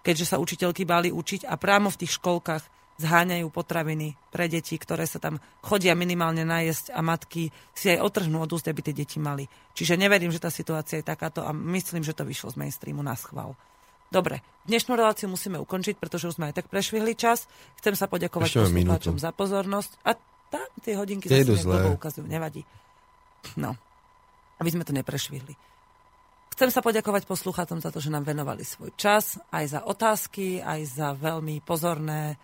keďže 0.01 0.33
sa 0.33 0.41
učiteľky 0.41 0.89
báli 0.89 1.13
učiť 1.13 1.45
a 1.45 1.61
právo 1.61 1.93
v 1.93 2.01
tých 2.01 2.17
školkách 2.17 2.65
zháňajú 2.99 3.51
potraviny 3.51 4.15
pre 4.31 4.47
deti, 4.47 4.79
ktoré 4.79 5.07
sa 5.07 5.19
tam 5.19 5.43
chodia 5.63 5.99
minimálne 5.99 6.47
najesť 6.47 6.95
a 6.95 7.03
matky 7.03 7.51
si 7.75 7.91
aj 7.91 8.03
otrhnú 8.03 8.43
od 8.43 8.51
úst, 8.55 8.71
aby 8.71 8.81
tie 8.83 8.95
deti 8.95 9.19
mali. 9.19 9.51
Čiže 9.75 9.99
neverím, 9.99 10.31
že 10.31 10.43
tá 10.43 10.51
situácia 10.51 11.03
je 11.03 11.07
takáto 11.07 11.43
a 11.43 11.51
myslím, 11.51 12.07
že 12.07 12.15
to 12.15 12.23
vyšlo 12.23 12.55
z 12.55 12.61
mainstreamu 12.63 13.03
na 13.03 13.19
schvál. 13.19 13.59
Dobre, 14.15 14.47
dnešnú 14.71 14.95
reláciu 14.95 15.27
musíme 15.27 15.59
ukončiť, 15.59 15.99
pretože 15.99 16.31
už 16.31 16.39
sme 16.39 16.55
aj 16.55 16.63
tak 16.63 16.67
prešvihli 16.71 17.19
čas. 17.19 17.51
Chcem 17.83 17.99
sa 17.99 18.07
poďakovať 18.07 18.63
poslucháčom 18.63 19.19
za 19.19 19.35
pozornosť. 19.35 19.91
A 20.07 20.15
tá, 20.55 20.63
tie 20.87 20.95
hodinky 20.95 21.27
Tie 21.27 21.43
zase 21.43 21.67
nejak 21.67 21.99
ukazujú, 21.99 22.23
nevadí. 22.31 22.63
No, 23.59 23.75
aby 24.63 24.71
sme 24.71 24.87
to 24.87 24.95
neprešvihli. 24.95 25.59
Chcem 26.55 26.71
sa 26.71 26.87
poďakovať 26.87 27.27
poslucháčom 27.27 27.83
za 27.83 27.91
to, 27.91 27.99
že 27.99 28.15
nám 28.15 28.23
venovali 28.23 28.63
svoj 28.63 28.95
čas, 28.95 29.43
aj 29.51 29.65
za 29.75 29.81
otázky, 29.83 30.63
aj 30.63 30.81
za 30.87 31.09
veľmi 31.19 31.59
pozorné 31.67 32.39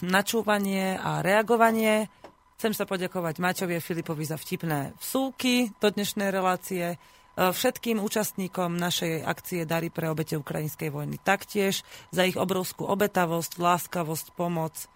načúvanie 0.00 0.96
a 0.96 1.20
reagovanie. 1.20 2.08
Chcem 2.56 2.72
sa 2.72 2.88
poďakovať 2.88 3.42
Maťovi 3.42 3.76
a 3.76 3.84
Filipovi 3.84 4.24
za 4.24 4.40
vtipné 4.40 4.96
vsúky 4.96 5.74
do 5.82 5.92
dnešnej 5.92 6.32
relácie. 6.32 6.94
E, 6.94 6.96
Všetkým 7.36 8.00
účastníkom 8.00 8.78
našej 8.78 9.26
akcie 9.26 9.68
Dary 9.68 9.92
pre 9.92 10.08
obete 10.08 10.40
ukrajinskej 10.40 10.88
vojny 10.88 11.20
taktiež 11.20 11.84
za 12.14 12.24
ich 12.24 12.38
obrovskú 12.38 12.88
obetavosť, 12.88 13.60
láskavosť, 13.60 14.32
pomoc 14.32 14.72
e, 14.78 14.86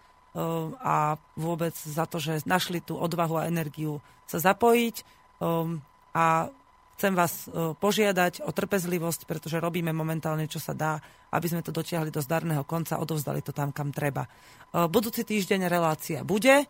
a 0.81 1.21
vôbec 1.37 1.75
za 1.75 2.09
to, 2.09 2.17
že 2.17 2.47
našli 2.49 2.81
tú 2.81 2.97
odvahu 2.97 3.43
a 3.43 3.51
energiu 3.51 4.01
sa 4.25 4.41
zapojiť. 4.41 5.05
Um, 5.43 5.85
A 6.17 6.49
chcem 6.97 7.13
vás 7.13 7.45
e, 7.45 7.77
požiadať 7.77 8.41
o 8.49 8.51
trpezlivosť, 8.51 9.29
pretože 9.29 9.61
robíme 9.61 9.93
momentálne, 9.93 10.49
čo 10.49 10.57
sa 10.57 10.73
dá, 10.73 10.97
aby 11.29 11.47
sme 11.47 11.61
to 11.61 11.71
dotiahli 11.71 12.09
do 12.09 12.25
zdarného 12.25 12.65
konca, 12.65 12.97
odovzdali 12.97 13.45
to 13.45 13.53
tam, 13.53 13.71
kam 13.71 13.93
treba. 13.93 14.25
E, 14.25 14.89
Budúci 14.89 15.23
týždeň 15.29 15.69
relácia 15.69 16.25
bude 16.25 16.65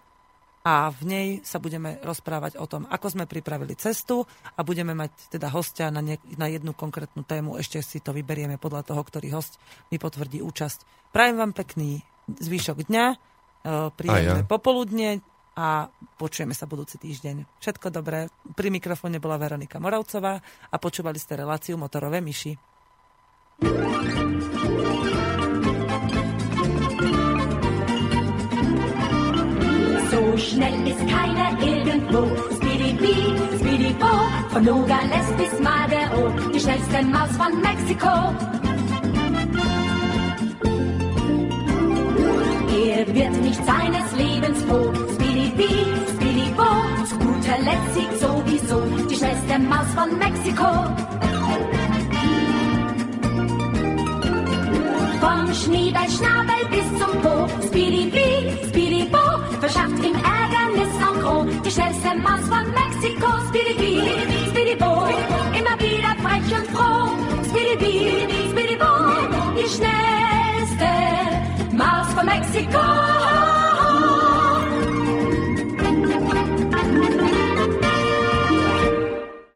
a 0.66 0.90
v 0.90 1.02
nej 1.06 1.28
sa 1.46 1.62
budeme 1.62 2.02
rozprávať 2.02 2.58
o 2.58 2.66
tom, 2.66 2.90
ako 2.90 3.06
sme 3.14 3.30
pripravili 3.30 3.78
cestu 3.78 4.26
a 4.58 4.66
budeme 4.66 4.98
mať 4.98 5.38
teda 5.38 5.46
hostia 5.54 5.94
na, 5.94 6.02
ne, 6.02 6.18
na 6.34 6.50
jednu 6.50 6.74
konkrétnu 6.74 7.22
tému. 7.22 7.54
Ešte 7.54 7.78
si 7.86 8.02
to 8.02 8.10
vyberieme 8.10 8.58
podľa 8.58 8.82
toho, 8.82 9.06
ktorý 9.06 9.30
host 9.30 9.62
mi 9.94 10.02
potvrdí 10.02 10.42
účasť. 10.42 11.08
Prajem 11.14 11.38
vám 11.38 11.54
pekný 11.54 12.02
zvyšok 12.26 12.90
dňa, 12.90 13.06
e, 13.14 13.16
príjemné 13.94 14.42
ja. 14.42 14.50
popoludne 14.50 15.22
a 15.56 15.88
počujeme 16.20 16.52
sa 16.52 16.68
budúci 16.68 17.00
týždeň. 17.00 17.48
Všetko 17.64 17.88
dobré. 17.88 18.28
Pri 18.52 18.68
mikrofóne 18.68 19.16
bola 19.16 19.40
Veronika 19.40 19.80
Moravcová 19.80 20.36
a 20.68 20.76
počúvali 20.76 21.16
ste 21.16 21.40
reláciu 21.40 21.80
Motorové 21.80 22.20
myši. 22.20 22.76
So 30.12 30.20
schnell 30.36 30.76
ist 30.84 31.02
keiner 31.08 31.56
irgendwo. 31.64 32.28
Speedy 32.60 32.92
Speedy 33.56 33.96
von 34.52 34.64
Nogales 34.64 35.28
bis 35.40 35.56
Madero, 35.60 36.28
die 36.52 36.60
schnellste 36.60 37.02
Maus 37.08 37.32
von 37.40 37.52
Mexiko. 37.64 38.14
Er 42.96 43.06
wird 43.14 43.36
nicht 43.42 43.64
seines 43.64 44.12
Lebens 44.16 44.62
froh. 44.64 45.15
Speedy 46.56 46.96
Speedy 46.96 47.04
zu 47.06 47.18
guter 47.18 47.58
Letzt 47.58 47.94
siegt 47.94 48.20
sowieso 48.20 48.80
die 49.08 49.14
schnellste 49.14 49.58
Maus 49.58 49.86
von 49.94 50.18
Mexiko. 50.18 50.68
Vom 55.20 55.54
Schneeballschnabel 55.54 56.62
bis 56.70 56.88
zum 57.00 57.20
Po. 57.22 57.46
Speedy 57.66 58.10
Bee, 58.10 58.68
Speedy 58.68 59.04
Bo, 59.10 59.18
verschafft 59.60 60.04
ihm 60.04 60.16
Ärgernis 60.16 60.94
en 61.00 61.20
gros. 61.22 61.46
Die 61.64 61.70
schnellste 61.70 62.16
Maus 62.16 62.46
von 62.48 62.64
Mexiko. 62.72 63.28
Speedy 63.48 63.74
Bee, 63.74 64.50
Speedy 64.50 64.76
Bo, 64.76 65.06
immer 65.58 65.78
wieder 65.78 66.14
frech 66.22 66.58
und 66.58 66.66
froh. 66.76 67.10
Speedy 67.50 67.76
Bee, 67.76 68.26
schnellste 69.68 70.90
Maus 71.76 72.06
von 72.14 72.24
Mexiko. 72.24 73.45